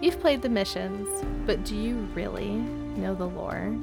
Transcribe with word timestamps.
You've 0.00 0.20
played 0.20 0.42
the 0.42 0.48
missions, 0.48 1.08
but 1.44 1.64
do 1.64 1.74
you 1.74 1.96
really 2.14 2.50
know 2.50 3.16
the 3.16 3.26
lore? 3.26 3.74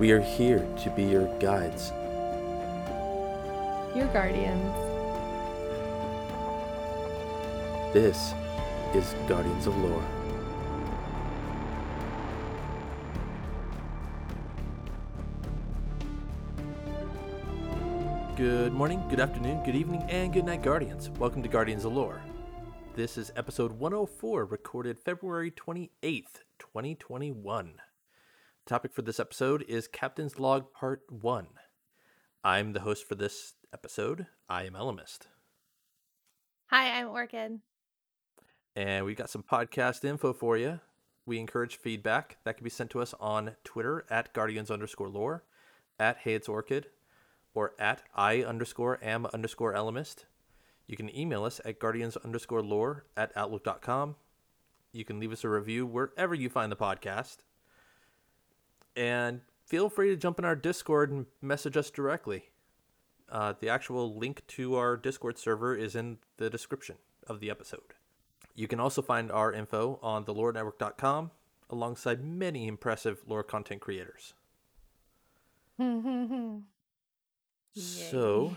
We 0.00 0.10
are 0.10 0.20
here 0.20 0.66
to 0.82 0.90
be 0.90 1.04
your 1.04 1.26
guides. 1.38 1.92
Your 3.96 4.08
guardians. 4.12 4.74
This 7.94 8.34
is 8.96 9.14
Guardians 9.28 9.68
of 9.68 9.76
Lore. 9.76 10.04
Good 18.36 18.72
morning, 18.72 19.00
good 19.08 19.20
afternoon, 19.20 19.62
good 19.64 19.76
evening, 19.76 20.02
and 20.08 20.32
good 20.32 20.46
night, 20.46 20.64
Guardians. 20.64 21.10
Welcome 21.10 21.44
to 21.44 21.48
Guardians 21.48 21.84
of 21.84 21.92
Lore. 21.92 22.20
This 22.94 23.16
is 23.16 23.32
episode 23.34 23.72
104, 23.72 24.44
recorded 24.44 24.98
February 24.98 25.50
28th, 25.50 26.42
2021. 26.58 27.72
Topic 28.66 28.92
for 28.92 29.00
this 29.00 29.18
episode 29.18 29.64
is 29.66 29.88
Captain's 29.88 30.38
Log 30.38 30.74
Part 30.74 31.00
1. 31.08 31.46
I'm 32.44 32.74
the 32.74 32.80
host 32.80 33.08
for 33.08 33.14
this 33.14 33.54
episode. 33.72 34.26
I 34.46 34.64
am 34.64 34.74
Elemist. 34.74 35.20
Hi, 36.66 37.00
I'm 37.00 37.08
Orchid. 37.08 37.60
And 38.76 39.06
we've 39.06 39.16
got 39.16 39.30
some 39.30 39.42
podcast 39.42 40.04
info 40.04 40.34
for 40.34 40.58
you. 40.58 40.80
We 41.24 41.38
encourage 41.40 41.76
feedback 41.76 42.36
that 42.44 42.58
can 42.58 42.64
be 42.64 42.68
sent 42.68 42.90
to 42.90 43.00
us 43.00 43.14
on 43.18 43.56
Twitter 43.64 44.04
at 44.10 44.34
Guardians 44.34 44.70
underscore 44.70 45.08
lore, 45.08 45.44
at 45.98 46.18
Hey 46.18 46.34
It's 46.34 46.48
Orchid, 46.48 46.88
or 47.54 47.72
at 47.78 48.02
I 48.14 48.42
underscore 48.42 48.98
am 49.02 49.24
underscore 49.32 49.72
Elemist. 49.72 50.24
You 50.86 50.96
can 50.96 51.14
email 51.16 51.44
us 51.44 51.60
at 51.64 51.78
guardians 51.78 52.16
underscore 52.18 52.62
lore 52.62 53.04
at 53.16 53.32
outlook.com. 53.36 54.16
You 54.92 55.04
can 55.04 55.18
leave 55.18 55.32
us 55.32 55.44
a 55.44 55.48
review 55.48 55.86
wherever 55.86 56.34
you 56.34 56.48
find 56.48 56.70
the 56.70 56.76
podcast. 56.76 57.38
And 58.94 59.40
feel 59.64 59.88
free 59.88 60.10
to 60.10 60.16
jump 60.16 60.38
in 60.38 60.44
our 60.44 60.56
Discord 60.56 61.10
and 61.10 61.26
message 61.40 61.76
us 61.76 61.90
directly. 61.90 62.50
Uh, 63.30 63.54
the 63.58 63.70
actual 63.70 64.14
link 64.18 64.46
to 64.48 64.74
our 64.74 64.96
Discord 64.96 65.38
server 65.38 65.74
is 65.74 65.96
in 65.96 66.18
the 66.36 66.50
description 66.50 66.96
of 67.26 67.40
the 67.40 67.48
episode. 67.48 67.94
You 68.54 68.68
can 68.68 68.80
also 68.80 69.00
find 69.00 69.32
our 69.32 69.50
info 69.52 69.98
on 70.02 70.26
thelorenetwork.com 70.26 71.30
alongside 71.70 72.22
many 72.22 72.66
impressive 72.68 73.22
lore 73.26 73.42
content 73.42 73.80
creators. 73.80 74.34
So, 77.74 78.56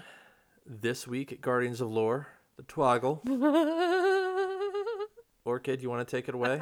this 0.66 1.08
week 1.08 1.32
at 1.32 1.42
Guardians 1.42 1.82
of 1.82 1.92
Lore, 1.92 2.28
the 2.58 2.64
Twoggle. 2.64 3.22
Orchid, 5.46 5.82
you 5.82 5.90
want 5.90 6.08
to 6.08 6.16
take 6.16 6.28
it 6.28 6.34
away? 6.34 6.60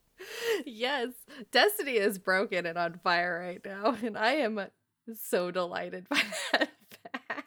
yes, 0.66 1.10
Destiny 1.52 1.92
is 1.92 2.18
broken 2.18 2.66
and 2.66 2.76
on 2.76 2.98
fire 3.04 3.40
right 3.40 3.60
now, 3.64 3.96
and 4.02 4.18
I 4.18 4.32
am 4.32 4.60
so 5.14 5.50
delighted 5.50 6.08
by 6.08 6.20
that 6.52 6.70
fact. 7.28 7.46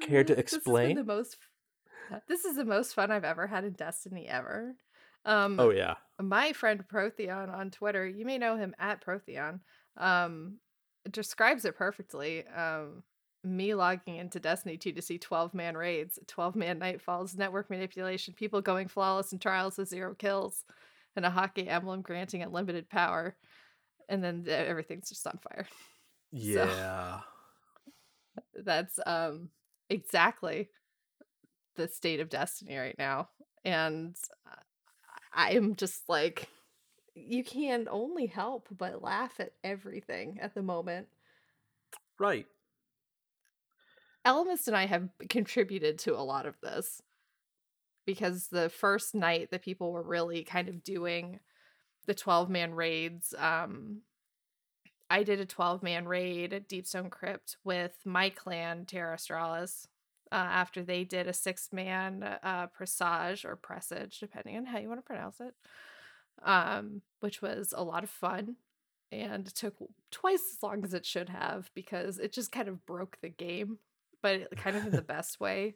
Care 0.00 0.24
to 0.24 0.38
explain? 0.38 0.96
the 0.96 1.04
most. 1.04 1.36
This 2.28 2.44
is 2.44 2.56
the 2.56 2.64
most 2.64 2.94
fun 2.94 3.10
I've 3.10 3.24
ever 3.24 3.46
had 3.46 3.64
in 3.64 3.72
Destiny 3.72 4.28
ever. 4.28 4.74
Um, 5.24 5.58
oh, 5.58 5.70
yeah. 5.70 5.94
my 6.20 6.52
friend 6.52 6.84
Protheon 6.92 7.52
on 7.52 7.70
Twitter, 7.70 8.06
you 8.06 8.24
may 8.24 8.38
know 8.38 8.56
him 8.56 8.74
at 8.78 9.04
Protheon, 9.04 9.60
um, 9.96 10.58
describes 11.10 11.64
it 11.64 11.76
perfectly. 11.76 12.44
Um, 12.48 13.04
me 13.44 13.74
logging 13.74 14.16
into 14.16 14.38
Destiny 14.38 14.76
2 14.76 14.92
to 14.92 15.02
see 15.02 15.18
12 15.18 15.54
man 15.54 15.76
raids, 15.76 16.18
12 16.26 16.54
man 16.56 16.78
nightfalls, 16.78 17.36
network 17.36 17.70
manipulation, 17.70 18.34
people 18.34 18.60
going 18.60 18.88
flawless 18.88 19.32
in 19.32 19.38
trials 19.38 19.78
with 19.78 19.88
zero 19.88 20.14
kills, 20.14 20.64
and 21.16 21.24
a 21.24 21.30
hockey 21.30 21.68
emblem 21.68 22.02
granting 22.02 22.42
unlimited 22.42 22.88
power. 22.88 23.36
And 24.08 24.22
then 24.22 24.44
everything's 24.48 25.08
just 25.08 25.26
on 25.26 25.38
fire. 25.38 25.66
Yeah. 26.34 27.20
That's 28.54 28.98
um 29.04 29.50
exactly 29.90 30.70
the 31.76 31.88
state 31.88 32.20
of 32.20 32.30
Destiny 32.30 32.76
right 32.78 32.96
now. 32.98 33.28
And 33.66 34.16
I 35.34 35.52
am 35.52 35.76
just 35.76 36.08
like, 36.08 36.48
you 37.14 37.44
can 37.44 37.86
only 37.90 38.26
help 38.26 38.68
but 38.76 39.02
laugh 39.02 39.34
at 39.40 39.52
everything 39.62 40.38
at 40.40 40.54
the 40.54 40.62
moment. 40.62 41.08
Right. 42.18 42.46
Elemist 44.26 44.68
and 44.68 44.76
I 44.76 44.86
have 44.86 45.08
contributed 45.28 45.98
to 46.00 46.16
a 46.16 46.22
lot 46.22 46.46
of 46.46 46.60
this 46.60 47.02
because 48.06 48.48
the 48.48 48.68
first 48.68 49.14
night 49.14 49.50
that 49.50 49.62
people 49.62 49.92
were 49.92 50.02
really 50.02 50.44
kind 50.44 50.68
of 50.68 50.82
doing 50.82 51.40
the 52.06 52.14
12 52.14 52.48
man 52.48 52.74
raids, 52.74 53.34
um, 53.38 54.02
I 55.10 55.22
did 55.24 55.40
a 55.40 55.46
12 55.46 55.82
man 55.82 56.06
raid 56.06 56.52
at 56.52 56.68
Deepstone 56.68 57.10
Crypt 57.10 57.56
with 57.64 57.92
my 58.04 58.30
clan, 58.30 58.86
Terra 58.86 59.14
Australis, 59.14 59.86
uh, 60.32 60.36
after 60.36 60.82
they 60.82 61.04
did 61.04 61.28
a 61.28 61.32
six 61.32 61.68
man 61.72 62.22
uh, 62.42 62.66
presage 62.68 63.44
or 63.44 63.56
presage, 63.56 64.18
depending 64.18 64.56
on 64.56 64.64
how 64.64 64.78
you 64.78 64.88
want 64.88 64.98
to 64.98 65.06
pronounce 65.06 65.40
it, 65.40 65.54
um, 66.42 67.02
which 67.20 67.42
was 67.42 67.74
a 67.76 67.84
lot 67.84 68.04
of 68.04 68.10
fun 68.10 68.56
and 69.12 69.54
took 69.54 69.74
twice 70.10 70.54
as 70.56 70.62
long 70.62 70.82
as 70.82 70.94
it 70.94 71.04
should 71.04 71.28
have 71.28 71.70
because 71.74 72.18
it 72.18 72.32
just 72.32 72.50
kind 72.50 72.68
of 72.68 72.86
broke 72.86 73.18
the 73.20 73.28
game, 73.28 73.78
but 74.22 74.56
kind 74.56 74.76
of 74.76 74.84
in 74.86 74.92
the 74.92 75.02
best 75.16 75.40
way. 75.40 75.74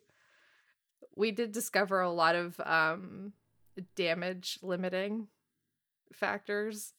We 1.16 1.30
did 1.32 1.52
discover 1.52 2.00
a 2.00 2.10
lot 2.10 2.34
of 2.36 2.60
um, 2.64 3.32
damage 3.94 4.58
limiting 4.62 5.28
factors 6.12 6.92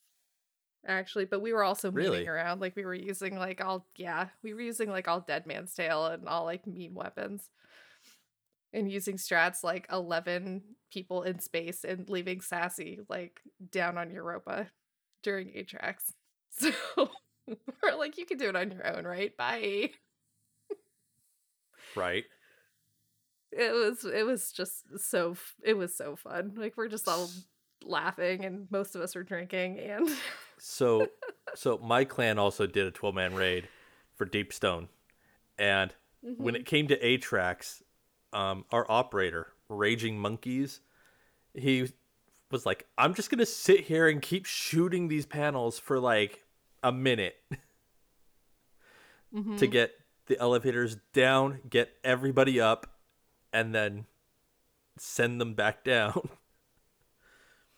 actually 0.86 1.26
but 1.26 1.42
we 1.42 1.52
were 1.54 1.64
also 1.64 1.92
Really? 1.92 2.28
around 2.28 2.62
like 2.62 2.76
we 2.76 2.86
were 2.86 2.94
using 2.94 3.38
like 3.38 3.64
all 3.64 3.86
yeah 3.96 4.28
we 4.44 4.54
were 4.54 4.62
using 4.62 4.90
like 4.90 5.08
all 5.08 5.20
dead 5.22 5.46
man's 5.48 5.74
tale 5.74 6.06
and 6.06 6.28
all 6.30 6.46
like 6.46 6.68
meme 6.68 6.94
weapons 6.94 7.50
and 8.74 8.92
using 8.92 9.18
strats 9.18 9.64
like 9.64 9.88
11 9.92 10.62
people 10.92 11.24
in 11.24 11.40
space 11.40 11.84
and 11.84 12.10
leaving 12.10 12.42
sassy 12.42 13.00
like 13.10 13.42
down 13.72 13.98
on 13.98 14.12
europa 14.12 14.68
during 15.24 15.48
atrax 15.50 16.14
so 16.50 16.72
we're 17.48 17.96
like 17.98 18.18
you 18.18 18.26
can 18.26 18.38
do 18.38 18.50
it 18.50 18.56
on 18.56 18.72
your 18.72 18.86
own 18.88 19.04
right 19.06 19.36
bye 19.36 19.90
Right. 21.98 22.26
it 23.52 23.72
was 23.74 24.06
it 24.06 24.26
was 24.26 24.52
just 24.52 24.84
so 25.00 25.36
it 25.64 25.74
was 25.76 25.96
so 25.96 26.16
fun 26.16 26.54
like 26.58 26.76
we're 26.78 26.88
just 26.90 27.08
all 27.08 27.30
laughing 27.84 28.44
and 28.44 28.68
most 28.72 28.96
of 28.96 29.02
us 29.02 29.16
were 29.16 29.24
drinking 29.24 29.80
and 29.80 30.10
So, 30.58 31.08
so 31.56 31.78
my 31.78 32.04
clan 32.04 32.38
also 32.40 32.66
did 32.68 32.88
a 32.88 32.92
12 32.92 33.16
man 33.16 33.36
raid 33.36 33.68
for 34.16 34.26
Deepstone. 34.26 34.88
And 35.58 35.94
when 36.38 36.54
Mm-hmm. 36.54 36.56
it 36.56 36.66
came 36.66 36.88
to 36.88 37.00
Atrax, 37.00 37.82
um, 38.34 38.66
our 38.72 38.86
operator, 38.90 39.54
Raging 39.70 40.20
Monkeys, 40.20 40.82
he 41.54 41.88
was 42.52 42.66
like, 42.66 42.86
I'm 42.98 43.14
just 43.14 43.30
going 43.30 43.40
to 43.40 43.46
sit 43.46 43.82
here 43.82 44.08
and 44.08 44.22
keep 44.22 44.46
shooting 44.46 45.08
these 45.08 45.26
panels 45.26 45.80
for 45.80 46.00
like 46.00 46.44
a 46.84 46.92
minute 46.92 47.36
Mhm. 49.34 49.58
to 49.58 49.68
get 49.68 49.92
the 50.28 50.40
elevators 50.40 50.98
down, 51.14 51.60
get 51.70 51.90
everybody 52.04 52.60
up, 52.60 52.88
and 53.54 53.74
then 53.74 54.06
send 54.98 55.40
them 55.42 55.54
back 55.54 55.84
down. 55.84 56.30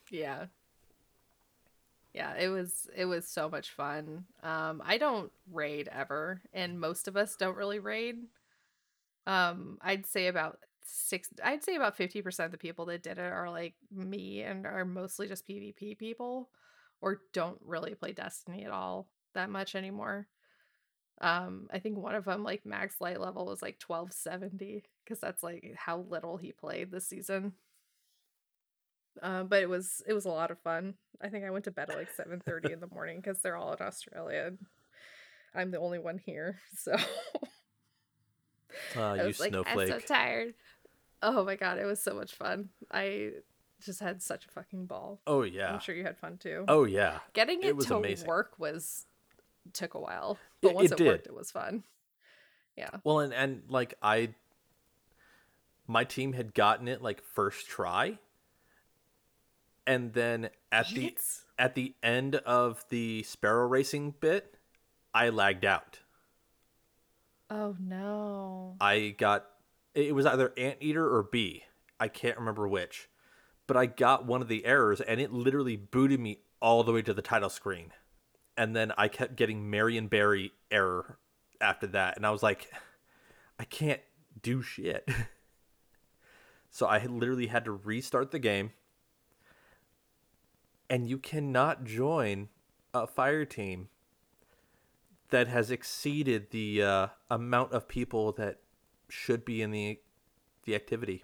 Yeah. 0.10 0.48
Yeah, 2.14 2.36
it 2.36 2.50
was 2.50 2.90
it 2.96 3.06
was 3.06 3.28
so 3.28 3.50
much 3.50 3.72
fun. 3.72 4.26
Um 4.44 4.82
I 4.86 4.98
don't 4.98 5.32
raid 5.52 5.90
ever 5.92 6.42
and 6.54 6.80
most 6.80 7.08
of 7.08 7.16
us 7.16 7.36
don't 7.36 7.56
really 7.58 7.80
raid. 7.80 8.18
Um 9.28 9.78
I'd 9.82 10.06
say 10.06 10.28
about 10.28 10.60
6 10.86 11.30
I'd 11.44 11.64
say 11.64 11.76
about 11.76 11.98
50% 11.98 12.46
of 12.46 12.52
the 12.52 12.58
people 12.58 12.86
that 12.86 13.04
did 13.04 13.18
it 13.18 13.32
are 13.32 13.50
like 13.50 13.76
me 13.92 14.42
and 14.42 14.66
are 14.66 14.86
mostly 14.86 15.28
just 15.28 15.48
PvP 15.48 15.98
people 15.98 16.50
or 17.02 17.22
don't 17.34 17.60
really 17.64 17.96
play 17.96 18.12
Destiny 18.12 18.66
at 18.66 18.72
all 18.72 19.08
that 19.34 19.50
much 19.50 19.76
anymore. 19.76 20.28
Um 21.22 21.68
I 21.72 21.80
think 21.80 21.98
one 21.98 22.16
of 22.16 22.26
them 22.26 22.44
like 22.44 22.66
max 22.66 23.02
light 23.02 23.20
level 23.20 23.46
was 23.46 23.62
like 23.62 23.80
1270 23.86 24.84
cuz 25.06 25.20
that's 25.20 25.44
like 25.44 25.74
how 25.76 26.00
little 26.10 26.38
he 26.38 26.52
played 26.54 26.92
this 26.92 27.08
season. 27.08 27.54
Uh, 29.22 29.44
but 29.44 29.62
it 29.62 29.68
was 29.70 30.02
it 30.08 30.14
was 30.14 30.26
a 30.26 30.30
lot 30.30 30.52
of 30.52 30.60
fun. 30.60 30.94
I 31.22 31.28
think 31.30 31.44
I 31.44 31.50
went 31.50 31.66
to 31.66 31.72
bed 31.72 31.90
at 31.90 31.98
like 31.98 32.12
seven 32.12 32.40
thirty 32.40 32.72
in 32.72 32.80
the 32.80 32.88
morning 32.88 33.18
because 33.18 33.40
they're 33.42 33.58
all 33.58 33.74
in 33.74 33.82
Australia. 33.82 34.44
And 34.48 34.58
I'm 35.54 35.72
the 35.72 35.80
only 35.80 36.00
one 36.00 36.18
here, 36.20 36.60
so 36.78 36.96
Uh, 38.96 39.02
I 39.02 39.16
you 39.22 39.28
was 39.28 39.40
like, 39.40 39.54
I'm 39.54 39.64
snowflake. 39.64 39.90
so 39.90 40.00
tired. 40.00 40.54
Oh 41.22 41.44
my 41.44 41.56
god, 41.56 41.80
it 41.80 41.86
was 41.86 42.02
so 42.02 42.14
much 42.14 42.36
fun. 42.36 42.70
I 42.92 43.32
just 43.82 44.00
had 44.00 44.22
such 44.22 44.46
a 44.46 44.50
fucking 44.52 44.86
ball. 44.86 45.20
oh, 45.28 45.44
yeah. 45.44 45.74
I'm 45.74 45.80
sure 45.80 45.96
you 45.96 46.04
had 46.04 46.18
fun 46.18 46.38
too. 46.38 46.66
Oh, 46.68 46.84
yeah. 46.86 47.20
Getting 47.34 47.62
it, 47.64 47.76
it 47.76 47.80
to 47.88 47.96
amazing. 47.98 48.28
work 48.28 48.58
was 48.60 49.06
took 49.74 49.94
a 49.94 50.00
while, 50.00 50.38
but 50.62 50.70
It- 50.70 50.76
once 50.76 50.92
it 50.92 51.02
it, 51.02 51.08
worked, 51.08 51.28
it 51.28 51.34
was 51.34 51.52
fun. 51.52 51.84
Yeah. 52.76 52.90
Well, 53.04 53.20
and, 53.20 53.34
and 53.34 53.64
like 53.68 53.96
I, 54.02 54.34
my 55.88 56.04
team 56.06 56.34
had 56.34 56.54
gotten 56.54 56.88
it 56.88 57.02
like 57.02 57.22
first 57.22 57.68
try. 57.68 58.20
And 59.86 60.14
then 60.14 60.50
at 60.72 60.88
the 60.90 61.18
at 61.58 61.74
the 61.76 61.96
end 62.04 62.36
of 62.36 62.86
the 62.90 63.24
sparrow 63.24 63.68
racing 63.68 64.14
bit, 64.20 64.56
I 65.14 65.30
lagged 65.30 65.66
out. 65.66 66.00
Oh 67.50 67.76
no. 67.80 68.76
I 68.80 69.16
got 69.18 69.48
it 69.96 70.14
was 70.14 70.26
either 70.28 70.54
anteater 70.58 71.12
or 71.14 71.24
bee. 71.24 71.64
I 72.00 72.08
can't 72.08 72.38
remember 72.38 72.68
which. 72.68 73.10
But 73.66 73.78
I 73.78 73.88
got 73.88 74.26
one 74.26 74.42
of 74.42 74.48
the 74.48 74.64
errors 74.66 75.02
and 75.02 75.20
it 75.20 75.34
literally 75.34 75.76
booted 75.76 76.20
me 76.20 76.40
all 76.62 76.84
the 76.84 76.94
way 76.94 77.02
to 77.02 77.14
the 77.14 77.22
title 77.24 77.50
screen. 77.50 77.92
And 78.60 78.76
then 78.76 78.92
I 78.98 79.08
kept 79.08 79.38
getting 79.38 79.72
Marionberry 79.72 80.52
error 80.70 81.18
after 81.62 81.88
that 81.88 82.18
and 82.18 82.26
I 82.26 82.32
was 82.32 82.44
like 82.44 82.70
I 83.58 83.64
can't 83.64 84.02
do 84.42 84.62
shit. 84.62 85.08
so 86.70 86.86
I 86.86 87.06
literally 87.06 87.48
had 87.48 87.64
to 87.66 87.72
restart 87.72 88.32
the 88.32 88.40
game. 88.40 88.72
And 90.90 91.08
you 91.08 91.18
cannot 91.18 91.86
join 91.86 92.50
a 92.94 93.08
fire 93.08 93.46
team 93.46 93.88
that 95.30 95.48
has 95.48 95.72
exceeded 95.72 96.52
the 96.52 96.84
uh, 96.84 97.08
amount 97.32 97.72
of 97.72 97.88
people 97.88 98.34
that 98.34 98.60
should 99.08 99.46
be 99.46 99.62
in 99.62 99.72
the 99.72 100.00
the 100.66 100.76
activity. 100.76 101.24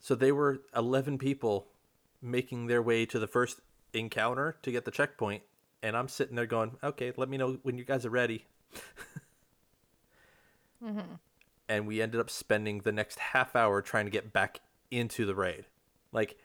So 0.00 0.14
they 0.14 0.32
were 0.32 0.62
11 0.74 1.18
people 1.18 1.68
making 2.22 2.68
their 2.68 2.80
way 2.80 3.04
to 3.04 3.18
the 3.18 3.26
first 3.26 3.60
encounter 3.94 4.56
to 4.62 4.72
get 4.72 4.84
the 4.84 4.90
checkpoint 4.90 5.42
and 5.82 5.96
I'm 5.96 6.08
sitting 6.08 6.36
there 6.36 6.46
going, 6.46 6.76
"Okay, 6.82 7.12
let 7.16 7.28
me 7.28 7.36
know 7.36 7.58
when 7.62 7.76
you 7.76 7.84
guys 7.84 8.06
are 8.06 8.10
ready." 8.10 8.46
And 11.68 11.86
we 11.86 12.02
ended 12.02 12.20
up 12.20 12.30
spending 12.30 12.80
the 12.80 12.92
next 12.92 13.18
half 13.18 13.56
hour 13.56 13.82
trying 13.82 14.04
to 14.04 14.10
get 14.10 14.32
back 14.32 14.60
into 14.90 15.24
the 15.24 15.34
raid. 15.34 15.66
Like 16.12 16.36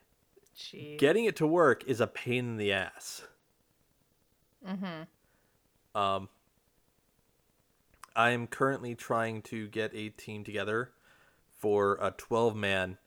Jeez. 0.56 0.98
getting 0.98 1.26
it 1.26 1.36
to 1.38 1.48
work 1.48 1.84
is 1.86 2.00
a 2.00 2.08
pain 2.08 2.46
in 2.46 2.58
the 2.58 2.72
ass. 2.72 3.24
mm-hmm. 4.66 6.00
Um, 6.00 6.30
I 8.16 8.30
am 8.30 8.48
currently 8.48 8.96
trying 8.96 9.42
to 9.44 9.68
get 9.68 9.92
a 9.94 10.10
team 10.10 10.44
together 10.44 10.92
for 11.58 11.98
a 12.00 12.12
12 12.12 12.56
man. 12.56 12.98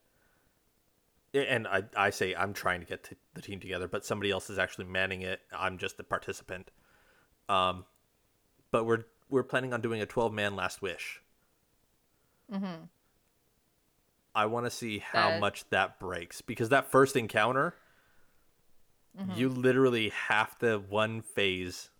And 1.32 1.67
I, 1.69 1.85
I 1.97 2.11
say 2.11 2.35
I'm 2.35 2.53
trying 2.53 2.81
to 2.81 2.87
get 2.87 3.05
t- 3.05 3.17
the 3.35 3.43
team 3.43 3.61
together, 3.61 3.87
but 3.87 4.05
somebody 4.05 4.31
else 4.32 4.50
is 4.50 4.59
actually 4.59 4.87
manning 4.87 5.23
it. 5.23 5.41
I'm 5.56 5.79
just 5.79 6.00
a 6.00 6.03
participant. 6.05 6.71
Um, 7.49 7.85
but 8.73 8.85
we're 8.85 9.05
we're 9.29 9.44
planning 9.44 9.73
on 9.73 9.81
doing 9.81 10.00
a 10.03 10.06
12 10.06 10.32
man 10.32 10.56
last 10.56 10.82
wish. 10.82 11.21
Mm-hmm. 12.53 12.85
I 14.35 14.47
want 14.47 14.67
to 14.67 14.71
see 14.71 14.99
how 14.99 15.31
That- 15.31 15.41
much 15.41 15.69
that 15.71 16.00
breaks 16.00 16.41
because 16.41 16.69
that 16.71 16.91
first 16.91 17.15
encounter, 17.17 17.75
you 19.37 19.49
literally 19.49 20.09
have 20.11 20.59
to 20.61 20.79
one 20.79 21.21
phase, 21.23 21.91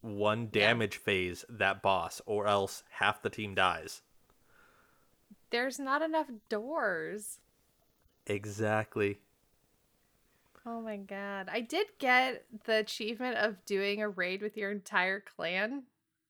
one 0.00 0.44
Yeah. 0.52 0.68
damage 0.68 0.96
phase 0.96 1.44
that 1.48 1.82
boss, 1.82 2.20
or 2.26 2.46
else 2.46 2.82
half 2.90 3.22
the 3.22 3.30
team 3.30 3.54
dies. 3.54 4.02
There's 5.50 5.78
not 5.78 6.00
enough 6.02 6.28
doors. 6.48 7.38
Exactly. 8.26 9.18
Oh 10.64 10.80
my 10.80 10.96
god. 10.96 11.48
I 11.52 11.60
did 11.60 11.88
get 11.98 12.44
the 12.64 12.76
achievement 12.76 13.36
of 13.36 13.64
doing 13.64 14.00
a 14.00 14.08
raid 14.08 14.42
with 14.42 14.56
your 14.56 14.70
entire 14.70 15.20
clan 15.20 15.82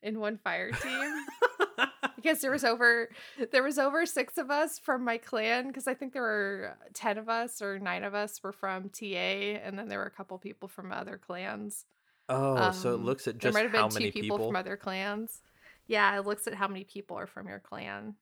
in 0.03 0.19
one 0.21 0.39
fire 0.39 0.71
team. 0.71 1.25
because 2.17 2.41
there 2.41 2.51
was 2.51 2.65
over 2.65 3.11
there 3.51 3.63
was 3.63 3.79
over 3.79 4.07
6 4.07 4.39
of 4.39 4.51
us 4.51 4.79
from 4.79 5.05
my 5.05 5.19
clan 5.19 5.69
because 5.69 5.87
I 5.87 5.95
think 5.95 6.13
there 6.15 6.23
were 6.23 6.77
10 6.95 7.19
of 7.19 7.29
us 7.29 7.61
or 7.61 7.79
9 7.79 8.05
of 8.05 8.15
us 8.15 8.43
were 8.43 8.53
from 8.53 8.89
TA 8.89 9.05
and 9.07 9.79
then 9.79 9.89
there 9.89 9.99
were 9.99 10.07
a 10.07 10.11
couple 10.11 10.39
people 10.39 10.69
from 10.69 10.93
other 10.93 11.19
clans. 11.19 11.85
Oh, 12.29 12.71
so 12.71 12.93
it 12.93 12.95
Um, 12.95 13.05
looks 13.05 13.29
at 13.29 13.35
there 13.35 13.51
just 13.51 13.55
might 13.55 13.65
have 13.65 13.73
how 13.73 13.89
been 13.89 13.95
many 13.95 14.11
two 14.13 14.21
people, 14.23 14.39
people. 14.39 14.49
from 14.49 14.57
other 14.57 14.77
clans. 14.79 15.43
Yeah, 15.89 16.17
it 16.19 16.25
looks 16.25 16.47
at 16.47 16.55
how 16.55 16.69
many 16.69 16.85
people 16.85 17.19
are 17.19 17.27
from 17.27 17.49
your 17.49 17.59
clan. 17.59 18.15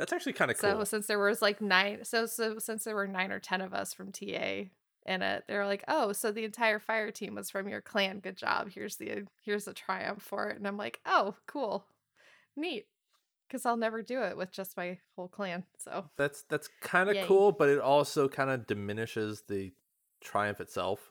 That's 0.00 0.14
actually 0.14 0.32
kind 0.32 0.50
of 0.50 0.56
cool. 0.56 0.70
So 0.70 0.84
since 0.84 1.08
there 1.08 1.18
was 1.18 1.42
like 1.42 1.60
nine, 1.60 2.06
so 2.06 2.24
so 2.24 2.58
since 2.58 2.84
there 2.84 2.94
were 2.94 3.06
nine 3.06 3.30
or 3.30 3.38
ten 3.38 3.60
of 3.60 3.74
us 3.74 3.92
from 3.92 4.12
TA 4.12 4.70
in 5.04 5.20
it, 5.20 5.44
they're 5.46 5.66
like, 5.66 5.84
oh, 5.88 6.12
so 6.12 6.32
the 6.32 6.46
entire 6.46 6.78
fire 6.78 7.10
team 7.10 7.34
was 7.34 7.50
from 7.50 7.68
your 7.68 7.82
clan. 7.82 8.20
Good 8.20 8.38
job. 8.38 8.70
Here's 8.70 8.96
the 8.96 9.26
here's 9.42 9.66
the 9.66 9.74
triumph 9.74 10.22
for 10.22 10.48
it. 10.48 10.56
And 10.56 10.66
I'm 10.66 10.78
like, 10.78 11.00
oh, 11.04 11.34
cool, 11.46 11.84
neat, 12.56 12.86
because 13.46 13.66
I'll 13.66 13.76
never 13.76 14.00
do 14.00 14.22
it 14.22 14.38
with 14.38 14.50
just 14.50 14.74
my 14.74 14.96
whole 15.16 15.28
clan. 15.28 15.64
So 15.76 16.06
That's 16.16 16.44
that's 16.44 16.70
kind 16.80 17.10
of 17.10 17.26
cool, 17.26 17.52
but 17.52 17.68
it 17.68 17.78
also 17.78 18.26
kind 18.26 18.48
of 18.48 18.66
diminishes 18.66 19.42
the 19.48 19.74
triumph 20.22 20.62
itself. 20.62 21.10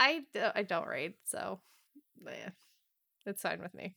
I 0.00 0.24
do, 0.34 0.42
I 0.56 0.64
don't 0.64 0.88
raid, 0.88 1.14
so 1.22 1.60
yeah, 2.24 2.48
it's 3.26 3.42
fine 3.42 3.62
with 3.62 3.74
me. 3.74 3.94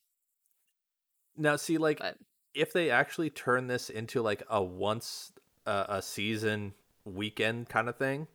Now, 1.36 1.56
see, 1.56 1.80
like 1.80 1.98
But 1.98 2.18
if 2.54 2.74
they 2.74 2.90
actually 2.90 3.30
turn 3.30 3.68
this 3.68 3.90
into 3.90 4.22
like 4.22 4.44
a 4.50 4.62
once 4.64 5.32
uh, 5.66 5.86
a 5.90 6.02
season 6.02 6.74
weekend 7.06 7.70
kind 7.70 7.88
of 7.90 7.96
thing, 7.98 8.28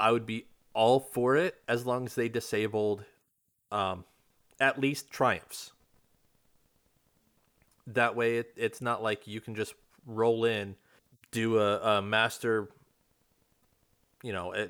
I 0.00 0.10
would 0.12 0.26
be 0.26 0.46
all 0.74 1.00
for 1.00 1.36
it 1.36 1.56
as 1.68 1.86
long 1.86 2.06
as 2.06 2.14
they 2.14 2.28
disabled 2.28 3.04
um, 3.70 4.04
at 4.60 4.80
least 4.80 5.10
triumphs. 5.10 5.72
That 7.86 8.14
way, 8.16 8.38
it, 8.38 8.52
it's 8.56 8.80
not 8.80 9.02
like 9.02 9.26
you 9.26 9.40
can 9.40 9.54
just 9.54 9.74
roll 10.06 10.44
in, 10.44 10.76
do 11.30 11.58
a, 11.58 11.98
a 11.98 12.02
master, 12.02 12.68
you 14.22 14.32
know, 14.32 14.54
a 14.54 14.68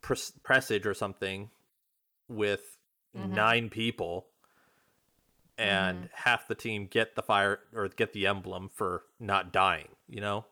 pres- 0.00 0.32
presage 0.42 0.86
or 0.86 0.94
something 0.94 1.50
with 2.28 2.76
Mhm. 3.16 3.30
nine 3.30 3.68
people 3.68 4.26
and 5.62 6.08
half 6.14 6.48
the 6.48 6.54
team 6.54 6.86
get 6.86 7.14
the 7.14 7.22
fire 7.22 7.60
or 7.74 7.88
get 7.88 8.12
the 8.12 8.26
emblem 8.26 8.68
for 8.72 9.04
not 9.20 9.52
dying, 9.52 9.88
you 10.08 10.20
know? 10.20 10.44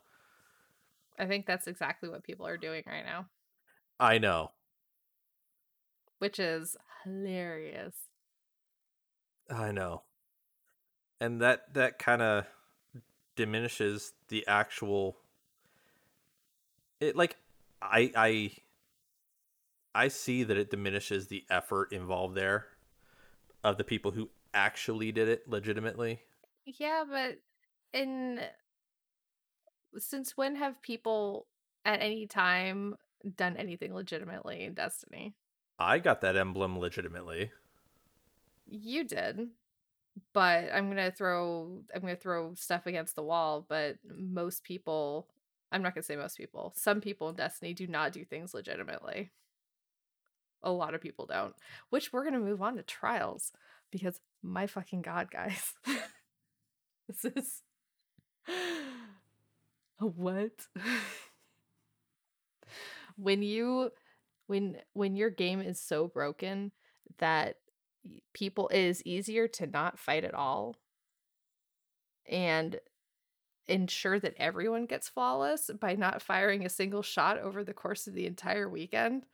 I 1.18 1.26
think 1.26 1.46
that's 1.46 1.66
exactly 1.66 2.08
what 2.08 2.22
people 2.24 2.46
are 2.46 2.56
doing 2.56 2.82
right 2.86 3.04
now, 3.04 3.26
I 3.98 4.18
know. 4.18 4.52
which 6.18 6.38
is 6.38 6.76
hilarious. 7.04 7.94
I 9.50 9.72
know. 9.72 10.02
And 11.20 11.40
that 11.40 11.74
that 11.74 11.98
kind 11.98 12.22
of 12.22 12.46
diminishes 13.36 14.12
the 14.28 14.46
actual 14.46 15.16
it 17.00 17.16
like 17.16 17.36
I 17.82 18.12
I 18.14 18.52
I 19.94 20.08
see 20.08 20.44
that 20.44 20.56
it 20.56 20.70
diminishes 20.70 21.26
the 21.26 21.44
effort 21.50 21.92
involved 21.92 22.36
there 22.36 22.66
of 23.64 23.76
the 23.76 23.84
people 23.84 24.12
who 24.12 24.30
actually 24.54 25.12
did 25.12 25.28
it 25.28 25.48
legitimately. 25.48 26.20
Yeah, 26.64 27.04
but 27.08 27.38
in 27.92 28.40
since 29.98 30.36
when 30.36 30.56
have 30.56 30.80
people 30.82 31.46
at 31.84 32.00
any 32.00 32.26
time 32.26 32.94
done 33.36 33.56
anything 33.56 33.94
legitimately 33.94 34.62
in 34.64 34.74
Destiny? 34.74 35.34
I 35.78 35.98
got 35.98 36.20
that 36.20 36.36
emblem 36.36 36.78
legitimately. 36.78 37.50
You 38.66 39.04
did. 39.04 39.48
But 40.32 40.70
I'm 40.72 40.88
gonna 40.88 41.10
throw 41.10 41.82
I'm 41.94 42.02
gonna 42.02 42.16
throw 42.16 42.54
stuff 42.54 42.86
against 42.86 43.16
the 43.16 43.22
wall, 43.22 43.64
but 43.68 43.96
most 44.04 44.64
people 44.64 45.28
I'm 45.72 45.82
not 45.82 45.94
gonna 45.94 46.02
say 46.02 46.16
most 46.16 46.36
people. 46.36 46.72
Some 46.76 47.00
people 47.00 47.28
in 47.28 47.36
Destiny 47.36 47.74
do 47.74 47.86
not 47.86 48.12
do 48.12 48.24
things 48.24 48.54
legitimately. 48.54 49.30
A 50.62 50.70
lot 50.70 50.94
of 50.94 51.00
people 51.00 51.26
don't. 51.26 51.54
Which 51.90 52.12
we're 52.12 52.24
gonna 52.24 52.40
move 52.40 52.60
on 52.60 52.76
to 52.76 52.82
trials 52.82 53.52
because 53.90 54.20
my 54.42 54.66
fucking 54.66 55.02
god, 55.02 55.30
guys. 55.30 55.74
this 57.08 57.24
is 57.24 57.62
what? 59.98 60.52
when 63.16 63.42
you 63.42 63.90
when 64.46 64.76
when 64.94 65.14
your 65.16 65.30
game 65.30 65.60
is 65.60 65.80
so 65.80 66.08
broken 66.08 66.72
that 67.18 67.56
people 68.32 68.68
it 68.68 68.80
is 68.80 69.04
easier 69.04 69.46
to 69.46 69.66
not 69.66 69.98
fight 69.98 70.24
at 70.24 70.34
all 70.34 70.76
and 72.28 72.80
ensure 73.68 74.18
that 74.18 74.34
everyone 74.38 74.86
gets 74.86 75.08
flawless 75.08 75.70
by 75.80 75.94
not 75.94 76.22
firing 76.22 76.64
a 76.64 76.68
single 76.68 77.02
shot 77.02 77.38
over 77.38 77.62
the 77.62 77.74
course 77.74 78.06
of 78.06 78.14
the 78.14 78.26
entire 78.26 78.68
weekend 78.68 79.24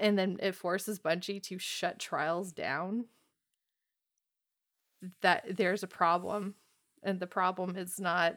and 0.00 0.18
then 0.18 0.38
it 0.40 0.54
forces 0.54 0.98
Bungie 0.98 1.42
to 1.42 1.58
shut 1.58 1.98
trials 1.98 2.52
down 2.52 3.04
that 5.22 5.44
there's 5.56 5.82
a 5.82 5.88
problem 5.88 6.54
and 7.02 7.20
the 7.20 7.26
problem 7.26 7.76
is 7.76 8.00
not 8.00 8.36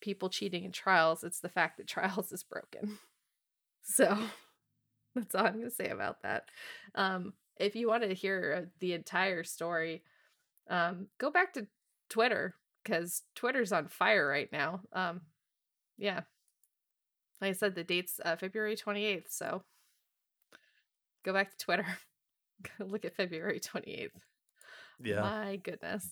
people 0.00 0.28
cheating 0.28 0.64
in 0.64 0.72
trials 0.72 1.24
it's 1.24 1.40
the 1.40 1.48
fact 1.48 1.76
that 1.76 1.86
trials 1.88 2.32
is 2.32 2.42
broken 2.42 2.98
so 3.82 4.16
that's 5.14 5.34
all 5.34 5.46
i'm 5.46 5.54
going 5.54 5.64
to 5.64 5.70
say 5.70 5.88
about 5.88 6.22
that 6.22 6.44
um 6.94 7.32
if 7.58 7.76
you 7.76 7.88
want 7.88 8.02
to 8.02 8.14
hear 8.14 8.70
the 8.80 8.92
entire 8.94 9.44
story 9.44 10.02
Um, 10.70 11.08
go 11.18 11.30
back 11.30 11.54
to 11.54 11.66
Twitter 12.10 12.56
because 12.84 13.22
Twitter's 13.36 13.72
on 13.72 13.88
fire 13.88 14.26
right 14.28 14.50
now. 14.52 14.82
Um, 14.92 15.22
yeah. 15.98 16.22
Like 17.40 17.50
I 17.50 17.52
said, 17.52 17.74
the 17.74 17.84
date's 17.84 18.20
uh, 18.24 18.36
February 18.36 18.76
28th, 18.76 19.30
so 19.30 19.62
go 21.24 21.32
back 21.32 21.50
to 21.50 21.56
Twitter. 21.64 21.86
Look 22.78 23.04
at 23.04 23.14
February 23.16 23.60
28th. 23.60 24.10
Yeah. 25.02 25.22
My 25.22 25.56
goodness. 25.56 26.06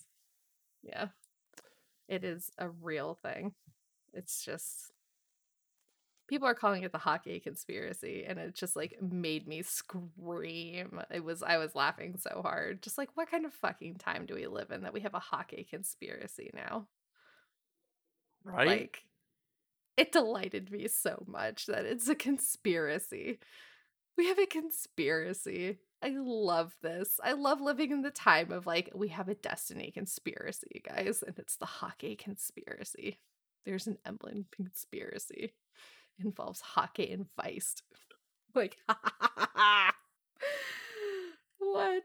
Yeah. 0.82 1.08
It 2.08 2.24
is 2.24 2.50
a 2.58 2.68
real 2.68 3.18
thing. 3.22 3.52
It's 4.14 4.44
just 4.44 4.92
people 6.28 6.46
are 6.46 6.54
calling 6.54 6.82
it 6.82 6.92
the 6.92 6.98
hockey 6.98 7.40
conspiracy 7.40 8.24
and 8.26 8.38
it 8.38 8.54
just 8.54 8.76
like 8.76 8.98
made 9.02 9.46
me 9.46 9.62
scream. 9.62 11.00
It 11.10 11.24
was 11.24 11.42
I 11.42 11.58
was 11.58 11.74
laughing 11.74 12.16
so 12.18 12.40
hard. 12.42 12.82
Just 12.82 12.98
like 12.98 13.10
what 13.14 13.30
kind 13.30 13.44
of 13.44 13.52
fucking 13.52 13.96
time 13.96 14.26
do 14.26 14.34
we 14.34 14.46
live 14.46 14.70
in 14.70 14.82
that 14.82 14.92
we 14.92 15.00
have 15.00 15.14
a 15.14 15.18
hockey 15.18 15.66
conspiracy 15.68 16.50
now? 16.54 16.86
right? 18.44 18.66
Like 18.66 19.02
it 19.96 20.12
delighted 20.12 20.70
me 20.70 20.88
so 20.88 21.24
much 21.26 21.66
that 21.66 21.84
it's 21.84 22.08
a 22.08 22.14
conspiracy. 22.14 23.38
We 24.16 24.28
have 24.28 24.38
a 24.38 24.46
conspiracy. 24.46 25.78
I 26.02 26.14
love 26.16 26.74
this. 26.82 27.18
I 27.22 27.32
love 27.32 27.60
living 27.60 27.90
in 27.90 28.02
the 28.02 28.10
time 28.10 28.52
of 28.52 28.66
like 28.66 28.90
we 28.94 29.08
have 29.08 29.28
a 29.28 29.34
destiny 29.34 29.90
conspiracy, 29.90 30.82
guys, 30.86 31.24
and 31.26 31.38
it's 31.38 31.56
the 31.56 31.66
hockey 31.66 32.14
conspiracy. 32.14 33.18
There's 33.64 33.86
an 33.86 33.98
emblem 34.06 34.46
conspiracy. 34.52 35.52
It 36.18 36.24
involves 36.24 36.60
hockey 36.60 37.10
and 37.12 37.26
Feist. 37.38 37.82
Like 38.54 38.78
what? 41.58 42.02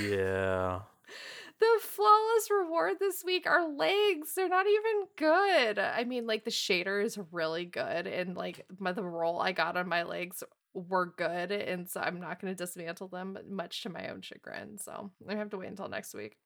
yeah. 0.00 0.80
the 1.60 1.80
flawless 1.80 2.50
reward 2.50 2.94
this 2.98 3.22
week 3.24 3.46
are 3.46 3.68
legs. 3.68 4.34
They're 4.34 4.48
not 4.48 4.66
even 4.66 5.06
good. 5.16 5.78
I 5.78 6.04
mean, 6.04 6.26
like 6.26 6.44
the 6.44 6.50
shader 6.50 7.04
is 7.04 7.18
really 7.32 7.66
good, 7.66 8.06
and 8.06 8.36
like 8.36 8.66
my, 8.78 8.92
the 8.92 9.04
roll 9.04 9.40
I 9.40 9.52
got 9.52 9.76
on 9.76 9.88
my 9.88 10.04
legs 10.04 10.42
were 10.74 11.14
good, 11.16 11.52
and 11.52 11.88
so 11.88 12.00
I'm 12.00 12.20
not 12.20 12.40
going 12.40 12.54
to 12.54 12.56
dismantle 12.64 13.08
them, 13.08 13.38
much 13.48 13.82
to 13.82 13.88
my 13.88 14.08
own 14.08 14.20
chagrin. 14.22 14.78
So 14.78 15.10
I 15.28 15.36
have 15.36 15.50
to 15.50 15.56
wait 15.58 15.68
until 15.68 15.88
next 15.88 16.14
week. 16.14 16.36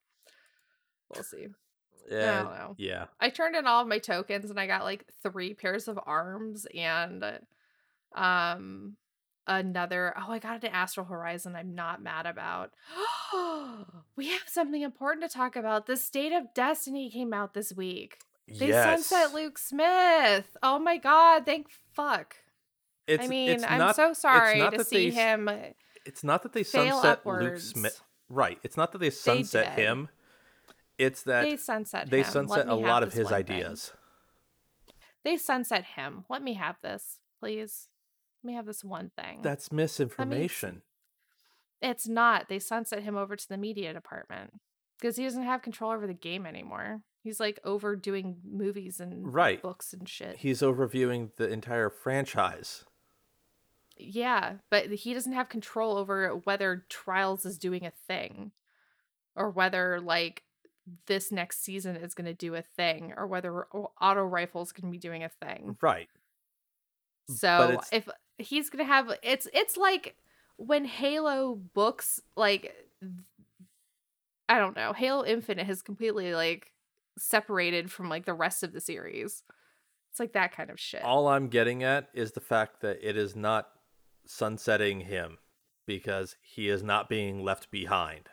We'll 1.12 1.24
see. 1.24 1.46
I 2.10 2.14
Yeah. 2.14 2.42
don't 2.42 2.54
know. 2.54 2.74
Yeah. 2.78 3.06
I 3.20 3.30
turned 3.30 3.56
in 3.56 3.66
all 3.66 3.82
of 3.82 3.88
my 3.88 3.98
tokens, 3.98 4.50
and 4.50 4.60
I 4.60 4.66
got 4.66 4.84
like 4.84 5.04
three 5.22 5.54
pairs 5.54 5.88
of 5.88 5.98
arms 6.06 6.66
and 6.74 7.24
um 8.14 8.96
another. 9.46 10.14
Oh, 10.16 10.30
I 10.32 10.38
got 10.38 10.62
an 10.62 10.70
Astral 10.70 11.06
Horizon. 11.06 11.56
I'm 11.56 11.74
not 11.74 12.02
mad 12.02 12.26
about. 12.26 12.72
we 14.16 14.28
have 14.28 14.42
something 14.46 14.82
important 14.82 15.30
to 15.30 15.34
talk 15.34 15.56
about. 15.56 15.86
The 15.86 15.96
State 15.96 16.32
of 16.32 16.52
Destiny 16.54 17.10
came 17.10 17.32
out 17.32 17.54
this 17.54 17.72
week. 17.72 18.18
They 18.46 18.68
yes. 18.68 19.06
sunset 19.06 19.34
Luke 19.34 19.58
Smith. 19.58 20.56
Oh 20.62 20.78
my 20.78 20.96
god! 20.98 21.44
Thank 21.44 21.68
fuck. 21.92 22.36
It's, 23.08 23.24
I 23.24 23.26
mean, 23.26 23.64
I'm 23.64 23.94
so 23.94 24.12
sorry 24.12 24.60
to 24.70 24.84
see 24.84 25.08
they 25.10 25.16
him. 25.16 25.50
It's 26.04 26.22
not 26.22 26.42
that 26.42 26.52
they 26.52 26.62
sunset 26.62 27.26
Luke. 27.26 27.58
Smith. 27.58 28.00
Right. 28.28 28.58
It's 28.62 28.76
not 28.76 28.92
that 28.92 28.98
they 28.98 29.10
sunset 29.10 29.74
did. 29.76 29.82
him. 29.82 30.08
It's 30.98 31.22
that 31.22 31.42
They 31.42 31.56
sunset 31.56 32.10
they 32.10 32.18
him. 32.18 32.24
Sunset 32.24 32.68
a 32.68 32.74
lot 32.74 33.02
of 33.02 33.14
his 33.14 33.24
one 33.30 33.44
thing. 33.44 33.56
ideas. 33.56 33.92
They 35.24 35.36
sunset 35.36 35.84
him. 35.96 36.24
Let 36.28 36.42
me 36.42 36.54
have 36.54 36.76
this, 36.82 37.18
please. 37.40 37.88
Let 38.42 38.48
me 38.48 38.54
have 38.54 38.66
this 38.66 38.84
one 38.84 39.10
thing. 39.18 39.40
That's 39.42 39.72
misinformation. 39.72 40.82
It's 41.80 42.06
not. 42.08 42.48
They 42.48 42.58
sunset 42.58 43.02
him 43.02 43.16
over 43.16 43.36
to 43.36 43.48
the 43.48 43.56
media 43.56 43.92
department 43.92 44.52
because 45.00 45.16
he 45.16 45.24
doesn't 45.24 45.44
have 45.44 45.62
control 45.62 45.92
over 45.92 46.06
the 46.06 46.14
game 46.14 46.44
anymore. 46.44 47.02
He's 47.22 47.40
like 47.40 47.58
overdoing 47.64 48.38
movies 48.44 49.00
and 49.00 49.32
Right. 49.32 49.60
books 49.62 49.92
and 49.92 50.08
shit. 50.08 50.36
He's 50.36 50.60
overviewing 50.62 51.34
the 51.36 51.48
entire 51.48 51.90
franchise. 51.90 52.84
Yeah, 53.98 54.54
but 54.70 54.86
he 54.86 55.14
doesn't 55.14 55.32
have 55.32 55.48
control 55.48 55.96
over 55.96 56.30
whether 56.44 56.84
Trials 56.88 57.44
is 57.44 57.58
doing 57.58 57.84
a 57.84 57.92
thing 58.06 58.52
or 59.36 59.50
whether 59.50 60.00
like 60.00 60.42
this 61.06 61.30
next 61.30 61.62
season 61.62 61.96
is 61.96 62.14
going 62.14 62.26
to 62.26 62.34
do 62.34 62.54
a 62.54 62.62
thing 62.62 63.12
or 63.16 63.26
whether 63.26 63.66
auto 64.00 64.22
rifles 64.22 64.72
going 64.72 64.90
to 64.90 64.92
be 64.92 64.98
doing 64.98 65.22
a 65.22 65.28
thing. 65.28 65.76
Right. 65.80 66.08
So 67.28 67.80
if 67.92 68.08
he's 68.38 68.70
gonna 68.70 68.84
have 68.84 69.12
it's 69.22 69.46
it's 69.52 69.76
like 69.76 70.16
when 70.56 70.84
Halo 70.84 71.54
books 71.54 72.20
like 72.36 72.74
I 74.48 74.58
don't 74.58 74.76
know, 74.76 74.92
Halo 74.92 75.24
Infinite 75.24 75.66
has 75.66 75.82
completely 75.82 76.34
like 76.34 76.72
separated 77.18 77.90
from 77.90 78.08
like 78.08 78.24
the 78.24 78.34
rest 78.34 78.62
of 78.62 78.72
the 78.72 78.80
series. 78.80 79.42
It's 80.10 80.20
like 80.20 80.32
that 80.32 80.52
kind 80.52 80.70
of 80.70 80.80
shit. 80.80 81.02
All 81.02 81.28
I'm 81.28 81.48
getting 81.48 81.82
at 81.84 82.08
is 82.14 82.32
the 82.32 82.40
fact 82.40 82.80
that 82.80 82.98
it 83.02 83.16
is 83.16 83.36
not 83.36 83.68
sunsetting 84.28 85.00
him 85.00 85.38
because 85.86 86.36
he 86.42 86.68
is 86.68 86.82
not 86.82 87.08
being 87.08 87.42
left 87.42 87.70
behind. 87.70 88.28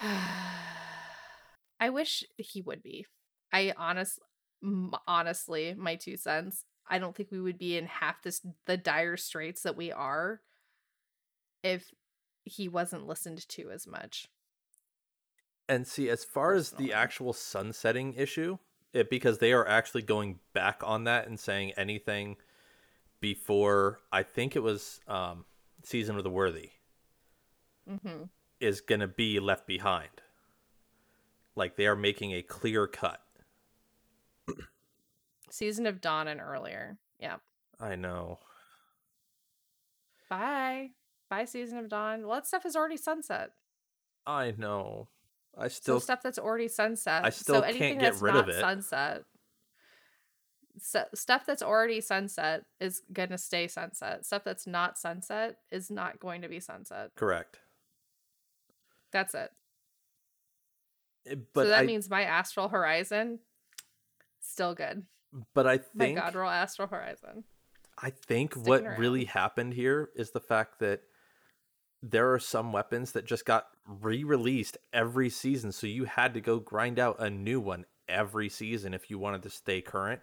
I 0.00 1.90
wish 1.90 2.24
he 2.38 2.62
would 2.62 2.82
be. 2.82 3.06
I 3.52 3.74
honest 3.76 4.20
m- 4.62 4.92
honestly, 5.06 5.74
my 5.76 5.96
two 5.96 6.16
cents, 6.16 6.64
I 6.88 6.98
don't 6.98 7.16
think 7.16 7.30
we 7.30 7.40
would 7.40 7.58
be 7.58 7.76
in 7.76 7.86
half 7.86 8.22
this 8.22 8.40
the 8.66 8.76
dire 8.76 9.16
straits 9.16 9.62
that 9.62 9.76
we 9.76 9.90
are 9.90 10.40
if 11.62 11.90
he 12.44 12.68
wasn't 12.68 13.06
listened 13.06 13.46
to 13.48 13.70
as 13.70 13.86
much. 13.86 14.28
And 15.68 15.86
see, 15.86 16.08
as 16.08 16.24
far 16.24 16.54
as 16.54 16.70
the 16.72 16.92
actual 16.92 17.32
sunsetting 17.32 18.14
issue, 18.14 18.58
it 18.92 19.10
because 19.10 19.38
they 19.38 19.52
are 19.52 19.66
actually 19.66 20.02
going 20.02 20.40
back 20.52 20.82
on 20.84 21.04
that 21.04 21.28
and 21.28 21.38
saying 21.38 21.72
anything 21.76 22.36
before 23.20 24.00
I 24.10 24.22
think 24.22 24.56
it 24.56 24.60
was 24.62 25.00
um, 25.06 25.44
season 25.84 26.16
of 26.16 26.24
the 26.24 26.30
worthy 26.30 26.70
Mhm. 27.88 28.28
is 28.60 28.80
gonna 28.80 29.08
be 29.08 29.38
left 29.40 29.66
behind. 29.66 30.10
Like 31.54 31.76
they 31.76 31.86
are 31.86 31.96
making 31.96 32.32
a 32.32 32.42
clear 32.42 32.86
cut. 32.86 33.20
Season 35.50 35.86
of 35.86 36.00
Dawn 36.00 36.28
and 36.28 36.40
earlier. 36.40 36.96
Yeah. 37.18 37.36
I 37.80 37.96
know. 37.96 38.38
Bye. 40.28 40.90
Bye, 41.28 41.44
Season 41.44 41.78
of 41.78 41.88
Dawn. 41.88 42.26
Well, 42.26 42.36
that 42.36 42.46
stuff 42.46 42.64
is 42.64 42.76
already 42.76 42.96
sunset. 42.96 43.50
I 44.26 44.52
know. 44.56 45.08
I 45.58 45.68
Still 45.68 45.98
still 45.98 46.00
stuff 46.00 46.22
that's 46.22 46.38
already 46.38 46.68
sunset. 46.68 47.24
I 47.24 47.30
still 47.30 47.56
so 47.56 47.62
can't 47.62 47.98
get 47.98 48.12
that's 48.12 48.22
rid 48.22 48.34
not 48.34 48.48
of 48.48 48.54
it. 48.54 48.60
sunset. 48.60 49.24
So, 50.78 51.04
stuff 51.14 51.44
that's 51.46 51.62
already 51.62 52.00
sunset 52.00 52.64
is 52.80 53.02
gonna 53.12 53.38
stay 53.38 53.66
sunset. 53.68 54.24
Stuff 54.24 54.44
that's 54.44 54.66
not 54.66 54.98
sunset 54.98 55.56
is 55.70 55.90
not 55.90 56.20
going 56.20 56.42
to 56.42 56.48
be 56.48 56.60
sunset. 56.60 57.10
correct. 57.16 57.58
That's 59.12 59.34
it. 59.34 59.50
Eh, 61.26 61.34
But 61.52 61.64
so 61.64 61.68
that 61.70 61.80
I 61.82 61.86
means 61.86 62.08
my 62.08 62.22
Astral 62.22 62.68
Horizon 62.68 63.40
still 64.40 64.74
good. 64.74 65.04
but 65.54 65.66
I 65.66 65.80
My 65.94 66.04
think 66.06 66.18
God, 66.18 66.34
roll 66.34 66.50
Astral 66.50 66.88
Horizon. 66.88 67.44
I 68.02 68.10
think 68.10 68.52
Sticking 68.52 68.68
what 68.68 68.82
around. 68.84 68.98
really 69.00 69.24
happened 69.26 69.74
here 69.74 70.10
is 70.16 70.30
the 70.30 70.40
fact 70.40 70.78
that 70.78 71.02
there 72.02 72.32
are 72.32 72.38
some 72.38 72.72
weapons 72.72 73.12
that 73.12 73.26
just 73.26 73.44
got 73.44 73.66
re-released 73.86 74.78
every 74.92 75.28
season, 75.28 75.70
so 75.72 75.86
you 75.86 76.04
had 76.04 76.32
to 76.34 76.40
go 76.40 76.58
grind 76.58 76.98
out 76.98 77.16
a 77.18 77.28
new 77.28 77.60
one 77.60 77.84
every 78.08 78.48
season 78.48 78.94
if 78.94 79.10
you 79.10 79.18
wanted 79.18 79.42
to 79.42 79.50
stay 79.50 79.82
current. 79.82 80.22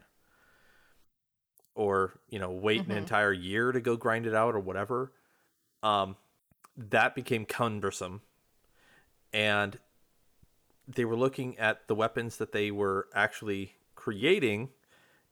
Or, 1.78 2.20
you 2.28 2.40
know, 2.40 2.50
wait 2.52 2.82
Mhm. 2.82 2.90
an 2.90 2.98
entire 2.98 3.32
year 3.32 3.72
to 3.72 3.80
go 3.80 3.96
grind 3.96 4.26
it 4.26 4.34
out 4.34 4.56
or 4.56 4.60
whatever. 4.60 5.14
Um 5.84 6.18
that 6.76 7.16
became 7.16 7.46
cumbersome. 7.46 8.22
And 9.32 9.80
they 10.88 11.06
were 11.06 11.16
looking 11.16 11.58
at 11.58 11.88
the 11.88 11.96
weapons 11.96 12.38
that 12.38 12.52
they 12.52 12.72
were 12.72 13.08
actually 13.14 13.76
creating 13.96 14.70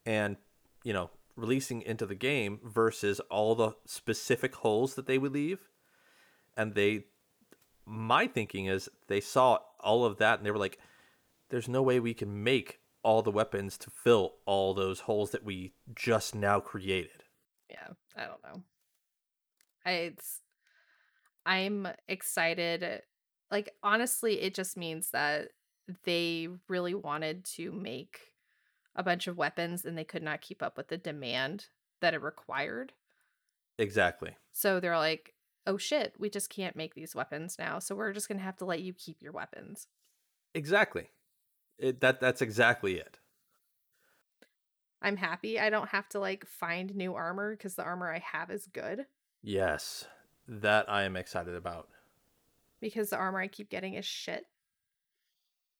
and 0.04 0.36
you 0.84 0.92
know 0.92 1.10
releasing 1.34 1.82
into 1.82 2.06
the 2.06 2.14
game 2.14 2.60
versus 2.62 3.20
all 3.30 3.54
the 3.54 3.72
specific 3.86 4.54
holes 4.56 4.94
that 4.94 5.06
they 5.06 5.18
would 5.18 5.32
leave 5.32 5.68
and 6.56 6.74
they 6.74 7.04
my 7.84 8.26
thinking 8.26 8.66
is 8.66 8.88
they 9.06 9.20
saw 9.20 9.58
all 9.80 10.04
of 10.04 10.18
that 10.18 10.38
and 10.38 10.46
they 10.46 10.50
were 10.50 10.58
like 10.58 10.78
there's 11.48 11.68
no 11.68 11.82
way 11.82 12.00
we 12.00 12.12
can 12.14 12.42
make 12.42 12.80
all 13.06 13.22
the 13.22 13.30
weapons 13.30 13.78
to 13.78 13.88
fill 13.88 14.34
all 14.46 14.74
those 14.74 14.98
holes 14.98 15.30
that 15.30 15.44
we 15.44 15.72
just 15.94 16.34
now 16.34 16.58
created. 16.58 17.22
Yeah 17.70 17.90
i 18.16 18.24
don't 18.24 18.42
know. 18.42 18.62
I, 19.84 19.90
it's 19.92 20.40
i'm 21.46 21.86
excited. 22.08 23.02
Like 23.48 23.70
honestly 23.80 24.40
it 24.42 24.54
just 24.54 24.76
means 24.76 25.10
that 25.10 25.50
they 26.02 26.48
really 26.68 26.94
wanted 26.94 27.44
to 27.44 27.70
make 27.70 28.32
a 28.96 29.04
bunch 29.04 29.28
of 29.28 29.38
weapons 29.38 29.84
and 29.84 29.96
they 29.96 30.02
could 30.02 30.24
not 30.24 30.40
keep 30.40 30.60
up 30.60 30.76
with 30.76 30.88
the 30.88 30.98
demand 30.98 31.66
that 32.00 32.12
it 32.12 32.22
required. 32.22 32.92
Exactly. 33.78 34.36
So 34.52 34.80
they're 34.80 34.98
like 34.98 35.34
oh 35.64 35.76
shit 35.76 36.14
we 36.18 36.28
just 36.28 36.50
can't 36.50 36.74
make 36.74 36.96
these 36.96 37.14
weapons 37.14 37.54
now 37.56 37.78
so 37.78 37.94
we're 37.94 38.12
just 38.12 38.26
gonna 38.28 38.40
have 38.40 38.56
to 38.56 38.64
let 38.64 38.80
you 38.80 38.92
keep 38.92 39.22
your 39.22 39.32
weapons. 39.32 39.86
Exactly. 40.54 41.10
It, 41.78 42.00
that 42.00 42.20
that's 42.20 42.42
exactly 42.42 42.94
it. 42.94 43.18
I'm 45.02 45.16
happy. 45.16 45.60
I 45.60 45.70
don't 45.70 45.88
have 45.90 46.08
to 46.10 46.20
like 46.20 46.46
find 46.46 46.94
new 46.94 47.14
armor 47.14 47.54
because 47.54 47.74
the 47.74 47.84
armor 47.84 48.12
I 48.12 48.18
have 48.18 48.50
is 48.50 48.66
good. 48.66 49.06
Yes, 49.42 50.06
that 50.48 50.90
I 50.90 51.04
am 51.04 51.16
excited 51.16 51.54
about. 51.54 51.88
Because 52.80 53.10
the 53.10 53.16
armor 53.16 53.40
I 53.40 53.46
keep 53.46 53.70
getting 53.70 53.94
is 53.94 54.04
shit. 54.04 54.46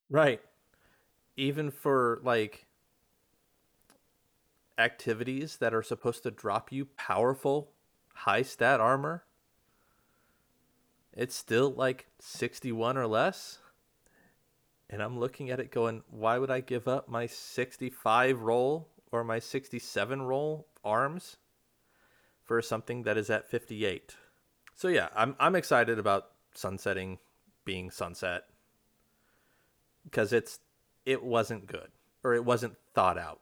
Right. 0.09 0.41
Even 1.37 1.71
for 1.71 2.21
like 2.23 2.67
activities 4.79 5.57
that 5.57 5.75
are 5.75 5.83
supposed 5.83 6.23
to 6.23 6.31
drop 6.31 6.71
you 6.71 6.85
powerful 6.97 7.73
high 8.15 8.43
stat 8.43 8.81
armor, 8.81 9.25
it's 11.13 11.35
still 11.35 11.71
like 11.71 12.07
61 12.21 12.97
or 12.97 13.07
less. 13.07 13.59
And 14.89 15.03
I'm 15.03 15.19
looking 15.19 15.51
at 15.51 15.61
it 15.61 15.71
going, 15.73 16.03
why 16.11 16.39
would 16.39 16.51
I 16.51 16.61
give 16.61 16.87
up 16.87 17.09
my 17.09 17.27
65 17.27 18.41
roll 18.41 18.89
or 19.11 19.25
my 19.25 19.39
67 19.39 20.23
roll 20.23 20.69
arms 20.85 21.37
for 22.45 22.63
something 22.63 23.03
that 23.03 23.17
is 23.17 23.29
at 23.31 23.51
58? 23.51 24.15
So 24.75 24.89
yeah, 24.89 25.09
I'm 25.17 25.35
I'm 25.41 25.57
excited 25.57 25.99
about 25.99 26.29
sunsetting 26.55 27.19
being 27.65 27.91
sunset 27.91 28.45
because 30.05 30.33
it's 30.33 30.61
it 31.05 31.23
wasn't 31.23 31.67
good 31.67 31.91
or 32.23 32.35
it 32.35 32.45
wasn't 32.45 32.77
thought 32.95 33.19
out 33.19 33.41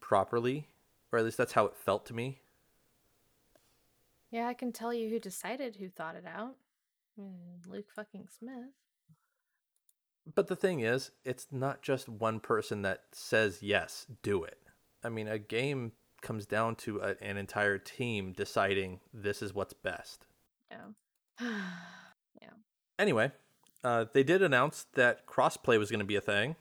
properly 0.00 0.68
or 1.10 1.18
at 1.18 1.24
least 1.24 1.38
that's 1.38 1.52
how 1.52 1.64
it 1.64 1.76
felt 1.76 2.04
to 2.06 2.14
me 2.14 2.40
Yeah, 4.30 4.46
I 4.46 4.54
can 4.54 4.72
tell 4.72 4.92
you 4.94 5.08
who 5.10 5.18
decided 5.18 5.76
who 5.76 5.88
thought 5.88 6.16
it 6.16 6.24
out. 6.26 6.56
Mm, 7.20 7.66
Luke 7.68 7.90
fucking 7.94 8.28
Smith. 8.38 8.72
But 10.34 10.46
the 10.48 10.56
thing 10.56 10.80
is 10.80 11.10
it's 11.24 11.46
not 11.50 11.82
just 11.82 12.08
one 12.08 12.40
person 12.40 12.82
that 12.82 13.02
says 13.12 13.58
yes 13.62 14.06
do 14.22 14.44
it 14.44 14.58
i 15.02 15.08
mean 15.08 15.26
a 15.28 15.38
game 15.38 15.92
comes 16.20 16.46
down 16.46 16.76
to 16.76 16.98
a, 17.00 17.16
an 17.20 17.36
entire 17.36 17.78
team 17.78 18.32
deciding 18.32 19.00
this 19.12 19.42
is 19.42 19.52
what's 19.54 19.72
best 19.74 20.26
Yeah. 20.70 21.48
Yeah. 22.40 22.50
Anyway 22.98 23.32
uh, 23.84 24.04
they 24.12 24.22
did 24.22 24.42
announce 24.42 24.86
that 24.94 25.26
crossplay 25.26 25.76
was 25.78 25.90
going 25.90 25.98
to 26.00 26.06
be 26.06 26.14
a 26.16 26.20
thing 26.20 26.54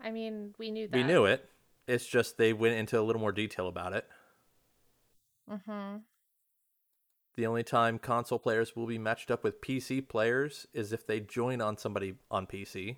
I 0.00 0.10
mean, 0.10 0.54
we 0.58 0.70
knew 0.70 0.86
that. 0.86 0.96
we 0.96 1.02
knew 1.02 1.24
it 1.24 1.48
it's 1.88 2.06
just 2.06 2.36
they 2.38 2.52
went 2.52 2.74
into 2.74 2.98
a 2.98 3.02
little 3.02 3.20
more 3.20 3.32
detail 3.32 3.66
about 3.68 3.92
it 3.92 4.06
Mm-hmm. 5.50 5.98
The 7.36 7.46
only 7.46 7.62
time 7.62 7.98
console 7.98 8.38
players 8.38 8.74
will 8.74 8.86
be 8.86 8.98
matched 8.98 9.30
up 9.30 9.44
with 9.44 9.60
PC 9.60 10.08
players 10.08 10.66
is 10.72 10.92
if 10.92 11.06
they 11.06 11.20
join 11.20 11.60
on 11.60 11.76
somebody 11.76 12.14
on 12.30 12.46
PC. 12.46 12.96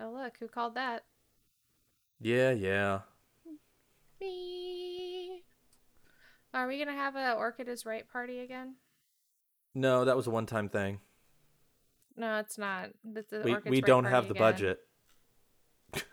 Oh 0.00 0.10
look, 0.10 0.34
who 0.38 0.46
called 0.48 0.76
that? 0.76 1.04
Yeah, 2.20 2.52
yeah. 2.52 3.00
Me. 4.20 5.42
Are 6.54 6.68
we 6.68 6.78
gonna 6.78 6.92
have 6.92 7.16
a 7.16 7.32
Orchid 7.34 7.68
is 7.68 7.84
Right 7.84 8.08
party 8.08 8.38
again? 8.40 8.76
No, 9.74 10.04
that 10.04 10.16
was 10.16 10.26
a 10.26 10.30
one 10.30 10.46
time 10.46 10.68
thing. 10.68 11.00
No, 12.16 12.38
it's 12.38 12.58
not. 12.58 12.90
We 13.04 13.40
we 13.42 13.54
Right 13.54 13.84
don't 13.84 14.04
have 14.04 14.28
the 14.28 14.34
again. 14.34 14.40
budget. 14.40 14.80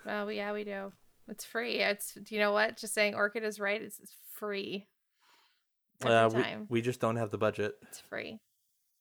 Well, 0.06 0.32
yeah, 0.32 0.54
we 0.54 0.64
do. 0.64 0.92
It's 1.28 1.46
free. 1.46 1.76
It's 1.82 2.14
do 2.16 2.34
you 2.34 2.42
know 2.42 2.52
what? 2.52 2.78
Just 2.78 2.94
saying 2.96 3.14
Orchid 3.14 3.44
is 3.44 3.60
right. 3.60 3.82
It's, 3.82 4.00
it's 4.00 4.16
free. 4.34 4.88
Uh, 6.04 6.30
we, 6.34 6.44
we 6.70 6.82
just 6.82 7.00
don't 7.00 7.18
have 7.18 7.30
the 7.30 7.38
budget. 7.38 7.76
It's 7.82 8.00
free. 8.00 8.40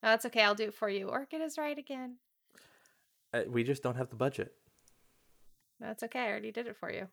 No, 0.03 0.09
that's 0.09 0.25
okay. 0.25 0.43
I'll 0.43 0.55
do 0.55 0.65
it 0.65 0.73
for 0.73 0.89
you. 0.89 1.07
Orchid 1.07 1.41
is 1.41 1.57
right 1.57 1.77
again. 1.77 2.15
Uh, 3.33 3.41
we 3.47 3.63
just 3.63 3.83
don't 3.83 3.95
have 3.95 4.09
the 4.09 4.15
budget. 4.15 4.53
That's 5.79 6.03
okay. 6.03 6.19
I 6.19 6.27
already 6.29 6.51
did 6.51 6.67
it 6.67 6.75
for 6.77 6.91
you. 6.91 7.07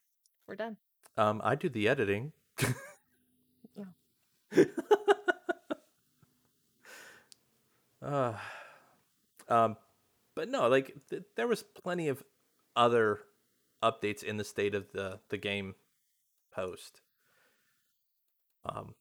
We're 0.47 0.57
done. 0.57 0.77
Um, 1.17 1.41
I 1.45 1.55
do 1.55 1.69
the 1.69 1.89
editing. 1.89 2.33
uh, 8.03 8.33
um, 9.49 9.77
but 10.35 10.49
no, 10.49 10.69
like 10.69 10.95
th- 11.11 11.23
there 11.37 11.47
was 11.47 11.63
plenty 11.63 12.09
of 12.09 12.23
other 12.75 13.21
updates 13.83 14.23
in 14.23 14.37
the 14.37 14.45
state 14.45 14.75
of 14.75 14.93
the 14.93 15.21
the 15.29 15.39
game 15.39 15.75
post. 16.53 17.01
Um, 18.65 18.95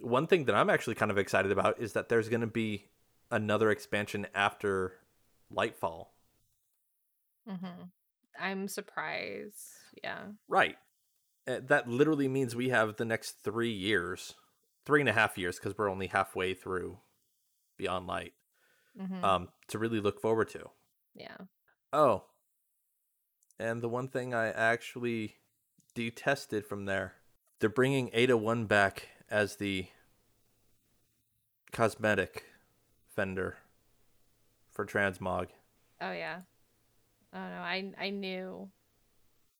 one 0.00 0.26
thing 0.26 0.44
that 0.46 0.54
I'm 0.54 0.70
actually 0.70 0.94
kind 0.94 1.10
of 1.10 1.18
excited 1.18 1.52
about 1.52 1.80
is 1.80 1.92
that 1.92 2.08
there's 2.08 2.28
going 2.28 2.40
to 2.40 2.46
be 2.46 2.86
another 3.30 3.70
expansion 3.70 4.26
after 4.34 4.94
Lightfall. 5.52 6.06
Mm-hmm. 7.48 7.84
I'm 8.40 8.68
surprised. 8.68 9.58
Yeah. 10.02 10.18
Right. 10.48 10.76
Uh, 11.46 11.60
that 11.66 11.88
literally 11.88 12.28
means 12.28 12.56
we 12.56 12.70
have 12.70 12.96
the 12.96 13.04
next 13.04 13.42
three 13.44 13.72
years, 13.72 14.34
three 14.84 15.00
and 15.00 15.08
a 15.08 15.12
half 15.12 15.36
years, 15.38 15.58
because 15.58 15.76
we're 15.76 15.90
only 15.90 16.06
halfway 16.08 16.54
through 16.54 16.98
Beyond 17.76 18.06
Light, 18.06 18.32
Mm-hmm. 19.00 19.24
um, 19.24 19.48
to 19.66 19.78
really 19.80 19.98
look 20.00 20.20
forward 20.20 20.48
to. 20.50 20.70
yeah. 21.16 21.36
Oh, 21.92 22.24
and 23.58 23.82
the 23.82 23.88
one 23.88 24.06
thing 24.08 24.32
I 24.34 24.48
actually 24.50 25.34
detested 25.94 26.64
from 26.64 26.84
there, 26.86 27.14
they're 27.58 27.68
bringing 27.68 28.10
Ada 28.12 28.36
One 28.36 28.66
back 28.66 29.08
as 29.34 29.56
the 29.56 29.84
cosmetic 31.72 32.44
vendor 33.16 33.56
for 34.70 34.86
Transmog. 34.86 35.48
Oh 36.00 36.12
yeah. 36.12 36.38
Oh 37.34 37.38
no, 37.38 37.56
I 37.56 37.92
I 37.98 38.10
knew 38.10 38.70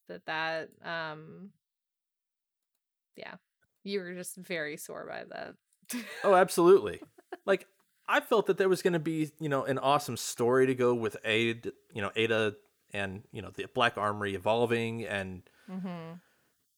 that 0.07 0.25
that 0.27 0.69
um 0.83 1.49
yeah. 3.17 3.33
You 3.83 3.99
were 3.99 4.13
just 4.13 4.37
very 4.37 4.77
sore 4.77 5.05
by 5.07 5.25
that. 5.29 5.55
Oh, 6.23 6.35
absolutely. 6.43 7.01
like 7.45 7.67
I 8.07 8.21
felt 8.21 8.45
that 8.47 8.57
there 8.57 8.69
was 8.69 8.81
going 8.81 8.93
to 8.93 8.99
be, 8.99 9.31
you 9.39 9.49
know, 9.49 9.65
an 9.65 9.77
awesome 9.77 10.15
story 10.15 10.67
to 10.67 10.75
go 10.75 10.93
with 10.93 11.17
Ada, 11.25 11.71
you 11.93 12.01
know, 12.01 12.11
Ada 12.15 12.55
and, 12.93 13.23
you 13.31 13.41
know, 13.41 13.49
the 13.49 13.65
Black 13.73 13.97
Armory 13.97 14.35
evolving 14.35 15.05
and 15.05 15.41
mm-hmm. 15.69 16.13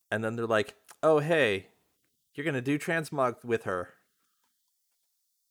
and 0.10 0.24
then 0.24 0.36
they're 0.36 0.48
like, 0.48 0.74
"Oh, 1.04 1.20
hey, 1.20 1.68
you're 2.38 2.44
to 2.54 2.62
do 2.62 2.80
transmog 2.80 3.44
with 3.44 3.64
her." 3.64 3.94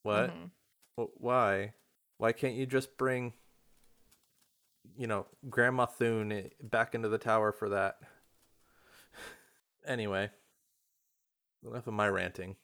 What? 0.03 0.31
Mhm. 0.31 0.51
Wh- 0.97 1.21
Why? 1.21 1.75
Why 2.19 2.33
can't 2.33 2.55
you 2.55 2.67
just 2.67 2.97
bring 2.97 3.35
you 4.97 5.07
know, 5.07 5.27
Grandma 5.49 5.87
Thune 5.87 6.51
back 6.63 6.95
into 6.95 7.09
the 7.09 7.19
tower 7.19 7.53
for 7.53 7.69
that? 7.71 7.99
anyway, 9.87 10.31
enough 11.65 11.87
of 11.87 11.95
my 11.95 12.09
ranting. 12.09 12.57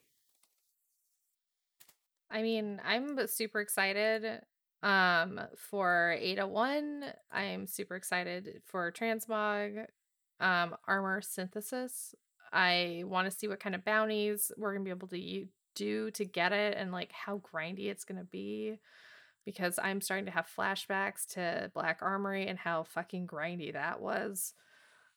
I 2.31 2.43
mean, 2.43 2.81
I'm 2.85 3.27
super 3.27 3.61
excited 3.61 4.41
um 4.83 5.41
for 5.57 6.17
Ada 6.19 6.47
1. 6.47 7.05
I'm 7.31 7.67
super 7.67 7.95
excited 7.97 8.63
for 8.65 8.91
Transmog 8.93 9.87
um 10.41 10.77
armor 10.89 11.21
synthesis. 11.21 12.15
I 12.53 13.03
want 13.07 13.31
to 13.31 13.37
see 13.37 13.49
what 13.49 13.61
kind 13.61 13.75
of 13.75 13.85
bounties 13.85 14.53
we're 14.57 14.73
going 14.73 14.85
to 14.85 14.89
be 14.89 14.97
able 14.97 15.09
to 15.09 15.47
do 15.75 16.11
to 16.11 16.25
get 16.25 16.53
it 16.53 16.77
and 16.77 16.93
like 16.93 17.13
how 17.13 17.39
grindy 17.39 17.87
it's 17.87 18.05
going 18.05 18.19
to 18.19 18.27
be 18.27 18.79
because 19.45 19.79
I'm 19.83 20.01
starting 20.01 20.27
to 20.27 20.33
have 20.33 20.47
flashbacks 20.47 21.27
to 21.35 21.71
Black 21.75 21.99
Armory 22.03 22.47
and 22.47 22.59
how 22.59 22.85
fucking 22.85 23.27
grindy 23.27 23.73
that 23.73 24.01
was. 24.01 24.55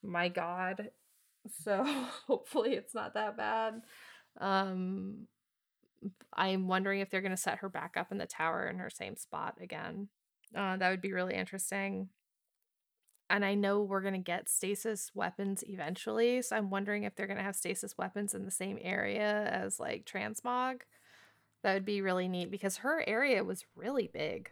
My 0.01 0.29
god. 0.29 0.89
So 1.63 1.83
hopefully 2.27 2.73
it's 2.73 2.95
not 2.95 3.13
that 3.15 3.37
bad. 3.37 3.81
Um 4.39 5.27
I'm 6.33 6.67
wondering 6.67 6.99
if 6.99 7.09
they're 7.09 7.21
going 7.21 7.31
to 7.31 7.37
set 7.37 7.59
her 7.59 7.69
back 7.69 7.95
up 7.97 8.11
in 8.11 8.17
the 8.17 8.27
tower 8.27 8.67
in 8.67 8.77
her 8.77 8.89
same 8.89 9.15
spot 9.15 9.55
again. 9.59 10.09
Uh, 10.55 10.77
that 10.77 10.89
would 10.89 11.01
be 11.01 11.13
really 11.13 11.33
interesting. 11.33 12.09
And 13.29 13.43
I 13.43 13.55
know 13.55 13.81
we're 13.81 14.01
going 14.01 14.13
to 14.13 14.19
get 14.19 14.47
stasis 14.49 15.11
weapons 15.15 15.63
eventually. 15.67 16.41
So 16.43 16.55
I'm 16.55 16.69
wondering 16.69 17.03
if 17.03 17.15
they're 17.15 17.25
going 17.27 17.37
to 17.37 17.43
have 17.43 17.55
stasis 17.55 17.97
weapons 17.97 18.35
in 18.35 18.45
the 18.45 18.51
same 18.51 18.77
area 18.81 19.49
as 19.51 19.79
like 19.79 20.05
Transmog. 20.05 20.81
That 21.63 21.73
would 21.73 21.85
be 21.85 22.01
really 22.01 22.27
neat 22.27 22.51
because 22.51 22.77
her 22.77 23.03
area 23.07 23.43
was 23.43 23.65
really 23.75 24.07
big. 24.13 24.51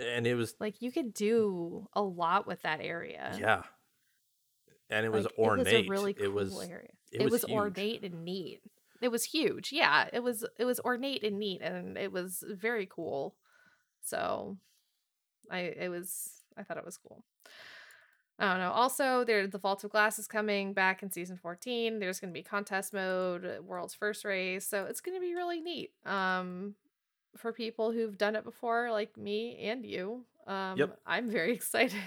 And 0.00 0.26
it 0.28 0.36
was 0.36 0.54
Like 0.60 0.80
you 0.80 0.92
could 0.92 1.12
do 1.12 1.88
a 1.92 2.00
lot 2.02 2.46
with 2.46 2.62
that 2.62 2.80
area. 2.80 3.36
yeah. 3.38 3.62
And 4.90 5.04
it 5.04 5.10
was 5.10 5.24
Like, 5.24 5.38
ornate. 5.38 5.66
It 5.66 5.88
was 5.88 5.88
really 5.88 6.14
cool 6.14 6.24
it 6.24 6.32
was 6.32 6.68
area. 6.68 6.88
it 7.10 7.20
It, 7.22 7.24
was 7.24 7.32
was, 7.32 7.44
ornate 7.46 8.04
and 8.04 8.24
neat. 8.24 8.60
It 9.02 9.08
was 9.08 9.24
huge. 9.24 9.72
Yeah, 9.72 10.08
it 10.12 10.22
was 10.22 10.44
it 10.56 10.64
was 10.64 10.78
ornate 10.80 11.24
and 11.24 11.38
neat 11.38 11.62
and 11.62 11.98
it 11.98 12.12
was 12.12 12.44
very 12.48 12.86
cool. 12.86 13.34
So 14.02 14.56
I 15.50 15.58
it 15.60 15.88
was 15.88 16.30
I 16.56 16.62
thought 16.62 16.78
it 16.78 16.84
was 16.84 16.96
cool. 16.96 17.24
I 18.40 18.50
don't 18.52 18.58
know. 18.60 18.70
Also, 18.70 19.24
there 19.24 19.46
the 19.46 19.58
Vault 19.58 19.82
of 19.84 19.90
Glass 19.90 20.18
is 20.18 20.28
coming 20.28 20.72
back 20.72 21.02
in 21.02 21.10
season 21.10 21.36
14. 21.36 21.98
There's 21.98 22.20
going 22.20 22.32
to 22.32 22.38
be 22.38 22.42
contest 22.44 22.92
mode, 22.92 23.58
world's 23.64 23.94
first 23.94 24.24
race. 24.24 24.64
So 24.66 24.84
it's 24.84 25.00
going 25.00 25.16
to 25.16 25.20
be 25.20 25.34
really 25.34 25.60
neat. 25.60 25.90
Um 26.06 26.74
for 27.36 27.52
people 27.52 27.92
who've 27.92 28.16
done 28.16 28.34
it 28.36 28.44
before, 28.44 28.90
like 28.90 29.16
me 29.16 29.56
and 29.62 29.84
you. 29.84 30.24
Um, 30.46 30.76
Yep. 30.78 30.98
I'm 31.06 31.30
very 31.30 31.52
excited. 31.60 32.00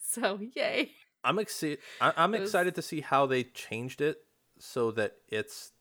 So 0.00 0.38
yay! 0.54 0.92
I'm 1.24 1.38
excited. 1.46 1.78
I'm 2.00 2.30
was- 2.32 2.42
excited 2.42 2.74
to 2.76 2.82
see 2.82 3.00
how 3.00 3.26
they 3.26 3.42
changed 3.44 4.00
it 4.00 4.18
so 4.58 4.90
that 4.92 5.16
it's 5.28 5.72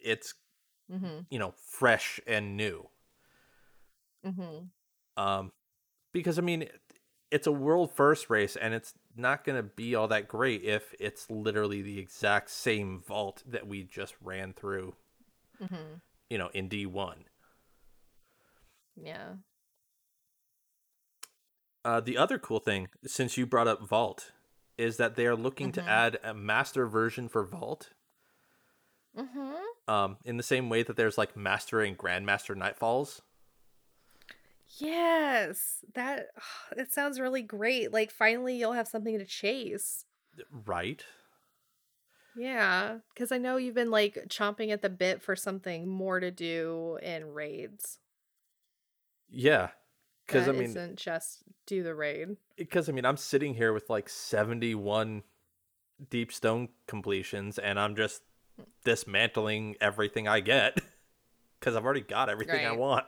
it's 0.00 0.34
Mm-hmm. 0.90 1.20
you 1.30 1.38
know 1.38 1.52
fresh 1.70 2.18
and 2.26 2.56
new. 2.56 2.88
Mm-hmm. 4.24 5.22
Um, 5.22 5.52
because 6.12 6.38
I 6.38 6.42
mean, 6.42 6.66
it's 7.30 7.46
a 7.46 7.52
world 7.52 7.92
first 7.92 8.30
race, 8.30 8.56
and 8.56 8.74
it's 8.74 8.94
not 9.16 9.44
gonna 9.44 9.62
be 9.62 9.94
all 9.94 10.08
that 10.08 10.28
great 10.28 10.62
if 10.62 10.94
it's 10.98 11.30
literally 11.30 11.82
the 11.82 11.98
exact 11.98 12.50
same 12.50 13.00
vault 13.00 13.42
that 13.46 13.66
we 13.66 13.82
just 13.82 14.14
ran 14.22 14.52
through. 14.52 14.94
Mm-hmm. 15.62 15.94
You 16.30 16.38
know, 16.38 16.50
in 16.54 16.68
D 16.68 16.86
one. 16.86 17.24
Yeah. 18.96 19.34
Uh, 21.84 22.00
the 22.00 22.18
other 22.18 22.38
cool 22.38 22.60
thing, 22.60 22.88
since 23.06 23.36
you 23.36 23.46
brought 23.46 23.68
up 23.68 23.86
Vault, 23.86 24.32
is 24.76 24.96
that 24.96 25.14
they 25.14 25.26
are 25.26 25.36
looking 25.36 25.70
Mhm. 25.70 25.74
to 25.74 25.82
add 25.82 26.18
a 26.22 26.34
master 26.34 26.86
version 26.86 27.28
for 27.28 27.44
Vault. 27.44 27.90
Mm-hmm. 29.16 29.54
Um, 29.92 30.18
in 30.24 30.36
the 30.36 30.42
same 30.42 30.68
way 30.68 30.82
that 30.82 30.96
there's 30.96 31.16
like 31.16 31.36
Master 31.36 31.80
and 31.80 31.96
Grandmaster 31.96 32.54
Nightfalls. 32.54 33.20
Yes, 34.76 35.84
that 35.94 36.26
it 36.76 36.92
sounds 36.92 37.20
really 37.20 37.42
great. 37.42 37.92
Like 37.92 38.10
finally, 38.10 38.56
you'll 38.56 38.72
have 38.72 38.88
something 38.88 39.18
to 39.18 39.24
chase. 39.24 40.04
Right. 40.66 41.04
Yeah, 42.36 42.98
because 43.12 43.32
I 43.32 43.38
know 43.38 43.56
you've 43.56 43.74
been 43.74 43.90
like 43.90 44.26
chomping 44.28 44.70
at 44.70 44.82
the 44.82 44.88
bit 44.88 45.22
for 45.22 45.34
something 45.34 45.88
more 45.88 46.20
to 46.20 46.30
do 46.30 46.98
in 47.02 47.32
raids. 47.32 47.98
Yeah. 49.28 49.70
Because 50.26 50.46
I 50.46 50.52
mean, 50.52 50.64
isn't 50.64 50.96
just 50.96 51.42
do 51.66 51.82
the 51.82 51.94
raid. 51.94 52.30
Eh, 52.30 52.34
because 52.58 52.88
I 52.88 52.92
mean, 52.92 53.06
I'm 53.06 53.16
sitting 53.16 53.54
here 53.54 53.72
with 53.72 53.88
like 53.88 54.08
71 54.08 55.22
deep 56.10 56.32
stone 56.32 56.68
completions, 56.86 57.58
and 57.58 57.80
I'm 57.80 57.96
just 57.96 58.22
mm. 58.60 58.66
dismantling 58.84 59.76
everything 59.80 60.28
I 60.28 60.40
get 60.40 60.78
because 61.58 61.74
I've 61.74 61.84
already 61.84 62.02
got 62.02 62.28
everything 62.28 62.64
I 62.64 62.72
want. 62.72 63.06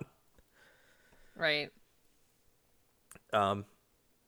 Right. 1.40 1.70
Um, 3.33 3.64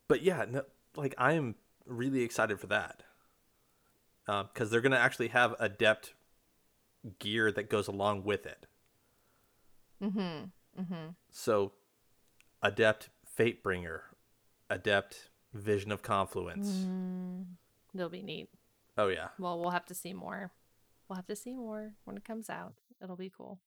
but 0.09 0.23
yeah, 0.23 0.47
no, 0.49 0.63
like 0.97 1.15
I 1.19 1.35
am 1.35 1.57
really 1.87 2.23
excited 2.23 2.59
for 2.59 2.67
that. 2.69 3.03
Um, 4.29 4.49
because 4.53 4.71
they're 4.71 4.81
gonna 4.81 4.97
actually 4.97 5.29
have 5.29 5.55
adept 5.59 6.15
gear 7.19 7.53
that 7.53 7.69
goes 7.69 7.89
along 7.89 8.25
with 8.25 8.47
it. 8.47 8.67
Mm-hmm. 10.03 10.81
Mm-hmm. 10.81 11.09
So, 11.31 11.73
adept 12.63 13.11
Fatebringer, 13.39 14.01
adept 14.71 15.29
Vision 15.53 15.93
of 15.93 16.03
Confluence. 16.03 16.71
Mm, 16.71 17.45
it'll 17.95 18.09
be 18.09 18.23
neat. 18.23 18.49
Oh 18.97 19.09
yeah, 19.09 19.29
Well, 19.39 19.59
we'll 19.61 19.71
have 19.71 19.87
to 19.87 19.95
see 19.95 20.13
more. 20.13 20.51
We'll 21.09 21.17
have 21.17 21.27
to 21.27 21.37
see 21.37 21.53
more 21.53 21.93
when 22.05 22.17
it 22.17 22.25
comes 22.25 22.49
out. 22.49 22.75
It'll 23.03 23.17
be 23.17 23.33
cool. 23.37 23.59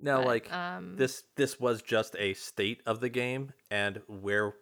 Now 0.00 0.18
But, 0.18 0.26
like 0.26 0.52
um, 0.52 0.96
this 0.96 1.22
this 1.36 1.58
was 1.60 1.82
just 1.82 2.14
a 2.18 2.34
state 2.34 2.82
of 2.86 3.00
the 3.00 3.08
game 3.08 3.52
and 3.70 4.02
where 4.06 4.54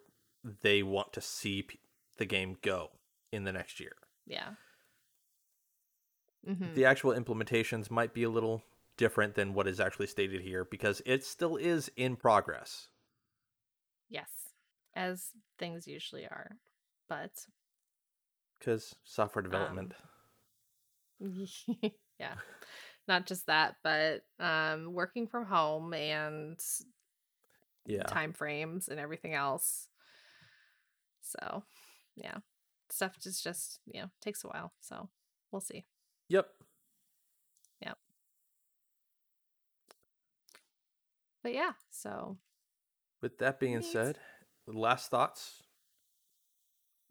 they 0.61 0.83
want 0.83 1.13
to 1.13 1.21
see 1.21 1.63
p- 1.63 1.79
the 2.17 2.25
game 2.25 2.57
go 2.61 2.91
in 3.31 3.43
the 3.43 3.51
next 3.51 3.79
year. 3.79 3.95
yeah. 4.25 4.49
Mm-hmm. 6.47 6.75
the 6.75 6.85
actual 6.85 7.11
implementations 7.13 7.89
might 7.89 8.13
be 8.13 8.21
a 8.21 8.29
little 8.29 8.61
different 8.97 9.33
than 9.33 9.55
what 9.55 9.67
is 9.67 9.79
actually 9.79 10.05
stated 10.05 10.41
here 10.41 10.63
because 10.63 11.01
it 11.03 11.23
still 11.25 11.55
is 11.55 11.89
in 11.97 12.15
progress. 12.15 12.87
Yes, 14.09 14.29
as 14.95 15.31
things 15.57 15.87
usually 15.87 16.23
are, 16.25 16.57
but 17.09 17.31
Because 18.59 18.95
software 19.03 19.41
development. 19.41 19.93
yeah, 22.19 22.35
not 23.07 23.25
just 23.25 23.47
that, 23.47 23.75
but 23.83 24.23
um, 24.39 24.93
working 24.93 25.27
from 25.27 25.45
home 25.45 25.93
and 25.93 26.59
yeah. 27.85 28.03
time 28.03 28.33
frames 28.33 28.87
and 28.87 28.99
everything 28.99 29.33
else. 29.33 29.87
So, 31.21 31.63
yeah, 32.15 32.37
stuff 32.89 33.17
just 33.19 33.43
just 33.43 33.79
you 33.85 34.01
know 34.01 34.09
takes 34.21 34.43
a 34.43 34.47
while. 34.47 34.73
So 34.79 35.09
we'll 35.51 35.61
see. 35.61 35.85
Yep. 36.29 36.47
Yep. 37.81 37.97
But 41.43 41.53
yeah, 41.53 41.73
so 41.91 42.37
With 43.21 43.37
that 43.39 43.59
being 43.59 43.81
said, 43.81 44.17
last 44.67 45.11
thoughts. 45.11 45.61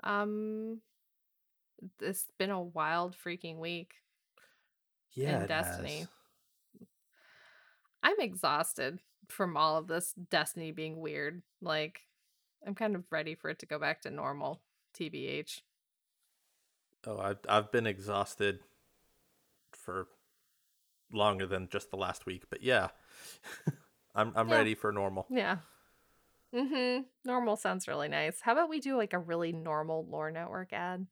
um, 0.02 0.80
it's 2.00 2.26
been 2.38 2.50
a 2.50 2.62
wild 2.62 3.14
freaking 3.16 3.58
week. 3.58 3.94
Yeah. 5.14 5.34
And 5.34 5.44
it 5.44 5.50
has. 5.50 5.58
Destiny. 5.64 6.06
I'm 8.02 8.20
exhausted 8.20 9.00
from 9.28 9.56
all 9.56 9.76
of 9.76 9.86
this 9.86 10.12
Destiny 10.30 10.72
being 10.72 11.00
weird. 11.00 11.42
Like, 11.60 12.02
I'm 12.66 12.74
kind 12.74 12.94
of 12.96 13.04
ready 13.10 13.34
for 13.34 13.50
it 13.50 13.58
to 13.60 13.66
go 13.66 13.78
back 13.78 14.02
to 14.02 14.10
normal. 14.10 14.62
TBH. 14.94 15.62
Oh, 17.06 17.18
I've 17.18 17.38
I've 17.48 17.70
been 17.72 17.86
exhausted 17.86 18.60
for 19.72 20.08
longer 21.12 21.46
than 21.46 21.68
just 21.68 21.90
the 21.90 21.96
last 21.96 22.26
week, 22.26 22.44
but 22.50 22.62
yeah, 22.62 22.88
I'm 24.14 24.32
I'm 24.36 24.48
Yeah. 24.48 24.54
ready 24.54 24.74
for 24.74 24.92
normal. 24.92 25.26
Yeah. 25.30 25.58
Mm-hmm. 26.54 27.02
Normal 27.24 27.56
sounds 27.56 27.88
really 27.88 28.08
nice. 28.08 28.40
How 28.40 28.52
about 28.52 28.68
we 28.70 28.80
do 28.80 28.96
like 28.96 29.12
a 29.12 29.18
really 29.18 29.52
normal 29.52 30.06
lore 30.06 30.30
network 30.30 30.72
ad? 30.72 31.06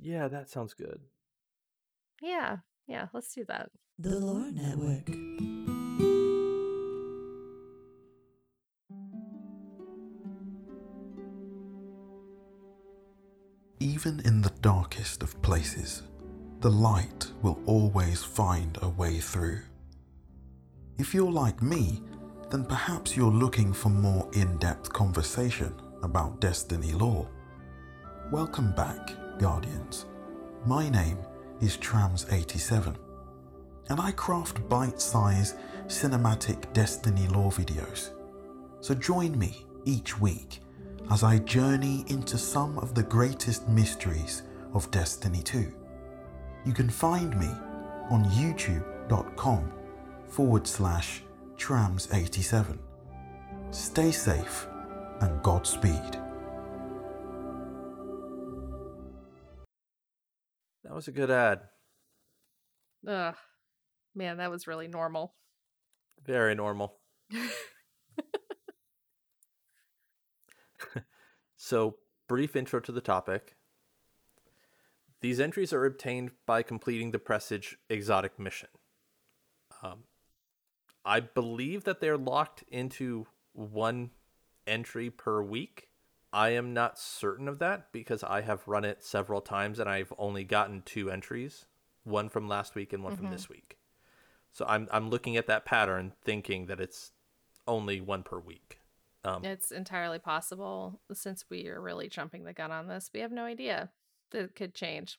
Yeah, 0.00 0.28
that 0.28 0.48
sounds 0.48 0.72
good. 0.74 1.00
Yeah. 2.20 2.58
Yeah, 2.88 3.06
let's 3.12 3.34
do 3.34 3.44
that. 3.48 3.68
The 3.98 4.18
Lore 4.18 4.50
Network. 4.50 5.10
Even 13.78 14.20
in 14.24 14.40
the 14.40 14.52
darkest 14.62 15.22
of 15.22 15.40
places, 15.42 16.02
the 16.60 16.70
light 16.70 17.30
will 17.42 17.60
always 17.66 18.24
find 18.24 18.78
a 18.80 18.88
way 18.88 19.18
through. 19.18 19.60
If 20.98 21.12
you're 21.12 21.30
like 21.30 21.60
me, 21.60 22.02
then 22.50 22.64
perhaps 22.64 23.14
you're 23.18 23.30
looking 23.30 23.74
for 23.74 23.90
more 23.90 24.30
in 24.32 24.56
depth 24.56 24.90
conversation 24.90 25.74
about 26.02 26.40
Destiny 26.40 26.92
lore. 26.92 27.28
Welcome 28.32 28.74
back, 28.74 29.10
Guardians. 29.38 30.06
My 30.64 30.88
name 30.88 31.18
is 31.60 31.76
Trams87, 31.76 32.96
and 33.90 34.00
I 34.00 34.12
craft 34.12 34.68
bite 34.68 35.00
sized 35.00 35.56
cinematic 35.86 36.72
Destiny 36.72 37.26
lore 37.28 37.50
videos. 37.50 38.10
So 38.80 38.94
join 38.94 39.38
me 39.38 39.66
each 39.84 40.20
week 40.20 40.60
as 41.10 41.22
I 41.22 41.38
journey 41.38 42.04
into 42.08 42.36
some 42.38 42.78
of 42.78 42.94
the 42.94 43.02
greatest 43.02 43.68
mysteries 43.68 44.42
of 44.74 44.90
Destiny 44.90 45.42
2. 45.42 45.72
You 46.66 46.72
can 46.72 46.90
find 46.90 47.38
me 47.38 47.48
on 48.10 48.24
youtube.com 48.24 49.72
forward 50.28 50.66
slash 50.66 51.22
trams87. 51.56 52.78
Stay 53.70 54.10
safe 54.10 54.66
and 55.20 55.42
Godspeed. 55.42 56.27
Was 60.98 61.06
a 61.06 61.12
good 61.12 61.30
ad. 61.30 61.60
Ugh. 63.06 63.36
Man, 64.16 64.38
that 64.38 64.50
was 64.50 64.66
really 64.66 64.88
normal. 64.88 65.32
Very 66.26 66.56
normal. 66.56 66.96
So, 71.56 71.96
brief 72.28 72.56
intro 72.56 72.80
to 72.80 72.90
the 72.90 73.00
topic. 73.00 73.54
These 75.20 75.38
entries 75.38 75.72
are 75.72 75.84
obtained 75.84 76.30
by 76.46 76.62
completing 76.62 77.12
the 77.12 77.18
Presage 77.18 77.78
exotic 77.88 78.38
mission. 78.38 78.68
Um, 79.82 80.04
I 81.04 81.20
believe 81.20 81.84
that 81.84 82.00
they're 82.00 82.16
locked 82.16 82.64
into 82.68 83.26
one 83.52 84.10
entry 84.66 85.10
per 85.10 85.42
week. 85.42 85.87
I 86.32 86.50
am 86.50 86.74
not 86.74 86.98
certain 86.98 87.48
of 87.48 87.58
that 87.60 87.90
because 87.92 88.22
I 88.22 88.42
have 88.42 88.68
run 88.68 88.84
it 88.84 89.02
several 89.02 89.40
times 89.40 89.78
and 89.78 89.88
I've 89.88 90.12
only 90.18 90.44
gotten 90.44 90.82
two 90.82 91.10
entries, 91.10 91.66
one 92.04 92.28
from 92.28 92.48
last 92.48 92.74
week 92.74 92.92
and 92.92 93.02
one 93.02 93.16
from 93.16 93.30
this 93.30 93.48
week. 93.48 93.78
So 94.52 94.64
I'm 94.68 94.88
I'm 94.90 95.08
looking 95.10 95.36
at 95.36 95.46
that 95.46 95.64
pattern 95.64 96.12
thinking 96.24 96.66
that 96.66 96.80
it's 96.80 97.12
only 97.66 98.00
one 98.00 98.22
per 98.22 98.38
week. 98.38 98.80
Um, 99.24 99.44
It's 99.44 99.70
entirely 99.70 100.18
possible 100.18 101.00
since 101.12 101.44
we 101.50 101.68
are 101.68 101.80
really 101.80 102.08
jumping 102.08 102.44
the 102.44 102.52
gun 102.52 102.70
on 102.70 102.86
this. 102.88 103.10
We 103.12 103.20
have 103.20 103.32
no 103.32 103.44
idea. 103.44 103.90
That 104.30 104.54
could 104.54 104.74
change. 104.74 105.18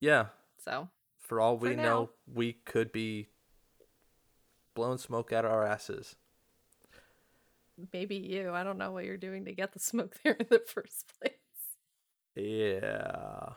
yeah, 0.00 0.26
So, 0.58 0.88
for 1.18 1.40
all 1.40 1.58
For 1.58 1.68
we 1.68 1.76
now. 1.76 1.82
know, 1.82 2.10
we 2.32 2.52
could 2.52 2.92
be 2.92 3.28
blowing 4.74 4.98
smoke 4.98 5.32
out 5.32 5.44
of 5.46 5.50
our 5.50 5.64
asses. 5.64 6.16
Maybe 7.92 8.16
you. 8.16 8.52
I 8.52 8.62
don't 8.62 8.78
know 8.78 8.92
what 8.92 9.04
you're 9.04 9.16
doing 9.16 9.44
to 9.46 9.52
get 9.52 9.72
the 9.72 9.78
smoke 9.78 10.16
there 10.24 10.34
in 10.34 10.46
the 10.50 10.62
first 10.66 11.12
place. 11.20 11.34
Yeah. 12.36 13.50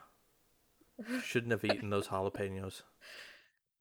Shouldn't 1.24 1.52
have 1.52 1.64
eaten 1.64 1.90
those 1.90 2.08
jalapenos. 2.08 2.82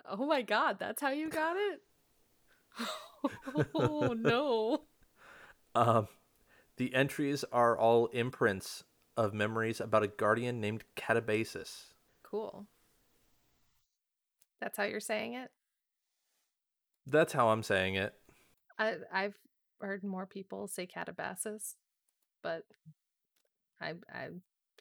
Oh 0.08 0.26
my 0.26 0.42
god, 0.42 0.78
that's 0.78 1.00
how 1.00 1.10
you 1.10 1.30
got 1.30 1.56
it? 1.56 1.80
oh 3.74 4.14
no. 4.18 4.82
Um, 5.74 6.08
the 6.78 6.94
entries 6.94 7.44
are 7.52 7.76
all 7.78 8.06
imprints 8.06 8.84
of 9.14 9.34
memories 9.34 9.78
about 9.78 10.02
a 10.02 10.08
guardian 10.08 10.58
named 10.58 10.84
Catabasis. 10.96 11.92
Cool. 12.22 12.66
That's 14.58 14.78
how 14.78 14.84
you're 14.84 15.00
saying 15.00 15.34
it? 15.34 15.50
That's 17.06 17.34
how 17.34 17.48
I'm 17.48 17.62
saying 17.62 17.96
it. 17.96 18.14
I 18.78 18.94
I've 19.12 19.38
heard 19.80 20.04
more 20.04 20.26
people 20.26 20.68
say 20.68 20.86
Catabasis, 20.86 21.74
but 22.42 22.64
I 23.80 23.94
I 24.12 24.28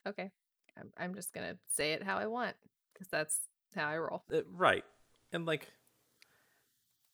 okay. 0.07 0.31
I'm 0.77 0.91
I'm 0.97 1.15
just 1.15 1.33
gonna 1.33 1.57
say 1.71 1.93
it 1.93 2.03
how 2.03 2.17
I 2.17 2.27
want 2.27 2.55
because 2.93 3.07
that's 3.07 3.39
how 3.75 3.87
I 3.87 3.97
roll. 3.97 4.23
Uh, 4.33 4.41
right. 4.51 4.83
And 5.33 5.45
like 5.45 5.67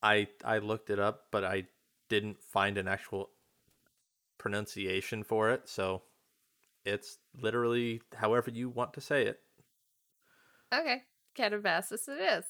I 0.01 0.27
I 0.43 0.59
looked 0.59 0.89
it 0.89 0.99
up, 0.99 1.27
but 1.31 1.43
I 1.43 1.65
didn't 2.09 2.43
find 2.43 2.77
an 2.77 2.87
actual 2.87 3.29
pronunciation 4.37 5.23
for 5.23 5.51
it, 5.51 5.69
so 5.69 6.01
it's 6.85 7.19
literally 7.39 8.01
however 8.15 8.49
you 8.51 8.69
want 8.69 8.93
to 8.93 9.01
say 9.01 9.25
it. 9.25 9.39
Okay, 10.73 11.03
Catabasis 11.37 12.07
it 12.07 12.21
is. 12.21 12.45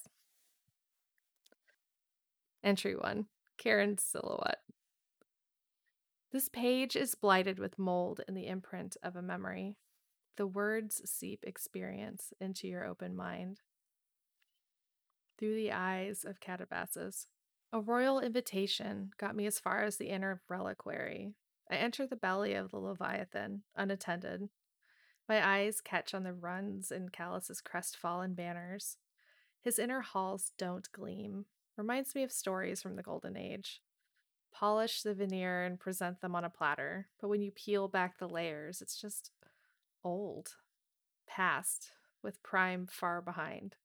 Entry 2.64 2.96
one 2.96 3.26
Karen's 3.58 4.04
silhouette. 4.04 4.62
This 6.32 6.48
page 6.48 6.96
is 6.96 7.14
blighted 7.16 7.60
with 7.60 7.78
mold 7.78 8.22
and 8.26 8.38
the 8.38 8.48
imprint 8.48 8.96
of 9.04 9.18
a 9.18 9.22
memory. 9.22 9.76
The 10.38 10.48
words 10.48 11.02
seep 11.04 11.44
experience 11.44 12.32
into 12.40 12.70
your 12.70 12.86
open 12.86 13.16
mind. 13.16 13.60
Through 15.38 15.56
the 15.56 15.74
eyes 15.74 16.24
of 16.24 16.40
Catabasis, 16.40 17.28
a 17.74 17.82
royal 17.82 18.22
invitation 18.22 19.12
got 19.18 19.36
me 19.36 19.46
as 19.46 19.60
far 19.60 19.84
as 19.84 19.98
the 19.98 20.10
inner 20.10 20.42
reliquary. 20.48 21.34
I 21.70 21.76
enter 21.76 22.08
the 22.08 22.16
belly 22.16 22.54
of 22.54 22.72
the 22.72 22.80
Leviathan, 22.80 23.64
unattended. 23.76 24.50
My 25.28 25.46
eyes 25.46 25.82
catch 25.82 26.14
on 26.14 26.24
the 26.24 26.34
runs 26.34 26.92
in 26.92 27.10
Calus's 27.10 27.62
crestfallen 27.62 28.36
banners. 28.36 28.98
His 29.62 29.80
inner 29.80 30.02
halls 30.02 30.54
don't 30.58 30.92
gleam. 30.92 31.46
Reminds 31.78 32.16
me 32.16 32.24
of 32.24 32.32
stories 32.32 32.82
from 32.82 32.96
the 32.96 33.04
Golden 33.04 33.36
Age. 33.36 33.82
Polish 34.54 35.02
the 35.02 35.14
veneer 35.14 35.64
and 35.64 35.80
present 35.80 36.22
them 36.22 36.36
on 36.36 36.44
a 36.44 36.50
platter, 36.50 37.08
but 37.20 37.30
when 37.30 37.42
you 37.42 37.52
peel 37.52 37.88
back 37.88 38.18
the 38.18 38.28
layers, 38.28 38.82
it's 38.82 39.00
just 39.00 39.32
old, 40.04 40.56
past, 41.28 41.92
with 42.22 42.44
prime 42.44 42.88
far 42.88 43.22
behind. 43.22 43.76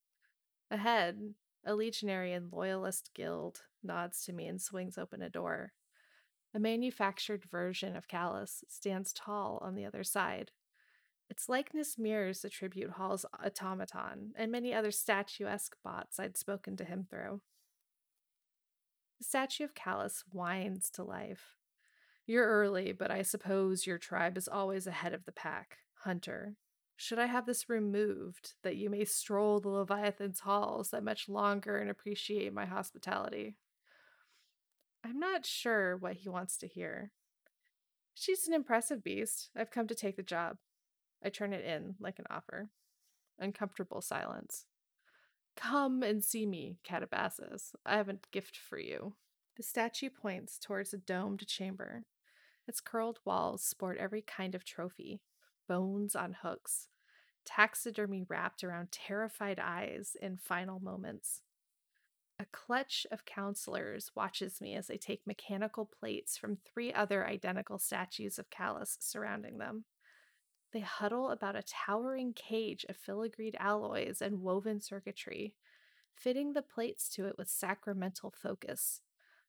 Ahead, 0.69 1.33
a 1.65 1.73
legionary 1.73 2.33
and 2.33 2.51
loyalist 2.51 3.11
guild 3.13 3.61
nods 3.83 4.23
to 4.25 4.33
me 4.33 4.47
and 4.47 4.61
swings 4.61 4.97
open 4.97 5.21
a 5.21 5.29
door. 5.29 5.73
A 6.53 6.59
manufactured 6.59 7.43
version 7.45 7.95
of 7.95 8.07
Calus 8.07 8.63
stands 8.67 9.13
tall 9.13 9.59
on 9.61 9.75
the 9.75 9.85
other 9.85 10.03
side. 10.03 10.51
Its 11.29 11.49
likeness 11.49 11.97
mirrors 11.97 12.41
the 12.41 12.49
tribute 12.49 12.91
hall's 12.91 13.25
automaton 13.43 14.33
and 14.37 14.51
many 14.51 14.73
other 14.73 14.91
statuesque 14.91 15.75
bots 15.83 16.19
I'd 16.19 16.37
spoken 16.37 16.77
to 16.77 16.85
him 16.85 17.05
through. 17.09 17.41
The 19.17 19.23
statue 19.23 19.63
of 19.63 19.73
Calus 19.73 20.23
whines 20.31 20.89
to 20.91 21.03
life. 21.03 21.55
You're 22.25 22.47
early, 22.47 22.91
but 22.91 23.09
I 23.09 23.21
suppose 23.21 23.87
your 23.87 23.97
tribe 23.97 24.37
is 24.37 24.47
always 24.47 24.85
ahead 24.85 25.13
of 25.13 25.25
the 25.25 25.31
pack. 25.31 25.77
Hunter, 26.03 26.55
should 26.95 27.19
I 27.19 27.27
have 27.27 27.45
this 27.45 27.69
removed 27.69 28.53
that 28.63 28.75
you 28.75 28.89
may 28.89 29.05
stroll 29.05 29.59
the 29.59 29.69
Leviathan's 29.69 30.41
halls 30.41 30.89
that 30.89 31.03
much 31.03 31.29
longer 31.29 31.77
and 31.77 31.89
appreciate 31.89 32.53
my 32.53 32.65
hospitality? 32.65 33.55
I'm 35.03 35.19
not 35.19 35.45
sure 35.45 35.95
what 35.95 36.17
he 36.17 36.29
wants 36.29 36.57
to 36.57 36.67
hear. 36.67 37.11
She's 38.13 38.47
an 38.47 38.53
impressive 38.53 39.03
beast. 39.03 39.49
I've 39.55 39.71
come 39.71 39.87
to 39.87 39.95
take 39.95 40.17
the 40.17 40.23
job. 40.23 40.57
I 41.23 41.29
turn 41.29 41.53
it 41.53 41.63
in 41.63 41.95
like 41.99 42.19
an 42.19 42.25
offer. 42.29 42.69
Uncomfortable 43.39 44.01
silence. 44.01 44.65
Come 45.57 46.03
and 46.03 46.23
see 46.23 46.45
me, 46.45 46.77
Catabasis. 46.87 47.75
I 47.85 47.97
have 47.97 48.09
a 48.09 48.19
gift 48.31 48.55
for 48.57 48.79
you. 48.79 49.15
The 49.57 49.63
statue 49.63 50.09
points 50.09 50.57
towards 50.57 50.93
a 50.93 50.97
domed 50.97 51.45
chamber. 51.47 52.05
Its 52.67 52.79
curled 52.79 53.19
walls 53.25 53.63
sport 53.63 53.97
every 53.97 54.21
kind 54.21 54.55
of 54.55 54.63
trophy 54.63 55.21
bones 55.67 56.15
on 56.15 56.37
hooks, 56.41 56.87
taxidermy 57.45 58.23
wrapped 58.27 58.63
around 58.63 58.91
terrified 58.91 59.59
eyes 59.59 60.15
in 60.21 60.37
final 60.37 60.79
moments. 60.79 61.41
A 62.39 62.45
clutch 62.51 63.07
of 63.11 63.25
counselors 63.25 64.11
watches 64.15 64.61
me 64.61 64.75
as 64.75 64.91
I 64.91 64.95
take 64.95 65.25
mechanical 65.25 65.89
plates 65.99 66.37
from 66.37 66.57
three 66.57 66.93
other 66.93 67.25
identical 67.25 67.79
statues 67.79 68.37
of 68.37 68.49
Calus 68.49 68.97
surrounding 68.99 69.57
them. 69.57 69.85
They 70.73 70.81
huddle 70.81 71.29
about 71.29 71.55
a 71.55 71.63
towering 71.63 72.33
cage 72.33 72.85
of 72.89 72.97
filigreed 72.97 73.55
alloys 73.55 74.21
and 74.21 74.41
woven 74.41 74.81
circuitry, 74.81 75.55
fitting 76.13 76.53
the 76.53 76.61
plates 76.61 77.07
to 77.09 77.25
it 77.27 77.37
with 77.37 77.49
sacramental 77.49 78.31
focus 78.31 79.01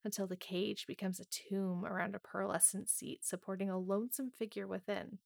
until 0.05 0.27
the 0.27 0.37
cage 0.37 0.87
becomes 0.87 1.19
a 1.19 1.25
tomb 1.25 1.85
around 1.85 2.15
a 2.15 2.21
pearlescent 2.21 2.89
seat 2.89 3.25
supporting 3.25 3.69
a 3.69 3.79
lonesome 3.79 4.31
figure 4.31 4.67
within. 4.67 5.19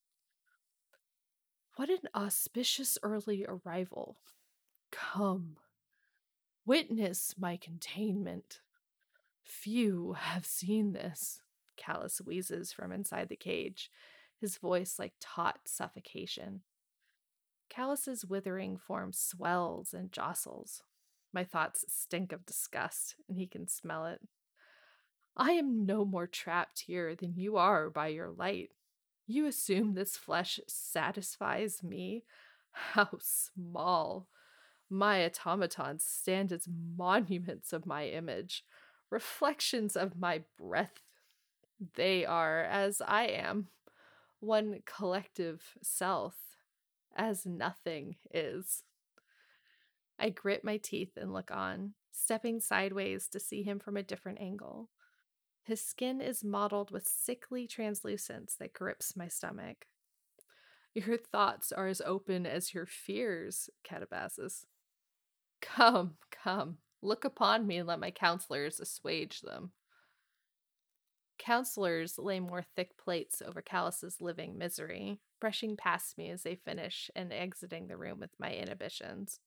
What 1.76 1.90
an 1.90 2.09
auspicious 2.14 2.98
early 3.02 3.46
arrival. 3.46 4.16
Come, 4.90 5.57
witness 6.66 7.35
my 7.38 7.57
containment. 7.57 8.61
Few 9.44 10.14
have 10.14 10.46
seen 10.46 10.92
this, 10.92 11.40
Calus 11.76 12.18
wheezes 12.18 12.72
from 12.72 12.92
inside 12.92 13.28
the 13.28 13.37
cage, 13.37 13.90
his 14.42 14.59
voice 14.59 14.98
like 14.98 15.14
taut 15.20 15.61
suffocation. 15.64 16.61
Calus's 17.70 18.26
withering 18.26 18.76
form 18.76 19.12
swells 19.14 19.94
and 19.94 20.12
jostles. 20.12 20.83
My 21.33 21.44
thoughts 21.44 21.87
stink 21.88 22.31
of 22.33 22.44
disgust, 22.44 23.14
and 23.26 23.38
he 23.38 23.46
can 23.46 23.66
smell 23.66 24.05
it. 24.05 24.20
I 25.35 25.52
am 25.52 25.87
no 25.87 26.05
more 26.05 26.26
trapped 26.26 26.81
here 26.81 27.14
than 27.14 27.37
you 27.37 27.57
are 27.57 27.88
by 27.88 28.09
your 28.09 28.31
light. 28.31 28.72
You 29.26 29.46
assume 29.46 29.94
this 29.94 30.16
flesh 30.16 30.61
satisfies 30.68 31.83
me? 31.83 32.24
How 32.72 33.09
small. 33.20 34.28
My 34.90 35.24
automatons 35.24 36.05
stand 36.05 36.52
as 36.52 36.68
monuments 36.68 37.72
of 37.72 37.87
my 37.87 38.09
image, 38.09 38.64
reflections 39.09 39.96
of 39.96 40.18
my 40.18 40.42
breath. 40.59 41.00
They 41.94 42.26
are, 42.26 42.62
as 42.62 43.00
I 43.00 43.28
am, 43.28 43.68
one 44.42 44.81
collective 44.85 45.62
self, 45.83 46.35
as 47.16 47.46
nothing 47.46 48.16
is. 48.33 48.83
I 50.18 50.31
grit 50.31 50.64
my 50.64 50.76
teeth 50.76 51.16
and 51.16 51.33
look 51.33 51.50
on, 51.50 51.94
stepping 52.11 52.61
sideways 52.61 53.28
to 53.28 53.40
see 53.40 53.62
him 53.62 53.78
from 53.78 53.96
a 53.96 54.02
different 54.02 54.40
angle. 54.40 54.90
His 55.62 55.81
skin 55.81 56.20
is 56.20 56.42
mottled 56.42 56.90
with 56.90 57.07
sickly 57.07 57.66
translucence 57.66 58.57
that 58.59 58.72
grips 58.72 59.16
my 59.16 59.28
stomach. 59.28 59.87
Your 60.94 61.16
thoughts 61.16 61.72
are 61.72 61.87
as 61.87 62.02
open 62.05 62.44
as 62.44 62.74
your 62.74 62.87
fears, 62.87 63.70
Catabasis. 63.88 64.66
Come, 65.61 66.14
come, 66.31 66.78
look 67.00 67.24
upon 67.24 67.66
me 67.66 67.78
and 67.78 67.88
let 67.88 68.00
my 68.00 68.11
counselors 68.11 68.81
assuage 68.81 69.40
them. 69.40 69.70
Counselors 71.42 72.20
lay 72.20 72.38
more 72.38 72.62
thick 72.62 72.96
plates 72.96 73.42
over 73.44 73.61
Calus's 73.61 74.20
living 74.20 74.57
misery, 74.57 75.18
brushing 75.40 75.76
past 75.76 76.16
me 76.16 76.31
as 76.31 76.44
they 76.44 76.55
finish 76.55 77.11
and 77.16 77.33
exiting 77.33 77.88
the 77.88 77.96
room 77.96 78.20
with 78.20 78.31
my 78.38 78.55
inhibitions. 78.55 79.40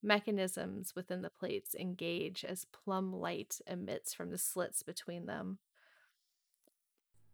Mechanisms 0.00 0.94
within 0.94 1.22
the 1.22 1.30
plates 1.30 1.74
engage 1.74 2.44
as 2.44 2.66
plum 2.66 3.12
light 3.12 3.60
emits 3.66 4.14
from 4.14 4.30
the 4.30 4.38
slits 4.38 4.84
between 4.84 5.26
them. 5.26 5.58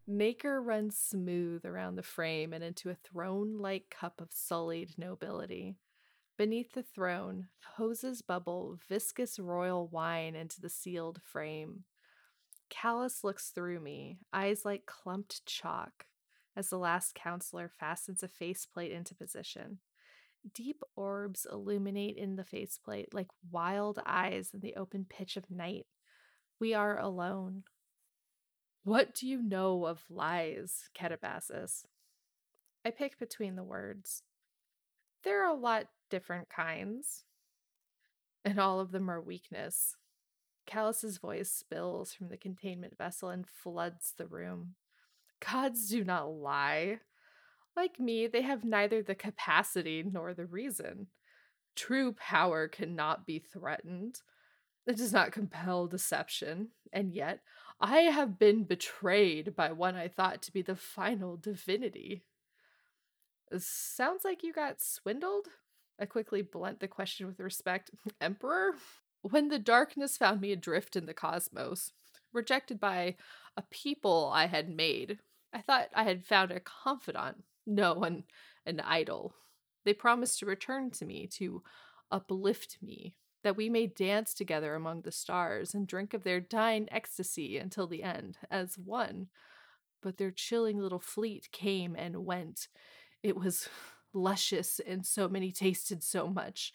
Maker 0.06 0.62
runs 0.62 0.96
smooth 0.96 1.66
around 1.66 1.96
the 1.96 2.02
frame 2.02 2.54
and 2.54 2.64
into 2.64 2.88
a 2.88 2.94
throne 2.94 3.58
like 3.58 3.90
cup 3.90 4.18
of 4.18 4.32
sullied 4.32 4.94
nobility. 4.96 5.76
Beneath 6.38 6.72
the 6.72 6.82
throne, 6.82 7.48
hoses 7.76 8.22
bubble 8.22 8.78
viscous 8.88 9.38
royal 9.38 9.86
wine 9.88 10.34
into 10.34 10.62
the 10.62 10.70
sealed 10.70 11.20
frame. 11.22 11.84
Calus 12.70 13.22
looks 13.22 13.50
through 13.50 13.80
me, 13.80 14.18
eyes 14.32 14.64
like 14.64 14.86
clumped 14.86 15.44
chalk, 15.46 16.06
as 16.56 16.70
the 16.70 16.78
last 16.78 17.14
counselor 17.14 17.68
fastens 17.68 18.22
a 18.22 18.28
faceplate 18.28 18.92
into 18.92 19.14
position. 19.14 19.78
Deep 20.52 20.82
orbs 20.94 21.46
illuminate 21.50 22.16
in 22.16 22.36
the 22.36 22.44
faceplate 22.44 23.14
like 23.14 23.28
wild 23.50 23.98
eyes 24.04 24.50
in 24.52 24.60
the 24.60 24.74
open 24.76 25.06
pitch 25.08 25.36
of 25.36 25.50
night. 25.50 25.86
We 26.60 26.74
are 26.74 26.98
alone. 26.98 27.64
What 28.82 29.14
do 29.14 29.26
you 29.26 29.40
know 29.40 29.86
of 29.86 30.04
lies, 30.10 30.90
Catabasis? 30.94 31.86
I 32.84 32.90
pick 32.90 33.18
between 33.18 33.56
the 33.56 33.64
words. 33.64 34.22
There 35.22 35.42
are 35.42 35.50
a 35.50 35.58
lot 35.58 35.86
different 36.10 36.50
kinds, 36.50 37.24
and 38.44 38.58
all 38.58 38.80
of 38.80 38.92
them 38.92 39.10
are 39.10 39.22
weakness. 39.22 39.96
Calus's 40.66 41.18
voice 41.18 41.50
spills 41.50 42.12
from 42.12 42.28
the 42.28 42.36
containment 42.36 42.96
vessel 42.96 43.28
and 43.28 43.46
floods 43.46 44.14
the 44.16 44.26
room. 44.26 44.74
Gods 45.40 45.88
do 45.88 46.04
not 46.04 46.30
lie. 46.30 47.00
Like 47.76 47.98
me, 47.98 48.26
they 48.26 48.42
have 48.42 48.64
neither 48.64 49.02
the 49.02 49.14
capacity 49.14 50.02
nor 50.02 50.32
the 50.32 50.46
reason. 50.46 51.08
True 51.76 52.12
power 52.12 52.68
cannot 52.68 53.26
be 53.26 53.40
threatened. 53.40 54.20
It 54.86 54.96
does 54.96 55.12
not 55.12 55.32
compel 55.32 55.86
deception, 55.86 56.68
and 56.92 57.12
yet 57.12 57.40
I 57.80 57.98
have 58.00 58.38
been 58.38 58.64
betrayed 58.64 59.56
by 59.56 59.72
one 59.72 59.96
I 59.96 60.08
thought 60.08 60.42
to 60.42 60.52
be 60.52 60.62
the 60.62 60.76
final 60.76 61.36
divinity. 61.36 62.24
Uh, 63.52 63.58
sounds 63.60 64.24
like 64.24 64.42
you 64.42 64.52
got 64.52 64.82
swindled? 64.82 65.48
I 65.98 66.06
quickly 66.06 66.42
blunt 66.42 66.80
the 66.80 66.88
question 66.88 67.26
with 67.26 67.40
respect. 67.40 67.90
Emperor? 68.20 68.74
When 69.30 69.48
the 69.48 69.58
darkness 69.58 70.18
found 70.18 70.42
me 70.42 70.52
adrift 70.52 70.96
in 70.96 71.06
the 71.06 71.14
cosmos, 71.14 71.92
rejected 72.34 72.78
by 72.78 73.16
a 73.56 73.62
people 73.70 74.30
I 74.30 74.48
had 74.48 74.68
made, 74.68 75.18
I 75.50 75.62
thought 75.62 75.88
I 75.94 76.02
had 76.02 76.26
found 76.26 76.50
a 76.50 76.60
confidant, 76.60 77.42
no, 77.66 78.04
an, 78.04 78.24
an 78.66 78.80
idol. 78.80 79.34
They 79.86 79.94
promised 79.94 80.40
to 80.40 80.46
return 80.46 80.90
to 80.90 81.06
me, 81.06 81.26
to 81.38 81.62
uplift 82.10 82.76
me, 82.82 83.14
that 83.42 83.56
we 83.56 83.70
may 83.70 83.86
dance 83.86 84.34
together 84.34 84.74
among 84.74 85.00
the 85.00 85.10
stars 85.10 85.72
and 85.72 85.86
drink 85.86 86.12
of 86.12 86.22
their 86.22 86.38
dying 86.40 86.86
ecstasy 86.92 87.56
until 87.56 87.86
the 87.86 88.02
end, 88.02 88.36
as 88.50 88.76
one. 88.76 89.28
But 90.02 90.18
their 90.18 90.32
chilling 90.32 90.78
little 90.78 91.00
fleet 91.00 91.48
came 91.50 91.96
and 91.96 92.26
went. 92.26 92.68
It 93.22 93.38
was 93.38 93.70
luscious, 94.12 94.82
and 94.86 95.06
so 95.06 95.30
many 95.30 95.50
tasted 95.50 96.02
so 96.02 96.28
much. 96.28 96.74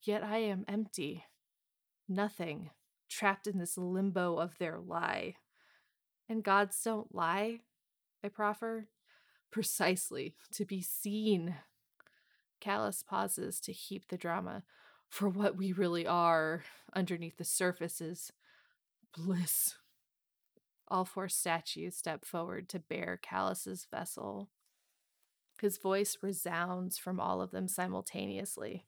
Yet 0.00 0.22
I 0.22 0.38
am 0.38 0.64
empty. 0.66 1.26
Nothing, 2.12 2.70
trapped 3.08 3.46
in 3.46 3.58
this 3.58 3.78
limbo 3.78 4.36
of 4.36 4.58
their 4.58 4.80
lie. 4.80 5.36
And 6.28 6.42
gods 6.42 6.82
don't 6.82 7.14
lie, 7.14 7.60
I 8.24 8.28
proffer. 8.28 8.88
Precisely, 9.52 10.34
to 10.52 10.64
be 10.64 10.82
seen. 10.82 11.54
Calus 12.60 13.04
pauses 13.04 13.60
to 13.60 13.72
heap 13.72 14.08
the 14.08 14.18
drama 14.18 14.64
for 15.08 15.28
what 15.28 15.56
we 15.56 15.72
really 15.72 16.04
are 16.04 16.64
underneath 16.94 17.36
the 17.36 17.44
surface 17.44 18.00
is 18.00 18.32
bliss. 19.16 19.76
All 20.88 21.04
four 21.04 21.28
statues 21.28 21.94
step 21.96 22.24
forward 22.24 22.68
to 22.70 22.80
bear 22.80 23.20
Calus's 23.22 23.86
vessel. 23.88 24.50
His 25.60 25.78
voice 25.78 26.18
resounds 26.22 26.98
from 26.98 27.20
all 27.20 27.40
of 27.40 27.52
them 27.52 27.68
simultaneously. 27.68 28.86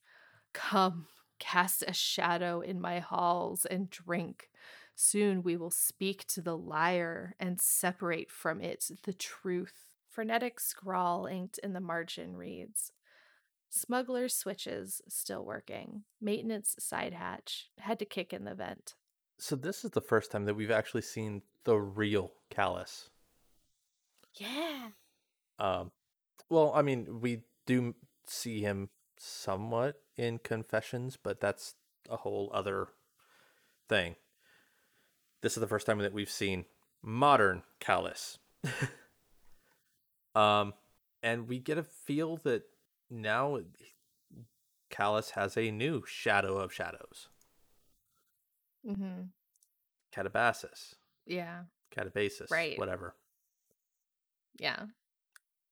Come, 0.53 1.07
cast 1.43 1.83
a 1.89 1.93
shadow 1.93 2.61
in 2.61 2.81
my 2.81 3.01
halls 3.01 3.67
and 3.67 3.91
drink. 3.91 4.51
Soon 4.95 5.43
we 5.43 5.57
will 5.57 5.73
speak 5.73 6.25
to 6.29 6.41
the 6.41 6.57
liar 6.57 7.35
and 7.41 7.61
separate 7.61 8.31
from 8.31 8.61
it 8.61 8.89
the 9.03 9.13
truth. 9.13 9.75
Frenetic 10.09 10.61
scrawl 10.61 11.27
inked 11.27 11.59
in 11.59 11.73
the 11.73 11.81
margin 11.81 12.37
reads 12.37 12.93
Smuggler 13.71 14.29
switches 14.29 15.03
still 15.09 15.45
working. 15.45 16.05
Maintenance 16.21 16.77
side 16.79 17.15
hatch. 17.15 17.71
Had 17.79 17.99
to 17.99 18.05
kick 18.05 18.33
in 18.33 18.45
the 18.45 18.55
vent. 18.55 18.95
So 19.39 19.57
this 19.57 19.85
is 19.85 19.91
the 19.91 20.01
first 20.01 20.31
time 20.31 20.45
that 20.45 20.55
we've 20.55 20.71
actually 20.71 21.03
seen 21.03 21.43
the 21.65 21.77
real 21.77 22.33
Calus. 22.55 23.09
Yeah. 24.35 24.91
Um, 25.59 25.91
well, 26.51 26.73
I 26.75 26.83
mean, 26.83 27.21
we 27.21 27.41
do 27.67 27.95
see 28.27 28.61
him 28.61 28.91
somewhat 29.23 30.01
in 30.17 30.39
Confessions, 30.39 31.17
but 31.23 31.41
that's 31.41 31.75
a 32.11 32.17
whole 32.17 32.51
other 32.53 32.89
thing. 33.89 34.17
This 35.43 35.57
is 35.57 35.61
the 35.61 35.67
first 35.67 35.87
time 35.87 35.99
that 35.99 36.13
we've 36.13 36.31
seen 36.31 36.65
modern 37.03 37.63
Calus. 37.81 38.39
um, 40.35 40.75
and 41.23 41.49
we 41.49 41.59
get 41.59 41.79
a 41.79 41.83
feel 41.83 42.39
that 42.45 42.65
now 43.11 43.61
Calus 44.91 45.31
has 45.31 45.57
a 45.57 45.71
new 45.71 46.03
shadow 46.07 46.59
of 46.59 46.73
shadows. 46.73 47.29
Mm-hmm. 48.87 49.23
Catabasis. 50.15 50.95
Yeah. 51.27 51.63
Catabasis. 51.97 52.51
Right. 52.51 52.79
Whatever. 52.79 53.15
Yeah. 54.59 54.87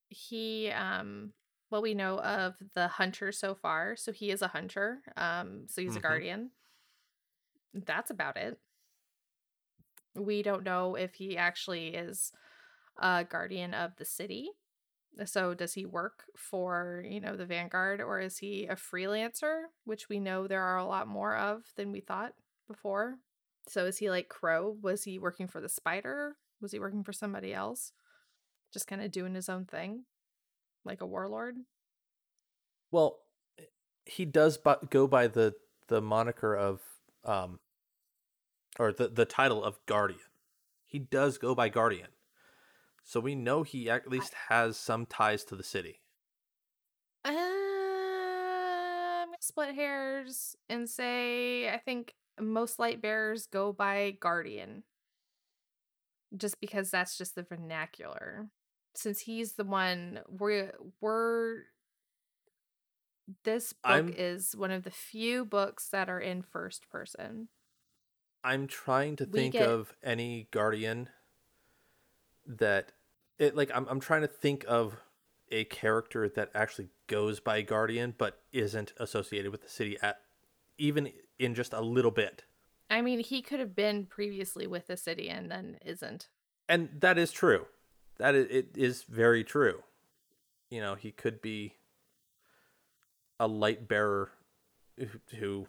He 0.08 0.70
um 0.70 1.32
what 1.70 1.82
we 1.82 1.94
know 1.94 2.20
of 2.20 2.54
the 2.74 2.88
hunter 2.88 3.32
so 3.32 3.54
far. 3.54 3.96
So 3.96 4.12
he 4.12 4.30
is 4.30 4.42
a 4.42 4.48
hunter. 4.48 5.02
Um 5.16 5.66
so 5.68 5.82
he's 5.82 5.94
Mhm. 5.94 5.98
a 5.98 6.00
guardian. 6.00 6.52
That's 7.74 8.10
about 8.10 8.36
it. 8.36 8.60
We 10.14 10.42
don't 10.42 10.64
know 10.64 10.96
if 10.96 11.14
he 11.14 11.36
actually 11.36 11.88
is 11.94 12.32
a 12.98 13.24
guardian 13.24 13.74
of 13.74 13.96
the 13.96 14.04
city. 14.04 14.50
So 15.24 15.54
does 15.54 15.74
he 15.74 15.86
work 15.86 16.24
for, 16.36 17.04
you 17.08 17.20
know, 17.20 17.36
the 17.36 17.46
Vanguard 17.46 18.00
or 18.00 18.20
is 18.20 18.38
he 18.38 18.66
a 18.66 18.76
freelancer, 18.76 19.64
which 19.84 20.08
we 20.08 20.20
know 20.20 20.46
there 20.46 20.62
are 20.62 20.78
a 20.78 20.86
lot 20.86 21.08
more 21.08 21.36
of 21.36 21.64
than 21.76 21.92
we 21.92 22.00
thought 22.00 22.34
before? 22.68 23.18
So 23.68 23.86
is 23.86 23.98
he 23.98 24.10
like 24.10 24.28
Crow? 24.28 24.76
Was 24.82 25.04
he 25.04 25.18
working 25.18 25.48
for 25.48 25.60
the 25.60 25.68
Spider? 25.68 26.36
Was 26.60 26.72
he 26.72 26.80
working 26.80 27.04
for 27.04 27.12
somebody 27.12 27.52
else? 27.54 27.92
Just 28.72 28.86
kind 28.86 29.02
of 29.02 29.12
doing 29.12 29.34
his 29.34 29.48
own 29.48 29.66
thing? 29.66 30.06
Like 30.84 31.00
a 31.00 31.06
warlord? 31.06 31.56
Well, 32.90 33.20
he 34.06 34.24
does 34.24 34.58
bu- 34.58 34.86
go 34.88 35.06
by 35.06 35.28
the 35.28 35.54
the 35.88 36.00
moniker 36.00 36.56
of 36.56 36.80
um 37.24 37.60
or 38.78 38.92
the 38.92 39.08
the 39.08 39.24
title 39.24 39.62
of 39.62 39.78
guardian. 39.86 40.20
He 40.86 40.98
does 40.98 41.38
go 41.38 41.54
by 41.54 41.68
guardian. 41.68 42.08
So 43.04 43.20
we 43.20 43.34
know 43.34 43.62
he 43.62 43.90
at 43.90 44.08
least 44.08 44.34
has 44.48 44.76
some 44.76 45.06
ties 45.06 45.44
to 45.44 45.56
the 45.56 45.62
city. 45.62 46.00
Um, 47.24 47.34
I'm 47.34 49.26
gonna 49.28 49.36
split 49.40 49.74
hairs 49.74 50.56
and 50.68 50.88
say 50.88 51.68
I 51.68 51.78
think 51.78 52.14
most 52.40 52.78
light 52.78 53.02
bearers 53.02 53.46
go 53.46 53.72
by 53.72 54.16
guardian. 54.20 54.84
Just 56.36 56.60
because 56.60 56.90
that's 56.90 57.18
just 57.18 57.34
the 57.34 57.42
vernacular. 57.42 58.48
Since 58.94 59.20
he's 59.20 59.52
the 59.52 59.64
one 59.64 60.20
we're 60.28 60.72
we're 61.00 61.62
this 63.44 63.72
book 63.72 63.80
I'm- 63.92 64.14
is 64.16 64.56
one 64.56 64.70
of 64.70 64.82
the 64.82 64.90
few 64.90 65.44
books 65.44 65.88
that 65.88 66.08
are 66.08 66.20
in 66.20 66.42
first 66.42 66.88
person. 66.90 67.48
I'm 68.42 68.66
trying 68.66 69.16
to 69.16 69.24
We 69.26 69.38
think 69.38 69.52
get- 69.54 69.68
of 69.68 69.94
any 70.02 70.48
guardian 70.50 71.10
that 72.46 72.92
it 73.38 73.54
like 73.54 73.70
I'm 73.74 73.86
I'm 73.88 74.00
trying 74.00 74.22
to 74.22 74.28
think 74.28 74.64
of 74.66 74.96
a 75.52 75.64
character 75.64 76.28
that 76.28 76.50
actually 76.54 76.88
goes 77.06 77.40
by 77.40 77.60
guardian 77.62 78.14
but 78.16 78.40
isn't 78.52 78.92
associated 78.98 79.50
with 79.52 79.62
the 79.62 79.68
city 79.68 79.98
at 80.00 80.20
even 80.78 81.12
in 81.38 81.54
just 81.54 81.72
a 81.72 81.80
little 81.80 82.10
bit. 82.10 82.44
I 82.88 83.02
mean, 83.02 83.20
he 83.20 83.40
could 83.42 83.60
have 83.60 83.74
been 83.76 84.06
previously 84.06 84.66
with 84.66 84.88
the 84.88 84.96
city 84.96 85.28
and 85.28 85.50
then 85.50 85.78
isn't. 85.84 86.28
And 86.68 86.88
that 87.00 87.18
is 87.18 87.30
true. 87.30 87.66
That 88.20 88.34
is, 88.34 88.46
it 88.50 88.68
is 88.76 89.02
very 89.04 89.42
true. 89.44 89.82
You 90.68 90.80
know, 90.82 90.94
he 90.94 91.10
could 91.10 91.40
be 91.40 91.74
a 93.38 93.48
light 93.48 93.88
bearer 93.88 94.30
who, 95.38 95.66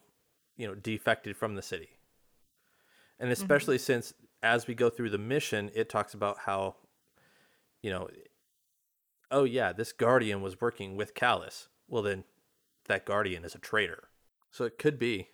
you 0.57 0.67
know, 0.67 0.75
defected 0.75 1.37
from 1.37 1.55
the 1.55 1.61
city. 1.61 1.89
And 3.19 3.27
mm-hmm. 3.27 3.41
especially 3.41 3.77
since 3.77 4.13
as 4.43 4.67
we 4.67 4.75
go 4.75 4.89
through 4.89 5.11
the 5.11 5.17
mission, 5.17 5.71
it 5.73 5.89
talks 5.89 6.13
about 6.13 6.39
how, 6.39 6.75
you 7.81 7.89
know, 7.89 8.09
oh 9.31 9.45
yeah, 9.45 9.71
this 9.71 9.93
guardian 9.93 10.41
was 10.41 10.59
working 10.59 10.97
with 10.97 11.13
Calus. 11.13 11.67
Well, 11.87 12.03
then 12.03 12.25
that 12.87 13.05
guardian 13.05 13.45
is 13.45 13.55
a 13.55 13.59
traitor. 13.59 14.09
So 14.49 14.65
it 14.65 14.77
could 14.77 14.99
be. 14.99 15.29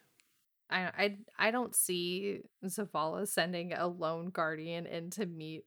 I 0.69 0.79
I 0.79 1.17
I 1.47 1.51
don't 1.51 1.75
see 1.75 2.41
Zavala 2.63 3.27
sending 3.27 3.73
a 3.73 3.87
lone 3.87 4.29
guardian 4.29 4.85
in 4.85 5.09
to 5.11 5.25
meet 5.25 5.65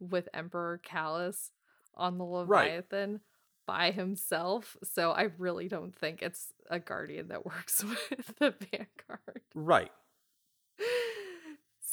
with 0.00 0.28
Emperor 0.34 0.80
Calus 0.84 1.50
on 1.94 2.18
the 2.18 2.24
Right. 2.24 2.70
Leviathan 2.72 3.20
by 3.66 3.90
himself. 3.92 4.76
So 4.82 5.10
I 5.12 5.28
really 5.38 5.68
don't 5.68 5.94
think 5.94 6.22
it's 6.22 6.52
a 6.68 6.78
guardian 6.80 7.28
that 7.28 7.44
works 7.46 7.84
with 7.84 8.36
the 8.38 8.50
Vanguard. 8.70 9.42
Right. 9.54 9.92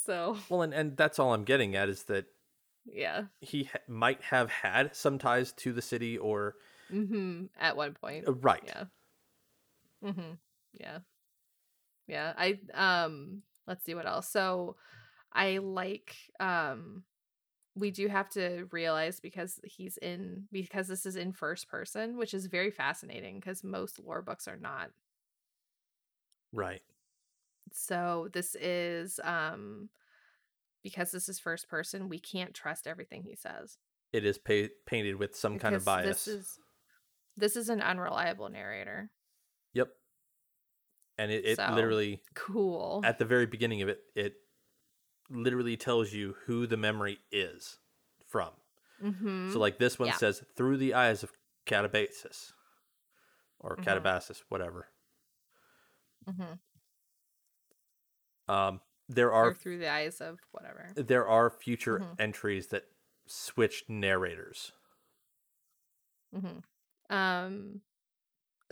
So 0.04 0.38
Well, 0.48 0.62
and, 0.62 0.72
and 0.72 0.96
that's 0.96 1.18
all 1.18 1.34
I'm 1.34 1.44
getting 1.44 1.76
at 1.76 1.88
is 1.88 2.04
that 2.04 2.26
yeah. 2.86 3.24
he 3.40 3.64
ha- 3.64 3.80
might 3.86 4.22
have 4.22 4.50
had 4.50 4.96
some 4.96 5.18
ties 5.18 5.52
to 5.52 5.72
the 5.72 5.82
city 5.82 6.16
or 6.18 6.56
Mm-hmm. 6.92 7.44
At 7.60 7.76
one 7.76 7.92
point. 7.92 8.26
uh, 8.26 8.32
right. 8.32 8.62
Yeah. 8.64 8.84
Mm-hmm. 10.02 10.30
Yeah. 10.72 10.98
Yeah. 12.06 12.32
I 12.38 12.58
um 12.72 13.42
let's 13.66 13.84
see 13.84 13.94
what 13.94 14.06
else. 14.06 14.26
So 14.30 14.76
I 15.32 15.58
like 15.58 16.16
um 16.40 17.02
we 17.78 17.90
do 17.90 18.08
have 18.08 18.28
to 18.30 18.66
realize 18.72 19.20
because 19.20 19.60
he's 19.64 19.96
in 19.98 20.44
because 20.50 20.88
this 20.88 21.06
is 21.06 21.16
in 21.16 21.32
first 21.32 21.68
person, 21.68 22.16
which 22.16 22.34
is 22.34 22.46
very 22.46 22.70
fascinating 22.70 23.36
because 23.36 23.62
most 23.62 23.98
lore 23.98 24.22
books 24.22 24.48
are 24.48 24.56
not. 24.56 24.90
Right. 26.52 26.82
So 27.72 28.28
this 28.32 28.54
is 28.56 29.20
um 29.22 29.88
because 30.82 31.10
this 31.12 31.28
is 31.28 31.38
first 31.38 31.68
person, 31.68 32.08
we 32.08 32.18
can't 32.18 32.54
trust 32.54 32.86
everything 32.86 33.22
he 33.22 33.34
says. 33.34 33.78
It 34.12 34.24
is 34.24 34.38
pa- 34.38 34.72
painted 34.86 35.16
with 35.16 35.36
some 35.36 35.58
kind 35.58 35.74
of 35.74 35.84
bias. 35.84 36.24
This 36.24 36.28
is 36.28 36.58
this 37.36 37.56
is 37.56 37.68
an 37.68 37.80
unreliable 37.82 38.48
narrator. 38.48 39.10
Yep. 39.74 39.88
And 41.18 41.30
it, 41.30 41.44
it 41.44 41.56
So- 41.56 41.72
literally 41.74 42.22
Cool. 42.34 43.02
at 43.04 43.18
the 43.18 43.24
very 43.24 43.46
beginning 43.46 43.82
of 43.82 43.88
it, 43.88 44.00
it 44.14 44.34
literally 45.30 45.76
tells 45.76 46.12
you 46.12 46.34
who 46.46 46.66
the 46.66 46.76
memory 46.76 47.18
is 47.30 47.78
from. 48.26 48.50
mm-hmm. 49.02 49.52
So 49.52 49.58
like 49.58 49.78
this 49.78 49.98
one 49.98 50.08
Yeah. 50.08 50.16
says 50.16 50.42
through 50.56 50.76
the 50.78 50.94
eyes 50.94 51.22
of 51.22 51.32
Catabasis 51.66 52.52
or 53.60 53.76
Mhm. 53.76 53.84
Catabasis, 53.84 54.42
whatever. 54.48 54.88
mm-hmm. 56.28 56.54
Um, 58.52 58.80
there 59.08 59.28
or 59.32 59.50
are 59.50 59.54
through 59.54 59.78
the 59.78 59.88
eyes 59.90 60.20
of 60.20 60.40
whatever. 60.52 60.92
there 60.94 61.26
are 61.26 61.48
future 61.50 62.00
Mhm. 62.00 62.20
entries 62.20 62.68
that 62.68 62.84
switch 63.26 63.84
narrators. 63.88 64.72
Mm-hmm. 66.34 67.14
Um, 67.14 67.82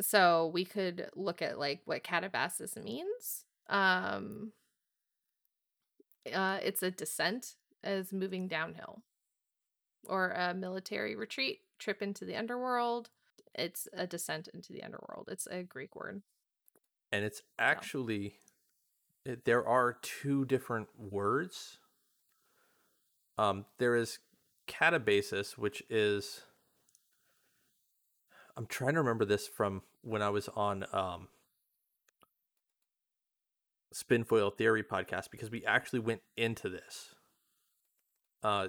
so 0.00 0.48
we 0.48 0.64
could 0.64 1.10
look 1.14 1.40
at 1.40 1.58
like 1.58 1.82
what 1.84 2.02
catabasis 2.04 2.76
means. 2.82 3.44
Um, 3.68 4.52
uh, 6.34 6.58
it's 6.62 6.82
a 6.82 6.90
descent 6.90 7.54
as 7.82 8.12
moving 8.12 8.48
downhill, 8.48 9.02
or 10.08 10.30
a 10.30 10.54
military 10.54 11.14
retreat, 11.14 11.60
trip 11.78 12.02
into 12.02 12.24
the 12.24 12.36
underworld. 12.36 13.10
It's 13.54 13.88
a 13.92 14.06
descent 14.06 14.48
into 14.52 14.72
the 14.72 14.82
underworld. 14.82 15.28
It's 15.30 15.46
a 15.46 15.62
Greek 15.62 15.96
word. 15.96 16.22
And 17.12 17.24
it's 17.24 17.42
actually 17.58 18.34
it, 19.24 19.44
there 19.44 19.66
are 19.66 19.98
two 20.02 20.44
different 20.44 20.88
words. 20.98 21.78
Um, 23.38 23.66
there 23.78 23.96
is 23.96 24.18
catabasis, 24.68 25.52
which 25.58 25.82
is 25.90 26.42
I'm 28.56 28.66
trying 28.66 28.94
to 28.94 29.00
remember 29.00 29.24
this 29.24 29.46
from 29.46 29.82
when 30.02 30.22
I 30.22 30.30
was 30.30 30.48
on 30.54 30.86
um, 30.92 31.28
Spinfoil 33.96 34.54
Theory 34.54 34.82
podcast 34.82 35.30
because 35.30 35.50
we 35.50 35.64
actually 35.64 36.00
went 36.00 36.20
into 36.36 36.68
this. 36.68 37.14
Uh, 38.42 38.68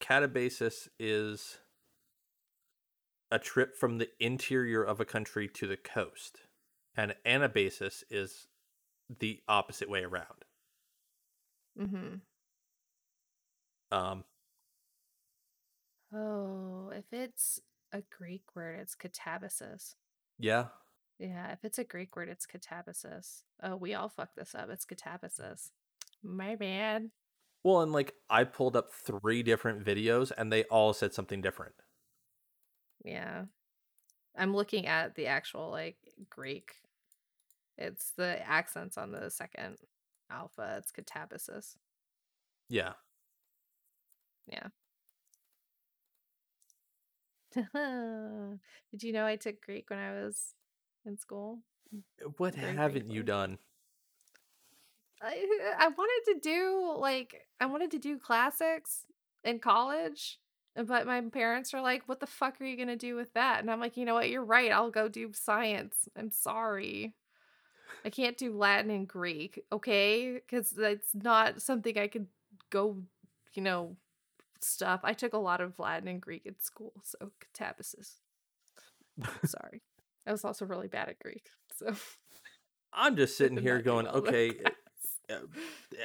catabasis 0.00 0.88
is 0.98 1.58
a 3.30 3.38
trip 3.38 3.74
from 3.76 3.98
the 3.98 4.08
interior 4.20 4.82
of 4.82 5.00
a 5.00 5.04
country 5.04 5.48
to 5.48 5.66
the 5.66 5.76
coast, 5.76 6.40
and 6.96 7.14
anabasis 7.24 8.02
is 8.10 8.48
the 9.18 9.40
opposite 9.48 9.88
way 9.88 10.04
around. 10.04 10.44
Mm-hmm. 11.80 12.14
Um, 13.96 14.24
Oh, 16.14 16.90
if 16.94 17.04
it's 17.12 17.60
a 17.92 18.02
Greek 18.16 18.42
word, 18.54 18.78
it's 18.80 18.94
catabasis. 18.94 19.94
yeah, 20.38 20.66
Yeah, 21.18 21.52
if 21.52 21.64
it's 21.64 21.78
a 21.78 21.84
Greek 21.84 22.14
word, 22.14 22.28
it's 22.28 22.46
catabasis. 22.46 23.42
Oh, 23.62 23.76
we 23.76 23.94
all 23.94 24.08
fuck 24.08 24.34
this 24.36 24.54
up. 24.54 24.68
It's 24.70 24.84
catabasis. 24.84 25.70
My 26.22 26.56
bad. 26.56 27.10
Well, 27.64 27.80
and 27.80 27.92
like 27.92 28.14
I 28.28 28.44
pulled 28.44 28.76
up 28.76 28.92
three 28.92 29.42
different 29.42 29.84
videos 29.84 30.30
and 30.36 30.52
they 30.52 30.64
all 30.64 30.92
said 30.92 31.14
something 31.14 31.40
different. 31.40 31.74
Yeah. 33.04 33.44
I'm 34.36 34.54
looking 34.54 34.86
at 34.86 35.14
the 35.14 35.26
actual 35.26 35.70
like 35.70 35.96
Greek. 36.28 36.74
It's 37.78 38.12
the 38.16 38.46
accents 38.46 38.98
on 38.98 39.10
the 39.10 39.30
second 39.30 39.78
alpha. 40.30 40.76
It's 40.78 40.92
catabasis. 40.92 41.76
Yeah. 42.68 42.92
Did 47.72 49.02
you 49.02 49.12
know 49.12 49.24
I 49.24 49.36
took 49.36 49.62
Greek 49.62 49.88
when 49.88 49.98
I 49.98 50.12
was 50.12 50.54
in 51.06 51.18
school? 51.18 51.60
Uh, 51.94 52.28
what 52.36 52.54
Very 52.54 52.74
haven't 52.74 53.10
you 53.10 53.22
done? 53.22 53.58
I 55.22 55.28
uh, 55.28 55.84
I 55.84 55.88
wanted 55.88 56.34
to 56.34 56.40
do 56.40 56.94
like 56.98 57.46
I 57.60 57.66
wanted 57.66 57.90
to 57.92 57.98
do 57.98 58.18
classics 58.18 59.06
in 59.44 59.58
college, 59.58 60.38
uh, 60.76 60.82
but 60.82 61.06
my 61.06 61.20
parents 61.22 61.72
are 61.72 61.80
like, 61.80 62.02
"What 62.06 62.20
the 62.20 62.26
fuck 62.26 62.60
are 62.60 62.64
you 62.64 62.76
gonna 62.76 62.96
do 62.96 63.16
with 63.16 63.32
that?" 63.34 63.60
And 63.60 63.70
I'm 63.70 63.80
like, 63.80 63.96
"You 63.96 64.04
know 64.04 64.14
what? 64.14 64.28
You're 64.28 64.44
right. 64.44 64.72
I'll 64.72 64.90
go 64.90 65.08
do 65.08 65.32
science. 65.32 66.08
I'm 66.16 66.30
sorry, 66.30 67.14
I 68.04 68.10
can't 68.10 68.36
do 68.36 68.56
Latin 68.56 68.90
and 68.90 69.08
Greek, 69.08 69.64
okay? 69.72 70.34
Because 70.34 70.70
that's 70.70 71.14
not 71.14 71.62
something 71.62 71.98
I 71.98 72.08
could 72.08 72.28
go, 72.70 73.02
you 73.54 73.62
know, 73.62 73.96
stuff. 74.60 75.00
I 75.02 75.12
took 75.12 75.32
a 75.32 75.38
lot 75.38 75.60
of 75.60 75.78
Latin 75.78 76.08
and 76.08 76.20
Greek 76.20 76.46
at 76.46 76.62
school, 76.62 76.92
so 77.02 77.32
catabasis. 77.54 78.20
Sorry, 79.44 79.82
I 80.26 80.32
was 80.32 80.44
also 80.44 80.64
really 80.64 80.88
bad 80.88 81.08
at 81.08 81.18
Greek, 81.18 81.46
so 81.74 81.94
I'm 82.92 83.16
just 83.16 83.36
sitting 83.36 83.58
here 83.58 83.80
going, 83.80 84.06
well 84.06 84.16
okay, 84.16 84.52
uh, 85.30 85.38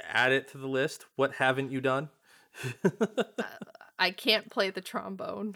add 0.07 0.31
it 0.31 0.49
to 0.49 0.57
the 0.57 0.67
list. 0.67 1.05
What 1.15 1.33
haven't 1.35 1.71
you 1.71 1.81
done? 1.81 2.09
I 3.97 4.11
can't 4.11 4.49
play 4.49 4.69
the 4.69 4.81
trombone. 4.81 5.55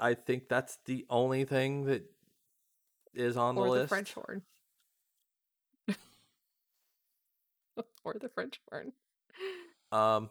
I 0.00 0.14
think 0.14 0.48
that's 0.48 0.78
the 0.84 1.04
only 1.10 1.44
thing 1.44 1.86
that 1.86 2.04
is 3.14 3.36
on 3.36 3.56
the 3.56 3.62
or 3.62 3.68
list. 3.70 3.82
the 3.82 3.88
French 3.88 4.14
horn. 4.14 4.42
or 8.04 8.14
the 8.20 8.28
French 8.28 8.60
horn. 8.70 8.92
Um, 9.90 10.30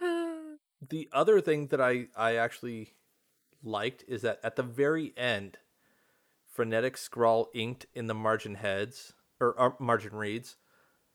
the 0.88 1.08
other 1.12 1.40
thing 1.40 1.68
that 1.68 1.80
I 1.80 2.06
I 2.16 2.36
actually 2.36 2.94
liked 3.62 4.04
is 4.08 4.22
that 4.22 4.40
at 4.42 4.56
the 4.56 4.62
very 4.62 5.12
end, 5.16 5.58
frenetic 6.46 6.96
scrawl 6.96 7.48
inked 7.54 7.86
in 7.94 8.06
the 8.06 8.14
margin 8.14 8.56
heads 8.56 9.14
or 9.38 9.60
uh, 9.60 9.70
margin 9.78 10.14
reads, 10.14 10.56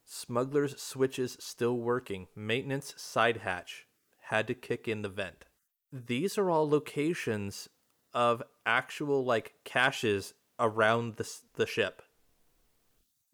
"Smugglers 0.04 0.80
switches 0.82 1.38
still 1.40 1.78
working. 1.78 2.28
Maintenance 2.36 2.94
side 2.98 3.38
hatch 3.38 3.88
had 4.30 4.48
to 4.48 4.54
kick 4.54 4.88
in 4.88 5.02
the 5.02 5.10
vent." 5.10 5.46
These 5.92 6.38
are 6.38 6.50
all 6.50 6.70
locations 6.70 7.70
of 8.14 8.44
actual 8.66 9.24
like 9.24 9.56
caches 9.64 10.34
around 10.60 11.18
the 11.18 11.30
the 11.56 11.68
ship. 11.68 12.02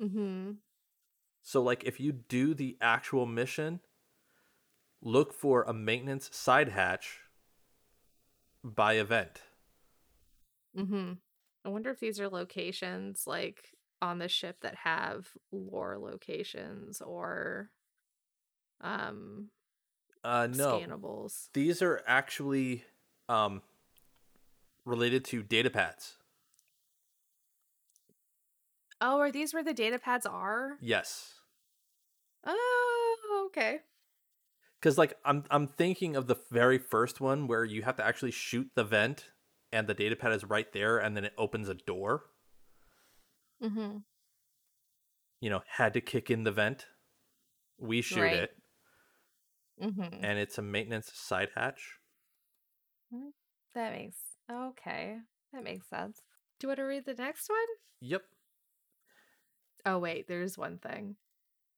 mm-hmm. 0.01 0.51
So 1.41 1.61
like 1.61 1.83
if 1.83 1.99
you 1.99 2.11
do 2.11 2.53
the 2.53 2.77
actual 2.81 3.25
mission, 3.25 3.79
look 5.01 5.33
for 5.33 5.63
a 5.63 5.73
maintenance 5.73 6.29
side 6.35 6.69
hatch 6.69 7.21
by 8.63 8.93
event. 8.93 9.41
Mm-hmm. 10.77 11.13
I 11.65 11.69
wonder 11.69 11.89
if 11.89 11.99
these 11.99 12.19
are 12.19 12.29
locations 12.29 13.25
like 13.27 13.71
on 14.01 14.17
the 14.17 14.27
ship 14.27 14.57
that 14.61 14.75
have 14.75 15.27
lore 15.51 15.97
locations 15.99 17.01
or 17.01 17.69
um 18.81 19.49
Uh 20.23 20.47
no. 20.51 20.79
scannables. 20.79 21.49
These 21.53 21.81
are 21.81 22.01
actually 22.07 22.83
um 23.29 23.61
related 24.85 25.23
to 25.25 25.43
data 25.43 25.69
pads. 25.69 26.17
Oh, 28.99 29.19
are 29.19 29.31
these 29.31 29.53
where 29.53 29.63
the 29.63 29.73
data 29.73 29.97
pads 29.99 30.25
are? 30.25 30.77
Yes. 30.79 31.33
Oh, 32.45 33.45
okay. 33.47 33.79
Cuz 34.81 34.97
like 34.97 35.13
I'm 35.23 35.43
I'm 35.51 35.67
thinking 35.67 36.15
of 36.15 36.27
the 36.27 36.37
very 36.49 36.77
first 36.77 37.21
one 37.21 37.47
where 37.47 37.63
you 37.63 37.83
have 37.83 37.97
to 37.97 38.05
actually 38.05 38.31
shoot 38.31 38.69
the 38.75 38.83
vent 38.83 39.31
and 39.71 39.87
the 39.87 39.93
data 39.93 40.15
pad 40.15 40.33
is 40.33 40.43
right 40.43 40.71
there 40.73 40.97
and 40.97 41.15
then 41.15 41.23
it 41.23 41.33
opens 41.37 41.69
a 41.69 41.73
door. 41.75 42.25
Mm-hmm. 43.63 43.97
You 45.39 45.49
know, 45.49 45.61
had 45.67 45.93
to 45.93 46.01
kick 46.01 46.29
in 46.31 46.43
the 46.43 46.51
vent. 46.51 46.87
We 47.79 48.01
shoot 48.01 48.21
Right. 48.21 48.33
it 48.35 48.57
Mm-hmm. 49.81 50.23
and 50.23 50.37
it's 50.37 50.57
a 50.59 50.61
maintenance 50.61 51.11
side 51.13 51.49
hatch. 51.55 51.97
That 53.73 53.93
makes 53.93 54.17
okay. 54.51 55.17
That 55.53 55.63
makes 55.63 55.87
sense. 55.89 56.21
Do 56.59 56.65
you 56.65 56.69
want 56.69 56.77
to 56.77 56.83
read 56.83 57.05
the 57.05 57.13
next 57.15 57.49
one? 57.49 57.59
Yep. 58.01 58.21
Oh 59.85 59.97
wait, 59.99 60.27
there's 60.27 60.57
one 60.57 60.77
thing. 60.77 61.15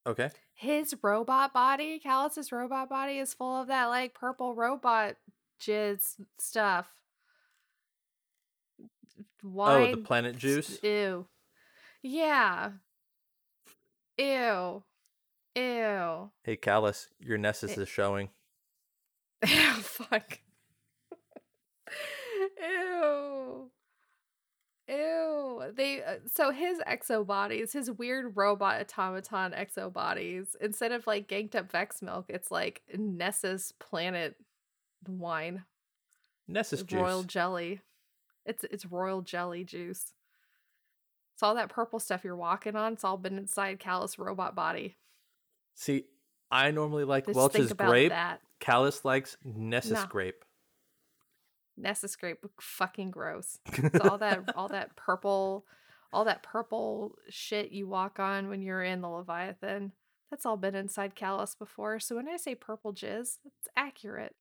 Okay. 0.05 0.29
His 0.53 0.95
robot 1.01 1.53
body, 1.53 1.99
Calus's 1.99 2.51
robot 2.51 2.89
body, 2.89 3.19
is 3.19 3.33
full 3.33 3.61
of 3.61 3.67
that 3.67 3.85
like 3.85 4.13
purple 4.13 4.53
robot 4.53 5.15
jizz 5.61 6.15
stuff. 6.37 6.87
Why? 9.41 9.89
Oh, 9.89 9.91
the 9.95 10.01
planet 10.01 10.37
juice. 10.37 10.79
Ew. 10.83 11.25
Yeah. 12.01 12.71
Ew. 14.17 14.83
Ew. 15.55 16.31
Hey, 16.43 16.57
Calus, 16.57 17.07
your 17.19 17.37
Nessus 17.37 17.77
Eh. 17.77 17.81
is 17.81 17.89
showing. 17.89 18.29
Ew, 19.47 19.73
fuck. 19.73 20.39
Ew. 22.61 23.69
Ew. 24.97 25.63
They 25.75 26.03
uh, 26.03 26.15
so 26.31 26.51
his 26.51 26.79
exo 26.79 27.25
bodies, 27.25 27.73
his 27.73 27.91
weird 27.91 28.35
robot 28.35 28.81
automaton 28.81 29.51
exo 29.51 29.91
bodies, 29.91 30.55
instead 30.61 30.91
of 30.91 31.07
like 31.07 31.27
ganked 31.27 31.55
up 31.55 31.71
Vex 31.71 32.01
milk, 32.01 32.25
it's 32.29 32.51
like 32.51 32.81
Nessus 32.95 33.71
planet 33.79 34.35
wine. 35.07 35.63
Nessus 36.47 36.83
juice. 36.83 36.99
royal 36.99 37.23
jelly. 37.23 37.81
It's 38.45 38.63
it's 38.65 38.85
royal 38.85 39.21
jelly 39.21 39.63
juice. 39.63 40.13
It's 41.33 41.41
all 41.43 41.55
that 41.55 41.69
purple 41.69 41.99
stuff 41.99 42.23
you're 42.23 42.35
walking 42.35 42.75
on. 42.75 42.93
It's 42.93 43.03
all 43.03 43.17
been 43.17 43.37
inside 43.37 43.79
Calus 43.79 44.17
robot 44.19 44.53
body. 44.55 44.97
See, 45.75 46.05
I 46.51 46.69
normally 46.71 47.05
like 47.05 47.25
Just 47.25 47.35
Welch's 47.35 47.73
grape. 47.73 48.09
that. 48.11 48.41
Calus 48.61 49.03
likes 49.03 49.37
Nessus 49.43 49.91
No. 49.91 50.05
grape. 50.07 50.45
Nessus 51.77 52.15
grape, 52.15 52.45
fucking 52.61 53.11
gross. 53.11 53.59
It's 53.73 53.99
all 53.99 54.17
that 54.19 54.43
all 54.55 54.67
that 54.69 54.95
purple, 54.95 55.65
all 56.11 56.25
that 56.25 56.43
purple 56.43 57.15
shit 57.29 57.71
you 57.71 57.87
walk 57.87 58.19
on 58.19 58.49
when 58.49 58.61
you're 58.61 58.83
in 58.83 59.01
the 59.01 59.09
Leviathan. 59.09 59.91
That's 60.29 60.45
all 60.45 60.57
been 60.57 60.75
inside 60.75 61.15
Calus 61.15 61.57
before. 61.57 61.99
So 61.99 62.15
when 62.15 62.27
I 62.27 62.37
say 62.37 62.55
purple 62.55 62.93
jizz, 62.93 63.37
it's 63.45 63.67
accurate. 63.75 64.35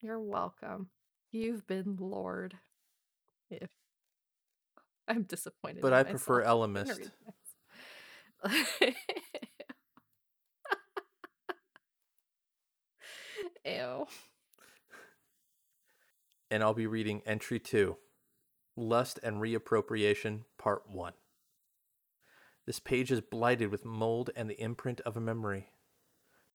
You're 0.00 0.20
welcome. 0.20 0.88
You've 1.32 1.66
been 1.66 1.96
Lord. 1.98 2.54
If 3.50 3.70
I'm 5.08 5.22
disappointed. 5.22 5.82
but 5.82 5.92
I 5.92 6.02
prefer 6.02 6.40
myself. 6.40 6.70
Elemist. 6.70 7.10
Ew. 13.64 14.06
And 16.54 16.62
I'll 16.62 16.72
be 16.72 16.86
reading 16.86 17.20
entry 17.26 17.58
two 17.58 17.96
Lust 18.76 19.18
and 19.24 19.38
Reappropriation, 19.42 20.42
Part 20.56 20.88
1. 20.88 21.14
This 22.64 22.78
page 22.78 23.10
is 23.10 23.20
blighted 23.20 23.72
with 23.72 23.84
mold 23.84 24.30
and 24.36 24.48
the 24.48 24.62
imprint 24.62 25.00
of 25.00 25.16
a 25.16 25.20
memory. 25.20 25.70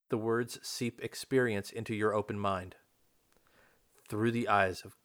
The 0.10 0.18
words 0.18 0.58
seep 0.64 1.02
experience 1.04 1.70
into 1.70 1.94
your 1.94 2.14
open 2.14 2.40
mind. 2.40 2.78
Through 4.08 4.32
the 4.32 4.48
eyes 4.48 4.84
of 4.86 4.96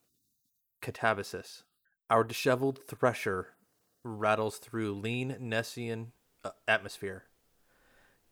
Catabasis, 0.81 1.65
our 2.09 2.23
disheveled 2.23 2.79
thresher 2.87 3.49
rattles 4.05 4.59
through 4.59 4.95
lean 4.95 5.37
Nessian 5.41 6.13
uh, 6.45 6.51
atmosphere. 6.69 7.25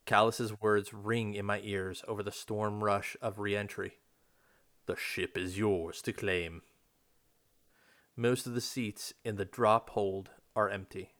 Calus's 0.05 0.61
words 0.61 0.93
ring 0.93 1.33
in 1.33 1.45
my 1.45 1.59
ears 1.61 2.05
over 2.07 2.23
the 2.23 2.31
storm 2.31 2.81
rush 2.85 3.17
of 3.21 3.37
reentry. 3.37 3.97
The 4.85 4.95
ship 4.97 5.37
is 5.37 5.57
yours 5.57 6.01
to 6.01 6.11
claim. 6.11 6.61
Most 8.15 8.45
of 8.45 8.53
the 8.53 8.61
seats 8.61 9.13
in 9.23 9.37
the 9.37 9.45
drop 9.45 9.91
hold 9.91 10.31
are 10.55 10.69
empty. 10.69 11.13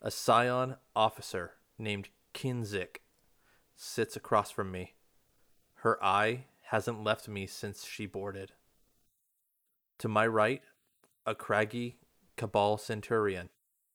A 0.00 0.10
scion 0.10 0.76
officer 0.96 1.52
named 1.78 2.08
Kinzik 2.34 3.02
sits 3.76 4.16
across 4.16 4.50
from 4.50 4.72
me. 4.72 4.94
Her 5.76 6.02
eye 6.02 6.46
hasn't 6.70 7.04
left 7.04 7.28
me 7.28 7.46
since 7.46 7.84
she 7.84 8.06
boarded. 8.06 8.52
To 9.98 10.08
my 10.08 10.26
right, 10.26 10.62
a 11.26 11.34
craggy 11.34 11.98
Cabal 12.36 12.78
Centurion, 12.78 13.50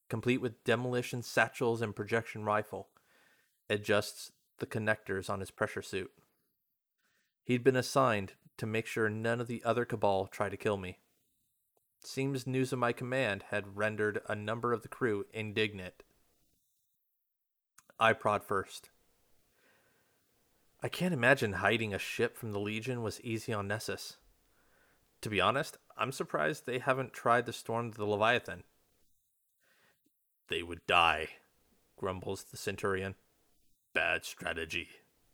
complete 0.07 0.39
with 0.39 0.63
demolition 0.63 1.23
satchels 1.23 1.81
and 1.81 1.95
projection 1.95 2.45
rifle, 2.45 2.89
adjusts 3.69 4.31
the 4.59 4.67
connectors 4.67 5.29
on 5.29 5.39
his 5.39 5.51
pressure 5.51 5.81
suit. 5.81 6.11
He'd 7.43 7.63
been 7.63 7.75
assigned 7.75 8.33
to 8.57 8.65
make 8.65 8.85
sure 8.85 9.09
none 9.09 9.39
of 9.39 9.47
the 9.47 9.63
other 9.63 9.85
Cabal 9.85 10.27
try 10.27 10.49
to 10.49 10.57
kill 10.57 10.77
me. 10.77 10.99
Seems 12.03 12.47
news 12.47 12.71
of 12.71 12.79
my 12.79 12.91
command 12.91 13.45
had 13.49 13.77
rendered 13.77 14.21
a 14.27 14.35
number 14.35 14.73
of 14.73 14.81
the 14.81 14.87
crew 14.87 15.25
indignant. 15.33 16.03
I 17.99 18.13
prod 18.13 18.43
first. 18.43 18.89
I 20.81 20.89
can't 20.89 21.13
imagine 21.13 21.53
hiding 21.53 21.93
a 21.93 21.99
ship 21.99 22.37
from 22.37 22.51
the 22.51 22.59
Legion 22.59 23.01
was 23.01 23.19
easy 23.21 23.51
on 23.51 23.67
Nessus. 23.67 24.17
To 25.21 25.29
be 25.29 25.41
honest, 25.41 25.77
I'm 25.97 26.11
surprised 26.11 26.65
they 26.65 26.77
haven't 26.79 27.13
tried 27.13 27.47
to 27.47 27.53
storm 27.53 27.91
the 27.91 28.05
Leviathan. 28.05 28.63
They 30.47 30.61
would 30.61 30.85
die, 30.85 31.29
grumbles 31.97 32.43
the 32.43 32.57
Centurion. 32.57 33.15
Bad 33.93 34.23
strategy. 34.23 34.89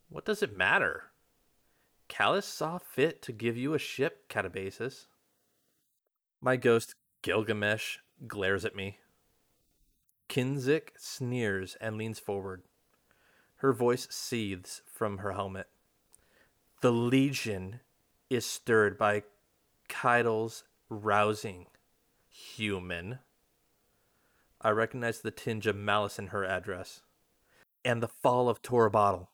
What 0.07 0.25
does 0.25 0.41
it 0.41 0.57
matter? 0.57 1.11
Calus 2.13 2.43
saw 2.43 2.77
fit 2.77 3.23
to 3.23 3.31
give 3.31 3.57
you 3.57 3.73
a 3.73 3.79
ship, 3.79 4.29
Catabasis. 4.29 5.07
My 6.39 6.57
ghost, 6.57 6.93
Gilgamesh, 7.23 7.97
glares 8.27 8.63
at 8.63 8.75
me. 8.75 8.99
Kinzik 10.29 10.89
sneers 10.95 11.75
and 11.81 11.97
leans 11.97 12.19
forward. 12.19 12.61
Her 13.57 13.73
voice 13.73 14.07
seethes 14.11 14.83
from 14.85 15.19
her 15.19 15.31
helmet. 15.31 15.67
The 16.81 16.91
Legion 16.91 17.79
is 18.29 18.45
stirred 18.45 18.95
by 18.95 19.23
Caiatl's 19.89 20.65
rousing. 20.89 21.65
Human. 22.27 23.19
I 24.61 24.69
recognize 24.69 25.21
the 25.21 25.31
tinge 25.31 25.65
of 25.65 25.75
malice 25.75 26.19
in 26.19 26.27
her 26.27 26.45
address. 26.45 27.01
And 27.83 28.03
the 28.03 28.07
fall 28.07 28.49
of 28.49 28.61
Torobatl. 28.61 29.29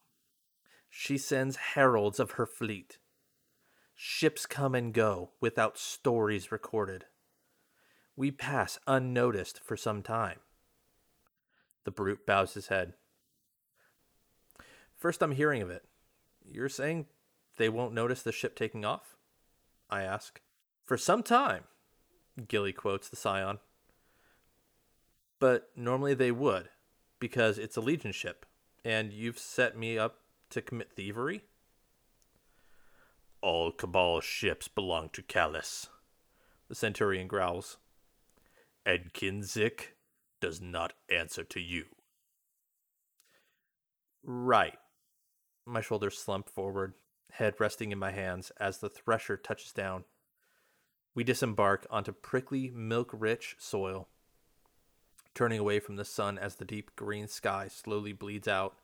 She 0.90 1.16
sends 1.16 1.56
heralds 1.56 2.18
of 2.18 2.32
her 2.32 2.46
fleet. 2.46 2.98
Ships 3.94 4.44
come 4.44 4.74
and 4.74 4.92
go 4.92 5.30
without 5.40 5.78
stories 5.78 6.50
recorded. 6.50 7.04
We 8.16 8.30
pass 8.30 8.78
unnoticed 8.86 9.60
for 9.62 9.76
some 9.76 10.02
time. 10.02 10.40
The 11.84 11.90
brute 11.90 12.26
bows 12.26 12.54
his 12.54 12.66
head. 12.66 12.94
First, 14.96 15.22
I'm 15.22 15.32
hearing 15.32 15.62
of 15.62 15.70
it. 15.70 15.84
You're 16.44 16.68
saying 16.68 17.06
they 17.56 17.68
won't 17.68 17.94
notice 17.94 18.22
the 18.22 18.32
ship 18.32 18.56
taking 18.56 18.84
off? 18.84 19.16
I 19.88 20.02
ask. 20.02 20.40
For 20.84 20.98
some 20.98 21.22
time, 21.22 21.64
Gilly 22.48 22.72
quotes 22.72 23.08
the 23.08 23.16
Scion. 23.16 23.58
But 25.38 25.70
normally 25.76 26.14
they 26.14 26.32
would, 26.32 26.68
because 27.18 27.58
it's 27.58 27.76
a 27.76 27.80
Legion 27.80 28.12
ship, 28.12 28.44
and 28.84 29.12
you've 29.12 29.38
set 29.38 29.78
me 29.78 29.96
up 29.98 30.18
to 30.50 30.62
commit 30.62 30.92
thievery? 30.92 31.44
All 33.42 33.72
Cabal 33.72 34.20
ships 34.20 34.68
belong 34.68 35.08
to 35.14 35.22
Calus, 35.22 35.88
the 36.68 36.74
Centurion 36.74 37.26
growls. 37.26 37.78
And 38.84 39.12
Kinzik 39.12 39.94
does 40.40 40.60
not 40.60 40.92
answer 41.10 41.44
to 41.44 41.60
you. 41.60 41.84
Right. 44.22 44.78
My 45.66 45.80
shoulders 45.80 46.18
slump 46.18 46.48
forward, 46.48 46.94
head 47.32 47.54
resting 47.58 47.92
in 47.92 47.98
my 47.98 48.10
hands 48.10 48.50
as 48.58 48.78
the 48.78 48.88
thresher 48.88 49.36
touches 49.36 49.72
down. 49.72 50.04
We 51.14 51.24
disembark 51.24 51.86
onto 51.90 52.12
prickly, 52.12 52.70
milk 52.70 53.10
rich 53.12 53.56
soil, 53.58 54.08
turning 55.34 55.58
away 55.58 55.80
from 55.80 55.96
the 55.96 56.04
sun 56.04 56.38
as 56.38 56.56
the 56.56 56.64
deep 56.64 56.94
green 56.96 57.28
sky 57.28 57.68
slowly 57.68 58.12
bleeds 58.12 58.48
out. 58.48 58.76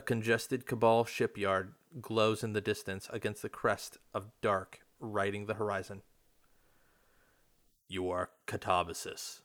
A 0.00 0.02
congested 0.02 0.64
Cabal 0.64 1.04
shipyard 1.04 1.74
glows 2.00 2.42
in 2.42 2.54
the 2.54 2.62
distance 2.62 3.06
against 3.12 3.42
the 3.42 3.50
crest 3.50 3.98
of 4.14 4.30
dark 4.40 4.80
riding 4.98 5.44
the 5.44 5.56
horizon. 5.56 6.00
You 7.86 8.08
are 8.08 8.30
Catabasis. 8.46 9.42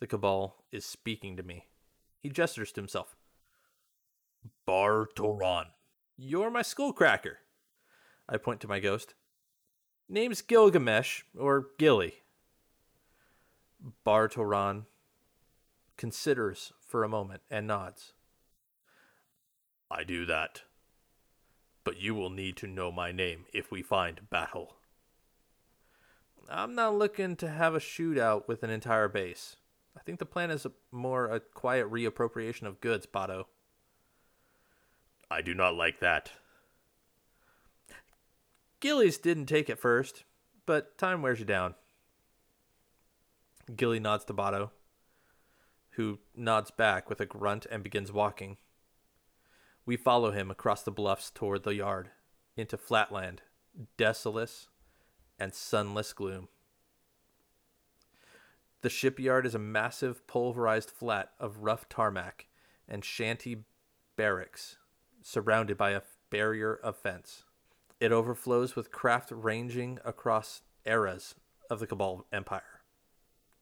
The 0.00 0.06
Cabal 0.06 0.62
is 0.70 0.84
speaking 0.84 1.38
to 1.38 1.42
me. 1.42 1.68
He 2.20 2.28
gestures 2.28 2.72
to 2.72 2.82
himself. 2.82 3.16
Bar 4.66 5.08
Toran. 5.16 5.68
You're 6.18 6.50
my 6.50 6.60
skullcracker. 6.60 7.36
I 8.28 8.36
point 8.36 8.60
to 8.60 8.68
my 8.68 8.80
ghost. 8.80 9.14
Name's 10.10 10.42
Gilgamesh, 10.42 11.22
or 11.38 11.68
Gilly. 11.78 12.16
Bar 14.04 14.28
Toran 14.28 14.84
considers 15.96 16.74
for 16.86 17.02
a 17.02 17.08
moment 17.08 17.40
and 17.50 17.66
nods. 17.66 18.12
I 19.92 20.04
do 20.04 20.24
that. 20.26 20.62
But 21.84 22.00
you 22.00 22.14
will 22.14 22.30
need 22.30 22.56
to 22.58 22.66
know 22.66 22.90
my 22.90 23.12
name 23.12 23.44
if 23.52 23.70
we 23.70 23.82
find 23.82 24.30
battle. 24.30 24.76
I'm 26.48 26.74
not 26.74 26.96
looking 26.96 27.36
to 27.36 27.48
have 27.48 27.74
a 27.74 27.80
shootout 27.80 28.48
with 28.48 28.62
an 28.62 28.70
entire 28.70 29.08
base. 29.08 29.56
I 29.96 30.00
think 30.00 30.18
the 30.18 30.26
plan 30.26 30.50
is 30.50 30.64
a, 30.64 30.72
more 30.90 31.26
a 31.26 31.40
quiet 31.40 31.90
reappropriation 31.90 32.62
of 32.62 32.80
goods, 32.80 33.06
Bato. 33.06 33.44
I 35.30 35.42
do 35.42 35.54
not 35.54 35.74
like 35.74 36.00
that. 36.00 36.32
Gillies 38.80 39.18
didn't 39.18 39.46
take 39.46 39.68
it 39.68 39.78
first, 39.78 40.24
but 40.66 40.96
time 40.96 41.22
wears 41.22 41.38
you 41.38 41.44
down. 41.44 41.74
Gilly 43.76 44.00
nods 44.00 44.24
to 44.24 44.34
Bato. 44.34 44.70
who 45.92 46.18
nods 46.34 46.70
back 46.70 47.08
with 47.08 47.20
a 47.20 47.26
grunt 47.26 47.66
and 47.70 47.82
begins 47.82 48.10
walking. 48.12 48.56
We 49.84 49.96
follow 49.96 50.30
him 50.30 50.50
across 50.50 50.82
the 50.82 50.90
bluffs 50.90 51.30
toward 51.30 51.64
the 51.64 51.74
yard, 51.74 52.10
into 52.56 52.76
flatland, 52.76 53.42
desolate 53.96 54.66
and 55.38 55.52
sunless 55.52 56.12
gloom. 56.12 56.48
The 58.82 58.90
shipyard 58.90 59.46
is 59.46 59.54
a 59.54 59.60
massive 59.60 60.26
pulverized 60.26 60.90
flat 60.90 61.30
of 61.38 61.58
rough 61.58 61.88
tarmac 61.88 62.46
and 62.88 63.04
shanty 63.04 63.64
barracks 64.16 64.76
surrounded 65.22 65.76
by 65.76 65.90
a 65.90 66.02
barrier 66.30 66.74
of 66.74 66.96
fence. 66.96 67.44
It 68.00 68.10
overflows 68.10 68.74
with 68.74 68.90
craft 68.90 69.30
ranging 69.32 69.98
across 70.04 70.62
eras 70.84 71.36
of 71.70 71.78
the 71.78 71.86
Cabal 71.86 72.26
Empire. 72.32 72.82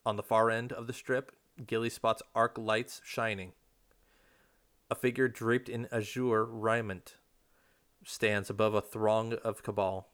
On 0.07 0.17
the 0.17 0.23
far 0.23 0.51
end 0.51 0.73
of 0.73 0.87
the 0.87 0.95
strip, 0.95 1.33
Gilly 1.67 1.91
spots 1.91 2.23
arc 2.35 2.57
lights 2.57 3.03
shining. 3.05 3.53
A 4.91 4.97
figure 4.97 5.29
draped 5.29 5.69
in 5.69 5.87
azure 5.93 6.45
raiment 6.45 7.15
stands 8.05 8.51
above 8.51 8.75
a 8.75 8.81
throng 8.81 9.35
of 9.35 9.63
Cabal, 9.63 10.09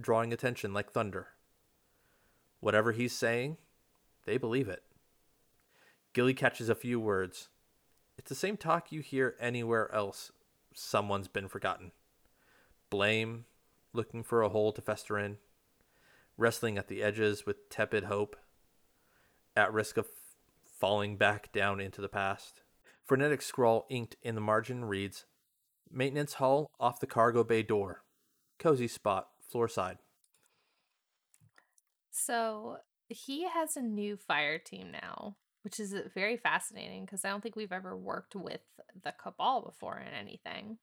drawing 0.00 0.32
attention 0.32 0.72
like 0.72 0.90
thunder. 0.90 1.28
Whatever 2.60 2.92
he's 2.92 3.12
saying, 3.12 3.58
they 4.24 4.38
believe 4.38 4.68
it. 4.68 4.84
Gilly 6.14 6.32
catches 6.32 6.68
a 6.68 6.74
few 6.74 6.98
words. 6.98 7.48
It's 8.16 8.28
the 8.28 8.34
same 8.34 8.56
talk 8.56 8.90
you 8.90 9.00
hear 9.00 9.36
anywhere 9.38 9.92
else 9.94 10.32
someone's 10.72 11.28
been 11.28 11.48
forgotten. 11.48 11.92
Blame, 12.88 13.44
looking 13.92 14.22
for 14.22 14.42
a 14.42 14.48
hole 14.48 14.72
to 14.72 14.80
fester 14.80 15.18
in, 15.18 15.38
wrestling 16.38 16.78
at 16.78 16.88
the 16.88 17.02
edges 17.02 17.44
with 17.44 17.68
tepid 17.68 18.04
hope, 18.04 18.36
at 19.54 19.72
risk 19.72 19.96
of 19.96 20.06
falling 20.64 21.16
back 21.16 21.52
down 21.52 21.80
into 21.80 22.00
the 22.00 22.08
past. 22.08 22.62
Frenetic 23.04 23.42
scrawl 23.42 23.86
inked 23.90 24.16
in 24.22 24.34
the 24.34 24.40
margin 24.40 24.84
reads 24.84 25.26
Maintenance 25.90 26.34
hull 26.34 26.70
off 26.80 27.00
the 27.00 27.06
cargo 27.06 27.44
bay 27.44 27.62
door. 27.62 28.02
Cozy 28.58 28.88
spot, 28.88 29.28
floor 29.50 29.68
side. 29.68 29.98
So 32.10 32.78
he 33.08 33.48
has 33.48 33.76
a 33.76 33.82
new 33.82 34.16
fire 34.16 34.58
team 34.58 34.90
now, 34.92 35.36
which 35.62 35.80
is 35.80 35.92
uh, 35.92 36.02
very 36.14 36.36
fascinating 36.36 37.04
because 37.04 37.24
I 37.24 37.30
don't 37.30 37.42
think 37.42 37.56
we've 37.56 37.72
ever 37.72 37.96
worked 37.96 38.34
with 38.34 38.60
the 39.02 39.12
Cabal 39.12 39.62
before 39.62 39.98
in 39.98 40.14
anything, 40.14 40.78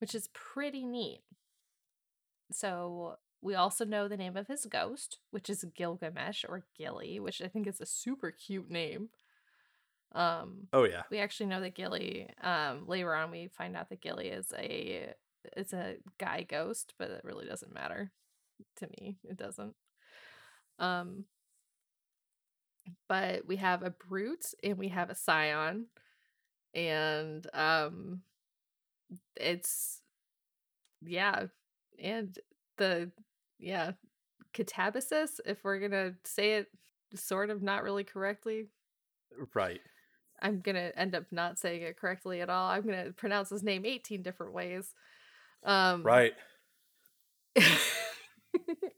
which 0.00 0.14
is 0.14 0.28
pretty 0.32 0.84
neat. 0.84 1.22
So 2.50 3.16
we 3.40 3.54
also 3.54 3.84
know 3.84 4.08
the 4.08 4.16
name 4.16 4.36
of 4.36 4.48
his 4.48 4.66
ghost, 4.66 5.18
which 5.30 5.48
is 5.48 5.64
Gilgamesh 5.76 6.44
or 6.48 6.64
Gilly, 6.76 7.20
which 7.20 7.42
I 7.42 7.48
think 7.48 7.66
is 7.66 7.80
a 7.80 7.86
super 7.86 8.30
cute 8.30 8.70
name. 8.70 9.10
Um, 10.12 10.68
Oh, 10.72 10.84
yeah. 10.84 11.02
we 11.10 11.18
actually 11.18 11.46
know 11.46 11.60
that 11.60 11.74
Gilly. 11.74 12.28
Um, 12.42 12.86
later 12.86 13.14
on, 13.14 13.30
we 13.30 13.48
find 13.48 13.76
out 13.76 13.88
that 13.90 14.00
Gilly 14.00 14.28
is 14.28 14.52
a 14.56 15.14
is 15.56 15.72
a 15.72 15.96
guy 16.18 16.42
ghost, 16.42 16.94
but 16.98 17.10
it 17.10 17.22
really 17.24 17.46
doesn't 17.46 17.72
matter 17.72 18.12
to 18.76 18.88
me. 19.00 19.18
It 19.24 19.36
doesn't. 19.36 19.74
Um, 20.78 21.24
but 23.08 23.46
we 23.46 23.56
have 23.56 23.82
a 23.82 23.90
brute 23.90 24.46
and 24.62 24.78
we 24.78 24.88
have 24.88 25.10
a 25.10 25.14
scion, 25.14 25.86
and 26.74 27.46
um, 27.54 28.22
it's 29.36 30.02
yeah, 31.02 31.46
and 31.98 32.38
the 32.76 33.10
yeah, 33.58 33.92
catabasis. 34.54 35.40
If 35.44 35.64
we're 35.64 35.80
gonna 35.80 36.14
say 36.24 36.54
it 36.54 36.68
sort 37.14 37.50
of 37.50 37.62
not 37.62 37.82
really 37.82 38.04
correctly, 38.04 38.68
Right. 39.54 39.80
I'm 40.40 40.60
gonna 40.60 40.92
end 40.96 41.14
up 41.14 41.24
not 41.30 41.58
saying 41.58 41.82
it 41.82 41.98
correctly 41.98 42.40
at 42.40 42.50
all. 42.50 42.68
I'm 42.70 42.84
gonna 42.84 43.12
pronounce 43.12 43.50
his 43.50 43.62
name 43.62 43.84
18 43.84 44.22
different 44.22 44.52
ways. 44.52 44.94
Um, 45.64 46.02
Right. 46.02 46.34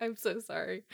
I'm 0.00 0.16
so 0.16 0.40
sorry. 0.40 0.84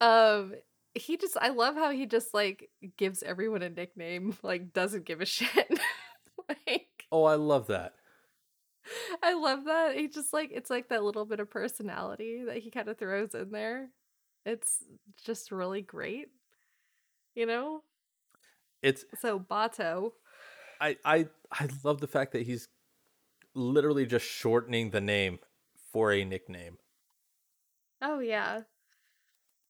Um, 0.00 0.54
he 0.94 1.16
just 1.16 1.36
I 1.40 1.48
love 1.48 1.74
how 1.74 1.90
he 1.90 2.06
just 2.06 2.34
like 2.34 2.70
gives 2.96 3.22
everyone 3.22 3.62
a 3.62 3.70
nickname, 3.70 4.36
like 4.42 4.72
doesn't 4.72 5.04
give 5.04 5.20
a 5.20 5.26
shit. 5.26 5.70
like 6.48 6.88
Oh, 7.10 7.24
I 7.24 7.36
love 7.36 7.68
that. 7.68 7.94
I 9.22 9.34
love 9.34 9.64
that. 9.64 9.96
He 9.96 10.08
just 10.08 10.32
like 10.32 10.50
it's 10.52 10.70
like 10.70 10.88
that 10.88 11.02
little 11.04 11.24
bit 11.24 11.40
of 11.40 11.50
personality 11.50 12.44
that 12.46 12.58
he 12.58 12.70
kind 12.70 12.88
of 12.88 12.98
throws 12.98 13.34
in 13.34 13.50
there. 13.50 13.88
It's 14.44 14.84
just 15.24 15.50
really 15.50 15.80
great. 15.82 16.28
You 17.34 17.46
know? 17.46 17.82
It's 18.84 19.06
So 19.18 19.40
Bato. 19.40 20.12
I 20.78 20.98
I 21.06 21.28
I 21.50 21.68
love 21.82 22.00
the 22.00 22.06
fact 22.06 22.32
that 22.32 22.42
he's 22.42 22.68
literally 23.54 24.04
just 24.04 24.26
shortening 24.26 24.90
the 24.90 25.00
name 25.00 25.38
for 25.90 26.12
a 26.12 26.22
nickname. 26.22 26.76
Oh 28.02 28.18
yeah. 28.18 28.60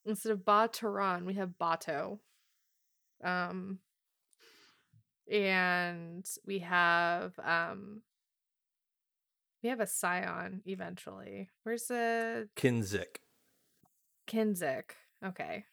Instead 0.05 0.33
of 0.33 0.41
Bataran, 0.41 1.27
we 1.27 1.35
have 1.35 1.51
Bato. 1.61 2.19
Um 3.23 3.79
and 5.31 6.29
we 6.45 6.59
have 6.59 7.39
um 7.39 8.03
we 9.63 9.69
have 9.69 9.81
a 9.81 9.87
scion 9.87 10.63
eventually. 10.67 11.51
Where's 11.63 11.85
the 11.85 12.49
Kinzik. 12.57 13.19
Kinzik? 14.27 14.91
Okay. 15.25 15.67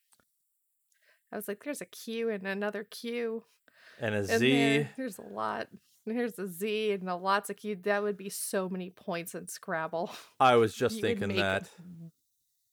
I 1.32 1.36
was 1.36 1.48
like, 1.48 1.64
there's 1.64 1.82
a 1.82 1.86
Q 1.86 2.30
and 2.30 2.46
another 2.46 2.84
Q. 2.84 3.44
And 4.00 4.16
a 4.16 4.24
Z. 4.26 4.52
there. 4.52 4.90
There's 4.98 5.18
a 5.18 5.22
lot. 5.24 5.68
And 6.06 6.16
Here's 6.16 6.38
a 6.40 6.48
Z 6.48 6.92
and 6.94 7.08
a 7.10 7.16
lots 7.16 7.50
of 7.50 7.58
Q. 7.58 7.76
That 7.84 8.04
would 8.04 8.18
be 8.18 8.30
so 8.30 8.68
many 8.68 8.90
points 8.90 9.36
in 9.36 9.48
Scrabble. 9.48 10.12
I 10.40 10.56
was 10.56 10.74
just 10.76 10.96
You 10.96 11.02
thinking 11.02 11.36
that. 11.38 11.70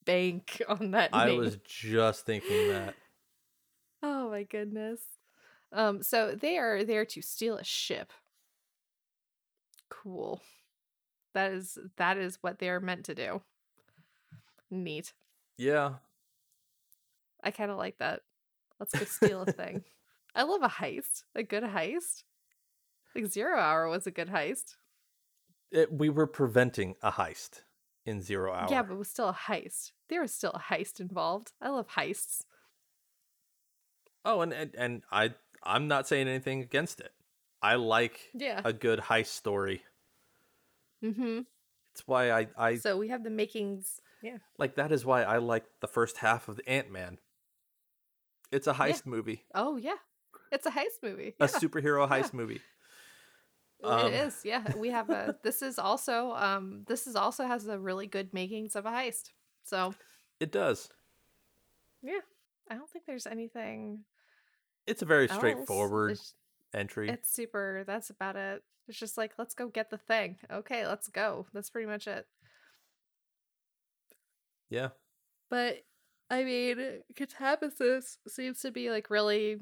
Bank 0.05 0.63
on 0.69 0.93
that 0.93 1.11
I 1.13 1.27
name. 1.27 1.39
was 1.41 1.59
just 1.65 2.25
thinking 2.27 2.69
that. 2.71 2.95
Oh 4.01 4.31
my 4.31 4.45
goodness. 4.45 5.01
Um, 5.73 6.05
so 6.05 6.33
they 6.35 6.57
are 6.57 6.85
there 6.85 7.05
to 7.05 7.21
steal 7.21 7.57
a 7.57 7.65
ship. 7.65 8.13
Cool. 9.91 10.41
That 11.35 11.51
is 11.53 11.77
that 11.97 12.17
is 12.17 12.39
what 12.41 12.61
they're 12.61 12.79
meant 12.79 13.05
to 13.07 13.15
do. 13.17 13.43
Neat. 14.71 15.13
Yeah. 15.57 15.95
I 17.43 17.51
kind 17.51 17.71
of 17.73 17.77
like 17.77 17.99
that. 17.99 18.21
Let's 18.81 18.97
go 18.99 19.05
steal 19.05 19.43
a 19.43 19.47
thing. 19.53 19.83
I 20.35 20.43
love 20.45 20.63
a 20.63 20.69
heist. 20.69 21.25
A 21.35 21.43
good 21.43 21.65
heist. 21.65 22.23
Like 23.15 23.27
Zero 23.27 23.59
Hour 23.59 23.89
was 23.89 24.07
a 24.07 24.11
good 24.11 24.29
heist. 24.29 24.77
It, 25.73 25.93
we 25.93 26.09
were 26.09 26.27
preventing 26.27 26.95
a 27.03 27.11
heist 27.13 27.63
in 28.07 28.23
Zero 28.23 28.53
Hour. 28.53 28.69
Yeah, 28.71 28.83
but 28.83 28.95
it 28.95 28.99
was 28.99 29.09
still 29.09 29.29
a 29.31 29.35
heist. 29.35 29.93
There 30.09 30.21
was 30.23 30.33
still 30.33 30.53
a 30.53 30.61
heist 30.73 31.01
involved. 31.01 31.53
I 31.61 31.71
love 31.71 31.89
heists. 31.97 32.43
Oh, 34.25 34.41
and, 34.43 34.53
and 34.53 34.75
and 34.77 35.03
I 35.11 35.35
I'm 35.63 35.89
not 35.89 36.07
saying 36.07 36.29
anything 36.29 36.61
against 36.61 37.01
it. 37.01 37.13
I 37.63 37.75
like 37.75 38.21
Yeah. 38.35 38.61
a 38.65 38.73
good 38.73 39.01
heist 39.01 39.27
story. 39.29 39.83
Mm-hmm. 41.05 41.41
It's 41.95 42.07
why 42.07 42.31
I 42.31 42.47
I 42.57 42.77
So 42.77 42.97
we 42.97 43.09
have 43.09 43.25
the 43.25 43.31
makings. 43.31 44.01
Yeah. 44.23 44.39
like 44.59 44.75
that 44.77 44.91
is 44.91 45.05
why 45.05 45.23
I 45.23 45.39
like 45.39 45.65
the 45.81 45.87
first 45.87 46.19
half 46.19 46.49
of 46.49 46.57
the 46.57 46.69
Ant 46.69 46.91
Man. 46.91 47.19
It's 48.51 48.67
a 48.67 48.73
heist 48.75 49.05
movie, 49.07 49.45
Oh 49.55 49.77
yeah. 49.77 49.97
It's 50.51 50.65
a 50.67 50.71
heist 50.71 51.03
movie. 51.03 51.35
a 51.41 51.47
superhero 51.47 52.09
heist 52.11 52.33
movie. 52.33 52.61
Um, 53.85 54.07
it 54.07 54.15
is, 54.15 54.41
yeah. 54.45 54.65
We 54.77 54.89
have 54.91 55.11
a. 55.11 55.37
This 55.43 55.63
is 55.63 55.79
also. 55.79 56.33
Um. 56.33 56.85
This 56.89 57.07
is 57.07 57.15
also 57.17 57.47
has 57.47 57.67
a 57.67 57.79
really 57.79 58.07
good 58.07 58.33
makings 58.33 58.75
of 58.75 58.87
a 58.87 58.91
heist. 58.91 59.31
So 59.65 59.95
It 60.41 60.51
does. 60.51 60.89
yeah, 62.03 62.21
I 62.71 62.75
don't 62.77 62.89
think 62.91 63.05
there's 63.07 63.27
anything. 63.27 64.05
It's 64.87 65.03
a 65.03 65.07
very 65.07 65.29
else. 65.29 65.37
straightforward 65.37 66.13
It's, 66.13 66.35
entry. 66.73 67.11
it's 67.11 67.31
super. 67.31 67.85
That's 67.87 68.09
about 68.11 68.37
it. 68.37 68.63
It's 68.89 68.99
just 68.99 69.19
like 69.19 69.33
let's 69.39 69.55
go 69.55 69.69
get 69.69 69.91
the 69.91 69.99
thing. 69.99 70.39
Okay, 70.51 70.87
let's 70.87 71.09
go. 71.09 71.47
That's 71.53 71.69
pretty 71.71 71.87
much 71.87 72.07
it. 72.07 72.27
yeah. 74.71 74.89
But 75.51 75.85
I 76.31 76.45
mean, 76.45 77.03
Catabasis 77.15 78.19
seems 78.29 78.61
to 78.61 78.71
be 78.71 78.91
like 78.91 79.11
really 79.11 79.59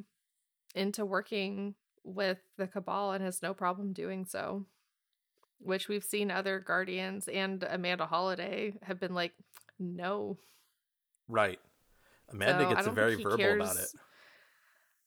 into 0.75 1.05
working 1.05 1.75
with 2.05 2.39
the 2.59 2.67
Cabal 2.67 3.13
and 3.13 3.25
has 3.25 3.43
no 3.43 3.55
problem 3.55 3.93
doing 3.93 4.25
so. 4.25 4.67
Which 5.59 5.89
we've 5.89 6.05
seen 6.05 6.31
other 6.31 6.61
Guardians 6.61 7.29
and 7.29 7.63
Amanda 7.63 8.07
Holliday 8.07 8.75
have 8.83 9.01
been 9.01 9.15
like, 9.15 9.33
no. 9.79 10.37
Right. 11.29 11.59
Amanda 12.31 12.69
So, 12.69 12.75
gets 12.75 12.89
very 12.89 13.15
verbal 13.17 13.63
about 13.63 13.77
it. 13.77 13.89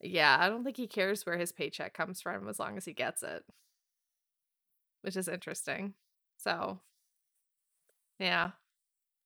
Yeah, 0.01 0.37
I 0.39 0.49
don't 0.49 0.63
think 0.63 0.77
he 0.77 0.87
cares 0.87 1.25
where 1.25 1.37
his 1.37 1.51
paycheck 1.51 1.93
comes 1.93 2.21
from 2.21 2.47
as 2.47 2.57
long 2.57 2.77
as 2.77 2.85
he 2.85 2.93
gets 2.93 3.21
it. 3.21 3.43
Which 5.01 5.17
is 5.17 5.27
interesting. 5.27 5.93
So 6.37 6.79
yeah. 8.17 8.51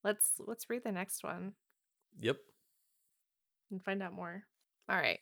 Let's 0.04 0.32
let's 0.40 0.70
read 0.70 0.84
the 0.84 0.92
next 0.92 1.24
one. 1.24 1.54
Yep. 2.20 2.38
and 3.72 3.84
find 3.84 4.02
out 4.04 4.14
more. 4.14 4.44
All 4.90 4.98
right. 4.98 5.20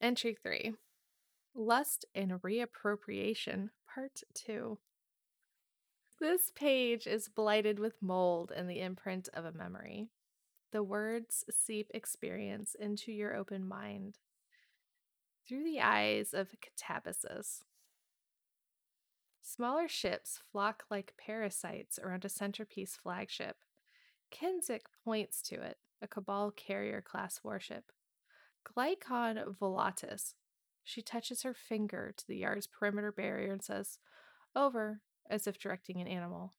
Entry 0.00 0.36
3 0.42 0.74
Lust 1.54 2.04
and 2.14 2.32
Reappropriation, 2.42 3.70
Part 3.92 4.20
2. 4.34 4.78
This 6.20 6.50
page 6.54 7.06
is 7.06 7.28
blighted 7.28 7.78
with 7.78 8.02
mold 8.02 8.52
and 8.54 8.68
the 8.68 8.80
imprint 8.80 9.28
of 9.34 9.44
a 9.44 9.52
memory. 9.52 10.08
The 10.72 10.82
words 10.82 11.44
seep 11.50 11.90
experience 11.94 12.76
into 12.78 13.12
your 13.12 13.34
open 13.34 13.66
mind 13.66 14.18
through 15.48 15.64
the 15.64 15.80
eyes 15.80 16.34
of 16.34 16.48
Catabasis. 16.60 17.62
Smaller 19.42 19.88
ships 19.88 20.38
flock 20.52 20.84
like 20.90 21.14
parasites 21.18 21.98
around 21.98 22.24
a 22.24 22.28
centerpiece 22.28 22.96
flagship. 23.02 23.56
Kinzik 24.30 24.82
points 25.04 25.42
to 25.42 25.54
it, 25.56 25.78
a 26.02 26.08
Cabal 26.08 26.50
carrier 26.50 27.00
class 27.00 27.40
warship. 27.42 27.92
Glycon 28.66 29.56
volatus. 29.56 30.34
She 30.84 31.02
touches 31.02 31.42
her 31.42 31.54
finger 31.54 32.12
to 32.16 32.26
the 32.26 32.36
yard's 32.36 32.66
perimeter 32.66 33.12
barrier 33.12 33.52
and 33.52 33.62
says, 33.62 33.98
Over, 34.54 35.02
as 35.28 35.46
if 35.46 35.58
directing 35.58 36.00
an 36.00 36.06
animal. 36.08 36.54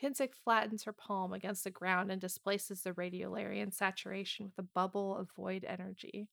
Kinzik 0.00 0.34
flattens 0.34 0.84
her 0.84 0.92
palm 0.92 1.32
against 1.32 1.64
the 1.64 1.70
ground 1.70 2.10
and 2.10 2.20
displaces 2.20 2.82
the 2.82 2.92
radiolarian 2.92 3.74
saturation 3.74 4.46
with 4.46 4.58
a 4.58 4.68
bubble 4.74 5.16
of 5.16 5.30
void 5.36 5.64
energy. 5.68 6.28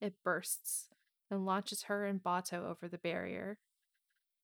It 0.00 0.14
bursts 0.24 0.88
and 1.30 1.46
launches 1.46 1.84
her 1.84 2.06
and 2.06 2.22
Bato 2.22 2.68
over 2.68 2.88
the 2.88 2.98
barrier. 2.98 3.58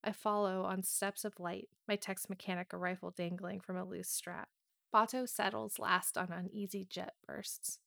I 0.05 0.13
follow 0.13 0.63
on 0.63 0.83
steps 0.83 1.25
of 1.25 1.41
light, 1.41 1.69
my 1.89 1.97
Tex 1.97 2.27
Mechanica 2.27 2.79
rifle 2.79 3.11
dangling 3.11 3.61
from 3.61 3.77
a 3.77 3.85
loose 3.85 4.11
strap. 4.11 4.49
Bato 4.95 5.29
settles 5.29 5.81
last 5.81 6.17
on 6.17 6.31
uneasy 6.31 6.87
jet 6.89 7.15
bursts. 7.27 7.81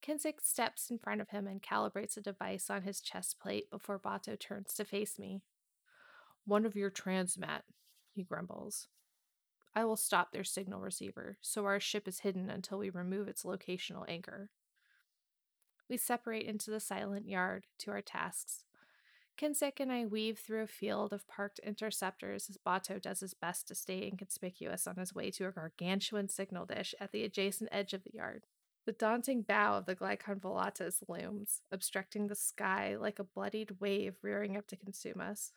Kinzik 0.00 0.40
steps 0.40 0.90
in 0.90 0.98
front 0.98 1.20
of 1.20 1.30
him 1.30 1.48
and 1.48 1.60
calibrates 1.60 2.16
a 2.16 2.20
device 2.20 2.70
on 2.70 2.82
his 2.82 3.00
chest 3.00 3.40
plate 3.40 3.68
before 3.68 3.98
Bato 3.98 4.38
turns 4.38 4.72
to 4.74 4.84
face 4.84 5.18
me. 5.18 5.42
One 6.44 6.64
of 6.64 6.76
your 6.76 6.90
transmat, 6.90 7.62
he 8.12 8.22
grumbles. 8.22 8.86
I 9.74 9.84
will 9.84 9.96
stop 9.96 10.30
their 10.30 10.44
signal 10.44 10.80
receiver, 10.80 11.38
so 11.40 11.64
our 11.64 11.80
ship 11.80 12.06
is 12.06 12.20
hidden 12.20 12.48
until 12.48 12.78
we 12.78 12.90
remove 12.90 13.26
its 13.26 13.42
locational 13.42 14.04
anchor. 14.06 14.50
We 15.88 15.96
separate 15.96 16.46
into 16.46 16.70
the 16.70 16.80
silent 16.80 17.28
yard 17.28 17.66
to 17.78 17.90
our 17.90 18.02
tasks. 18.02 18.65
Kinzik 19.36 19.80
and 19.80 19.92
I 19.92 20.06
weave 20.06 20.38
through 20.38 20.62
a 20.62 20.66
field 20.66 21.12
of 21.12 21.28
parked 21.28 21.58
interceptors 21.58 22.48
as 22.48 22.56
Bato 22.56 23.00
does 23.00 23.20
his 23.20 23.34
best 23.34 23.68
to 23.68 23.74
stay 23.74 24.06
inconspicuous 24.06 24.86
on 24.86 24.96
his 24.96 25.14
way 25.14 25.30
to 25.32 25.46
a 25.46 25.52
gargantuan 25.52 26.28
signal 26.28 26.64
dish 26.64 26.94
at 26.98 27.12
the 27.12 27.22
adjacent 27.22 27.68
edge 27.70 27.92
of 27.92 28.02
the 28.02 28.14
yard. 28.14 28.46
The 28.86 28.92
daunting 28.92 29.42
bow 29.42 29.76
of 29.76 29.86
the 29.86 29.96
Glycon 29.96 30.40
Volatus 30.40 31.02
looms, 31.06 31.60
obstructing 31.70 32.28
the 32.28 32.34
sky 32.34 32.96
like 32.96 33.18
a 33.18 33.24
bloodied 33.24 33.80
wave 33.80 34.14
rearing 34.22 34.56
up 34.56 34.68
to 34.68 34.76
consume 34.76 35.20
us. 35.20 35.52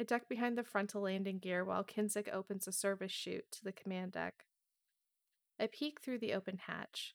I 0.00 0.04
duck 0.04 0.28
behind 0.28 0.56
the 0.56 0.64
frontal 0.64 1.02
landing 1.02 1.38
gear 1.38 1.64
while 1.64 1.84
Kinzik 1.84 2.32
opens 2.32 2.66
a 2.66 2.72
service 2.72 3.12
chute 3.12 3.50
to 3.52 3.64
the 3.64 3.72
command 3.72 4.12
deck. 4.12 4.46
I 5.60 5.66
peek 5.66 6.00
through 6.00 6.18
the 6.18 6.34
open 6.34 6.58
hatch. 6.66 7.14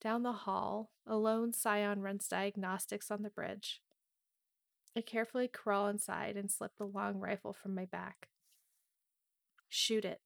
Down 0.00 0.22
the 0.22 0.32
hall, 0.32 0.90
a 1.06 1.16
lone 1.16 1.52
scion 1.52 2.02
runs 2.02 2.28
diagnostics 2.28 3.10
on 3.10 3.22
the 3.22 3.30
bridge. 3.30 3.80
I 4.96 5.00
carefully 5.00 5.48
crawl 5.48 5.88
inside 5.88 6.36
and 6.36 6.50
slip 6.50 6.76
the 6.76 6.86
long 6.86 7.18
rifle 7.18 7.52
from 7.52 7.74
my 7.74 7.84
back. 7.84 8.28
Shoot 9.68 10.04
it. 10.04 10.20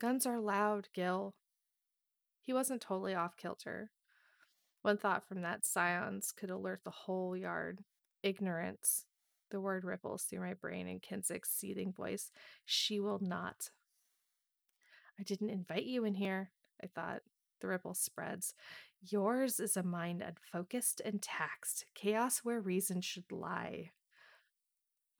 Guns 0.00 0.24
are 0.24 0.40
loud, 0.40 0.88
Gil. 0.94 1.34
He 2.40 2.52
wasn't 2.52 2.80
totally 2.80 3.14
off 3.14 3.36
kilter. 3.36 3.90
One 4.82 4.96
thought 4.96 5.26
from 5.26 5.42
that 5.42 5.66
scions 5.66 6.32
could 6.32 6.50
alert 6.50 6.80
the 6.84 6.90
whole 6.90 7.36
yard. 7.36 7.84
Ignorance, 8.22 9.04
the 9.50 9.60
word 9.60 9.84
ripples 9.84 10.22
through 10.22 10.40
my 10.40 10.54
brain 10.54 10.88
in 10.88 11.00
Kinzik's 11.00 11.50
seething 11.50 11.92
voice. 11.92 12.30
She 12.64 12.98
will 13.00 13.18
not. 13.20 13.70
I 15.20 15.22
didn't 15.22 15.50
invite 15.50 15.84
you 15.84 16.04
in 16.04 16.14
here, 16.14 16.50
I 16.82 16.86
thought. 16.86 17.20
The 17.60 17.66
ripple 17.66 17.94
spreads. 17.94 18.54
Yours 19.00 19.60
is 19.60 19.76
a 19.76 19.82
mind 19.82 20.22
unfocused 20.22 21.00
and 21.04 21.22
taxed, 21.22 21.86
chaos 21.94 22.40
where 22.40 22.60
reason 22.60 23.00
should 23.00 23.30
lie. 23.30 23.92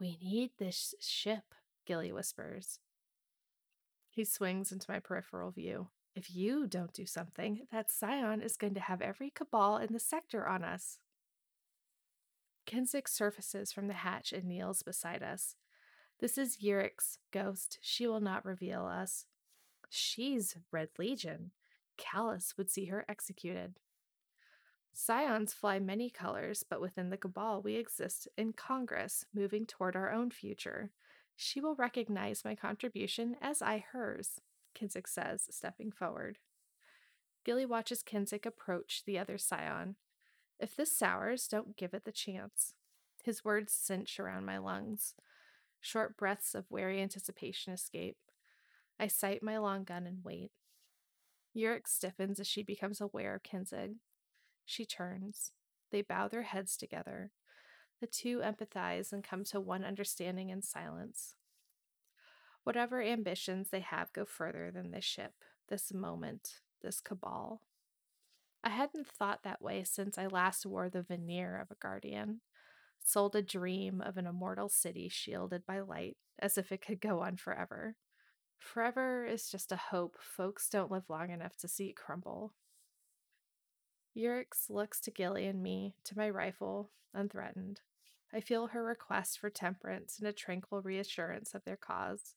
We 0.01 0.19
need 0.23 0.51
this 0.59 0.95
ship, 1.01 1.55
Gilly 1.87 2.13
whispers. 2.13 2.81
He 4.11 4.25
swings 4.25 4.73
into 4.73 4.91
my 4.91 4.99
peripheral 4.99 5.51
view. 5.51 5.89
If 6.15 6.35
you 6.35 6.67
don't 6.67 6.93
do 6.93 7.07
something, 7.07 7.67
that 7.71 7.93
scion 7.93 8.43
is 8.43 8.57
going 8.57 8.75
to 8.75 8.81
have 8.81 9.01
every 9.01 9.31
cabal 9.31 9.77
in 9.79 9.93
the 9.93 10.01
sector 10.01 10.49
on 10.49 10.65
us. 10.65 10.99
Kinzik 12.67 13.09
surfaces 13.09 13.73
from 13.73 13.87
the 13.87 13.95
hatch 13.95 14.33
and 14.33 14.45
kneels 14.45 14.83
beside 14.83 15.23
us. 15.23 15.55
This 16.21 16.37
is 16.37 16.59
Yurik's 16.59 17.19
ghost. 17.33 17.79
She 17.81 18.07
will 18.09 18.21
not 18.21 18.45
reveal 18.45 18.85
us. 18.85 19.27
She's 19.89 20.57
Red 20.73 20.89
Legion. 20.99 21.53
Calus 21.99 22.57
would 22.57 22.71
see 22.71 22.87
her 22.87 23.05
executed. 23.09 23.75
Scions 24.93 25.53
fly 25.53 25.79
many 25.79 26.11
colors, 26.11 26.65
but 26.69 26.81
within 26.81 27.11
the 27.11 27.17
Cabal 27.17 27.63
we 27.63 27.77
exist 27.77 28.27
in 28.37 28.53
Congress, 28.53 29.25
moving 29.35 29.67
toward 29.67 29.95
our 29.95 30.11
own 30.11 30.31
future. 30.31 30.91
She 31.37 31.61
will 31.61 31.77
recognize 31.77 32.45
my 32.45 32.55
contribution 32.55 33.37
as 33.41 33.63
I 33.63 33.85
hers, 33.93 34.41
Kinzik 34.75 35.07
says, 35.07 35.47
stepping 35.51 35.93
forward. 35.93 36.39
Gilly 37.45 37.65
watches 37.65 38.03
Kinzik 38.03 38.45
approach 38.45 39.05
the 39.05 39.19
other 39.19 39.39
scion. 39.39 39.97
If 40.59 40.75
this 40.75 40.97
sours, 40.97 41.47
don't 41.47 41.77
give 41.77 41.95
it 41.95 42.05
the 42.05 42.13
chance. 42.13 42.75
His 43.23 43.45
words 43.45 43.73
cinch 43.73 44.19
around 44.19 44.47
my 44.47 44.59
lungs. 44.59 45.15
Short 45.81 46.17
breaths 46.17 46.55
of 46.55 46.71
wary 46.71 47.01
anticipation 47.01 47.73
escape. 47.73 48.17
I 48.99 49.07
sight 49.07 49.43
my 49.43 49.59
long 49.59 49.85
gun 49.85 50.07
and 50.07 50.25
wait. 50.25 50.51
Yurik 51.59 51.89
stiffens 51.89 52.39
as 52.39 52.47
she 52.47 52.63
becomes 52.63 53.01
aware 53.01 53.35
of 53.35 53.43
Kinzik. 53.43 53.97
She 54.65 54.85
turns. 54.87 55.53
They 55.91 56.03
bow 56.03 56.29
their 56.29 56.43
heads 56.43 56.77
together. 56.77 57.33
The 58.01 58.07
two 58.07 58.39
empathize 58.39 59.13
and 59.13 59.25
come 59.25 59.45
to 59.45 59.61
one 59.61 59.85
understanding 59.85 60.51
in 60.51 60.63
silence. 60.63 61.35
Whatever 62.63 63.03
ambitions 63.03 63.71
they 63.71 63.81
have 63.81 64.13
go 64.13 64.25
further 64.25 64.71
than 64.71 64.91
this 64.91 65.05
ship, 65.05 65.33
this 65.69 65.93
moment, 65.93 66.61
this 66.83 67.01
cabal. 67.01 67.63
I 68.63 68.71
hadn't 68.71 69.07
thought 69.07 69.43
that 69.43 69.63
way 69.63 69.85
since 69.85 70.19
I 70.19 70.27
last 70.27 70.67
wore 70.67 70.89
the 70.89 71.03
veneer 71.03 71.59
of 71.61 71.71
a 71.71 71.81
guardian, 71.81 72.41
sold 73.03 73.35
a 73.35 73.43
dream 73.43 74.01
of 74.01 74.17
an 74.17 74.27
immortal 74.27 74.69
city 74.69 75.09
shielded 75.09 75.65
by 75.67 75.81
light, 75.81 76.17
as 76.39 76.59
if 76.59 76.71
it 76.71 76.85
could 76.85 77.01
go 77.01 77.21
on 77.21 77.37
forever. 77.37 77.97
Forever 78.59 79.25
is 79.25 79.51
just 79.51 79.73
a 79.73 79.77
hope 79.77 80.17
folks 80.21 80.69
don't 80.69 80.91
live 80.91 81.09
long 81.09 81.31
enough 81.31 81.57
to 81.59 81.69
see 81.69 81.89
it 81.89 81.97
crumble. 81.97 82.53
Yurix 84.17 84.69
looks 84.69 85.01
to 85.01 85.11
Gilly 85.11 85.47
and 85.47 85.63
me, 85.63 85.95
to 86.05 86.17
my 86.17 86.29
rifle, 86.29 86.91
unthreatened. 87.15 87.81
I 88.33 88.41
feel 88.41 88.69
her 88.69 88.85
request 88.85 89.39
for 89.39 89.49
temperance 89.49 90.19
and 90.19 90.29
a 90.29 90.33
tranquil 90.33 90.83
reassurance 90.83 91.55
of 91.55 91.65
their 91.65 91.77
cause. 91.77 92.35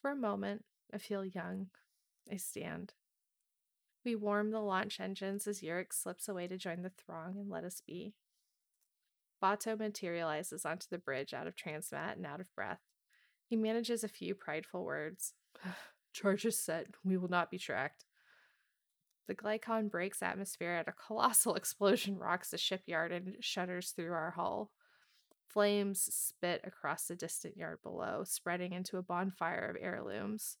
For 0.00 0.10
a 0.10 0.16
moment, 0.16 0.64
I 0.92 0.98
feel 0.98 1.24
young. 1.24 1.68
I 2.30 2.36
stand. 2.36 2.94
We 4.04 4.16
warm 4.16 4.50
the 4.50 4.60
launch 4.60 5.00
engines 5.00 5.46
as 5.46 5.60
Yurik 5.60 5.92
slips 5.92 6.28
away 6.28 6.46
to 6.48 6.58
join 6.58 6.82
the 6.82 6.90
throng 6.90 7.36
and 7.38 7.48
let 7.48 7.64
us 7.64 7.80
be. 7.86 8.14
Bato 9.42 9.78
materializes 9.78 10.64
onto 10.64 10.86
the 10.90 10.98
bridge 10.98 11.34
out 11.34 11.46
of 11.46 11.54
transmat 11.54 12.16
and 12.16 12.26
out 12.26 12.40
of 12.40 12.54
breath. 12.54 12.80
He 13.54 13.60
manages 13.60 14.02
a 14.02 14.08
few 14.08 14.34
prideful 14.34 14.84
words. 14.84 15.32
Charges 16.12 16.58
set. 16.58 16.88
We 17.04 17.16
will 17.16 17.28
not 17.28 17.52
be 17.52 17.56
tracked. 17.56 18.04
The 19.28 19.36
Glycon 19.36 19.88
breaks 19.88 20.24
atmosphere 20.24 20.72
at 20.72 20.88
a 20.88 20.92
colossal 20.92 21.54
explosion 21.54 22.18
rocks 22.18 22.50
the 22.50 22.58
shipyard 22.58 23.12
and 23.12 23.36
shudders 23.38 23.90
through 23.90 24.10
our 24.10 24.32
hull. 24.32 24.72
Flames 25.46 26.00
spit 26.12 26.62
across 26.64 27.06
the 27.06 27.14
distant 27.14 27.56
yard 27.56 27.78
below, 27.80 28.24
spreading 28.24 28.72
into 28.72 28.96
a 28.96 29.04
bonfire 29.04 29.70
of 29.70 29.76
heirlooms. 29.80 30.56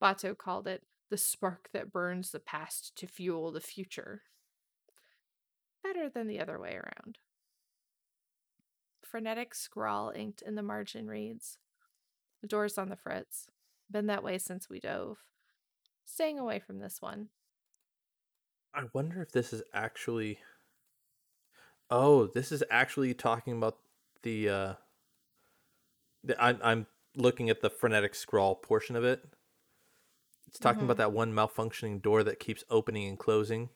Bato 0.00 0.38
called 0.38 0.68
it 0.68 0.84
the 1.10 1.16
spark 1.16 1.70
that 1.72 1.90
burns 1.90 2.30
the 2.30 2.38
past 2.38 2.96
to 2.98 3.08
fuel 3.08 3.50
the 3.50 3.60
future. 3.60 4.22
Better 5.82 6.08
than 6.08 6.28
the 6.28 6.38
other 6.38 6.60
way 6.60 6.76
around. 6.76 7.18
Frenetic 9.02 9.52
scrawl 9.52 10.12
inked 10.14 10.42
in 10.42 10.54
the 10.54 10.62
margin 10.62 11.08
reads 11.08 11.58
The 12.40 12.46
door's 12.48 12.78
on 12.78 12.88
the 12.88 12.96
fritz. 12.96 13.48
Been 13.90 14.06
that 14.06 14.22
way 14.22 14.38
since 14.38 14.68
we 14.68 14.80
dove. 14.80 15.18
Staying 16.04 16.38
away 16.38 16.58
from 16.58 16.78
this 16.78 17.00
one. 17.02 17.28
I 18.74 18.84
wonder 18.92 19.20
if 19.22 19.32
this 19.32 19.52
is 19.52 19.62
actually. 19.72 20.38
Oh, 21.90 22.26
this 22.28 22.52
is 22.52 22.62
actually 22.70 23.14
talking 23.14 23.56
about 23.56 23.78
the. 24.22 24.48
uh 24.48 24.74
the, 26.22 26.42
I'm 26.42 26.58
I'm 26.62 26.86
looking 27.16 27.50
at 27.50 27.60
the 27.60 27.70
frenetic 27.70 28.14
scrawl 28.14 28.54
portion 28.54 28.94
of 28.96 29.04
it. 29.04 29.24
It's 30.46 30.58
talking 30.58 30.82
Mhm. 30.82 30.84
about 30.84 30.96
that 30.98 31.12
one 31.12 31.32
malfunctioning 31.32 32.02
door 32.02 32.22
that 32.24 32.40
keeps 32.40 32.64
opening 32.70 33.08
and 33.08 33.18
closing, 33.18 33.70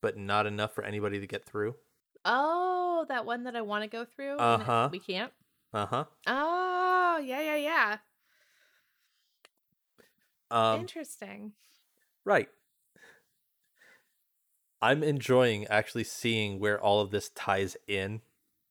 but 0.00 0.16
not 0.16 0.46
enough 0.46 0.74
for 0.74 0.82
anybody 0.84 1.20
to 1.20 1.26
get 1.26 1.44
through. 1.44 1.76
Oh, 2.24 3.04
that 3.08 3.26
one 3.26 3.44
that 3.44 3.54
I 3.56 3.60
want 3.62 3.82
to 3.84 3.88
go 3.88 4.04
through. 4.04 4.38
Uh-huh. 4.38 4.88
We 4.90 4.98
can't. 4.98 5.32
Uh 5.74 5.86
huh. 5.86 6.04
Oh, 6.28 7.20
yeah, 7.22 7.40
yeah, 7.40 7.56
yeah. 7.56 7.96
Um, 10.50 10.82
Interesting. 10.82 11.52
right. 12.24 12.48
I'm 14.80 15.02
enjoying 15.02 15.66
actually 15.66 16.04
seeing 16.04 16.60
where 16.60 16.80
all 16.80 17.00
of 17.00 17.10
this 17.10 17.28
ties 17.30 17.76
in 17.88 18.20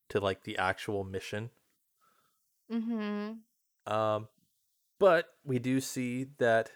to 0.08 0.22
like 0.22 0.46
the 0.46 0.58
actual 0.58 1.04
mission. 1.04 1.50
Mm-hmm. 2.72 3.92
Um, 3.92 4.30
but 4.98 5.26
we 5.44 5.60
do 5.60 5.82
see 5.82 6.28
that 6.38 6.72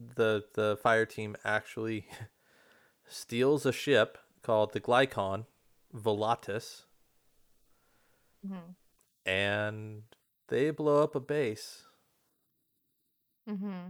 the 0.00 0.44
the 0.54 0.78
fire 0.82 1.04
team 1.04 1.36
actually 1.44 2.08
steals 3.06 3.66
a 3.66 3.72
ship 3.72 4.16
called 4.42 4.72
the 4.72 4.80
Glycon 4.80 5.44
Volatus, 5.94 6.85
Mm-hmm. 8.46 9.30
and 9.30 10.02
they 10.48 10.70
blow 10.70 11.02
up 11.02 11.14
a 11.14 11.20
base. 11.20 11.82
Mm-hmm. 13.48 13.88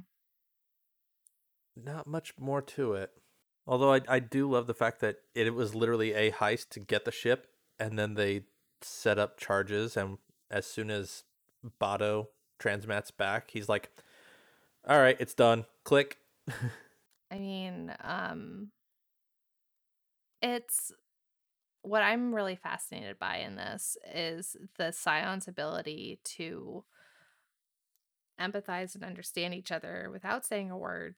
Not 1.76 2.06
much 2.06 2.34
more 2.38 2.62
to 2.62 2.94
it. 2.94 3.10
Although 3.66 3.92
I 3.92 4.00
I 4.08 4.18
do 4.20 4.50
love 4.50 4.66
the 4.66 4.74
fact 4.74 5.00
that 5.00 5.16
it 5.34 5.54
was 5.54 5.74
literally 5.74 6.14
a 6.14 6.30
heist 6.30 6.70
to 6.70 6.80
get 6.80 7.04
the 7.04 7.12
ship, 7.12 7.48
and 7.78 7.98
then 7.98 8.14
they 8.14 8.44
set 8.80 9.18
up 9.18 9.38
charges, 9.38 9.96
and 9.96 10.18
as 10.50 10.66
soon 10.66 10.90
as 10.90 11.24
Bato 11.80 12.28
transmats 12.60 13.10
back, 13.14 13.50
he's 13.50 13.68
like, 13.68 13.90
"All 14.88 14.98
right, 14.98 15.16
it's 15.20 15.34
done. 15.34 15.66
Click." 15.84 16.18
I 17.30 17.38
mean, 17.38 17.92
um, 18.02 18.70
it's 20.40 20.92
what 21.86 22.02
I'm 22.02 22.34
really 22.34 22.56
fascinated 22.56 23.18
by 23.18 23.36
in 23.38 23.54
this 23.54 23.96
is 24.12 24.56
the 24.76 24.90
Scion's 24.90 25.46
ability 25.46 26.18
to 26.24 26.84
empathize 28.40 28.96
and 28.96 29.04
understand 29.04 29.54
each 29.54 29.70
other 29.70 30.08
without 30.12 30.44
saying 30.44 30.70
a 30.70 30.76
word. 30.76 31.14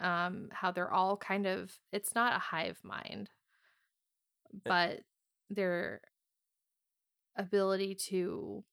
Um, 0.00 0.48
how 0.52 0.70
they're 0.70 0.92
all 0.92 1.16
kind 1.16 1.46
of 1.46 1.72
it's 1.92 2.14
not 2.14 2.34
a 2.34 2.38
hive 2.38 2.78
mind, 2.82 3.30
but 4.64 5.00
their 5.50 6.00
ability 7.36 7.94
to 7.94 8.64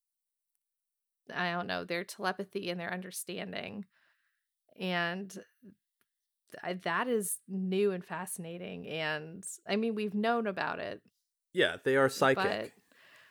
I 1.33 1.51
don't 1.51 1.67
know, 1.67 1.83
their 1.83 2.03
telepathy 2.03 2.69
and 2.69 2.79
their 2.79 2.93
understanding. 2.93 3.85
And 4.79 5.35
that 6.83 7.07
is 7.07 7.39
new 7.47 7.91
and 7.91 8.05
fascinating. 8.05 8.87
And 8.87 9.43
I 9.67 9.75
mean, 9.75 9.95
we've 9.95 10.13
known 10.13 10.47
about 10.47 10.79
it, 10.79 11.01
Yeah, 11.55 11.77
they 11.85 11.95
are 11.95 12.09
psychic. 12.09 12.73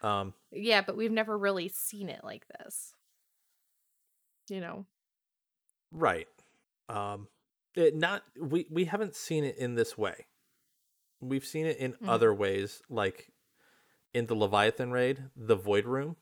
um, 0.01 0.33
yeah, 0.51 0.81
but 0.81 0.97
we've 0.97 1.12
never 1.12 1.37
really 1.37 1.68
seen 1.68 2.09
it 2.09 2.25
like 2.25 2.47
this. 2.59 2.95
You 4.49 4.61
know? 4.61 4.87
right. 5.91 6.27
Um, 6.89 7.29
it 7.75 7.95
not 7.95 8.22
we 8.39 8.66
we 8.70 8.85
haven't 8.87 9.14
seen 9.14 9.45
it 9.45 9.57
in 9.57 9.75
this 9.75 9.97
way. 9.99 10.27
We've 11.20 11.45
seen 11.45 11.66
it 11.66 11.77
in 11.79 11.93
Mhm. 11.95 12.09
other 12.09 12.33
ways, 12.35 12.83
like 12.89 13.33
in 14.12 14.27
the 14.27 14.35
Leviathan 14.35 14.91
raid, 14.93 15.31
the 15.37 15.57
Void 15.57 15.87
Room. 15.87 16.16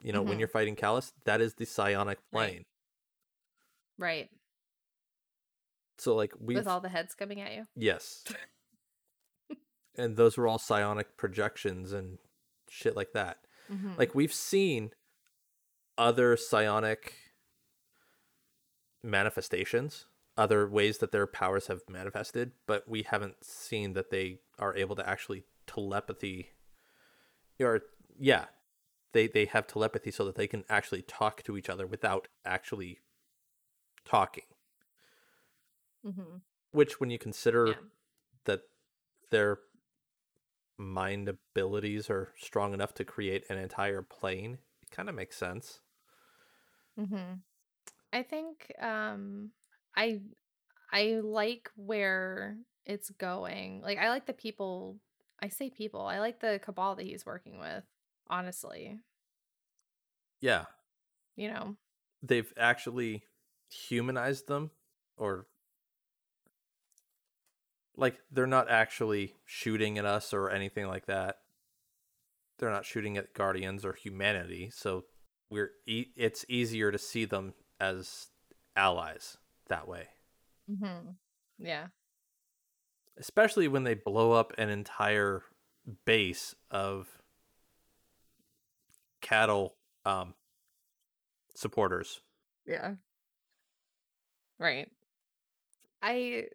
You 0.00 0.12
know, 0.12 0.22
when 0.22 0.36
Mhm. 0.36 0.40
you're 0.40 0.48
fighting 0.48 0.76
Calus, 0.76 1.12
that 1.24 1.40
is 1.40 1.54
the 1.54 1.64
psionic 1.66 2.18
Right. 2.32 2.48
plane. 2.50 2.66
Right. 3.98 4.30
So 5.98 6.14
like 6.14 6.32
we 6.38 6.54
With 6.56 6.66
all 6.66 6.80
the 6.80 6.88
heads 6.88 7.14
coming 7.14 7.40
at 7.40 7.54
you. 7.54 7.66
Yes. 7.74 8.24
and 9.96 10.16
those 10.16 10.36
were 10.36 10.46
all 10.46 10.58
psionic 10.58 11.16
projections 11.16 11.92
and 11.92 12.18
shit 12.68 12.96
like 12.96 13.12
that. 13.12 13.46
Mhm. 13.70 13.96
Like 13.98 14.14
we've 14.14 14.32
seen 14.32 14.92
other 15.96 16.36
psionic 16.36 17.14
manifestations, 19.02 20.06
other 20.36 20.68
ways 20.68 20.98
that 20.98 21.12
their 21.12 21.26
powers 21.26 21.66
have 21.68 21.88
manifested, 21.88 22.52
but 22.66 22.88
we 22.88 23.02
haven't 23.02 23.44
seen 23.44 23.92
that 23.92 24.10
they 24.10 24.40
are 24.58 24.74
able 24.76 24.96
to 24.96 25.08
actually 25.08 25.44
telepathy 25.66 26.50
or 27.60 27.82
yeah, 28.18 28.46
they 29.12 29.28
they 29.28 29.44
have 29.44 29.66
telepathy 29.66 30.10
so 30.10 30.24
that 30.24 30.34
they 30.34 30.48
can 30.48 30.64
actually 30.68 31.02
talk 31.02 31.42
to 31.44 31.56
each 31.56 31.68
other 31.70 31.86
without 31.86 32.26
actually 32.44 33.00
talking. 34.04 34.44
Mhm. 36.04 36.42
Which 36.72 36.98
when 37.00 37.10
you 37.10 37.18
consider 37.18 37.68
Yeah. 37.68 37.80
that 38.44 38.68
their 39.30 39.60
mind 40.78 41.28
abilities 41.28 42.10
are 42.10 42.32
strong 42.38 42.74
enough 42.74 42.94
to 42.94 43.04
create 43.04 43.44
an 43.50 43.58
entire 43.58 44.02
plane, 44.02 44.58
it 44.82 44.90
kind 44.90 45.08
of 45.08 45.14
makes 45.14 45.36
sense. 45.36 45.80
Mm-hmm. 46.98 47.34
I 48.12 48.22
think 48.22 48.72
um 48.80 49.50
I 49.96 50.20
I 50.92 51.20
like 51.22 51.70
where 51.76 52.58
it's 52.86 53.10
going. 53.10 53.82
Like 53.82 53.98
I 53.98 54.10
like 54.10 54.26
the 54.26 54.34
people 54.34 54.98
I 55.42 55.48
say 55.48 55.70
people. 55.70 56.02
I 56.02 56.20
like 56.20 56.40
the 56.40 56.60
cabal 56.64 56.96
that 56.96 57.04
he's 57.06 57.26
working 57.26 57.58
with, 57.58 57.84
honestly. 58.28 59.00
Yeah, 60.40 60.66
You 61.36 61.48
know. 61.48 61.76
they've 62.22 62.52
actually 62.56 63.24
humanized 63.70 64.46
them 64.46 64.70
or 65.16 65.46
like 67.96 68.18
they're 68.30 68.46
not 68.46 68.70
actually 68.70 69.34
shooting 69.44 69.98
at 69.98 70.04
us 70.04 70.32
or 70.32 70.50
anything 70.50 70.86
like 70.86 71.06
that. 71.06 71.36
They're 72.58 72.70
not 72.70 72.84
shooting 72.84 73.16
at 73.16 73.34
guardians 73.34 73.84
or 73.84 73.92
humanity, 73.94 74.70
so 74.72 75.04
we're 75.50 75.72
e- 75.86 76.12
it's 76.16 76.44
easier 76.48 76.90
to 76.92 76.98
see 76.98 77.24
them 77.24 77.54
as 77.80 78.28
allies 78.76 79.36
that 79.68 79.86
way. 79.88 80.08
Mm-hmm. 80.70 81.10
Yeah. 81.58 81.86
especially 83.18 83.68
when 83.68 83.84
they 83.84 83.94
blow 83.94 84.32
up 84.32 84.52
an 84.58 84.68
entire 84.70 85.42
base 86.06 86.54
of 86.70 87.06
cattle 89.20 89.76
um 90.04 90.34
supporters 91.54 92.20
Yeah. 92.66 92.94
Right. 94.58 94.90
I 96.02 96.46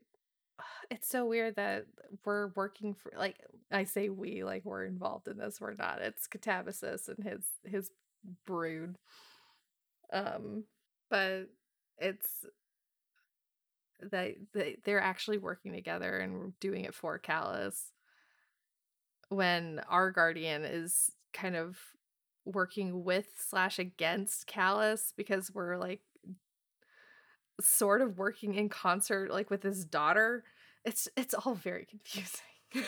it's 0.92 1.08
so 1.08 1.26
weird 1.26 1.56
that 1.56 1.86
we're 2.26 2.48
working 2.56 2.96
for 2.96 3.12
like 3.18 3.38
I 3.72 3.84
say 3.84 4.10
we 4.10 4.44
like 4.44 4.66
we're 4.66 4.86
involved 4.86 5.28
in 5.28 5.38
this. 5.38 5.62
We're 5.62 5.76
not. 5.76 6.02
It's 6.02 6.28
Catabasis 6.28 7.08
and 7.08 7.24
his 7.24 7.44
his 7.64 7.92
brood. 8.46 8.98
Um 10.12 10.64
but 11.10 11.50
it's 11.98 12.46
that 14.12 14.36
they, 14.54 14.78
they're 14.86 15.02
actually 15.02 15.38
working 15.38 15.74
together 15.74 16.20
and 16.20 16.58
doing 16.60 16.86
it 16.86 16.96
for 16.96 17.20
Calus 17.20 17.92
when 19.30 19.82
our 19.90 20.12
guardian 20.12 20.64
is 20.66 21.12
kind 21.34 21.56
of 21.56 21.78
working 22.46 23.04
with 23.04 23.28
slash 23.38 23.78
against 23.78 24.48
Calus 24.48 25.14
because 25.16 25.52
we're 25.54 25.78
like 25.78 26.02
sort 27.62 28.02
of 28.02 28.18
working 28.18 28.56
in 28.56 28.70
concert 28.70 29.32
like 29.32 29.50
with 29.50 29.64
his 29.64 29.86
daughter. 29.86 30.44
It's 30.86 31.08
it's 31.16 31.34
all 31.34 31.56
very 31.56 31.86
confusing. 31.86 32.42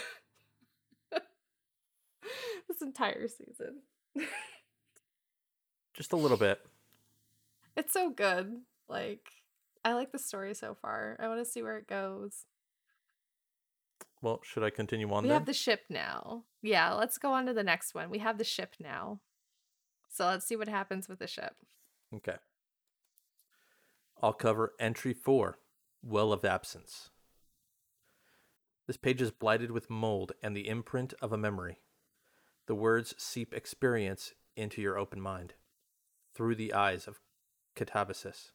this 2.67 2.81
entire 2.81 3.27
season. 3.27 3.81
just 5.93 6.13
a 6.13 6.15
little 6.15 6.37
bit 6.37 6.59
It's 7.75 7.93
so 7.93 8.09
good. 8.09 8.61
Like 8.87 9.27
I 9.83 9.93
like 9.93 10.11
the 10.11 10.19
story 10.19 10.53
so 10.53 10.75
far. 10.81 11.17
I 11.19 11.27
want 11.27 11.39
to 11.43 11.49
see 11.49 11.61
where 11.61 11.77
it 11.77 11.87
goes. 11.87 12.45
well 14.21 14.39
should 14.43 14.63
i 14.63 14.69
continue 14.69 15.11
on 15.11 15.23
we 15.23 15.29
then 15.29 15.37
have 15.37 15.45
the 15.45 15.53
ship 15.53 15.81
now. 15.89 16.43
Yeah, 16.61 16.93
let's 16.93 17.17
go 17.17 17.31
on 17.33 17.45
to 17.47 17.53
the 17.53 17.63
next 17.63 17.93
one. 17.95 18.09
We 18.09 18.19
have 18.19 18.37
the 18.37 18.43
ship 18.43 18.75
now. 18.79 19.19
So 20.09 20.25
let's 20.25 20.45
see 20.45 20.55
what 20.55 20.67
happens 20.67 21.07
with 21.07 21.19
the 21.19 21.27
ship. 21.27 21.55
okay 22.13 22.35
i'll 24.21 24.33
cover 24.33 24.73
entry 24.79 25.13
4 25.13 25.57
well 26.03 26.33
of 26.33 26.43
absence 26.43 27.10
this 28.87 28.97
page 28.97 29.21
is 29.21 29.31
blighted 29.31 29.71
with 29.71 29.89
mold 29.89 30.31
and 30.41 30.55
the 30.55 30.67
imprint 30.67 31.13
of 31.21 31.31
a 31.31 31.37
memory 31.37 31.79
the 32.67 32.75
words 32.75 33.13
seep 33.17 33.53
experience 33.53 34.33
into 34.55 34.81
your 34.81 34.97
open 34.97 35.19
mind 35.19 35.53
through 36.33 36.55
the 36.55 36.73
eyes 36.73 37.07
of 37.07 37.19
catabasis 37.75 38.51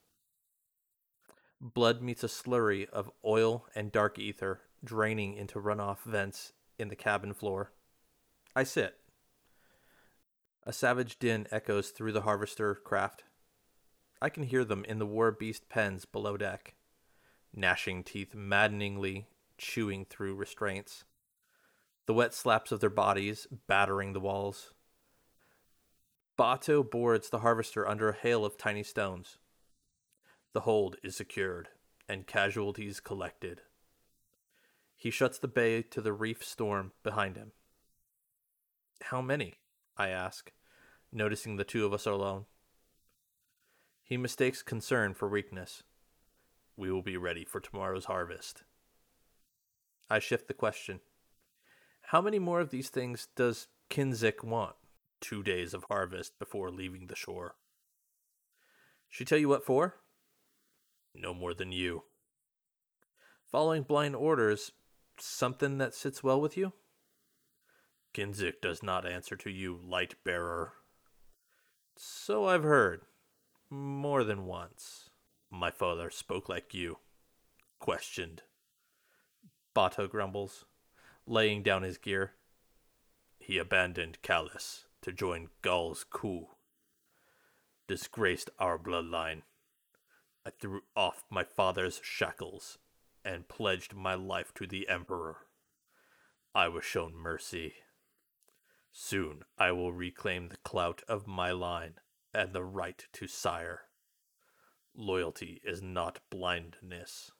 Blood 1.60 2.02
meets 2.02 2.22
a 2.22 2.28
slurry 2.28 2.88
of 2.90 3.10
oil 3.24 3.66
and 3.74 3.90
dark 3.90 4.18
ether 4.18 4.60
draining 4.84 5.34
into 5.34 5.58
runoff 5.58 6.02
vents 6.02 6.52
in 6.78 6.88
the 6.88 6.96
cabin 6.96 7.32
floor. 7.32 7.72
I 8.54 8.64
sit. 8.64 8.98
A 10.64 10.72
savage 10.72 11.18
din 11.18 11.46
echoes 11.50 11.90
through 11.90 12.12
the 12.12 12.22
harvester 12.22 12.74
craft. 12.74 13.24
I 14.20 14.28
can 14.28 14.42
hear 14.42 14.64
them 14.64 14.84
in 14.84 14.98
the 14.98 15.06
war 15.06 15.32
beast 15.32 15.68
pens 15.68 16.04
below 16.04 16.36
deck, 16.36 16.74
gnashing 17.54 18.04
teeth 18.04 18.34
maddeningly 18.34 19.26
chewing 19.58 20.04
through 20.04 20.34
restraints. 20.34 21.04
the 22.06 22.14
wet 22.14 22.32
slaps 22.32 22.72
of 22.72 22.80
their 22.80 22.90
bodies 22.90 23.46
battering 23.66 24.12
the 24.12 24.20
walls. 24.20 24.72
Bato 26.38 26.88
boards 26.88 27.30
the 27.30 27.40
harvester 27.40 27.86
under 27.86 28.08
a 28.08 28.16
hail 28.16 28.44
of 28.44 28.56
tiny 28.56 28.82
stones. 28.82 29.38
The 30.52 30.60
hold 30.60 30.96
is 31.02 31.16
secured 31.16 31.68
and 32.08 32.26
casualties 32.26 33.00
collected. 33.00 33.62
He 34.94 35.10
shuts 35.10 35.38
the 35.38 35.48
bay 35.48 35.82
to 35.82 36.00
the 36.00 36.12
reef 36.12 36.44
storm 36.44 36.92
behind 37.02 37.36
him. 37.36 37.52
How 39.02 39.20
many? 39.20 39.54
I 39.98 40.08
ask, 40.08 40.52
noticing 41.12 41.56
the 41.56 41.64
two 41.64 41.84
of 41.84 41.92
us 41.92 42.06
are 42.06 42.12
alone. 42.12 42.44
He 44.02 44.16
mistakes 44.16 44.62
concern 44.62 45.14
for 45.14 45.28
weakness. 45.28 45.82
We 46.76 46.92
will 46.92 47.02
be 47.02 47.16
ready 47.16 47.44
for 47.44 47.60
tomorrow's 47.60 48.04
harvest. 48.04 48.62
I 50.08 50.18
shift 50.18 50.48
the 50.48 50.54
question. 50.54 51.00
How 52.10 52.20
many 52.20 52.38
more 52.38 52.60
of 52.60 52.70
these 52.70 52.88
things 52.88 53.28
does 53.34 53.66
Kinzik 53.90 54.44
want? 54.44 54.76
Two 55.20 55.42
days 55.42 55.74
of 55.74 55.84
harvest 55.88 56.38
before 56.38 56.70
leaving 56.70 57.06
the 57.06 57.16
shore. 57.16 57.56
She 59.08 59.24
tell 59.24 59.38
you 59.38 59.48
what 59.48 59.64
for? 59.64 59.96
No 61.14 61.34
more 61.34 61.54
than 61.54 61.72
you. 61.72 62.04
Following 63.50 63.82
blind 63.82 64.14
orders, 64.14 64.72
something 65.18 65.78
that 65.78 65.94
sits 65.94 66.22
well 66.22 66.40
with 66.40 66.56
you? 66.56 66.72
Kinzik 68.14 68.60
does 68.60 68.82
not 68.82 69.06
answer 69.06 69.36
to 69.36 69.50
you, 69.50 69.78
light 69.82 70.14
bearer. 70.24 70.74
So 71.96 72.46
I've 72.46 72.62
heard. 72.62 73.02
More 73.70 74.22
than 74.22 74.46
once. 74.46 75.10
My 75.50 75.70
father 75.70 76.10
spoke 76.10 76.48
like 76.48 76.74
you. 76.74 76.98
Questioned. 77.78 78.42
Bato 79.76 80.08
grumbles, 80.08 80.64
laying 81.26 81.62
down 81.62 81.82
his 81.82 81.98
gear. 81.98 82.32
He 83.38 83.58
abandoned 83.58 84.22
Calus 84.22 84.86
to 85.02 85.12
join 85.12 85.50
Gaul's 85.60 86.02
coup. 86.02 86.46
Disgraced 87.86 88.48
our 88.58 88.78
bloodline. 88.78 89.42
I 90.46 90.50
threw 90.50 90.80
off 90.96 91.24
my 91.28 91.44
father's 91.44 92.00
shackles 92.02 92.78
and 93.22 93.48
pledged 93.48 93.94
my 93.94 94.14
life 94.14 94.54
to 94.54 94.66
the 94.66 94.88
Emperor. 94.88 95.40
I 96.54 96.68
was 96.68 96.84
shown 96.86 97.14
mercy. 97.14 97.74
Soon 98.90 99.42
I 99.58 99.72
will 99.72 99.92
reclaim 99.92 100.48
the 100.48 100.56
clout 100.56 101.02
of 101.06 101.26
my 101.26 101.50
line 101.50 101.96
and 102.32 102.54
the 102.54 102.64
right 102.64 103.06
to 103.12 103.26
sire. 103.26 103.82
Loyalty 104.94 105.60
is 105.62 105.82
not 105.82 106.20
blindness. 106.30 107.32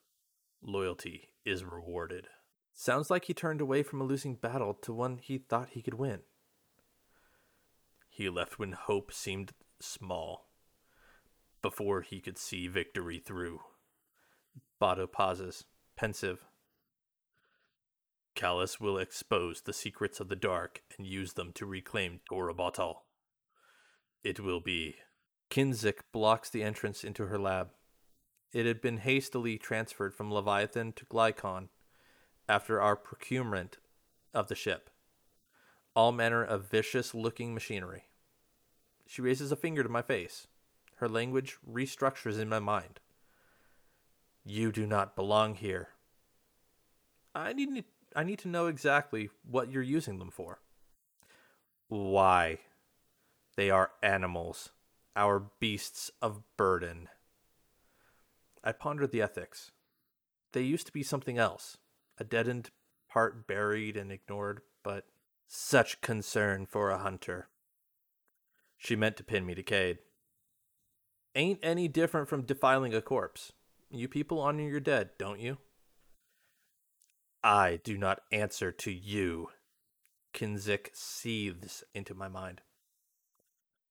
Loyalty 0.62 1.30
is 1.44 1.64
rewarded. 1.64 2.28
Sounds 2.74 3.10
like 3.10 3.24
he 3.24 3.34
turned 3.34 3.60
away 3.60 3.82
from 3.82 4.00
a 4.00 4.04
losing 4.04 4.34
battle 4.34 4.74
to 4.82 4.92
one 4.92 5.18
he 5.18 5.38
thought 5.38 5.70
he 5.70 5.82
could 5.82 5.94
win. 5.94 6.20
He 8.08 8.28
left 8.28 8.58
when 8.58 8.72
hope 8.72 9.12
seemed 9.12 9.52
small, 9.80 10.48
before 11.62 12.02
he 12.02 12.20
could 12.20 12.38
see 12.38 12.66
victory 12.68 13.18
through. 13.18 13.60
Bato 14.80 15.10
pauses, 15.10 15.64
pensive. 15.96 16.44
Calus 18.34 18.78
will 18.78 18.98
expose 18.98 19.62
the 19.62 19.72
secrets 19.72 20.20
of 20.20 20.28
the 20.28 20.36
dark 20.36 20.82
and 20.96 21.06
use 21.06 21.32
them 21.32 21.52
to 21.54 21.64
reclaim 21.64 22.20
Torobatl. 22.30 22.96
It 24.22 24.40
will 24.40 24.60
be. 24.60 24.96
Kinzik 25.50 26.00
blocks 26.12 26.50
the 26.50 26.62
entrance 26.62 27.04
into 27.04 27.26
her 27.26 27.38
lab. 27.38 27.70
It 28.52 28.66
had 28.66 28.80
been 28.80 28.98
hastily 28.98 29.58
transferred 29.58 30.14
from 30.14 30.32
Leviathan 30.32 30.92
to 30.94 31.04
Glykon 31.06 31.68
after 32.48 32.80
our 32.80 32.96
procurement 32.96 33.78
of 34.32 34.48
the 34.48 34.54
ship. 34.54 34.90
All 35.94 36.12
manner 36.12 36.44
of 36.44 36.70
vicious 36.70 37.14
looking 37.14 37.54
machinery. 37.54 38.04
She 39.06 39.22
raises 39.22 39.52
a 39.52 39.56
finger 39.56 39.82
to 39.82 39.88
my 39.88 40.02
face. 40.02 40.46
Her 40.96 41.08
language 41.08 41.58
restructures 41.68 42.38
in 42.38 42.48
my 42.48 42.58
mind. 42.58 43.00
You 44.44 44.72
do 44.72 44.86
not 44.86 45.16
belong 45.16 45.56
here. 45.56 45.88
I 47.34 47.52
need 47.52 47.84
I 48.14 48.22
need 48.22 48.38
to 48.40 48.48
know 48.48 48.66
exactly 48.66 49.28
what 49.42 49.70
you're 49.70 49.82
using 49.82 50.18
them 50.18 50.30
for. 50.30 50.60
Why? 51.88 52.60
They 53.56 53.70
are 53.70 53.90
animals, 54.02 54.70
our 55.14 55.40
beasts 55.60 56.10
of 56.22 56.42
burden. 56.56 57.08
I 58.66 58.72
pondered 58.72 59.12
the 59.12 59.22
ethics. 59.22 59.70
They 60.52 60.62
used 60.62 60.86
to 60.86 60.92
be 60.92 61.04
something 61.04 61.38
else, 61.38 61.78
a 62.18 62.24
deadened 62.24 62.70
part 63.08 63.46
buried 63.46 63.96
and 63.96 64.10
ignored, 64.10 64.60
but 64.82 65.04
such 65.46 66.00
concern 66.00 66.66
for 66.66 66.90
a 66.90 66.98
hunter. 66.98 67.48
She 68.76 68.96
meant 68.96 69.16
to 69.18 69.24
pin 69.24 69.46
me 69.46 69.54
to 69.54 69.62
Cade. 69.62 69.98
Ain't 71.36 71.60
any 71.62 71.86
different 71.86 72.28
from 72.28 72.42
defiling 72.42 72.92
a 72.92 73.00
corpse. 73.00 73.52
You 73.88 74.08
people 74.08 74.40
honor 74.40 74.64
your 74.64 74.80
dead, 74.80 75.10
don't 75.16 75.38
you? 75.38 75.58
I 77.44 77.78
do 77.84 77.96
not 77.96 78.22
answer 78.32 78.72
to 78.72 78.90
you. 78.90 79.50
Kinzik 80.34 80.90
seethes 80.92 81.84
into 81.94 82.14
my 82.14 82.26
mind. 82.26 82.62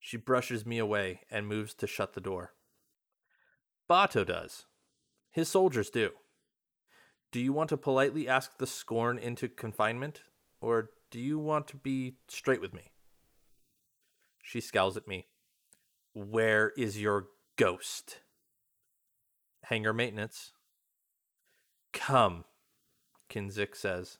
She 0.01 0.17
brushes 0.17 0.65
me 0.65 0.79
away 0.79 1.21
and 1.31 1.47
moves 1.47 1.73
to 1.75 1.87
shut 1.87 2.13
the 2.13 2.19
door. 2.19 2.55
Bato 3.89 4.25
does. 4.25 4.65
His 5.31 5.49
soldiers 5.49 5.89
do. 5.89 6.11
Do 7.31 7.39
you 7.39 7.53
want 7.53 7.69
to 7.69 7.77
politely 7.77 8.27
ask 8.27 8.57
the 8.57 8.67
scorn 8.67 9.17
into 9.17 9.49
confinement, 9.49 10.23
or 10.61 10.91
do 11.11 11.19
you 11.19 11.37
want 11.37 11.67
to 11.67 11.77
be 11.77 12.15
straight 12.27 12.61
with 12.61 12.73
me? 12.73 12.91
She 14.41 14.61
scowls 14.61 14.95
at 14.95 15.07
me. 15.07 15.27
Where 16.13 16.71
is 16.77 17.01
your 17.01 17.27
ghost? 17.57 18.19
Hangar 19.63 19.93
maintenance. 19.93 20.53
Come, 21.91 22.45
Kinzik 23.29 23.75
says, 23.75 24.19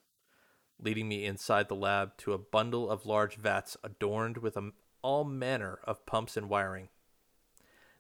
leading 0.80 1.08
me 1.08 1.26
inside 1.26 1.70
the 1.70 1.76
lab 1.76 2.18
to 2.18 2.34
a 2.34 2.38
bundle 2.38 2.90
of 2.90 3.06
large 3.06 3.36
vats 3.36 3.78
adorned 3.84 4.38
with 4.38 4.58
a, 4.58 4.72
all 5.02 5.24
manner 5.24 5.80
of 5.84 6.06
pumps 6.06 6.36
and 6.36 6.50
wiring. 6.50 6.90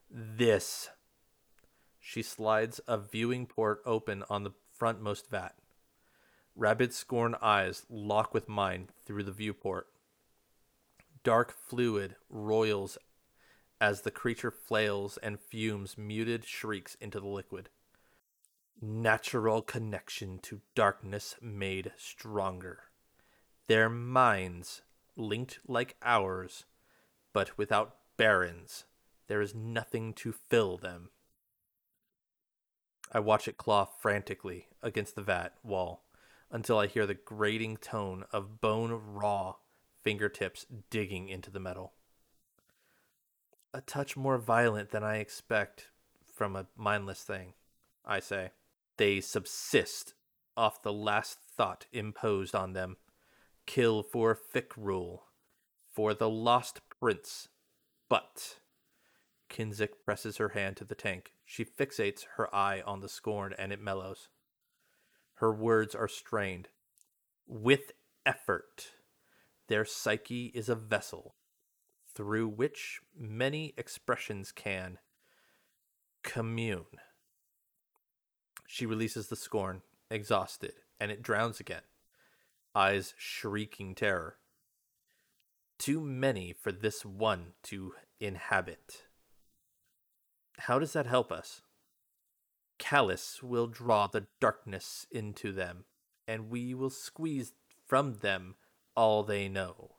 This. 0.09 0.89
She 2.07 2.21
slides 2.21 2.79
a 2.87 2.99
viewing 2.99 3.47
port 3.47 3.81
open 3.83 4.23
on 4.29 4.43
the 4.43 4.51
frontmost 4.79 5.27
vat. 5.27 5.55
Rabid 6.55 6.93
scorn 6.93 7.35
eyes 7.41 7.83
lock 7.89 8.31
with 8.31 8.47
mine 8.47 8.89
through 9.03 9.23
the 9.23 9.31
viewport. 9.31 9.87
Dark 11.23 11.51
fluid 11.51 12.15
roils 12.29 12.99
as 13.81 14.01
the 14.01 14.11
creature 14.11 14.51
flails 14.51 15.17
and 15.23 15.39
fumes 15.39 15.97
muted 15.97 16.45
shrieks 16.45 16.95
into 17.01 17.19
the 17.19 17.27
liquid. 17.27 17.69
Natural 18.79 19.63
connection 19.63 20.37
to 20.43 20.61
darkness 20.75 21.35
made 21.41 21.91
stronger. 21.97 22.83
Their 23.65 23.89
minds 23.89 24.83
linked 25.15 25.57
like 25.67 25.95
ours, 26.03 26.65
but 27.33 27.57
without 27.57 27.95
barons, 28.15 28.85
there 29.25 29.41
is 29.41 29.55
nothing 29.55 30.13
to 30.13 30.31
fill 30.31 30.77
them. 30.77 31.09
I 33.11 33.19
watch 33.19 33.47
it 33.47 33.57
claw 33.57 33.85
frantically 33.85 34.67
against 34.81 35.15
the 35.15 35.21
vat 35.21 35.53
wall 35.63 36.03
until 36.51 36.79
I 36.79 36.87
hear 36.87 37.05
the 37.05 37.13
grating 37.13 37.77
tone 37.77 38.25
of 38.31 38.61
bone 38.61 39.01
raw 39.13 39.55
fingertips 40.03 40.65
digging 40.89 41.29
into 41.29 41.51
the 41.51 41.59
metal. 41.59 41.93
A 43.73 43.81
touch 43.81 44.15
more 44.15 44.37
violent 44.37 44.91
than 44.91 45.03
I 45.03 45.17
expect 45.17 45.89
from 46.33 46.55
a 46.55 46.67
mindless 46.75 47.23
thing, 47.23 47.53
I 48.05 48.19
say. 48.19 48.51
They 48.97 49.19
subsist 49.21 50.13
off 50.55 50.81
the 50.81 50.93
last 50.93 51.39
thought 51.49 51.85
imposed 51.91 52.55
on 52.55 52.73
them 52.73 52.97
kill 53.65 54.03
for 54.03 54.35
Fikrul, 54.35 55.21
for 55.91 56.13
the 56.13 56.29
lost 56.29 56.81
prince. 56.89 57.49
But. 58.09 58.59
Kinzik 59.49 60.03
presses 60.03 60.37
her 60.37 60.49
hand 60.49 60.77
to 60.77 60.85
the 60.85 60.95
tank. 60.95 61.34
She 61.45 61.63
fixates 61.63 62.25
her 62.35 62.53
eye 62.53 62.81
on 62.81 62.99
the 62.99 63.09
scorn 63.09 63.53
and 63.57 63.71
it 63.71 63.79
mellows. 63.79 64.29
Her 65.35 65.53
words 65.53 65.93
are 65.93 66.07
strained. 66.07 66.69
With 67.47 67.91
effort, 68.25 68.93
their 69.67 69.85
psyche 69.85 70.47
is 70.55 70.69
a 70.69 70.75
vessel 70.75 71.35
through 72.13 72.47
which 72.47 73.01
many 73.15 73.73
expressions 73.77 74.51
can 74.51 74.97
commune. 76.23 76.85
She 78.65 78.85
releases 78.85 79.27
the 79.27 79.35
scorn, 79.35 79.81
exhausted, 80.09 80.73
and 80.99 81.11
it 81.11 81.21
drowns 81.21 81.59
again, 81.59 81.83
eyes 82.73 83.13
shrieking 83.17 83.93
terror. 83.93 84.37
Too 85.77 86.01
many 86.01 86.53
for 86.53 86.71
this 86.71 87.05
one 87.05 87.53
to 87.63 87.93
inhabit. 88.19 89.04
How 90.59 90.79
does 90.79 90.93
that 90.93 91.05
help 91.05 91.31
us? 91.31 91.61
Calus 92.79 93.41
will 93.41 93.67
draw 93.67 94.07
the 94.07 94.27
darkness 94.39 95.05
into 95.11 95.51
them, 95.51 95.85
and 96.27 96.49
we 96.49 96.73
will 96.73 96.89
squeeze 96.89 97.53
from 97.85 98.15
them 98.15 98.55
all 98.95 99.23
they 99.23 99.47
know. 99.47 99.95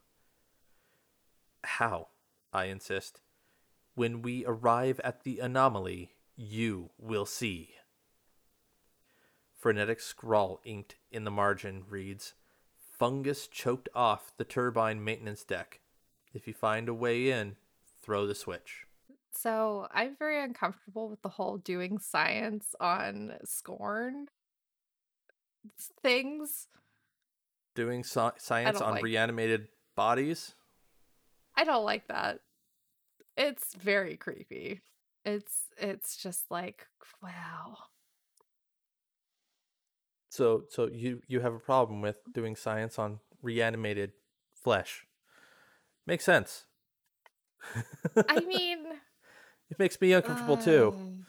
How? 1.64 2.08
I 2.52 2.66
insist. 2.66 3.20
When 3.94 4.22
we 4.22 4.44
arrive 4.46 5.00
at 5.04 5.24
the 5.24 5.40
anomaly, 5.40 6.12
you 6.36 6.90
will 6.98 7.26
see. 7.26 7.74
Frenetic 9.58 10.00
scrawl 10.00 10.60
inked 10.64 10.96
in 11.10 11.24
the 11.24 11.30
margin 11.30 11.84
reads 11.88 12.34
Fungus 12.98 13.46
choked 13.46 13.88
off 13.94 14.32
the 14.36 14.44
turbine 14.44 15.02
maintenance 15.02 15.44
deck. 15.44 15.80
If 16.32 16.46
you 16.46 16.54
find 16.54 16.88
a 16.88 16.94
way 16.94 17.30
in, 17.30 17.56
throw 18.02 18.26
the 18.26 18.34
switch. 18.34 18.85
So 19.36 19.86
I'm 19.92 20.16
very 20.16 20.42
uncomfortable 20.42 21.08
with 21.08 21.20
the 21.22 21.28
whole 21.28 21.58
doing 21.58 21.98
science 21.98 22.74
on 22.80 23.34
scorn 23.44 24.28
things. 26.02 26.68
Doing 27.74 28.02
so- 28.02 28.32
science 28.38 28.80
on 28.80 28.94
like- 28.94 29.02
reanimated 29.02 29.68
bodies? 29.94 30.54
I 31.54 31.64
don't 31.64 31.84
like 31.84 32.08
that. 32.08 32.40
It's 33.36 33.74
very 33.74 34.16
creepy. 34.16 34.80
It's 35.24 35.64
it's 35.76 36.16
just 36.16 36.50
like 36.50 36.86
wow. 37.22 37.76
So 40.30 40.64
so 40.70 40.88
you 40.88 41.20
you 41.26 41.40
have 41.40 41.54
a 41.54 41.58
problem 41.58 42.00
with 42.00 42.18
doing 42.32 42.56
science 42.56 42.98
on 42.98 43.20
reanimated 43.42 44.12
flesh. 44.54 45.06
Makes 46.06 46.24
sense. 46.24 46.66
I 48.28 48.40
mean, 48.40 48.84
it 49.70 49.78
makes 49.78 50.00
me 50.00 50.12
uncomfortable 50.12 50.56
too. 50.56 50.94
um, 50.96 51.26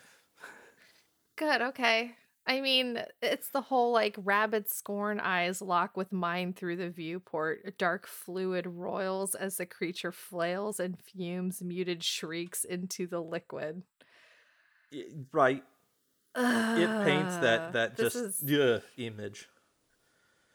Good, 1.38 1.62
okay. 1.62 2.16
I 2.50 2.62
mean, 2.62 3.04
it's 3.22 3.50
the 3.50 3.62
whole 3.62 3.92
like 3.92 4.16
rabid 4.18 4.70
scorn 4.70 5.20
eyes 5.20 5.62
lock 5.62 5.98
with 5.98 6.14
mine 6.14 6.54
through 6.54 6.78
the 6.78 6.90
viewport. 6.90 7.78
Dark 7.78 8.08
fluid 8.08 8.66
roils 8.66 9.36
as 9.36 9.58
the 9.58 9.66
creature 9.66 10.14
flails 10.14 10.80
and 10.80 10.98
fumes 11.00 11.62
muted 11.62 12.04
shrieks 12.04 12.64
into 12.64 13.06
the 13.06 13.20
liquid. 13.22 13.84
Right. 15.34 15.64
It 16.36 17.04
paints 17.04 17.36
that 17.38 17.74
that 17.74 17.98
just 17.98 18.16
is 18.16 18.44
ugh, 18.50 18.82
image. 18.98 19.50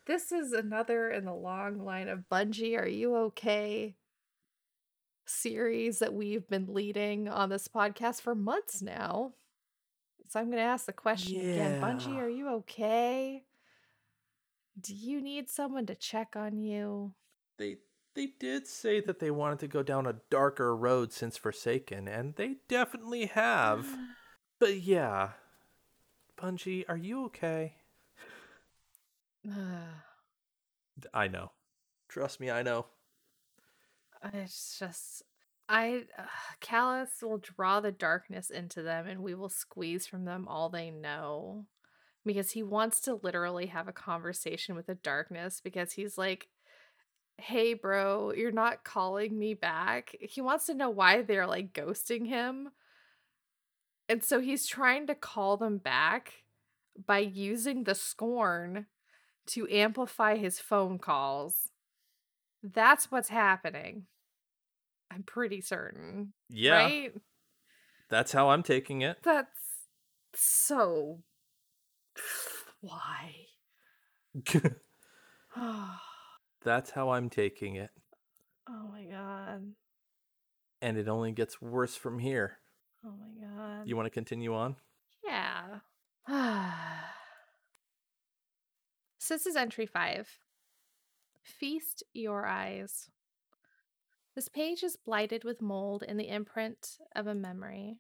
this 0.06 0.32
is 0.32 0.52
another 0.52 1.10
in 1.10 1.24
the 1.24 1.34
long 1.34 1.84
line 1.84 2.08
of 2.08 2.24
Bungie. 2.30 2.78
Are 2.78 2.88
you 2.88 3.16
okay? 3.16 3.96
Series 5.32 5.98
that 6.00 6.14
we've 6.14 6.48
been 6.48 6.72
leading 6.72 7.28
on 7.28 7.48
this 7.48 7.68
podcast 7.68 8.20
for 8.20 8.34
months 8.34 8.82
now. 8.82 9.32
So 10.28 10.40
I'm 10.40 10.46
going 10.46 10.58
to 10.58 10.64
ask 10.64 10.86
the 10.86 10.92
question 10.92 11.40
again. 11.40 11.80
Bungie, 11.80 12.16
are 12.16 12.28
you 12.28 12.48
okay? 12.56 13.44
Do 14.80 14.94
you 14.94 15.20
need 15.20 15.50
someone 15.50 15.86
to 15.86 15.94
check 15.94 16.36
on 16.36 16.58
you? 16.58 17.12
They 17.58 17.76
they 18.14 18.28
did 18.38 18.66
say 18.66 19.00
that 19.00 19.18
they 19.18 19.30
wanted 19.30 19.58
to 19.60 19.68
go 19.68 19.82
down 19.82 20.06
a 20.06 20.16
darker 20.30 20.76
road 20.76 21.12
since 21.12 21.36
Forsaken, 21.36 22.08
and 22.08 22.34
they 22.36 22.56
definitely 22.68 23.26
have. 23.26 23.86
But 24.58 24.76
yeah. 24.76 25.30
Bungie, 26.40 26.84
are 26.88 26.96
you 26.96 27.24
okay? 27.24 27.74
I 31.12 31.26
know. 31.26 31.50
Trust 32.08 32.38
me, 32.38 32.48
I 32.48 32.62
know. 32.62 32.86
It's 34.32 34.78
just 34.78 35.22
I 35.68 36.04
uh, 36.18 36.22
Calus 36.60 37.22
will 37.22 37.38
draw 37.38 37.80
the 37.80 37.92
darkness 37.92 38.50
into 38.50 38.82
them 38.82 39.06
and 39.06 39.22
we 39.22 39.34
will 39.34 39.48
squeeze 39.48 40.06
from 40.06 40.24
them 40.24 40.46
all 40.48 40.68
they 40.68 40.90
know 40.90 41.66
because 42.24 42.52
he 42.52 42.62
wants 42.62 43.00
to 43.02 43.18
literally 43.22 43.66
have 43.66 43.88
a 43.88 43.92
conversation 43.92 44.74
with 44.76 44.86
the 44.86 44.94
darkness 44.94 45.60
because 45.62 45.92
he's 45.92 46.16
like 46.18 46.48
hey 47.38 47.74
bro 47.74 48.32
you're 48.32 48.52
not 48.52 48.84
calling 48.84 49.38
me 49.38 49.54
back. 49.54 50.16
He 50.20 50.40
wants 50.40 50.66
to 50.66 50.74
know 50.74 50.90
why 50.90 51.22
they're 51.22 51.46
like 51.46 51.72
ghosting 51.72 52.26
him. 52.28 52.70
And 54.08 54.22
so 54.22 54.40
he's 54.40 54.66
trying 54.66 55.06
to 55.06 55.14
call 55.14 55.56
them 55.56 55.78
back 55.78 56.44
by 57.06 57.18
using 57.18 57.84
the 57.84 57.94
scorn 57.94 58.86
to 59.46 59.68
amplify 59.70 60.36
his 60.36 60.60
phone 60.60 60.98
calls. 60.98 61.70
That's 62.62 63.10
what's 63.10 63.28
happening. 63.28 64.06
I'm 65.12 65.22
pretty 65.22 65.60
certain. 65.60 66.32
Yeah. 66.48 66.76
Right? 66.76 67.12
That's 68.08 68.32
how 68.32 68.50
I'm 68.50 68.62
taking 68.62 69.02
it. 69.02 69.18
That's 69.22 69.58
so. 70.34 71.20
Why? 72.80 73.34
That's 76.64 76.90
how 76.90 77.10
I'm 77.10 77.28
taking 77.28 77.76
it. 77.76 77.90
Oh 78.68 78.88
my 78.92 79.04
god. 79.04 79.72
And 80.80 80.96
it 80.96 81.08
only 81.08 81.32
gets 81.32 81.60
worse 81.60 81.96
from 81.96 82.18
here. 82.18 82.58
Oh 83.04 83.12
my 83.18 83.46
god. 83.46 83.86
You 83.86 83.96
want 83.96 84.06
to 84.06 84.10
continue 84.10 84.54
on? 84.54 84.76
Yeah. 85.24 85.80
so 89.18 89.34
this 89.34 89.46
is 89.46 89.56
entry 89.56 89.86
five. 89.86 90.28
Feast 91.42 92.04
your 92.12 92.46
eyes. 92.46 93.10
This 94.34 94.48
page 94.48 94.82
is 94.82 94.96
blighted 94.96 95.44
with 95.44 95.60
mold 95.60 96.02
and 96.06 96.18
the 96.18 96.28
imprint 96.28 96.98
of 97.14 97.26
a 97.26 97.34
memory. 97.34 97.98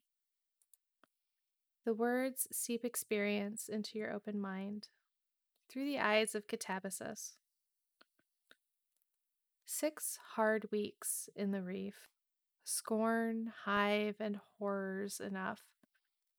The 1.84 1.92
words 1.92 2.48
seep 2.50 2.84
experience 2.84 3.68
into 3.68 3.98
your 3.98 4.12
open 4.12 4.40
mind 4.40 4.88
through 5.68 5.84
the 5.84 5.98
eyes 5.98 6.34
of 6.34 6.46
Katabasis. 6.46 7.32
Six 9.66 10.18
hard 10.36 10.68
weeks 10.70 11.28
in 11.36 11.50
the 11.50 11.62
reef. 11.62 12.08
Scorn, 12.64 13.52
hive, 13.64 14.16
and 14.20 14.40
horrors 14.58 15.20
enough. 15.20 15.62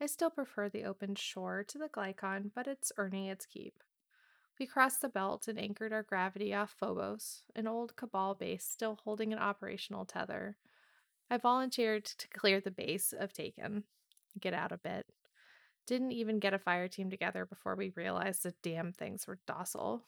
I 0.01 0.07
still 0.07 0.29
prefer 0.29 0.69
the 0.69 0.85
open 0.85 1.15
shore 1.15 1.63
to 1.67 1.77
the 1.77 1.89
Glykon, 1.89 2.51
but 2.55 2.67
it's 2.67 2.91
earning 2.97 3.25
its 3.25 3.45
keep. 3.45 3.83
We 4.59 4.67
crossed 4.67 5.01
the 5.01 5.09
belt 5.09 5.47
and 5.47 5.59
anchored 5.59 5.93
our 5.93 6.03
gravity 6.03 6.53
off 6.53 6.75
Phobos, 6.79 7.41
an 7.55 7.67
old 7.67 7.95
Cabal 7.95 8.35
base 8.35 8.63
still 8.63 8.99
holding 9.03 9.33
an 9.33 9.39
operational 9.39 10.05
tether. 10.05 10.57
I 11.29 11.37
volunteered 11.37 12.05
to 12.05 12.27
clear 12.27 12.61
the 12.61 12.71
base 12.71 13.13
of 13.17 13.33
Taken, 13.33 13.83
get 14.39 14.53
out 14.53 14.71
a 14.71 14.77
bit. 14.77 15.07
Didn't 15.87 16.11
even 16.11 16.39
get 16.39 16.53
a 16.53 16.59
fire 16.59 16.87
team 16.87 17.09
together 17.09 17.45
before 17.45 17.75
we 17.75 17.91
realized 17.95 18.43
the 18.43 18.53
damn 18.61 18.93
things 18.93 19.27
were 19.27 19.39
docile. 19.47 20.03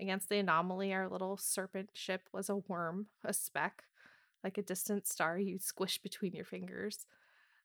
Against 0.00 0.30
the 0.30 0.38
anomaly, 0.38 0.92
our 0.94 1.08
little 1.08 1.36
serpent 1.36 1.90
ship 1.92 2.22
was 2.32 2.48
a 2.48 2.56
worm, 2.56 3.06
a 3.22 3.34
speck, 3.34 3.84
like 4.42 4.56
a 4.56 4.62
distant 4.62 5.06
star 5.06 5.38
you 5.38 5.58
squish 5.58 5.98
between 5.98 6.32
your 6.32 6.46
fingers. 6.46 7.06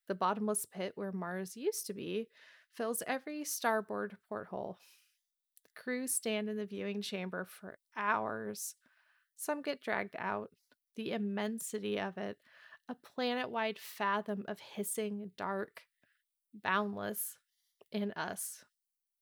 The 0.08 0.16
bottomless 0.16 0.66
pit 0.66 0.92
where 0.96 1.14
Mars 1.14 1.56
used 1.56 1.88
to 1.88 1.94
be 1.94 2.28
fills 2.76 3.02
every 3.08 3.46
starboard 3.46 4.18
porthole. 4.28 4.78
Crew 5.76 6.08
stand 6.08 6.50
in 6.50 6.58
the 6.58 6.66
viewing 6.66 7.02
chamber 7.02 7.46
for 7.46 7.78
hours. 7.96 8.76
Some 9.36 9.62
get 9.62 9.82
dragged 9.82 10.16
out. 10.18 10.52
The 10.96 11.12
immensity 11.12 12.00
of 12.00 12.18
it, 12.18 12.38
a 12.88 12.96
planet 12.96 13.50
wide 13.50 13.78
fathom 13.78 14.46
of 14.48 14.60
hissing 14.60 15.32
dark, 15.36 15.82
boundless 16.54 17.38
in 17.92 18.14
us, 18.14 18.64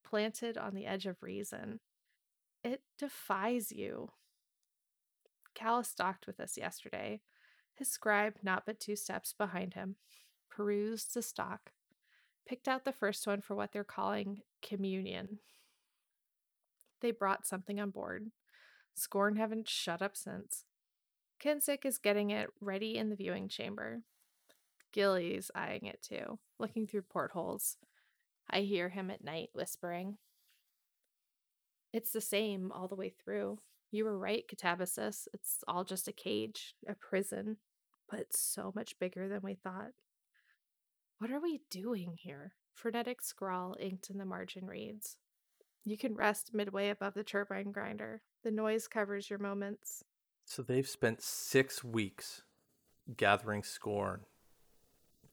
planted 0.03 0.57
on 0.57 0.75
the 0.75 0.85
edge 0.85 1.07
of 1.07 1.23
reason. 1.23 1.80
It 2.63 2.81
defies 2.99 3.71
you. 3.71 4.11
Calus 5.55 5.95
docked 5.95 6.27
with 6.27 6.39
us 6.39 6.57
yesterday, 6.57 7.21
his 7.73 7.89
scribe 7.89 8.35
not 8.43 8.63
but 8.65 8.80
two 8.80 8.95
steps 8.95 9.34
behind 9.34 9.73
him 9.73 9.95
perused 10.49 11.13
the 11.13 11.21
stock, 11.21 11.71
picked 12.47 12.67
out 12.67 12.85
the 12.85 12.91
first 12.91 13.25
one 13.25 13.41
for 13.41 13.55
what 13.55 13.71
they're 13.71 13.84
calling 13.84 14.41
communion. 14.61 15.39
They 17.03 17.11
brought 17.11 17.45
something 17.45 17.81
on 17.81 17.89
board. 17.89 18.31
Scorn 18.95 19.35
haven't 19.35 19.67
shut 19.67 20.01
up 20.01 20.15
since. 20.15 20.63
Kinzik 21.43 21.85
is 21.85 21.97
getting 21.97 22.30
it 22.30 22.49
ready 22.61 22.97
in 22.97 23.09
the 23.09 23.17
viewing 23.17 23.49
chamber. 23.49 24.03
Gilly's 24.93 25.51
eyeing 25.53 25.85
it 25.85 26.01
too, 26.01 26.39
looking 26.59 26.88
through 26.88 27.01
portholes. 27.01 27.75
I 28.49 28.61
hear 28.61 28.88
him 28.88 29.11
at 29.11 29.23
night 29.23 29.49
whispering. 29.53 30.17
It's 31.91 32.13
the 32.13 32.21
same 32.21 32.71
all 32.71 32.88
the 32.88 32.95
way 32.95 33.09
through. 33.09 33.57
You 33.91 34.05
were 34.05 34.17
right, 34.17 34.45
Katabasis. 34.47 35.27
It's 35.34 35.57
all 35.67 35.84
just 35.84 36.07
a 36.07 36.13
cage, 36.13 36.73
a 36.88 36.95
prison, 36.95 37.57
but 38.09 38.21
it's 38.21 38.39
so 38.39 38.71
much 38.75 38.97
bigger 38.97 39.27
than 39.27 39.41
we 39.43 39.55
thought. 39.55 39.91
What 41.19 41.31
are 41.31 41.41
we 41.41 41.63
doing 41.69 42.15
here? 42.17 42.53
Frenetic 42.73 43.21
scrawl 43.21 43.75
inked 43.77 44.09
in 44.09 44.19
the 44.19 44.25
margin 44.25 44.65
reads. 44.67 45.17
You 45.85 45.97
can 45.97 46.15
rest 46.15 46.53
midway 46.53 46.89
above 46.89 47.14
the 47.14 47.23
turbine 47.23 47.72
grinder. 47.72 48.22
The 48.43 48.51
noise 48.51 48.88
covers 48.88 49.30
your 49.30 49.39
moments. 49.39 50.03
So 50.45 50.61
they've 50.61 50.88
spent 50.88 51.22
six 51.22 51.84
weeks 51.84 52.43
gathering 53.18 53.64
scorn, 53.64 54.22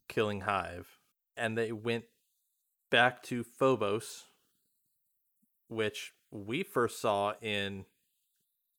killing 0.08 0.42
Hive, 0.42 0.98
and 1.36 1.56
they 1.56 1.72
went 1.72 2.04
back 2.90 3.22
to 3.24 3.44
Phobos, 3.44 4.24
which 5.68 6.12
we 6.30 6.62
first 6.62 7.00
saw 7.00 7.34
in 7.40 7.84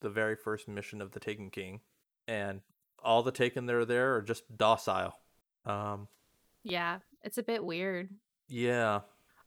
the 0.01 0.09
very 0.09 0.35
first 0.35 0.67
mission 0.67 1.01
of 1.01 1.11
the 1.11 1.19
Taken 1.19 1.49
King, 1.49 1.81
and 2.27 2.61
all 3.03 3.23
the 3.23 3.31
Taken 3.31 3.65
that 3.65 3.75
are 3.75 3.85
there 3.85 4.15
are 4.15 4.21
just 4.21 4.57
docile. 4.57 5.17
Um, 5.65 6.07
Yeah, 6.63 6.99
it's 7.23 7.37
a 7.37 7.43
bit 7.43 7.63
weird. 7.63 8.09
yeah, 8.47 9.01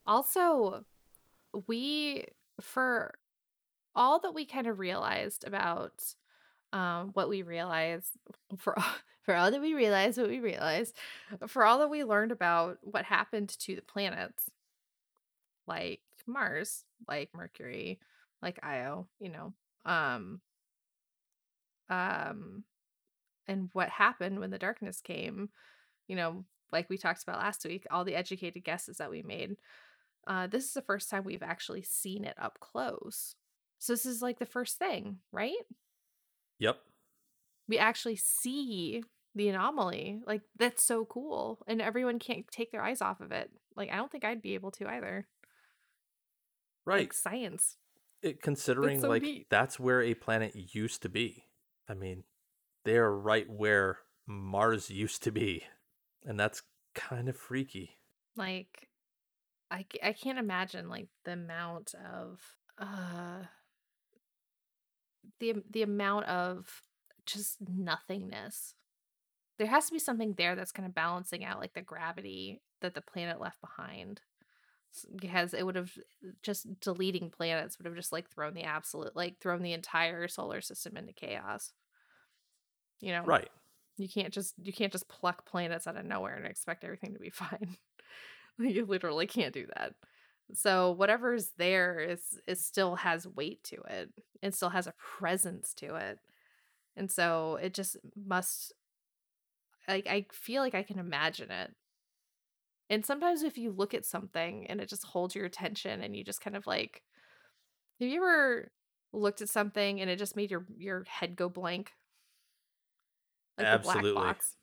Also, 0.07 0.85
we 1.67 2.25
for 2.61 3.15
all 3.95 4.19
that 4.21 4.35
we 4.35 4.45
kind 4.45 4.67
of 4.67 4.79
realized 4.79 5.47
about 5.47 6.05
um 6.73 7.11
what 7.15 7.29
we 7.29 7.43
realized 7.43 8.11
for 8.59 8.77
for 9.23 9.35
all 9.35 9.51
that 9.51 9.61
we 9.61 9.75
realized 9.75 10.19
what 10.19 10.29
we 10.29 10.41
realized 10.41 10.95
for 11.47 11.65
all 11.65 11.79
that 11.79 11.91
we 11.91 12.05
learned 12.05 12.33
about 12.33 12.79
what 12.83 13.05
happened 13.05 13.49
to 13.49 13.75
the 13.75 13.83
planets 13.83 14.51
like 15.67 16.01
Mars, 16.27 16.85
like 17.09 17.31
Mercury, 17.35 17.99
like 18.43 18.59
Io, 18.63 19.09
you 19.19 19.31
know. 19.31 19.53
Um 19.85 20.41
um 21.91 22.65
and 23.47 23.69
what 23.75 23.91
happened 23.91 24.41
when 24.41 24.51
the 24.51 24.59
darkness 24.59 25.01
came, 25.01 25.51
you 26.09 26.17
know, 26.17 26.45
like 26.73 26.89
we 26.89 26.97
talked 26.97 27.23
about 27.23 27.39
last 27.39 27.65
week, 27.65 27.87
all 27.91 28.05
the 28.05 28.15
educated 28.17 28.65
guesses 28.65 28.97
that 28.99 29.11
we 29.11 29.23
made 29.23 29.57
uh, 30.27 30.47
this 30.47 30.65
is 30.65 30.73
the 30.73 30.83
first 30.83 31.11
time 31.11 31.25
we've 31.25 31.43
actually 31.43 31.83
seen 31.83 32.25
it 32.25 32.37
up 32.41 32.59
close. 32.61 33.35
So 33.79 33.93
this 33.93 34.07
is 34.07 34.23
like 34.23 34.39
the 34.39 34.47
first 34.47 34.79
thing, 34.79 35.19
right? 35.33 35.55
yep. 36.59 36.79
We 37.69 37.79
actually 37.79 38.17
see 38.17 39.03
the 39.35 39.49
anomaly. 39.49 40.21
Like 40.27 40.43
that's 40.59 40.83
so 40.83 41.05
cool, 41.05 41.61
and 41.67 41.81
everyone 41.83 42.19
can't 42.19 42.47
take 42.51 42.73
their 42.73 42.83
eyes 42.83 43.03
off 43.03 43.21
of 43.21 43.33
it. 43.33 43.51
Like 43.77 43.91
I 43.91 43.97
don't 43.97 44.11
think 44.11 44.25
I'd 44.25 44.43
be 44.43 44.55
able 44.55 44.71
to 44.73 44.89
either. 44.89 45.27
Right. 46.87 47.01
Like 47.01 47.13
science. 47.15 47.77
it, 48.23 48.43
considering 48.43 49.01
so 49.01 49.09
like 49.09 49.23
neat. 49.23 49.47
that's 49.51 49.81
where 49.81 50.03
a 50.03 50.15
planet 50.15 50.53
used 50.55 51.03
to 51.03 51.09
be. 51.09 51.45
I 51.89 51.95
mean, 51.95 52.25
they're 52.85 53.11
right 53.11 53.49
where 53.49 53.99
Mars 54.27 54.91
used 54.91 55.23
to 55.25 55.33
be, 55.33 55.65
and 56.25 56.39
that's 56.39 56.63
kind 56.95 57.29
of 57.29 57.37
freaky. 57.37 57.99
Like 58.37 58.89
I 59.70 59.86
I 60.03 60.12
can't 60.12 60.39
imagine 60.39 60.89
like 60.89 61.09
the 61.24 61.32
amount 61.32 61.95
of 61.95 62.41
uh 62.78 63.45
the 65.41 65.55
the 65.70 65.82
amount 65.82 66.27
of 66.27 66.82
just 67.27 67.59
nothingness. 67.61 68.74
There 69.59 69.66
has 69.69 69.86
to 69.86 69.93
be 69.93 69.99
something 69.99 70.35
there 70.35 70.57
that's 70.57 70.73
kind 70.73 70.86
of 70.86 70.95
balancing 70.95 71.45
out 71.45 71.61
like 71.61 71.74
the 71.74 71.82
gravity 71.82 72.62
that 72.81 72.95
the 72.95 73.01
planet 73.01 73.41
left 73.41 73.61
behind. 73.61 74.20
Because 75.20 75.55
it 75.55 75.65
would 75.66 75.74
have 75.74 75.93
just 76.43 76.81
deleting 76.81 77.28
planets 77.28 77.78
would 77.78 77.86
have 77.86 77.97
just 77.97 78.12
like 78.12 78.31
thrown 78.31 78.55
the 78.55 78.62
absolute 78.62 79.16
like 79.16 79.41
thrown 79.41 79.62
the 79.62 79.73
entire 79.73 80.28
solar 80.28 80.61
system 80.61 80.97
into 80.97 81.12
chaos. 81.12 81.73
You 83.01 83.12
know, 83.12 83.27
Right. 83.27 83.49
you 83.97 84.09
can't 84.09 84.32
just 84.32 84.55
you 84.62 84.73
can't 84.73 84.93
just 84.93 85.09
pluck 85.09 85.47
planets 85.47 85.86
out 85.86 85.97
of 85.97 86.05
nowhere 86.07 86.36
and 86.36 86.47
expect 86.47 86.85
everything 86.85 87.15
to 87.15 87.20
be 87.20 87.31
fine. 87.31 87.77
you 88.59 88.87
literally 88.87 89.27
can't 89.27 89.55
do 89.55 89.67
that. 89.77 89.95
So 90.53 90.93
whatever's 90.93 91.51
there 91.57 91.99
is 91.99 92.39
is 92.47 92.65
still 92.65 92.97
has 92.97 93.27
weight 93.27 93.65
to 93.65 93.77
it. 93.89 94.11
It 94.43 94.55
still 94.55 94.71
has 94.71 94.87
a 94.87 94.95
presence 94.99 95.73
to 95.75 95.95
it. 95.95 96.19
And 96.97 97.11
so 97.11 97.59
it 97.61 97.75
just 97.75 97.97
must 98.15 98.73
like 99.89 100.07
I 100.07 100.27
feel 100.33 100.63
like 100.63 100.75
I 100.75 100.83
can 100.83 100.99
imagine 100.99 101.51
it. 101.51 101.71
And 102.91 103.05
sometimes 103.05 103.43
if 103.43 103.57
you 103.57 103.73
look 103.73 103.95
at 103.95 104.05
something 104.05 104.67
and 104.67 104.81
it 104.81 104.89
just 104.89 105.05
holds 105.05 105.35
your 105.35 105.47
attention 105.47 106.03
and 106.03 106.15
you 106.15 106.23
just 106.23 106.43
kind 106.43 106.57
of 106.57 106.67
like 106.67 107.03
have 108.01 108.09
you 108.09 108.17
ever 108.17 108.71
looked 109.13 109.41
at 109.41 109.49
something 109.49 110.01
and 110.01 110.11
it 110.11 110.19
just 110.19 110.37
made 110.37 110.51
your 110.51 110.67
your 110.77 111.05
head 111.09 111.37
go 111.37 111.49
blank? 111.49 111.93
Like 113.57 113.67
the 113.67 113.73
Absolutely. 113.73 114.13
black 114.13 114.37
box. 114.37 114.57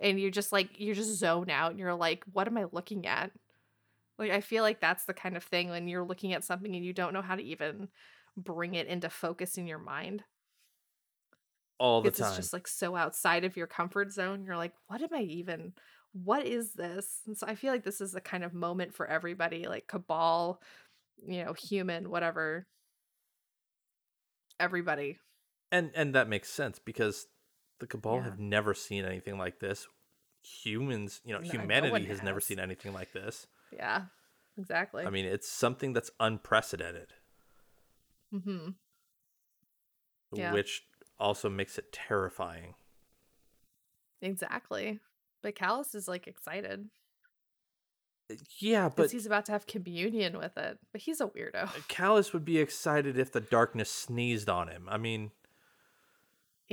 And 0.00 0.20
you're 0.20 0.30
just 0.30 0.52
like 0.52 0.70
you're 0.78 0.94
just 0.94 1.18
zone 1.18 1.50
out 1.50 1.70
and 1.70 1.78
you're 1.78 1.94
like, 1.94 2.24
what 2.32 2.46
am 2.46 2.58
I 2.58 2.66
looking 2.72 3.06
at? 3.06 3.30
Like 4.18 4.30
I 4.30 4.40
feel 4.40 4.62
like 4.62 4.80
that's 4.80 5.04
the 5.04 5.14
kind 5.14 5.36
of 5.36 5.44
thing 5.44 5.70
when 5.70 5.88
you're 5.88 6.04
looking 6.04 6.32
at 6.32 6.44
something 6.44 6.74
and 6.74 6.84
you 6.84 6.92
don't 6.92 7.12
know 7.12 7.22
how 7.22 7.36
to 7.36 7.42
even 7.42 7.88
bring 8.36 8.74
it 8.74 8.86
into 8.86 9.08
focus 9.08 9.56
in 9.56 9.66
your 9.66 9.78
mind. 9.78 10.22
All 11.78 12.02
the 12.02 12.10
time. 12.10 12.28
it's 12.28 12.36
just 12.36 12.52
like 12.52 12.68
so 12.68 12.94
outside 12.94 13.44
of 13.44 13.56
your 13.56 13.66
comfort 13.66 14.12
zone. 14.12 14.44
You're 14.44 14.56
like, 14.56 14.72
what 14.86 15.02
am 15.02 15.08
I 15.12 15.22
even? 15.22 15.72
What 16.12 16.46
is 16.46 16.72
this? 16.72 17.20
And 17.26 17.36
so 17.36 17.46
I 17.46 17.56
feel 17.56 17.72
like 17.72 17.84
this 17.84 18.00
is 18.00 18.12
the 18.12 18.20
kind 18.20 18.44
of 18.44 18.54
moment 18.54 18.94
for 18.94 19.06
everybody, 19.06 19.66
like 19.66 19.88
cabal, 19.88 20.60
you 21.26 21.44
know, 21.44 21.52
human, 21.52 22.10
whatever. 22.10 22.66
Everybody. 24.60 25.18
and 25.72 25.90
and 25.94 26.14
that 26.14 26.28
makes 26.28 26.48
sense 26.48 26.78
because 26.78 27.26
the 27.84 27.88
cabal 27.88 28.16
Yeah. 28.16 28.24
have 28.24 28.38
never 28.38 28.72
seen 28.72 29.04
anything 29.04 29.36
like 29.36 29.60
this 29.60 29.86
humans 30.42 31.20
you 31.24 31.34
know 31.34 31.40
No, 31.40 31.46
no 31.46 31.50
humanity 31.60 31.92
one 31.92 32.04
has 32.06 32.22
never 32.22 32.40
seen 32.40 32.58
anything 32.58 32.92
like 32.94 33.12
this 33.12 33.46
Yeah. 33.72 34.04
Exactly. 34.58 35.04
i 35.04 35.10
mean 35.10 35.26
it's 35.26 35.48
something 35.50 35.92
that's 35.92 36.10
unprecedented 36.18 37.12
mm-hmm. 38.34 38.70
Yeah. 40.32 40.52
which 40.52 40.82
also 41.18 41.48
makes 41.50 41.78
it 41.78 41.92
terrifying 41.92 42.74
Exactly. 44.22 45.00
But 45.42 45.54
Calus 45.54 45.94
is 45.94 46.08
like 46.08 46.26
excited 46.26 46.88
yeah 48.58 48.88
because 48.88 49.10
but 49.10 49.12
he's 49.12 49.26
about 49.26 49.44
to 49.46 49.52
have 49.52 49.66
communion 49.66 50.38
with 50.38 50.56
it. 50.56 50.78
But 50.92 51.02
he's 51.02 51.20
a 51.20 51.26
weirdo. 51.26 51.68
Calus 51.88 52.32
would 52.32 52.44
be 52.44 52.58
excited 52.58 53.18
if 53.18 53.30
the 53.32 53.42
darkness 53.42 53.90
sneezed 53.90 54.48
on 54.48 54.68
him 54.68 54.88
i 54.90 54.96
mean 54.96 55.30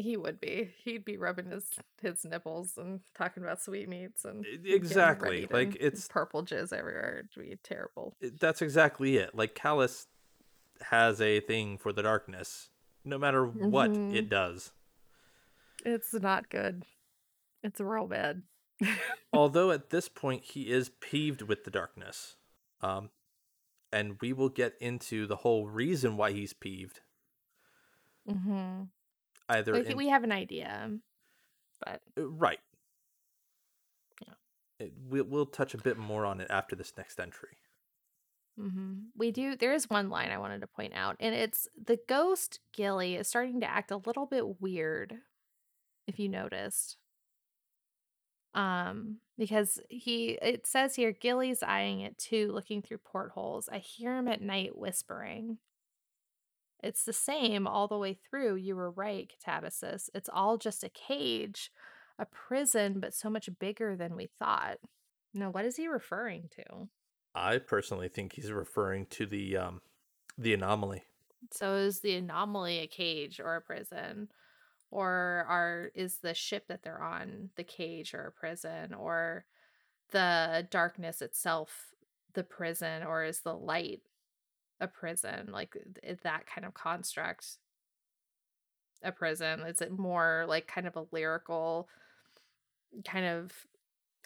He 0.01 0.17
would 0.17 0.39
be. 0.41 0.71
He'd 0.83 1.05
be 1.05 1.17
rubbing 1.17 1.45
his 1.45 1.65
his 2.01 2.25
nipples 2.25 2.77
and 2.77 2.99
talking 3.15 3.43
about 3.43 3.61
sweetmeats 3.61 4.25
and 4.25 4.45
exactly. 4.65 5.47
Like, 5.49 5.75
it's- 5.75 6.07
purple 6.09 6.43
jizz 6.43 6.73
everywhere. 6.73 7.25
It'd 7.35 7.49
be 7.49 7.55
terrible. 7.63 8.15
that's 8.39 8.61
exactly 8.61 9.17
it 9.17 9.35
like 9.35 9.55
Calus 9.55 10.07
has 10.89 11.21
a 11.21 11.39
thing 11.41 11.77
for 11.77 11.93
the 11.93 12.01
darkness 12.03 12.69
no 13.05 13.17
matter 13.17 13.45
what 13.45 13.91
Mhm. 13.91 14.15
it 14.15 14.29
does 14.29 14.71
It's 15.85 16.13
not 16.13 16.49
good. 16.49 16.85
It's 17.63 17.79
real 17.79 18.07
bad. 18.07 18.43
although 19.33 19.69
at 19.71 19.89
this 19.91 20.09
point 20.09 20.43
he 20.43 20.71
is 20.71 20.89
peeved 20.99 21.43
with 21.43 21.63
the 21.65 21.71
darkness 21.71 22.35
um 22.81 23.09
and 23.91 24.19
we 24.21 24.33
will 24.33 24.49
get 24.49 24.73
into 24.79 25.27
the 25.27 25.37
whole 25.37 25.67
reason 25.67 26.17
why 26.17 26.31
he's 26.31 26.53
peeved 26.53 27.01
mm-hmm. 28.27 28.83
Either 29.51 29.75
in, 29.75 29.97
we 29.97 30.07
have 30.09 30.23
an 30.23 30.31
idea, 30.31 30.91
but 31.85 32.01
uh, 32.17 32.27
right 32.27 32.59
Yeah. 34.27 34.33
It- 34.79 34.93
we'll, 35.09 35.25
we'll 35.25 35.45
touch 35.45 35.73
a 35.73 35.77
bit 35.77 35.97
more 35.97 36.25
on 36.25 36.41
it 36.41 36.47
after 36.49 36.75
this 36.75 36.93
next 36.97 37.19
entry 37.19 37.57
hmm 38.57 38.95
we 39.15 39.31
do. 39.31 39.55
There 39.55 39.73
is 39.73 39.89
one 39.89 40.09
line 40.09 40.29
I 40.29 40.37
wanted 40.37 40.61
to 40.61 40.67
point 40.67 40.93
out, 40.93 41.15
and 41.19 41.33
it's 41.33 41.67
the 41.81 41.97
ghost 42.07 42.59
Gilly 42.73 43.15
is 43.15 43.27
starting 43.27 43.61
to 43.61 43.69
act 43.69 43.91
a 43.91 43.97
little 43.97 44.25
bit 44.25 44.61
weird. 44.61 45.15
If 46.07 46.19
you 46.19 46.27
noticed, 46.29 46.97
um, 48.53 49.17
because 49.37 49.79
he 49.89 50.31
it 50.41 50.67
says 50.67 50.95
here 50.95 51.11
Gilly's 51.13 51.63
eyeing 51.63 52.01
it 52.01 52.17
too, 52.17 52.51
looking 52.51 52.81
through 52.81 52.97
portholes. 52.99 53.69
I 53.71 53.77
hear 53.77 54.15
him 54.17 54.27
at 54.27 54.41
night 54.41 54.77
whispering. 54.77 55.57
It's 56.83 57.03
the 57.03 57.13
same 57.13 57.67
all 57.67 57.87
the 57.87 57.97
way 57.97 58.13
through. 58.13 58.55
You 58.55 58.75
were 58.75 58.91
right, 58.91 59.31
Katabasis. 59.31 60.09
It's 60.13 60.29
all 60.31 60.57
just 60.57 60.83
a 60.83 60.89
cage, 60.89 61.71
a 62.17 62.25
prison, 62.25 62.99
but 62.99 63.13
so 63.13 63.29
much 63.29 63.49
bigger 63.59 63.95
than 63.95 64.15
we 64.15 64.29
thought. 64.39 64.77
Now, 65.33 65.49
what 65.51 65.65
is 65.65 65.77
he 65.77 65.87
referring 65.87 66.49
to? 66.55 66.87
i 67.33 67.57
personally 67.57 68.09
think 68.09 68.33
he's 68.33 68.51
referring 68.51 69.05
to 69.05 69.25
the 69.25 69.55
um 69.55 69.79
the 70.37 70.53
anomaly 70.53 71.01
So 71.49 71.75
is 71.75 72.01
the 72.01 72.15
anomaly 72.15 72.79
a 72.79 72.87
cage 72.87 73.39
or 73.39 73.55
a 73.55 73.61
prison? 73.61 74.27
Or 74.89 75.45
are 75.47 75.91
is 75.95 76.17
the 76.17 76.33
ship 76.33 76.67
that 76.67 76.83
they're 76.83 77.01
on 77.01 77.49
the 77.55 77.63
cage 77.63 78.13
or 78.13 78.25
a 78.25 78.31
prison? 78.31 78.93
Or 78.93 79.45
the 80.11 80.67
darkness 80.69 81.21
itself 81.21 81.93
the 82.33 82.43
prison? 82.43 83.03
Or 83.03 83.23
is 83.23 83.41
the 83.41 83.55
light 83.55 84.01
a 84.81 84.87
prison? 84.87 85.49
Like 85.51 85.77
that 86.23 86.45
kind 86.45 86.65
of 86.65 86.73
construct 86.73 87.45
a 89.01 89.11
prison? 89.11 89.61
Is 89.61 89.81
it 89.81 89.97
more 89.97 90.45
like 90.47 90.67
kind 90.67 90.87
of 90.87 90.97
a 90.97 91.05
lyrical 91.11 91.87
kind 93.05 93.25
of 93.25 93.51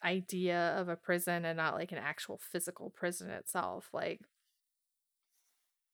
idea 0.03 0.75
of 0.77 0.89
a 0.89 0.95
prison 0.95 1.45
and 1.45 1.57
not 1.57 1.75
like 1.75 1.91
an 1.91 1.99
actual 1.99 2.39
physical 2.39 2.89
prison 2.89 3.29
itself? 3.29 3.89
Like 3.93 4.21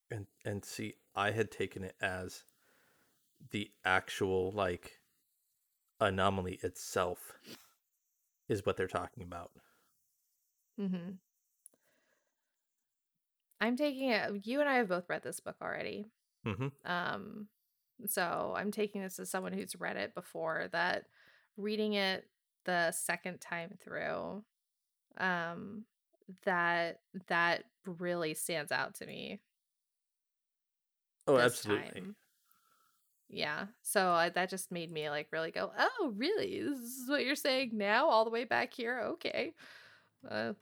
and 0.09 0.27
and 0.45 0.63
see 0.65 0.95
i 1.15 1.31
had 1.31 1.49
taken 1.49 1.83
it 1.83 1.95
as 2.01 2.43
the 3.51 3.71
actual 3.85 4.51
like 4.51 4.99
anomaly 6.01 6.59
itself 6.61 7.33
is 8.49 8.65
what 8.65 8.75
they're 8.75 8.88
talking 8.88 9.23
about 9.23 9.51
Mm-hmm. 10.79 11.11
I'm 13.61 13.77
taking 13.77 14.09
it. 14.09 14.45
You 14.45 14.59
and 14.59 14.67
I 14.67 14.75
have 14.75 14.89
both 14.89 15.07
read 15.07 15.23
this 15.23 15.39
book 15.39 15.55
already. 15.61 16.07
mm-hmm. 16.45 16.67
Um, 16.91 17.47
So 18.07 18.53
I'm 18.57 18.71
taking 18.71 19.01
this 19.01 19.19
as 19.19 19.29
someone 19.29 19.53
who's 19.53 19.79
read 19.79 19.95
it 19.95 20.15
before 20.15 20.67
that 20.71 21.05
reading 21.55 21.93
it 21.93 22.27
the 22.65 22.91
second 22.91 23.39
time 23.39 23.77
through, 23.83 24.43
um, 25.17 25.85
that 26.45 27.01
that 27.27 27.63
really 27.85 28.33
stands 28.33 28.71
out 28.71 28.95
to 28.95 29.05
me. 29.05 29.39
Oh, 31.27 31.38
absolutely. 31.38 32.01
time. 32.01 32.15
Yeah. 33.29 33.67
So 33.81 34.09
I, 34.09 34.29
that 34.29 34.49
just 34.49 34.71
made 34.71 34.91
me 34.91 35.09
like 35.09 35.27
really 35.31 35.51
go, 35.51 35.71
oh, 35.77 36.13
really? 36.15 36.61
This 36.63 36.79
is 36.79 37.07
what 37.09 37.23
you're 37.23 37.35
saying 37.35 37.71
now, 37.73 38.07
all 38.07 38.25
the 38.25 38.31
way 38.31 38.45
back 38.45 38.73
here? 38.73 39.01
Okay. 39.13 39.53
Uh, 40.29 40.53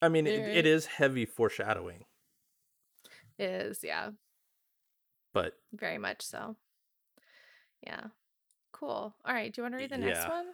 I 0.00 0.08
mean, 0.08 0.26
it, 0.26 0.38
it 0.38 0.66
is 0.66 0.86
heavy 0.86 1.24
foreshadowing, 1.24 2.04
it 3.38 3.50
is, 3.50 3.80
yeah, 3.82 4.10
but 5.32 5.54
very 5.72 5.98
much 5.98 6.22
so. 6.22 6.56
Yeah. 7.84 8.06
Cool. 8.72 9.14
All 9.24 9.34
right. 9.34 9.52
Do 9.52 9.60
you 9.60 9.64
want 9.64 9.74
to 9.74 9.78
read 9.78 9.90
the 9.90 9.98
next 9.98 10.28
one? 10.28 10.46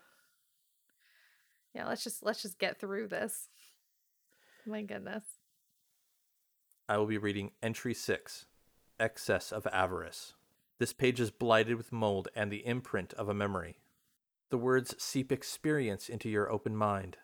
Yeah, 1.74 1.86
let's 1.86 2.04
just 2.04 2.22
let's 2.24 2.42
just 2.42 2.58
get 2.58 2.78
through 2.78 3.08
this. 3.08 3.48
My 4.66 4.82
goodness. 4.82 5.24
I 6.88 6.96
will 6.96 7.06
be 7.06 7.18
reading 7.18 7.50
Entry 7.62 7.94
6 7.94 8.46
Excess 9.00 9.52
of 9.52 9.66
Avarice. 9.72 10.34
This 10.78 10.92
page 10.92 11.20
is 11.20 11.30
blighted 11.30 11.76
with 11.76 11.92
mold 11.92 12.28
and 12.34 12.50
the 12.50 12.66
imprint 12.66 13.12
of 13.14 13.28
a 13.28 13.34
memory. 13.34 13.78
The 14.50 14.58
words 14.58 14.94
seep 15.02 15.32
experience 15.32 16.08
into 16.08 16.28
your 16.28 16.50
open 16.50 16.76
mind. 16.76 17.16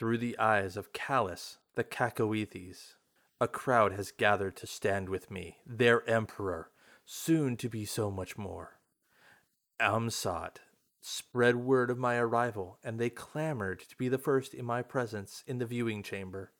Through 0.00 0.16
the 0.16 0.38
eyes 0.38 0.78
of 0.78 0.94
Callus, 0.94 1.58
the 1.74 1.84
Cacoethes, 1.84 2.94
a 3.38 3.46
crowd 3.46 3.92
has 3.92 4.12
gathered 4.12 4.56
to 4.56 4.66
stand 4.66 5.10
with 5.10 5.30
me, 5.30 5.58
their 5.66 6.08
emperor, 6.08 6.70
soon 7.04 7.54
to 7.58 7.68
be 7.68 7.84
so 7.84 8.10
much 8.10 8.38
more. 8.38 8.78
Amsat 9.78 10.60
spread 11.02 11.56
word 11.56 11.90
of 11.90 11.98
my 11.98 12.16
arrival, 12.16 12.78
and 12.82 12.98
they 12.98 13.10
clamored 13.10 13.80
to 13.80 13.96
be 13.98 14.08
the 14.08 14.16
first 14.16 14.54
in 14.54 14.64
my 14.64 14.80
presence 14.80 15.44
in 15.46 15.58
the 15.58 15.66
viewing 15.66 16.02
chamber. 16.02 16.52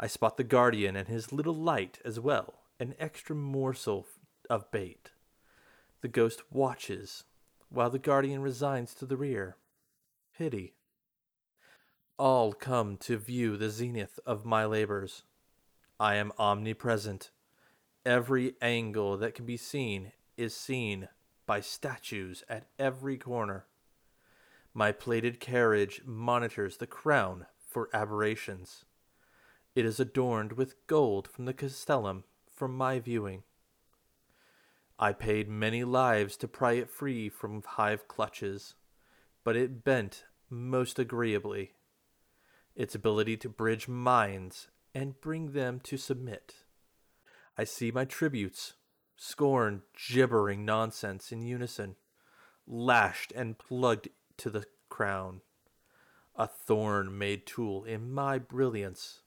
I 0.00 0.06
spot 0.06 0.38
the 0.38 0.42
guardian 0.42 0.96
and 0.96 1.06
his 1.06 1.30
little 1.30 1.54
light 1.54 1.98
as 2.02 2.18
well, 2.18 2.60
an 2.80 2.94
extra 2.98 3.36
morsel 3.36 4.06
of 4.48 4.70
bait. 4.70 5.10
The 6.00 6.08
ghost 6.08 6.50
watches, 6.50 7.24
while 7.68 7.90
the 7.90 7.98
guardian 7.98 8.40
resigns 8.40 8.94
to 8.94 9.04
the 9.04 9.18
rear. 9.18 9.58
Pity. 10.34 10.76
All 12.18 12.52
come 12.52 12.96
to 12.96 13.16
view 13.16 13.56
the 13.56 13.70
zenith 13.70 14.18
of 14.26 14.44
my 14.44 14.64
labors. 14.64 15.22
I 16.00 16.16
am 16.16 16.32
omnipresent. 16.36 17.30
Every 18.04 18.56
angle 18.60 19.16
that 19.18 19.36
can 19.36 19.46
be 19.46 19.56
seen 19.56 20.10
is 20.36 20.52
seen 20.52 21.10
by 21.46 21.60
statues 21.60 22.42
at 22.48 22.66
every 22.76 23.18
corner. 23.18 23.66
My 24.74 24.90
plated 24.90 25.38
carriage 25.38 26.02
monitors 26.04 26.78
the 26.78 26.88
crown 26.88 27.46
for 27.64 27.88
aberrations. 27.94 28.84
It 29.76 29.84
is 29.84 30.00
adorned 30.00 30.54
with 30.54 30.88
gold 30.88 31.28
from 31.28 31.44
the 31.44 31.54
castellum 31.54 32.24
for 32.50 32.66
my 32.66 32.98
viewing. 32.98 33.44
I 34.98 35.12
paid 35.12 35.48
many 35.48 35.84
lives 35.84 36.36
to 36.38 36.48
pry 36.48 36.72
it 36.72 36.90
free 36.90 37.28
from 37.28 37.62
hive 37.62 38.08
clutches, 38.08 38.74
but 39.44 39.54
it 39.54 39.84
bent 39.84 40.24
most 40.50 40.98
agreeably. 40.98 41.74
Its 42.78 42.94
ability 42.94 43.36
to 43.36 43.48
bridge 43.48 43.88
minds 43.88 44.68
and 44.94 45.20
bring 45.20 45.50
them 45.50 45.80
to 45.80 45.96
submit. 45.96 46.54
I 47.56 47.64
see 47.64 47.90
my 47.90 48.04
tributes, 48.04 48.74
scorn 49.16 49.82
gibbering 50.08 50.64
nonsense 50.64 51.32
in 51.32 51.42
unison, 51.42 51.96
lashed 52.68 53.32
and 53.34 53.58
plugged 53.58 54.10
to 54.36 54.48
the 54.48 54.64
crown. 54.88 55.40
A 56.36 56.46
thorn 56.46 57.18
made 57.18 57.46
tool 57.46 57.82
in 57.82 58.12
my 58.12 58.38
brilliance. 58.38 59.22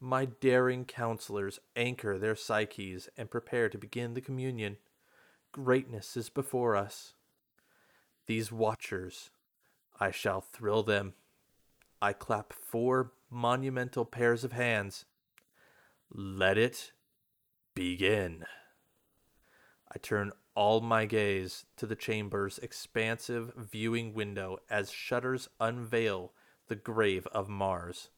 My 0.00 0.24
daring 0.24 0.86
counselors 0.86 1.60
anchor 1.76 2.18
their 2.18 2.34
psyches 2.34 3.10
and 3.14 3.30
prepare 3.30 3.68
to 3.68 3.76
begin 3.76 4.14
the 4.14 4.22
communion. 4.22 4.78
Greatness 5.52 6.16
is 6.16 6.30
before 6.30 6.76
us. 6.76 7.12
These 8.26 8.50
watchers, 8.50 9.28
I 10.00 10.10
shall 10.10 10.40
thrill 10.40 10.82
them. 10.82 11.12
I 12.04 12.12
clap 12.12 12.52
four 12.52 13.12
monumental 13.30 14.04
pairs 14.04 14.44
of 14.44 14.52
hands. 14.52 15.06
Let 16.12 16.58
it 16.58 16.92
begin. 17.74 18.44
I 19.90 19.96
turn 20.00 20.32
all 20.54 20.82
my 20.82 21.06
gaze 21.06 21.64
to 21.78 21.86
the 21.86 21.96
chamber's 21.96 22.58
expansive 22.58 23.54
viewing 23.56 24.12
window 24.12 24.58
as 24.68 24.90
shutters 24.90 25.48
unveil 25.58 26.34
the 26.68 26.76
grave 26.76 27.26
of 27.28 27.48
Mars. 27.48 28.10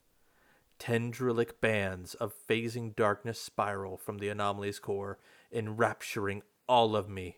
Tendrilic 0.80 1.60
bands 1.60 2.14
of 2.14 2.34
phasing 2.48 2.96
darkness 2.96 3.40
spiral 3.40 3.96
from 3.96 4.18
the 4.18 4.30
anomaly's 4.30 4.80
core, 4.80 5.20
enrapturing 5.52 6.42
all 6.68 6.96
of 6.96 7.08
me, 7.08 7.36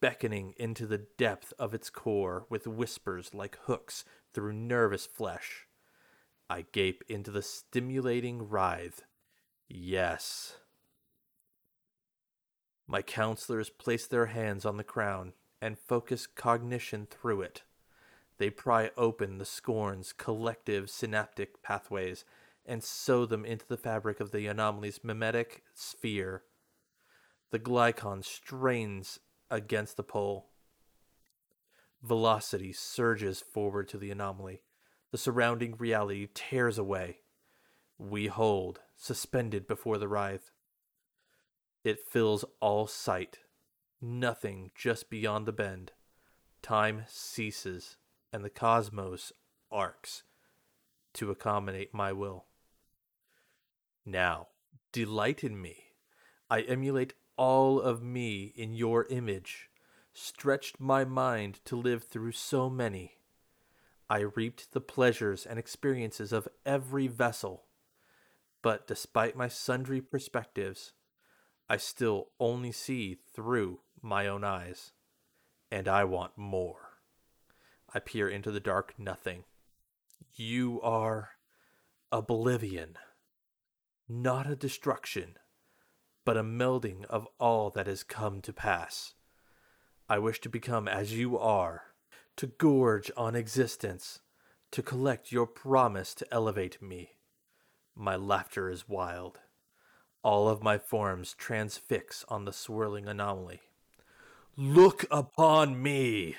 beckoning 0.00 0.54
into 0.56 0.86
the 0.86 1.06
depth 1.18 1.52
of 1.58 1.74
its 1.74 1.90
core 1.90 2.46
with 2.48 2.66
whispers 2.66 3.34
like 3.34 3.58
hooks 3.64 4.06
through 4.32 4.54
nervous 4.54 5.04
flesh. 5.04 5.65
I 6.48 6.66
gape 6.72 7.02
into 7.08 7.30
the 7.30 7.42
stimulating 7.42 8.48
writhe. 8.48 9.02
Yes. 9.68 10.56
My 12.86 13.02
counselors 13.02 13.68
place 13.68 14.06
their 14.06 14.26
hands 14.26 14.64
on 14.64 14.76
the 14.76 14.84
crown 14.84 15.32
and 15.60 15.78
focus 15.78 16.26
cognition 16.26 17.06
through 17.06 17.42
it. 17.42 17.62
They 18.38 18.50
pry 18.50 18.90
open 18.96 19.38
the 19.38 19.44
scorn's 19.44 20.12
collective 20.12 20.88
synaptic 20.90 21.62
pathways 21.62 22.24
and 22.64 22.84
sew 22.84 23.26
them 23.26 23.44
into 23.44 23.66
the 23.66 23.76
fabric 23.76 24.20
of 24.20 24.30
the 24.30 24.46
anomaly's 24.46 25.02
mimetic 25.02 25.62
sphere. 25.74 26.42
The 27.50 27.58
Glykon 27.58 28.24
strains 28.24 29.18
against 29.50 29.96
the 29.96 30.02
pole. 30.02 30.50
Velocity 32.02 32.72
surges 32.72 33.40
forward 33.40 33.88
to 33.88 33.98
the 33.98 34.10
anomaly. 34.10 34.60
The 35.16 35.22
surrounding 35.22 35.76
reality 35.78 36.28
tears 36.34 36.76
away. 36.76 37.20
We 37.96 38.26
hold, 38.26 38.80
suspended 38.96 39.66
before 39.66 39.96
the 39.96 40.08
writhe. 40.08 40.50
It 41.82 42.06
fills 42.06 42.44
all 42.60 42.86
sight. 42.86 43.38
Nothing 43.98 44.72
just 44.74 45.08
beyond 45.08 45.46
the 45.46 45.52
bend. 45.52 45.92
Time 46.60 47.04
ceases, 47.08 47.96
and 48.30 48.44
the 48.44 48.50
cosmos 48.50 49.32
arcs 49.72 50.24
to 51.14 51.30
accommodate 51.30 51.94
my 51.94 52.12
will. 52.12 52.44
Now, 54.04 54.48
delight 54.92 55.42
in 55.42 55.62
me. 55.62 55.76
I 56.50 56.60
emulate 56.60 57.14
all 57.38 57.80
of 57.80 58.02
me 58.02 58.52
in 58.54 58.74
your 58.74 59.06
image, 59.06 59.70
stretched 60.12 60.78
my 60.78 61.06
mind 61.06 61.60
to 61.64 61.74
live 61.74 62.04
through 62.04 62.32
so 62.32 62.68
many. 62.68 63.15
I 64.08 64.20
reaped 64.20 64.72
the 64.72 64.80
pleasures 64.80 65.44
and 65.44 65.58
experiences 65.58 66.32
of 66.32 66.48
every 66.64 67.08
vessel, 67.08 67.64
but 68.62 68.86
despite 68.86 69.36
my 69.36 69.48
sundry 69.48 70.00
perspectives, 70.00 70.92
I 71.68 71.76
still 71.76 72.28
only 72.38 72.70
see 72.70 73.16
through 73.34 73.80
my 74.00 74.28
own 74.28 74.44
eyes, 74.44 74.92
and 75.70 75.88
I 75.88 76.04
want 76.04 76.38
more. 76.38 77.00
I 77.92 77.98
peer 77.98 78.28
into 78.28 78.52
the 78.52 78.60
dark 78.60 78.94
nothing. 78.98 79.44
You 80.34 80.80
are 80.82 81.30
oblivion, 82.12 82.96
not 84.08 84.48
a 84.48 84.54
destruction, 84.54 85.36
but 86.24 86.36
a 86.36 86.44
melding 86.44 87.04
of 87.06 87.26
all 87.40 87.70
that 87.70 87.88
has 87.88 88.04
come 88.04 88.40
to 88.42 88.52
pass. 88.52 89.14
I 90.08 90.18
wish 90.18 90.40
to 90.42 90.48
become 90.48 90.86
as 90.86 91.14
you 91.14 91.36
are, 91.36 91.82
to 92.36 92.46
gorge 92.46 93.10
on 93.16 93.34
existence, 93.34 94.20
to 94.70 94.82
collect 94.82 95.32
your 95.32 95.46
promise 95.46 96.14
to 96.14 96.26
elevate 96.32 96.82
me. 96.82 97.12
My 97.94 98.16
laughter 98.16 98.68
is 98.68 98.88
wild. 98.88 99.38
All 100.22 100.48
of 100.48 100.62
my 100.62 100.76
forms 100.76 101.34
transfix 101.34 102.24
on 102.28 102.44
the 102.44 102.52
swirling 102.52 103.08
anomaly. 103.08 103.62
Look 104.56 105.06
upon 105.10 105.82
me! 105.82 106.36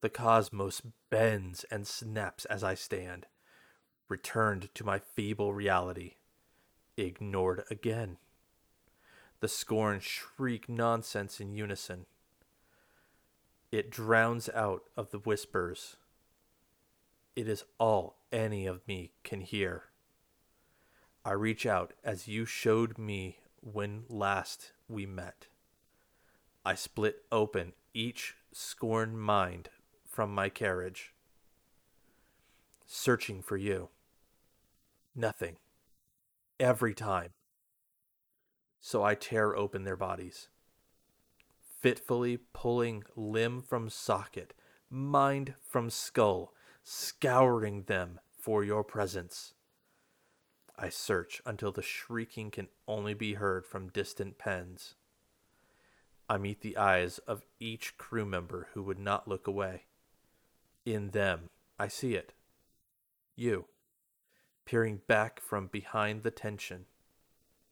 The 0.00 0.08
cosmos 0.08 0.82
bends 1.10 1.64
and 1.70 1.86
snaps 1.86 2.44
as 2.46 2.64
I 2.64 2.74
stand, 2.74 3.26
returned 4.08 4.68
to 4.74 4.84
my 4.84 4.98
feeble 4.98 5.52
reality, 5.52 6.14
ignored 6.96 7.64
again. 7.70 8.18
The 9.40 9.48
scorn 9.48 10.00
shriek 10.00 10.68
nonsense 10.68 11.40
in 11.40 11.52
unison. 11.52 12.06
It 13.72 13.90
drowns 13.90 14.50
out 14.50 14.82
of 14.98 15.10
the 15.10 15.18
whispers. 15.18 15.96
It 17.34 17.48
is 17.48 17.64
all 17.78 18.18
any 18.30 18.66
of 18.66 18.86
me 18.86 19.12
can 19.24 19.40
hear. 19.40 19.84
I 21.24 21.32
reach 21.32 21.64
out 21.64 21.94
as 22.04 22.28
you 22.28 22.44
showed 22.44 22.98
me 22.98 23.38
when 23.62 24.04
last 24.10 24.72
we 24.88 25.06
met. 25.06 25.46
I 26.66 26.74
split 26.74 27.22
open 27.32 27.72
each 27.94 28.36
scorned 28.52 29.18
mind 29.18 29.70
from 30.06 30.34
my 30.34 30.50
carriage, 30.50 31.14
searching 32.84 33.40
for 33.40 33.56
you. 33.56 33.88
Nothing. 35.16 35.56
Every 36.60 36.92
time. 36.92 37.30
So 38.80 39.02
I 39.02 39.14
tear 39.14 39.56
open 39.56 39.84
their 39.84 39.96
bodies, 39.96 40.48
fitfully 41.82 42.38
pulling 42.52 43.02
limb 43.16 43.60
from 43.60 43.90
socket, 43.90 44.54
mind 44.88 45.54
from 45.68 45.90
skull, 45.90 46.54
scouring 46.84 47.82
them 47.82 48.20
for 48.38 48.62
your 48.62 48.84
presence. 48.84 49.54
I 50.78 50.88
search 50.88 51.42
until 51.44 51.72
the 51.72 51.82
shrieking 51.82 52.52
can 52.52 52.68
only 52.86 53.14
be 53.14 53.34
heard 53.34 53.66
from 53.66 53.88
distant 53.88 54.38
pens. 54.38 54.94
I 56.28 56.38
meet 56.38 56.60
the 56.60 56.76
eyes 56.76 57.18
of 57.18 57.42
each 57.58 57.98
crew 57.98 58.24
member 58.24 58.68
who 58.74 58.82
would 58.84 59.00
not 59.00 59.26
look 59.26 59.48
away. 59.48 59.86
In 60.86 61.10
them, 61.10 61.50
I 61.80 61.88
see 61.88 62.14
it. 62.14 62.32
You, 63.34 63.66
peering 64.64 65.00
back 65.08 65.40
from 65.40 65.66
behind 65.66 66.22
the 66.22 66.30
tension, 66.30 66.86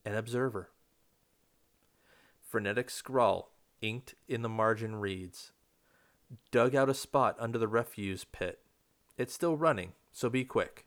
an 0.04 0.16
observer. 0.16 0.70
Frenetic 2.42 2.90
scrawl 2.90 3.52
inked 3.80 4.14
in 4.28 4.42
the 4.42 4.48
margin 4.48 4.96
reads 4.96 5.52
Dug 6.50 6.74
out 6.74 6.88
a 6.88 6.94
spot 6.94 7.36
under 7.38 7.58
the 7.58 7.68
refuse 7.68 8.24
pit. 8.24 8.60
It's 9.16 9.34
still 9.34 9.56
running, 9.56 9.92
so 10.12 10.30
be 10.30 10.44
quick. 10.44 10.86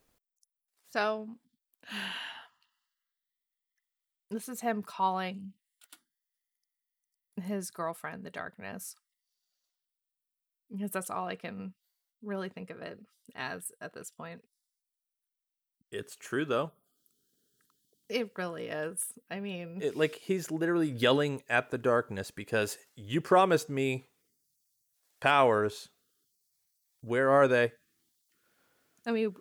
So 0.91 1.29
this 4.31 4.47
is 4.47 4.61
him 4.61 4.83
calling 4.83 5.53
his 7.41 7.71
girlfriend 7.71 8.23
the 8.23 8.29
darkness. 8.29 8.95
Because 10.71 10.91
that's 10.91 11.09
all 11.09 11.27
I 11.27 11.35
can 11.35 11.73
really 12.23 12.49
think 12.49 12.69
of 12.69 12.81
it 12.81 12.99
as 13.35 13.71
at 13.81 13.93
this 13.93 14.11
point. 14.11 14.41
It's 15.91 16.15
true 16.15 16.45
though. 16.45 16.71
It 18.09 18.31
really 18.37 18.67
is. 18.67 19.03
I 19.31 19.39
mean, 19.39 19.79
It 19.81 19.95
like 19.95 20.15
he's 20.15 20.51
literally 20.51 20.89
yelling 20.89 21.43
at 21.49 21.71
the 21.71 21.77
darkness 21.77 22.31
because 22.31 22.77
you 22.95 23.21
promised 23.21 23.69
me 23.69 24.09
powers. 25.21 25.89
Where 27.01 27.29
are 27.29 27.47
they? 27.47 27.71
I 29.05 29.11
mean, 29.11 29.33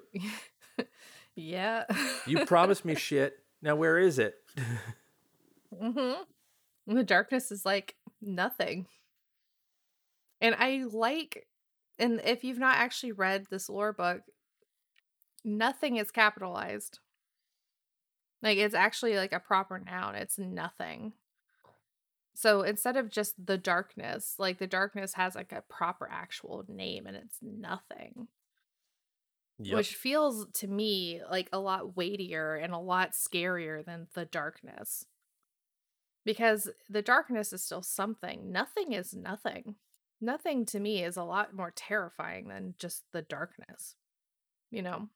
yeah. 1.37 1.85
You 2.27 2.45
promised 2.47 2.85
me 2.85 2.95
shit. 2.95 3.39
Now 3.61 3.77
where 3.77 3.99
is 3.99 4.19
it? 4.19 4.35
mm-hmm. 5.75 6.23
The 6.95 7.05
darkness 7.05 7.53
is 7.53 7.65
like 7.65 7.95
nothing. 8.21 8.87
And 10.41 10.57
I 10.59 10.85
like, 10.91 11.47
and 11.99 12.21
if 12.25 12.43
you've 12.43 12.59
not 12.59 12.77
actually 12.77 13.13
read 13.13 13.47
this 13.49 13.69
lore 13.69 13.93
book, 13.93 14.23
nothing 15.45 15.97
is 15.97 16.11
capitalized. 16.11 16.99
Like 18.43 18.59
it's 18.59 18.75
actually 18.75 19.17
like 19.17 19.33
a 19.33 19.41
proper 19.41 19.79
noun. 19.79 20.15
It's 20.15 20.39
nothing. 20.39 21.13
So 22.35 22.63
instead 22.63 22.97
of 22.97 23.11
just 23.11 23.35
the 23.47 23.59
darkness, 23.59 24.35
like 24.39 24.59
the 24.59 24.67
darkness 24.67 25.15
has 25.15 25.35
like 25.35 25.53
a 25.53 25.63
proper 25.63 26.09
actual 26.11 26.65
name 26.69 27.07
and 27.07 27.17
it's 27.17 27.39
nothing. 27.41 28.29
Yep. 29.59 29.77
Which 29.77 29.95
feels 29.95 30.47
to 30.55 30.67
me 30.67 31.21
like 31.31 31.49
a 31.53 31.59
lot 31.59 31.97
weightier 31.97 32.57
and 32.57 32.73
a 32.73 32.79
lot 32.79 33.13
scarier 33.13 33.85
than 33.85 34.09
the 34.15 34.25
darkness. 34.25 35.07
Because 36.25 36.69
the 36.89 37.03
darkness 37.03 37.53
is 37.53 37.63
still 37.63 37.83
something. 37.83 38.51
Nothing 38.51 38.93
is 38.93 39.15
nothing. 39.15 39.77
Nothing 40.21 40.65
to 40.67 40.81
me 40.81 41.05
is 41.05 41.17
a 41.17 41.25
lot 41.25 41.55
more 41.55 41.73
terrifying 41.75 42.49
than 42.49 42.75
just 42.79 43.03
the 43.13 43.23
darkness. 43.23 43.97
You 44.71 44.83
know? 44.83 45.09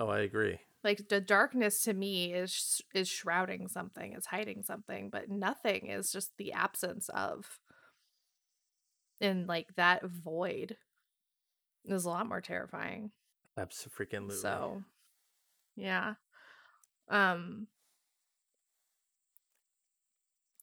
oh, 0.00 0.08
I 0.08 0.20
agree. 0.20 0.58
Like 0.84 1.08
the 1.08 1.20
darkness 1.20 1.82
to 1.82 1.92
me 1.94 2.32
is 2.32 2.80
is 2.94 3.08
shrouding 3.08 3.68
something 3.68 4.14
is 4.14 4.26
hiding 4.26 4.62
something 4.62 5.08
but 5.10 5.28
nothing 5.28 5.86
is 5.86 6.10
just 6.12 6.30
the 6.38 6.52
absence 6.52 7.08
of 7.10 7.58
and 9.20 9.46
like 9.46 9.68
that 9.76 10.04
void 10.04 10.76
is 11.84 12.04
a 12.04 12.08
lot 12.10 12.26
more 12.26 12.40
terrifying 12.40 13.10
Absolutely. 13.56 14.34
so 14.36 14.82
yeah 15.76 16.14
um 17.08 17.66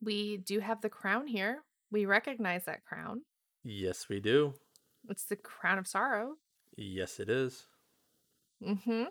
we 0.01 0.37
do 0.37 0.59
have 0.59 0.81
the 0.81 0.89
crown 0.89 1.27
here 1.27 1.63
we 1.91 2.05
recognize 2.05 2.65
that 2.65 2.83
crown 2.85 3.21
Yes, 3.63 4.07
we 4.07 4.21
do. 4.21 4.53
it's 5.09 5.25
the 5.25 5.35
crown 5.35 5.77
of 5.77 5.87
sorrow 5.87 6.35
Yes, 6.77 7.19
it 7.19 7.29
is. 7.29 7.65
Mm-hmm. 8.65 9.03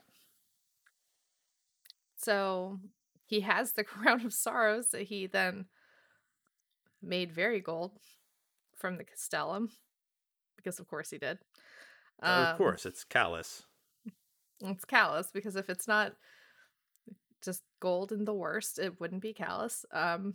So 2.18 2.80
he 3.26 3.40
has 3.40 3.72
the 3.72 3.84
crown 3.84 4.26
of 4.26 4.34
sorrows 4.34 4.90
that 4.90 5.02
he 5.04 5.26
then 5.26 5.66
made 7.02 7.32
very 7.32 7.60
gold 7.60 7.92
from 8.76 8.96
the 8.96 9.04
Castellum. 9.04 9.70
Because 10.56 10.80
of 10.80 10.88
course 10.88 11.10
he 11.10 11.18
did. 11.18 11.38
of 12.26 12.52
Um, 12.52 12.56
course, 12.56 12.86
it's 12.86 13.04
Calus. 13.04 13.64
It's 14.60 14.84
Calus 14.84 15.32
because 15.32 15.56
if 15.56 15.70
it's 15.70 15.88
not 15.88 16.16
just 17.42 17.62
gold 17.80 18.12
and 18.12 18.26
the 18.26 18.34
worst, 18.34 18.78
it 18.78 19.00
wouldn't 19.00 19.22
be 19.22 19.34
Calus. 19.34 19.84
Um 19.92 20.34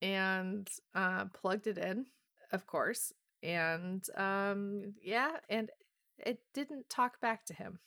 and 0.00 0.68
uh 0.94 1.26
plugged 1.26 1.66
it 1.66 1.78
in, 1.78 2.06
of 2.52 2.66
course. 2.66 3.12
And 3.42 4.04
um 4.16 4.94
yeah, 5.02 5.38
and 5.48 5.70
it 6.18 6.40
didn't 6.54 6.90
talk 6.90 7.20
back 7.20 7.44
to 7.46 7.54
him. 7.54 7.78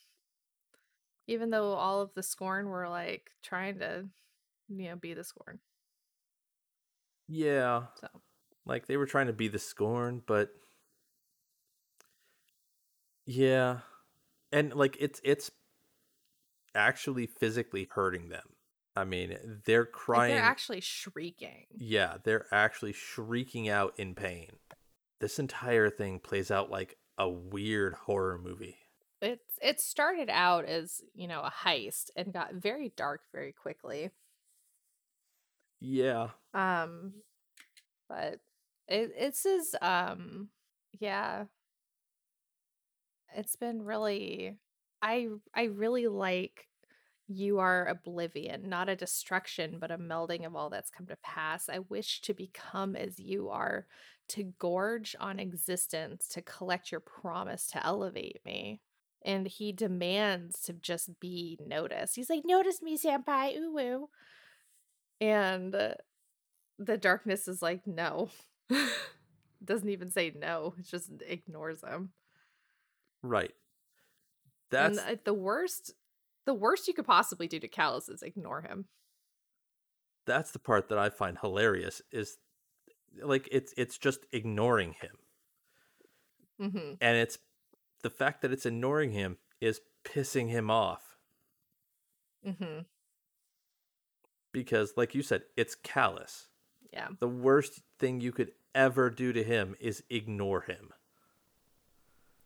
Even 1.28 1.50
though 1.50 1.74
all 1.74 2.02
of 2.02 2.14
the 2.16 2.24
scorn 2.24 2.68
were 2.68 2.90
like 2.90 3.32
trying 3.44 3.80
to, 3.80 4.06
you 4.70 4.90
know, 4.90 4.96
be 4.96 5.14
the 5.14 5.24
scorn. 5.24 5.60
Yeah. 7.28 7.84
So 8.00 8.08
Like 8.66 8.88
they 8.88 8.98
were 8.98 9.06
trying 9.06 9.28
to 9.28 9.34
be 9.34 9.48
the 9.48 9.60
scorn, 9.60 10.22
but 10.26 10.50
yeah. 13.26 13.80
And 14.52 14.74
like 14.74 14.98
it's 15.00 15.22
it's 15.24 15.52
actually 16.76 17.28
physically 17.28 17.88
hurting 17.92 18.30
them. 18.30 18.44
I 18.96 19.06
mean, 19.06 19.38
they're 19.66 19.84
like, 19.84 19.92
crying. 19.94 20.36
they're 20.36 20.44
actually 20.44 20.82
shrieking. 20.82 21.66
yeah, 21.78 22.18
they're 22.26 22.48
actually 22.52 22.92
shrieking 22.92 23.70
out 23.70 23.94
in 23.98 24.16
pain. 24.16 24.50
This 25.22 25.40
entire 25.40 25.90
thing 25.90 26.20
plays 26.20 26.52
out 26.52 26.70
like 26.70 26.98
a 27.18 27.30
weird 27.30 27.94
horror 27.94 28.38
movie. 28.38 28.78
It's 29.22 29.60
it 29.62 29.80
started 29.80 30.30
out 30.30 30.66
as, 30.66 31.02
you 31.14 31.28
know, 31.28 31.42
a 31.42 31.52
heist 31.52 32.10
and 32.16 32.34
got 32.34 32.56
very 32.56 32.90
dark 32.96 33.22
very 33.32 33.54
quickly. 33.54 34.12
Yeah. 35.80 36.30
Um 36.54 37.14
but 38.10 38.40
it 38.88 39.12
it's 39.18 39.46
is 39.46 39.76
um 39.82 40.50
yeah. 41.00 41.46
It's 43.36 43.56
been 43.56 43.84
really 43.84 44.58
I 45.02 45.30
I 45.56 45.64
really 45.66 46.08
like 46.08 46.68
you 47.28 47.60
are 47.60 47.88
oblivion, 47.88 48.70
not 48.70 48.90
a 48.90 48.96
destruction, 48.96 49.80
but 49.80 49.92
a 49.92 49.98
melding 49.98 50.46
of 50.46 50.56
all 50.56 50.70
that's 50.70 50.92
come 50.92 51.08
to 51.08 51.18
pass. 51.18 51.70
I 51.70 51.80
wish 51.80 52.22
to 52.22 52.34
become 52.34 52.96
as 52.96 53.20
you 53.20 53.50
are, 53.50 53.88
to 54.30 54.44
gorge 54.60 55.16
on 55.20 55.40
existence, 55.40 56.28
to 56.30 56.42
collect 56.42 56.92
your 56.92 57.02
promise 57.02 57.68
to 57.70 57.86
elevate 57.86 58.42
me. 58.46 58.82
And 59.24 59.48
he 59.48 59.72
demands 59.72 60.62
to 60.64 60.74
just 60.74 61.20
be 61.20 61.60
noticed. 61.66 62.16
He's 62.16 62.30
like, 62.30 62.44
Notice 62.46 62.82
me, 62.82 62.98
Senpai, 62.98 63.56
ooh 63.58 63.74
woo. 63.74 64.10
And 65.20 65.74
uh, 65.76 65.94
the 66.80 66.98
darkness 66.98 67.48
is 67.48 67.62
like, 67.62 67.86
No. 67.86 68.30
Doesn't 69.64 69.90
even 69.90 70.10
say 70.10 70.34
no, 70.36 70.74
it 70.80 70.88
just 70.88 71.12
ignores 71.28 71.84
him. 71.84 72.14
Right. 73.22 73.54
That's 74.72 74.98
and 74.98 75.20
the 75.24 75.34
worst 75.34 75.94
the 76.46 76.54
worst 76.54 76.88
you 76.88 76.94
could 76.96 77.06
possibly 77.06 77.48
do 77.48 77.60
to 77.60 77.68
Calus 77.68 78.10
is 78.10 78.24
ignore 78.24 78.62
him. 78.62 78.86
that's 80.26 80.52
the 80.52 80.60
part 80.60 80.90
that 80.90 80.98
I 80.98 81.10
find 81.10 81.38
hilarious 81.38 82.02
is 82.12 82.38
like 83.22 83.48
it's 83.52 83.74
it's 83.78 83.98
just 83.98 84.26
ignoring 84.32 84.94
him. 84.94 85.18
hmm 86.72 86.94
And 87.02 87.18
it's 87.18 87.38
the 88.04 88.10
fact 88.10 88.42
that 88.42 88.52
it's 88.52 88.66
ignoring 88.66 89.12
him 89.12 89.38
is 89.60 89.82
pissing 90.04 90.50
him 90.50 90.70
off 90.72 91.18
hmm 92.44 92.80
because 94.52 94.94
like 94.98 95.16
you 95.16 95.24
said, 95.24 95.44
it's 95.56 95.76
Calus. 95.76 96.48
Yeah. 96.92 97.08
The 97.20 97.28
worst 97.28 97.82
thing 98.00 98.20
you 98.22 98.32
could 98.32 98.52
ever 98.76 99.10
do 99.10 99.32
to 99.34 99.44
him 99.44 99.76
is 99.80 100.04
ignore 100.10 100.62
him. 100.62 100.94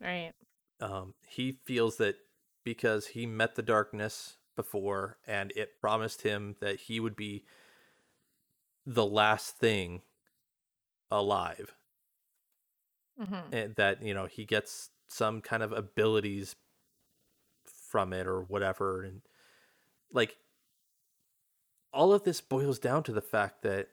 Right. 0.02 0.34
Um, 0.80 1.14
he 1.28 1.60
feels 1.66 1.98
that 1.98 2.16
because 2.64 3.08
he 3.08 3.26
met 3.26 3.56
the 3.56 3.62
darkness 3.62 4.38
before 4.56 5.18
and 5.28 5.52
it 5.56 5.80
promised 5.82 6.22
him 6.24 6.56
that 6.62 6.82
he 6.82 7.00
would 7.00 7.16
be 7.16 7.46
the 8.86 9.06
last 9.06 9.58
thing 9.58 10.02
alive 11.12 11.76
Mm-hmm. 13.22 13.54
and 13.54 13.76
that 13.76 14.04
you 14.04 14.14
know 14.14 14.26
he 14.26 14.44
gets 14.44 14.90
some 15.08 15.42
kind 15.42 15.64
of 15.64 15.72
abilities 15.72 16.56
from 17.66 18.12
it 18.14 18.28
or 18.28 18.42
whatever 18.42 19.04
and 19.04 19.22
like 20.12 20.38
all 21.94 22.12
of 22.12 22.24
this 22.24 22.42
boils 22.42 22.80
down 22.80 23.04
to 23.04 23.12
the 23.14 23.22
fact 23.22 23.62
that 23.62 23.88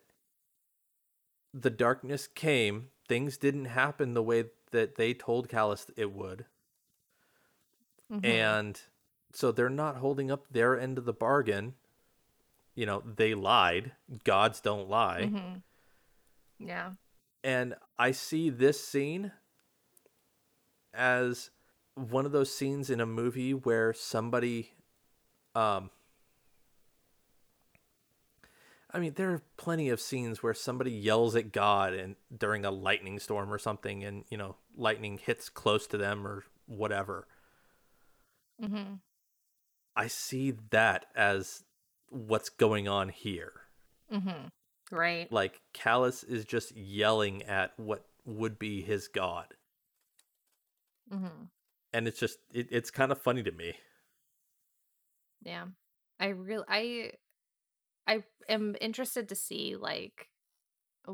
the 1.55 1.71
darkness 1.71 2.27
came 2.27 2.89
things 3.07 3.37
didn't 3.37 3.67
happen 3.67 4.15
the 4.15 4.23
way 4.23 4.45
that 4.71 4.97
they 4.97 5.13
told 5.15 5.49
Calus 5.49 5.91
it 5.97 6.13
would 6.13 6.47
Mm-hmm. 8.13 8.27
and 8.27 8.81
so 9.33 9.53
they're 9.53 9.71
not 9.71 9.97
holding 9.97 10.31
up 10.31 10.45
their 10.51 10.79
end 10.79 10.99
of 10.99 11.07
the 11.07 11.15
bargain 11.15 11.75
you 12.75 12.85
know 12.85 13.03
they 13.17 13.33
lied 13.35 13.93
gods 14.25 14.61
don't 14.61 14.89
lie 14.91 15.31
Mm-hmm. 15.33 16.67
Yeah. 16.67 16.91
and 17.43 17.75
I 17.99 18.11
see 18.13 18.51
this 18.51 18.85
scene 18.85 19.33
as 20.95 21.51
one 21.95 22.27
of 22.27 22.33
those 22.33 22.55
scenes 22.55 22.91
in 22.91 23.01
a 23.01 23.07
movie 23.07 23.53
where 23.53 23.93
somebody 23.93 24.73
um 25.55 25.91
I 28.91 28.99
mean 28.99 29.15
there 29.15 29.31
are 29.31 29.43
plenty 29.57 29.89
of 29.89 30.01
scenes 30.01 30.43
where 30.43 30.55
somebody 30.55 30.91
yells 30.91 31.35
at 31.37 31.53
God 31.53 31.95
and 31.95 32.17
during 32.37 32.65
a 32.65 32.71
lightning 32.71 33.19
storm 33.19 33.53
or 33.53 33.59
something 33.59 34.05
and 34.05 34.25
you 34.31 34.37
know 34.37 34.57
lightning 34.77 35.19
hits 35.19 35.49
close 35.49 35.87
to 35.89 35.97
them 35.97 36.27
or 36.27 36.45
whatever. 36.67 37.27
Mm-hmm. 38.63 38.95
I 39.95 40.07
see 40.07 40.55
that 40.71 41.07
as 41.15 41.65
what's 42.09 42.49
going 42.49 42.89
on 42.89 43.09
here. 43.09 43.53
Mm-hmm. 44.13 44.49
Right. 44.95 45.31
Like 45.33 45.61
Calus 45.75 46.23
is 46.29 46.45
just 46.45 46.77
yelling 46.77 47.43
at 47.45 47.73
what 47.79 48.05
would 48.25 48.59
be 48.59 48.83
his 48.83 49.09
god. 49.09 49.55
Mm-hmm. 51.13 51.45
and 51.93 52.09
it's 52.09 52.19
just 52.19 52.39
it, 52.53 52.69
it's 52.71 52.91
kind 52.91 53.13
of 53.13 53.21
funny 53.23 53.43
to 53.43 53.53
me 53.53 53.75
Yeah. 55.43 55.67
I 56.21 56.29
really 56.29 56.65
I 56.69 57.13
I 58.07 58.25
am 58.49 58.77
interested 58.81 59.29
to 59.29 59.35
see 59.35 59.77
like 59.77 60.29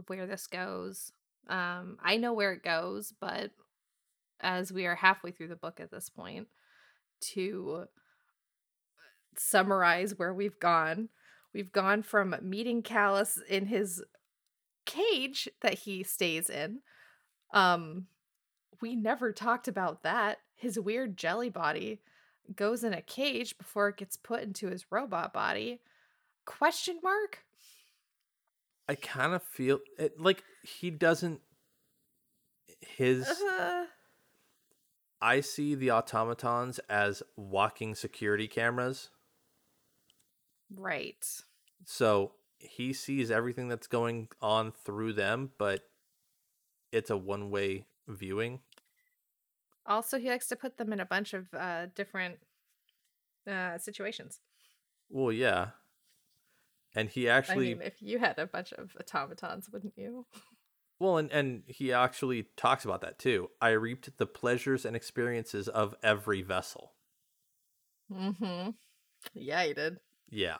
where 0.06 0.26
this 0.26 0.46
goes. 0.46 1.12
Um 1.48 1.98
I 2.02 2.16
know 2.16 2.32
where 2.32 2.52
it 2.52 2.62
goes, 2.62 3.12
but 3.18 3.52
as 4.40 4.72
we 4.72 4.86
are 4.86 4.94
halfway 4.94 5.32
through 5.32 5.48
the 5.48 5.56
book 5.56 5.80
at 5.80 5.90
this 5.90 6.10
point 6.10 6.48
to 7.20 7.86
summarize 9.36 10.18
where 10.18 10.34
we've 10.34 10.58
gone, 10.60 11.08
we've 11.54 11.72
gone 11.72 12.02
from 12.02 12.36
meeting 12.42 12.82
Calus 12.82 13.38
in 13.48 13.66
his 13.66 14.02
cage 14.86 15.48
that 15.62 15.74
he 15.74 16.02
stays 16.02 16.50
in. 16.50 16.80
Um 17.52 18.06
we 18.80 18.96
never 18.96 19.32
talked 19.32 19.68
about 19.68 20.02
that. 20.02 20.38
His 20.54 20.78
weird 20.78 21.16
jelly 21.16 21.50
body 21.50 22.00
goes 22.54 22.84
in 22.84 22.94
a 22.94 23.02
cage 23.02 23.58
before 23.58 23.88
it 23.88 23.96
gets 23.96 24.16
put 24.16 24.42
into 24.42 24.68
his 24.68 24.86
robot 24.90 25.32
body. 25.32 25.80
Question 26.44 26.98
mark? 27.02 27.40
i 28.88 28.94
kind 28.94 29.34
of 29.34 29.42
feel 29.42 29.78
it, 29.98 30.18
like 30.18 30.42
he 30.62 30.90
doesn't 30.90 31.40
his 32.80 33.28
Uh, 33.28 33.84
i 35.20 35.40
see 35.40 35.74
the 35.74 35.90
automatons 35.90 36.78
as 36.88 37.22
walking 37.36 37.94
security 37.94 38.48
cameras 38.48 39.10
right. 40.74 41.42
so 41.84 42.32
he 42.58 42.92
sees 42.92 43.30
everything 43.30 43.68
that's 43.68 43.86
going 43.86 44.28
on 44.40 44.72
through 44.72 45.12
them 45.12 45.50
but 45.58 45.82
it's 46.90 47.10
a 47.10 47.16
one-way 47.16 47.84
viewing 48.08 48.60
Also, 49.86 50.18
he 50.18 50.28
likes 50.28 50.48
to 50.48 50.56
put 50.56 50.76
them 50.76 50.92
in 50.92 51.00
a 51.00 51.06
bunch 51.06 51.34
of 51.34 51.52
uh, 51.54 51.86
different 51.94 52.38
uh, 53.46 53.78
situations. 53.78 54.40
well 55.08 55.32
yeah 55.32 55.70
and 56.94 57.08
he 57.10 57.28
I 57.28 57.36
actually 57.36 57.74
mean, 57.74 57.82
if 57.82 58.00
you 58.00 58.18
had 58.18 58.38
a 58.38 58.46
bunch 58.46 58.72
of 58.72 58.96
automatons, 58.98 59.68
wouldn't 59.70 59.96
you? 59.96 60.26
Well, 61.00 61.16
and, 61.18 61.30
and 61.30 61.62
he 61.68 61.92
actually 61.92 62.48
talks 62.56 62.84
about 62.84 63.02
that 63.02 63.20
too. 63.20 63.50
I 63.60 63.68
reaped 63.68 64.18
the 64.18 64.26
pleasures 64.26 64.84
and 64.84 64.96
experiences 64.96 65.68
of 65.68 65.94
every 66.02 66.42
vessel. 66.42 66.94
Mm-hmm. 68.12 68.70
Yeah, 69.32 69.64
he 69.64 69.74
did. 69.74 69.98
Yeah. 70.28 70.56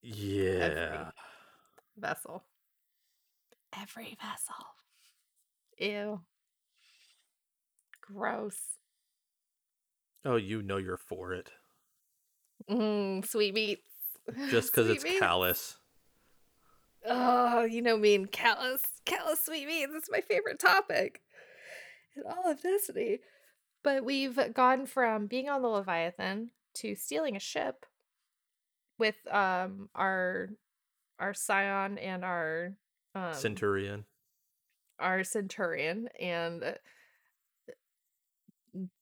Yeah. 0.00 1.10
Vessel. 1.98 2.44
Every 3.78 4.16
vessel. 4.18 4.64
Ew. 5.78 6.20
Gross. 8.00 8.58
Oh, 10.24 10.36
you 10.36 10.62
know 10.62 10.76
you're 10.76 10.96
for 10.96 11.32
it. 11.32 11.50
Mm, 12.70 13.26
sweet 13.26 13.54
meats. 13.54 13.82
Just 14.50 14.70
because 14.72 14.88
it's 14.88 15.04
meats. 15.04 15.20
Calus. 15.20 15.76
Oh, 17.04 17.64
you 17.64 17.82
know 17.82 17.96
me 17.96 18.14
and 18.14 18.30
Calus, 18.30 18.82
Calus 19.04 19.44
sweet 19.44 19.66
meats. 19.66 19.92
It's 19.94 20.10
my 20.10 20.20
favorite 20.20 20.60
topic 20.60 21.22
in 22.16 22.22
all 22.24 22.50
of 22.50 22.62
Destiny. 22.62 23.18
But 23.82 24.04
we've 24.04 24.38
gone 24.54 24.86
from 24.86 25.26
being 25.26 25.48
on 25.48 25.62
the 25.62 25.68
Leviathan 25.68 26.50
to 26.74 26.94
stealing 26.94 27.34
a 27.34 27.40
ship 27.40 27.84
with 28.98 29.16
um 29.32 29.88
our 29.94 30.50
our 31.18 31.34
Scion 31.34 31.98
and 31.98 32.24
our 32.24 32.74
um, 33.14 33.34
Centurion. 33.34 34.04
Our 35.02 35.24
Centurion 35.24 36.08
and 36.20 36.62
uh, 36.64 36.72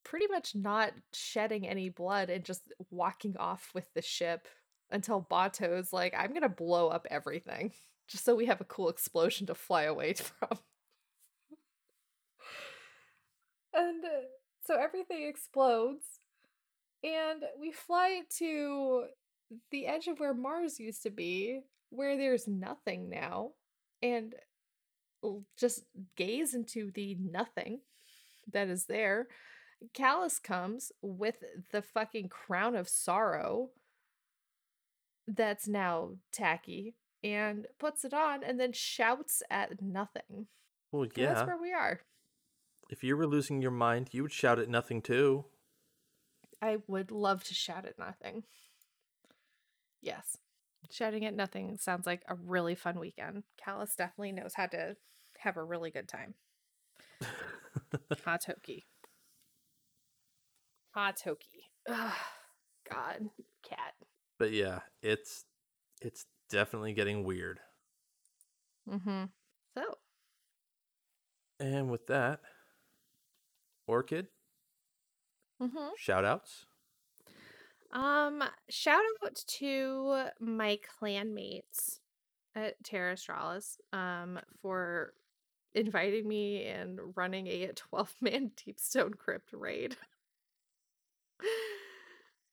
pretty 0.04 0.26
much 0.28 0.54
not 0.54 0.92
shedding 1.12 1.66
any 1.66 1.88
blood 1.88 2.30
and 2.30 2.44
just 2.44 2.72
walking 2.90 3.36
off 3.36 3.70
with 3.74 3.92
the 3.94 4.02
ship 4.02 4.48
until 4.90 5.20
Bato's 5.20 5.92
like, 5.92 6.14
I'm 6.16 6.32
gonna 6.32 6.48
blow 6.48 6.88
up 6.88 7.06
everything 7.10 7.72
just 8.08 8.24
so 8.24 8.34
we 8.34 8.46
have 8.46 8.60
a 8.60 8.64
cool 8.64 8.88
explosion 8.88 9.46
to 9.46 9.54
fly 9.54 9.84
away 9.84 10.14
from. 10.14 10.58
and 13.72 14.04
uh, 14.04 14.26
so 14.64 14.74
everything 14.74 15.26
explodes, 15.28 16.04
and 17.04 17.44
we 17.58 17.72
fly 17.72 18.22
to 18.38 19.04
the 19.70 19.86
edge 19.86 20.06
of 20.06 20.18
where 20.18 20.34
Mars 20.34 20.78
used 20.78 21.02
to 21.04 21.10
be, 21.10 21.60
where 21.90 22.16
there's 22.16 22.46
nothing 22.46 23.08
now, 23.08 23.50
and 24.02 24.34
just 25.58 25.84
gaze 26.16 26.54
into 26.54 26.90
the 26.92 27.16
nothing 27.20 27.80
that 28.52 28.68
is 28.68 28.86
there. 28.86 29.28
Calus 29.94 30.42
comes 30.42 30.92
with 31.02 31.36
the 31.72 31.82
fucking 31.82 32.28
crown 32.28 32.76
of 32.76 32.88
sorrow 32.88 33.70
that's 35.26 35.68
now 35.68 36.10
tacky 36.32 36.94
and 37.22 37.66
puts 37.78 38.04
it 38.04 38.12
on 38.12 38.42
and 38.42 38.58
then 38.58 38.72
shouts 38.72 39.42
at 39.50 39.80
nothing. 39.80 40.46
Well, 40.92 41.02
And 41.02 41.12
yeah. 41.16 41.34
That's 41.34 41.46
where 41.46 41.60
we 41.60 41.72
are. 41.72 42.00
If 42.90 43.04
you 43.04 43.16
were 43.16 43.26
losing 43.26 43.62
your 43.62 43.70
mind, 43.70 44.08
you 44.12 44.22
would 44.22 44.32
shout 44.32 44.58
at 44.58 44.68
nothing 44.68 45.00
too. 45.00 45.44
I 46.60 46.78
would 46.88 47.10
love 47.10 47.44
to 47.44 47.54
shout 47.54 47.86
at 47.86 47.98
nothing. 47.98 48.42
Yes. 50.02 50.38
Shouting 50.90 51.24
at 51.24 51.34
nothing 51.34 51.78
sounds 51.78 52.06
like 52.06 52.22
a 52.28 52.34
really 52.34 52.74
fun 52.74 52.98
weekend. 52.98 53.44
Calus 53.64 53.94
definitely 53.96 54.32
knows 54.32 54.54
how 54.54 54.66
to 54.66 54.96
have 55.38 55.56
a 55.56 55.62
really 55.62 55.90
good 55.90 56.08
time. 56.08 56.34
Hot 58.24 58.40
Toki. 58.44 58.86
Hot 60.94 61.16
Toki. 61.16 61.70
Ugh, 61.88 62.12
God, 62.90 63.30
cat. 63.62 63.94
But 64.38 64.52
yeah, 64.52 64.80
it's 65.02 65.44
it's 66.00 66.26
definitely 66.50 66.92
getting 66.92 67.24
weird. 67.24 67.60
Mm-hmm. 68.88 69.24
So, 69.76 69.82
And 71.60 71.90
with 71.90 72.06
that, 72.08 72.40
Orchid, 73.86 74.28
mm-hmm. 75.62 75.88
shout 75.96 76.24
outs. 76.24 76.66
Um, 77.92 78.42
shout 78.68 79.02
out 79.24 79.34
to 79.34 80.24
my 80.38 80.78
clanmates 81.00 81.98
at 82.54 82.82
Terra 82.82 83.12
Australis 83.12 83.78
um 83.92 84.38
for 84.60 85.14
inviting 85.74 86.26
me 86.26 86.64
and 86.66 86.98
running 87.14 87.46
a 87.46 87.68
12 87.74 88.14
man 88.20 88.50
Deepstone 88.56 89.16
Crypt 89.16 89.52
raid 89.52 89.96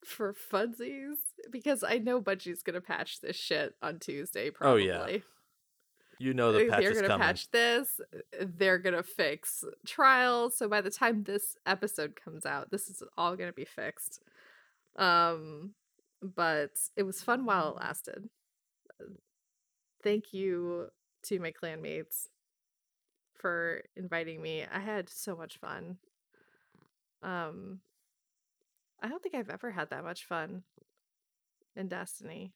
for 0.06 0.34
funsies 0.34 1.16
because 1.52 1.84
I 1.84 1.98
know 1.98 2.22
Bungie's 2.22 2.64
gonna 2.64 2.82
patch 2.82 3.22
this 3.22 3.36
shit 3.36 3.76
on 3.82 4.00
Tuesday 4.00 4.50
Probably. 4.52 4.92
Oh, 4.92 5.08
yeah. 5.08 5.18
You 6.20 6.34
know 6.34 6.52
the 6.52 6.66
patch 6.66 6.82
they're 6.82 6.92
is 6.92 6.98
gonna 6.98 7.08
coming. 7.10 7.28
patch 7.28 7.52
this. 7.52 8.00
They're 8.42 8.80
gonna 8.80 9.04
fix 9.04 9.64
trials. 9.86 10.58
So 10.58 10.68
by 10.68 10.82
the 10.82 10.90
time 10.90 11.24
this 11.24 11.56
episode 11.66 12.16
comes 12.16 12.46
out, 12.46 12.72
this 12.72 12.88
is 12.88 13.04
all 13.18 13.36
gonna 13.36 13.54
be 13.54 13.66
fixed. 13.66 14.22
Um, 14.98 15.74
but 16.22 16.72
it 16.96 17.04
was 17.04 17.22
fun 17.22 17.46
while 17.46 17.70
it 17.70 17.76
lasted. 17.76 18.30
Thank 20.04 20.34
you 20.34 20.88
to 21.24 21.40
my 21.40 21.52
clanmates 21.52 22.28
for 23.36 23.84
inviting 23.96 24.42
me. 24.42 24.66
I 24.72 24.80
had 24.80 25.10
so 25.10 25.36
much 25.36 25.58
fun. 25.58 25.98
Um 27.22 27.82
I 29.02 29.08
don't 29.08 29.22
think 29.22 29.36
I've 29.36 29.50
ever 29.50 29.72
had 29.72 29.92
that 29.92 30.04
much 30.04 30.26
fun 30.26 30.64
in 31.76 31.88
Destiny, 31.88 32.54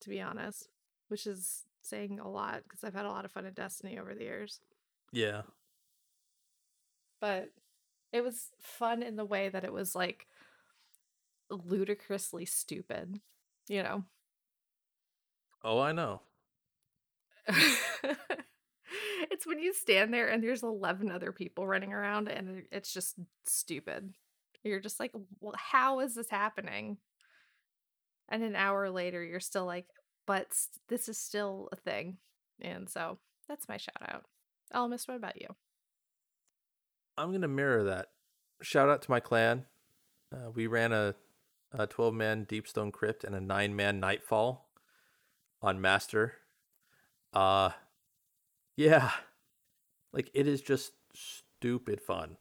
to 0.00 0.08
be 0.08 0.20
honest, 0.20 0.68
which 1.06 1.26
is 1.26 1.66
saying 1.82 2.18
a 2.18 2.28
lot 2.28 2.62
because 2.64 2.82
I've 2.82 2.94
had 2.94 3.06
a 3.06 3.10
lot 3.10 3.24
of 3.24 3.30
fun 3.30 3.46
in 3.46 3.52
Destiny 3.52 3.98
over 3.98 4.14
the 4.14 4.24
years. 4.24 4.60
Yeah. 5.12 5.42
But 7.20 7.50
it 8.12 8.22
was 8.22 8.50
fun 8.60 9.02
in 9.02 9.16
the 9.16 9.24
way 9.24 9.48
that 9.48 9.64
it 9.64 9.72
was 9.72 9.94
like 9.94 10.26
ludicrously 11.50 12.44
stupid, 12.44 13.20
you 13.68 13.82
know. 13.82 14.04
Oh, 15.64 15.80
I 15.80 15.92
know. 15.92 16.22
it's 19.30 19.46
when 19.46 19.58
you 19.58 19.72
stand 19.72 20.12
there 20.12 20.28
and 20.28 20.42
there's 20.42 20.62
11 20.62 21.10
other 21.10 21.32
people 21.32 21.66
running 21.66 21.92
around 21.92 22.28
and 22.28 22.64
it's 22.70 22.92
just 22.92 23.16
stupid. 23.46 24.14
You're 24.62 24.80
just 24.80 25.00
like, 25.00 25.12
well, 25.40 25.54
how 25.56 26.00
is 26.00 26.14
this 26.14 26.30
happening? 26.30 26.98
And 28.28 28.42
an 28.42 28.56
hour 28.56 28.90
later, 28.90 29.24
you're 29.24 29.40
still 29.40 29.64
like, 29.64 29.86
but 30.26 30.48
this 30.88 31.08
is 31.08 31.18
still 31.18 31.68
a 31.72 31.76
thing. 31.76 32.18
And 32.60 32.88
so 32.88 33.18
that's 33.48 33.68
my 33.68 33.78
shout 33.78 34.02
out. 34.02 34.24
Elemist, 34.74 35.08
what 35.08 35.16
about 35.16 35.40
you? 35.40 35.48
I'm 37.16 37.30
going 37.30 37.42
to 37.42 37.48
mirror 37.48 37.84
that. 37.84 38.08
Shout 38.60 38.88
out 38.88 39.02
to 39.02 39.10
my 39.10 39.20
clan. 39.20 39.64
Uh, 40.32 40.50
we 40.54 40.66
ran 40.66 40.92
a, 40.92 41.14
a 41.72 41.86
12 41.86 42.14
man 42.14 42.46
Deepstone 42.46 42.92
Crypt 42.92 43.24
and 43.24 43.34
a 43.34 43.40
9 43.40 43.74
man 43.74 44.00
Nightfall 44.00 44.68
on 45.60 45.80
Master. 45.80 46.34
Uh, 47.32 47.70
yeah. 48.76 49.10
Like, 50.12 50.30
it 50.32 50.46
is 50.46 50.62
just 50.62 50.92
stupid 51.14 52.00
fun 52.00 52.38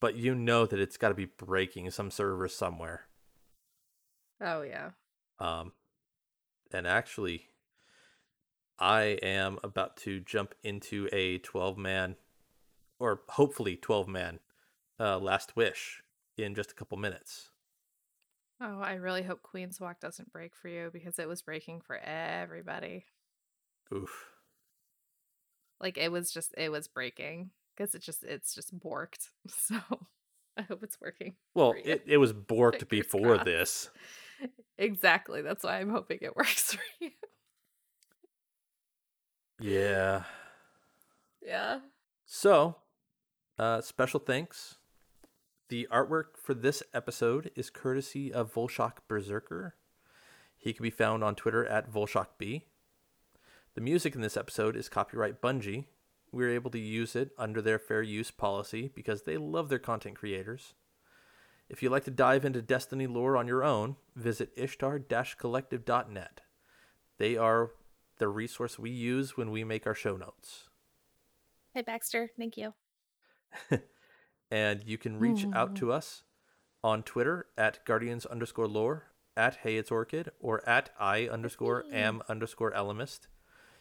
but 0.00 0.16
you 0.16 0.34
know 0.34 0.66
that 0.66 0.80
it's 0.80 0.96
got 0.96 1.08
to 1.08 1.14
be 1.14 1.26
breaking 1.26 1.90
some 1.90 2.10
server 2.10 2.48
somewhere. 2.48 3.02
Oh 4.40 4.62
yeah. 4.62 4.90
Um, 5.38 5.72
and 6.72 6.86
actually, 6.86 7.48
I 8.78 9.18
am 9.22 9.58
about 9.62 9.96
to 9.98 10.20
jump 10.20 10.54
into 10.62 11.08
a 11.12 11.38
twelve 11.38 11.78
man, 11.78 12.16
or 12.98 13.22
hopefully 13.30 13.76
twelve 13.76 14.08
man, 14.08 14.40
uh, 14.98 15.18
Last 15.18 15.56
Wish 15.56 16.02
in 16.36 16.54
just 16.54 16.72
a 16.72 16.74
couple 16.74 16.98
minutes. 16.98 17.50
Oh, 18.60 18.80
I 18.80 18.94
really 18.94 19.22
hope 19.22 19.42
Queen's 19.42 19.80
Walk 19.80 20.00
doesn't 20.00 20.32
break 20.32 20.54
for 20.56 20.68
you 20.68 20.90
because 20.92 21.18
it 21.18 21.28
was 21.28 21.42
breaking 21.42 21.80
for 21.80 21.96
everybody. 21.96 23.06
Oof. 23.94 24.26
Like 25.80 25.96
it 25.96 26.10
was 26.10 26.32
just 26.32 26.54
it 26.58 26.70
was 26.70 26.88
breaking 26.88 27.50
because 27.76 27.94
it 27.94 28.02
just 28.02 28.24
it's 28.24 28.54
just 28.54 28.76
borked. 28.78 29.28
So 29.48 29.76
I 30.56 30.62
hope 30.62 30.82
it's 30.82 31.00
working. 31.00 31.36
Well, 31.54 31.74
it, 31.84 32.02
it 32.06 32.16
was 32.16 32.32
borked 32.32 32.80
Fingers 32.80 32.88
before 32.88 33.34
crossed. 33.36 33.44
this. 33.44 33.90
Exactly. 34.76 35.40
That's 35.42 35.62
why 35.62 35.78
I'm 35.78 35.90
hoping 35.90 36.18
it 36.20 36.34
works 36.36 36.74
for 36.74 36.82
you. 37.00 37.10
Yeah. 39.60 40.24
Yeah. 41.42 41.78
So, 42.26 42.76
uh, 43.58 43.80
special 43.80 44.20
thanks. 44.20 44.78
The 45.68 45.86
artwork 45.92 46.36
for 46.42 46.54
this 46.54 46.82
episode 46.94 47.50
is 47.54 47.70
courtesy 47.70 48.32
of 48.32 48.54
Volshok 48.54 48.98
Berserker. 49.06 49.74
He 50.56 50.72
can 50.72 50.82
be 50.82 50.90
found 50.90 51.22
on 51.22 51.34
Twitter 51.34 51.66
at 51.66 51.92
VolshokB. 51.92 52.62
The 53.74 53.80
music 53.80 54.14
in 54.14 54.22
this 54.22 54.36
episode 54.36 54.76
is 54.76 54.88
copyright 54.88 55.40
Bungie, 55.40 55.84
we 56.30 56.44
were 56.44 56.50
able 56.50 56.70
to 56.70 56.78
use 56.78 57.16
it 57.16 57.30
under 57.38 57.62
their 57.62 57.78
fair 57.78 58.02
use 58.02 58.30
policy 58.30 58.90
because 58.94 59.22
they 59.22 59.36
love 59.36 59.68
their 59.68 59.78
content 59.78 60.16
creators. 60.16 60.74
If 61.68 61.82
you'd 61.82 61.92
like 61.92 62.04
to 62.04 62.10
dive 62.10 62.44
into 62.44 62.62
Destiny 62.62 63.06
lore 63.06 63.36
on 63.36 63.46
your 63.46 63.64
own, 63.64 63.96
visit 64.14 64.50
ishtar 64.56 64.98
collective.net. 65.38 66.40
They 67.18 67.36
are 67.36 67.70
the 68.18 68.28
resource 68.28 68.78
we 68.78 68.90
use 68.90 69.36
when 69.36 69.50
we 69.50 69.64
make 69.64 69.86
our 69.86 69.94
show 69.94 70.16
notes. 70.16 70.68
Hey, 71.74 71.82
Baxter. 71.82 72.30
Thank 72.38 72.56
you. 72.56 72.74
and 74.50 74.82
you 74.84 74.98
can 74.98 75.18
reach 75.18 75.46
out 75.52 75.74
to 75.76 75.92
us 75.92 76.22
on 76.82 77.02
Twitter 77.02 77.46
at 77.56 77.84
guardians 77.84 78.26
underscore 78.26 78.68
lore, 78.68 79.10
at 79.36 79.56
hey 79.62 79.76
it's 79.76 79.90
orchid, 79.90 80.30
or 80.40 80.66
at 80.68 80.90
i 80.98 81.28
underscore 81.28 81.84
am 81.92 82.22
underscore 82.28 82.72
elemist. 82.72 83.26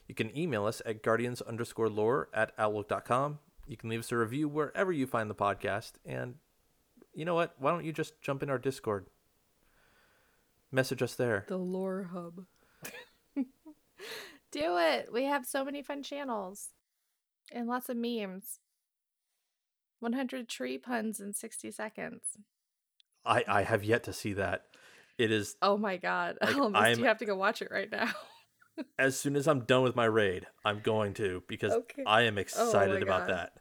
You 0.08 0.16
can 0.16 0.36
email 0.38 0.66
us 0.66 0.82
at 0.86 1.04
guardians 1.04 1.42
underscore 1.42 1.90
lore 1.90 2.30
at 2.34 2.54
outlook.com. 2.58 3.40
You 3.68 3.76
can 3.76 3.90
leave 3.90 4.00
us 4.00 4.12
a 4.12 4.18
review 4.18 4.48
wherever 4.48 4.92
you 4.92 5.06
find 5.06 5.30
the 5.30 5.36
podcast. 5.36 5.94
And 6.06 6.36
you 7.14 7.26
know 7.26 7.36
what? 7.36 7.56
Why 7.60 7.72
don't 7.72 7.86
you 7.86 7.92
just 7.92 8.22
jump 8.22 8.42
in 8.42 8.50
our 8.50 8.58
Discord? 8.58 9.08
Message 10.72 11.02
us 11.02 11.16
there. 11.16 11.46
The 11.48 11.58
lore 11.58 12.10
hub. 12.14 12.46
Do 14.52 14.78
it. 14.78 15.10
We 15.12 15.26
have 15.26 15.46
so 15.46 15.66
many 15.66 15.82
fun 15.82 16.04
channels 16.04 16.70
and 17.52 17.68
lots 17.68 17.90
of 17.90 17.98
memes. 17.98 18.60
100 20.00 20.48
tree 20.48 20.78
puns 20.78 21.20
in 21.20 21.34
60 21.34 21.72
seconds. 21.72 22.24
I, 23.26 23.44
I 23.48 23.64
have 23.64 23.84
yet 23.84 24.04
to 24.04 24.14
see 24.14 24.34
that. 24.34 24.64
It 25.18 25.32
is. 25.32 25.56
Oh 25.62 25.78
my 25.78 25.98
god! 25.98 26.38
Like, 26.42 26.56
Almost, 26.56 27.00
you 27.00 27.06
have 27.06 27.18
to 27.18 27.26
go 27.26 27.36
watch 27.36 27.62
it 27.62 27.70
right 27.72 27.92
now 27.92 28.12
as 29.00 29.20
soon 29.20 29.36
as 29.36 29.48
I'm 29.48 29.62
done 29.62 29.84
with 29.84 29.96
my 29.96 30.06
raid, 30.06 30.48
I'm 30.64 30.80
going 30.80 31.14
to 31.16 31.44
because 31.48 31.74
okay. 31.74 32.04
I 32.06 32.24
am 32.24 32.38
oh 32.38 32.42
excited 32.42 33.02
oh 33.02 33.06
about 33.06 33.28
that. 33.28 33.54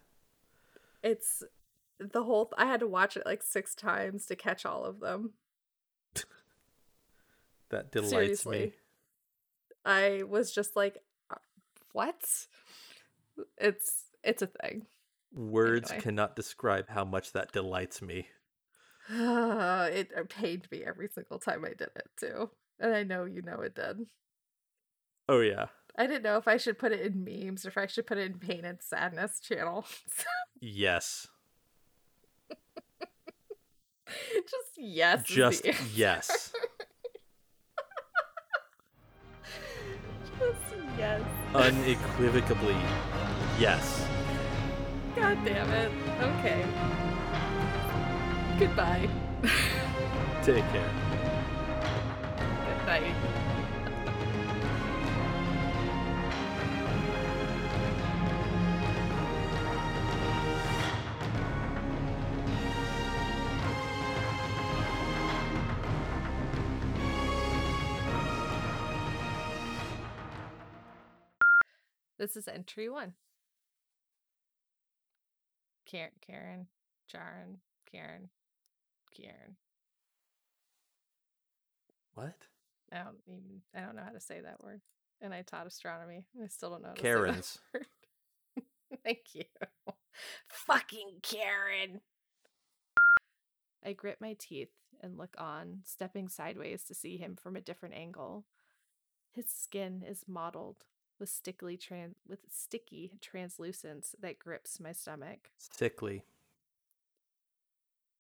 It's 1.03 1.43
the 1.99 2.23
whole. 2.23 2.53
I 2.57 2.67
had 2.67 2.81
to 2.81 2.87
watch 2.87 3.17
it 3.17 3.25
like 3.27 3.43
six 3.43 3.75
times 3.75 4.27
to 4.27 4.37
catch 4.37 4.67
all 4.67 4.85
of 4.85 5.01
them. 5.01 5.33
that 7.71 7.93
delights 7.93 8.11
Seriously. 8.11 8.59
me. 8.59 8.73
I 9.85 10.23
was 10.25 10.53
just 10.53 10.77
like, 10.77 10.99
uh, 11.31 11.37
"What?" 11.93 12.47
It's 13.59 14.05
it's 14.23 14.43
a 14.43 14.47
thing. 14.47 14.87
Words 15.37 15.91
anyway. 15.91 16.03
cannot 16.03 16.35
describe 16.35 16.89
how 16.89 17.05
much 17.05 17.33
that 17.33 17.53
delights 17.53 18.01
me. 18.01 18.29
it 19.09 20.11
pained 20.31 20.67
me 20.73 20.83
every 20.83 21.09
single 21.09 21.39
time 21.39 21.65
I 21.65 21.69
did 21.69 21.91
it 21.95 22.09
too, 22.19 22.51
and 22.81 22.95
I 22.95 23.03
know 23.03 23.25
you 23.25 23.43
know 23.43 23.61
it 23.61 23.75
did. 23.75 24.07
Oh 25.29 25.41
yeah. 25.41 25.67
I 25.99 26.07
didn't 26.07 26.23
know 26.23 26.37
if 26.37 26.49
I 26.49 26.57
should 26.57 26.79
put 26.79 26.93
it 26.93 27.01
in 27.01 27.25
memes 27.25 27.65
or 27.65 27.69
if 27.69 27.79
I 27.79 27.87
should 27.87 28.07
put 28.07 28.19
it 28.19 28.31
in 28.31 28.39
pain 28.39 28.65
and 28.65 28.79
sadness 28.81 29.41
channel. 29.41 29.87
yes. 30.61 31.29
Just 34.07 34.79
yes. 34.79 35.25
Just 35.25 35.67
yes. 35.95 36.53
Just 40.39 40.75
yes. 40.99 41.23
Unequivocally 41.55 42.77
yes. 43.59 44.07
God 45.17 45.39
damn 45.47 45.71
it. 45.71 45.91
Okay. 46.21 46.63
Goodbye. 48.59 49.09
Take 50.43 50.65
care. 50.69 50.91
Good 52.67 52.87
night. 52.87 53.15
This 72.19 72.37
is 72.37 72.49
entry 72.49 72.91
one. 72.91 73.15
Karen, 75.87 76.11
Karen, 76.21 76.67
Jaren, 77.13 77.57
Karen, 77.91 78.29
Karen. 79.17 79.57
What? 82.15 82.35
I 82.93 82.99
don't 82.99 83.17
even. 83.27 83.63
I 83.75 83.81
don't 83.81 83.97
know 83.97 84.03
how 84.05 84.13
to 84.13 84.21
say 84.21 84.41
that 84.41 84.63
word. 84.63 84.81
And 85.21 85.33
I 85.33 85.43
taught 85.43 85.67
astronomy. 85.67 86.27
I 86.43 86.49
still 86.49 86.71
don't 86.71 86.83
know. 86.83 86.93
Karens. 86.95 87.59
Thank 89.05 89.35
you. 89.35 89.45
Fucking 90.49 91.21
Karen. 91.23 92.01
I 93.85 93.93
grit 93.93 94.19
my 94.21 94.35
teeth 94.39 94.73
and 95.01 95.17
look 95.17 95.37
on, 95.39 95.81
stepping 95.85 96.29
sideways 96.29 96.83
to 96.85 96.95
see 96.95 97.17
him 97.17 97.37
from 97.41 97.57
a 97.57 97.61
different 97.61 97.95
angle. 97.95 98.45
His 99.33 99.47
skin 99.47 100.03
is 100.07 100.25
mottled 100.27 100.85
with 101.19 101.29
stickly 101.29 101.77
trans 101.77 102.17
with 102.29 102.41
sticky 102.51 103.13
translucence 103.21 104.15
that 104.21 104.39
grips 104.39 104.81
my 104.81 104.93
stomach. 104.93 105.51
Sickly. 105.59 106.25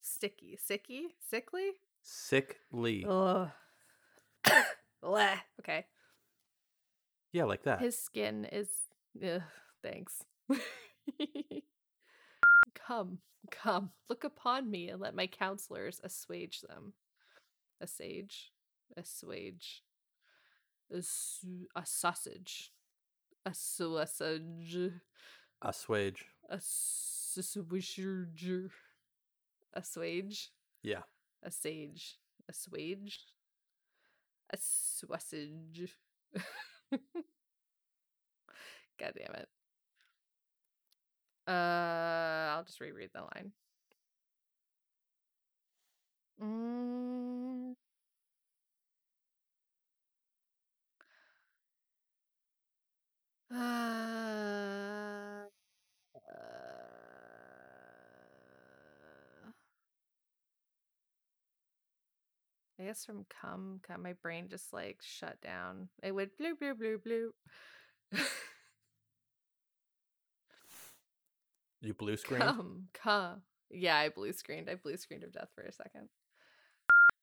Sticky. 0.01 0.57
Sicky? 0.57 1.07
Sickly? 1.29 1.73
Sickly. 2.03 3.05
Ugh. 3.09 3.51
okay. 5.05 5.87
Yeah, 7.33 7.45
like 7.45 7.65
that. 7.65 7.81
His 7.81 7.99
skin 7.99 8.47
is 8.51 8.69
Ugh, 9.25 9.43
thanks. 9.83 10.25
come, 12.75 13.19
come, 13.51 13.91
look 14.09 14.25
upon 14.25 14.71
me 14.71 14.89
and 14.89 15.01
let 15.01 15.15
my 15.15 15.27
counselors 15.27 16.01
assuage 16.05 16.61
them. 16.61 16.93
Assuage, 17.81 18.53
assuage, 18.97 19.83
a 20.91 21.03
sausage, 21.03 21.67
a 21.75 21.85
sausage, 21.85 22.73
Assuage. 23.47 24.91
a 25.63 25.73
swage, 25.73 26.25
a 26.51 26.57
swisher, 26.59 28.71
assuage, 29.73 30.51
Yeah. 30.83 31.03
a 31.45 31.51
sage, 31.53 32.19
assuage, 32.49 33.21
a 34.51 34.57
sausage. 34.59 35.97
God 38.99 39.13
damn 39.17 39.35
it. 39.37 39.49
Uh, 41.47 42.51
I'll 42.57 42.65
just 42.65 42.81
reread 42.81 43.11
the 43.15 43.21
line. 43.21 43.53
Mm. 46.43 47.77
Uh, 53.53 53.57
uh, 53.57 55.47
I 62.79 62.85
guess 62.85 63.05
from 63.05 63.25
come, 63.41 63.81
come, 63.87 64.03
my 64.03 64.15
brain 64.15 64.49
just 64.49 64.73
like 64.73 64.99
shut 65.03 65.41
down. 65.41 65.89
It 66.03 66.13
went 66.13 66.33
bloop, 66.41 66.55
bloop, 66.63 66.75
bloop, 66.75 66.99
bloop. 67.07 67.31
You 71.81 71.95
blue 71.99 72.17
screen? 72.17 72.41
Come, 72.41 72.89
come. 72.93 73.43
Yeah, 73.71 73.97
I 73.97 74.09
blue 74.11 74.33
screened. 74.33 74.69
I 74.69 74.75
blue 74.75 74.97
screened 74.97 75.25
of 75.25 75.33
death 75.33 75.49
for 75.55 75.63
a 75.63 75.73
second. 75.73 76.09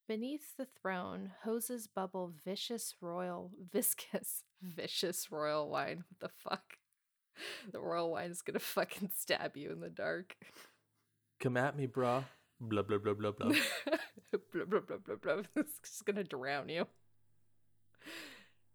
Beneath 0.06 0.56
the 0.58 0.66
throne, 0.66 1.32
hoses 1.44 1.86
bubble 1.86 2.32
vicious 2.44 2.94
royal, 3.00 3.50
viscous, 3.72 4.42
vicious 4.60 5.30
royal 5.30 5.70
wine. 5.70 6.04
What 6.08 6.20
the 6.20 6.50
fuck? 6.50 6.64
The 7.72 7.80
royal 7.80 8.12
wine 8.12 8.30
is 8.30 8.42
gonna 8.42 8.58
fucking 8.60 9.10
stab 9.16 9.56
you 9.56 9.72
in 9.72 9.80
the 9.80 9.90
dark. 9.90 10.36
Come 11.40 11.56
at 11.56 11.76
me, 11.76 11.88
bruh. 11.88 12.22
Blah, 12.60 12.82
blah, 12.82 12.98
blah, 12.98 13.14
blah, 13.14 13.32
blah. 13.32 13.48
blah, 13.48 14.64
blah, 14.66 14.80
blah, 14.80 14.96
blah, 14.98 15.16
blah. 15.16 15.42
It's 15.56 15.80
just 15.80 16.04
gonna 16.04 16.22
drown 16.22 16.68
you. 16.68 16.86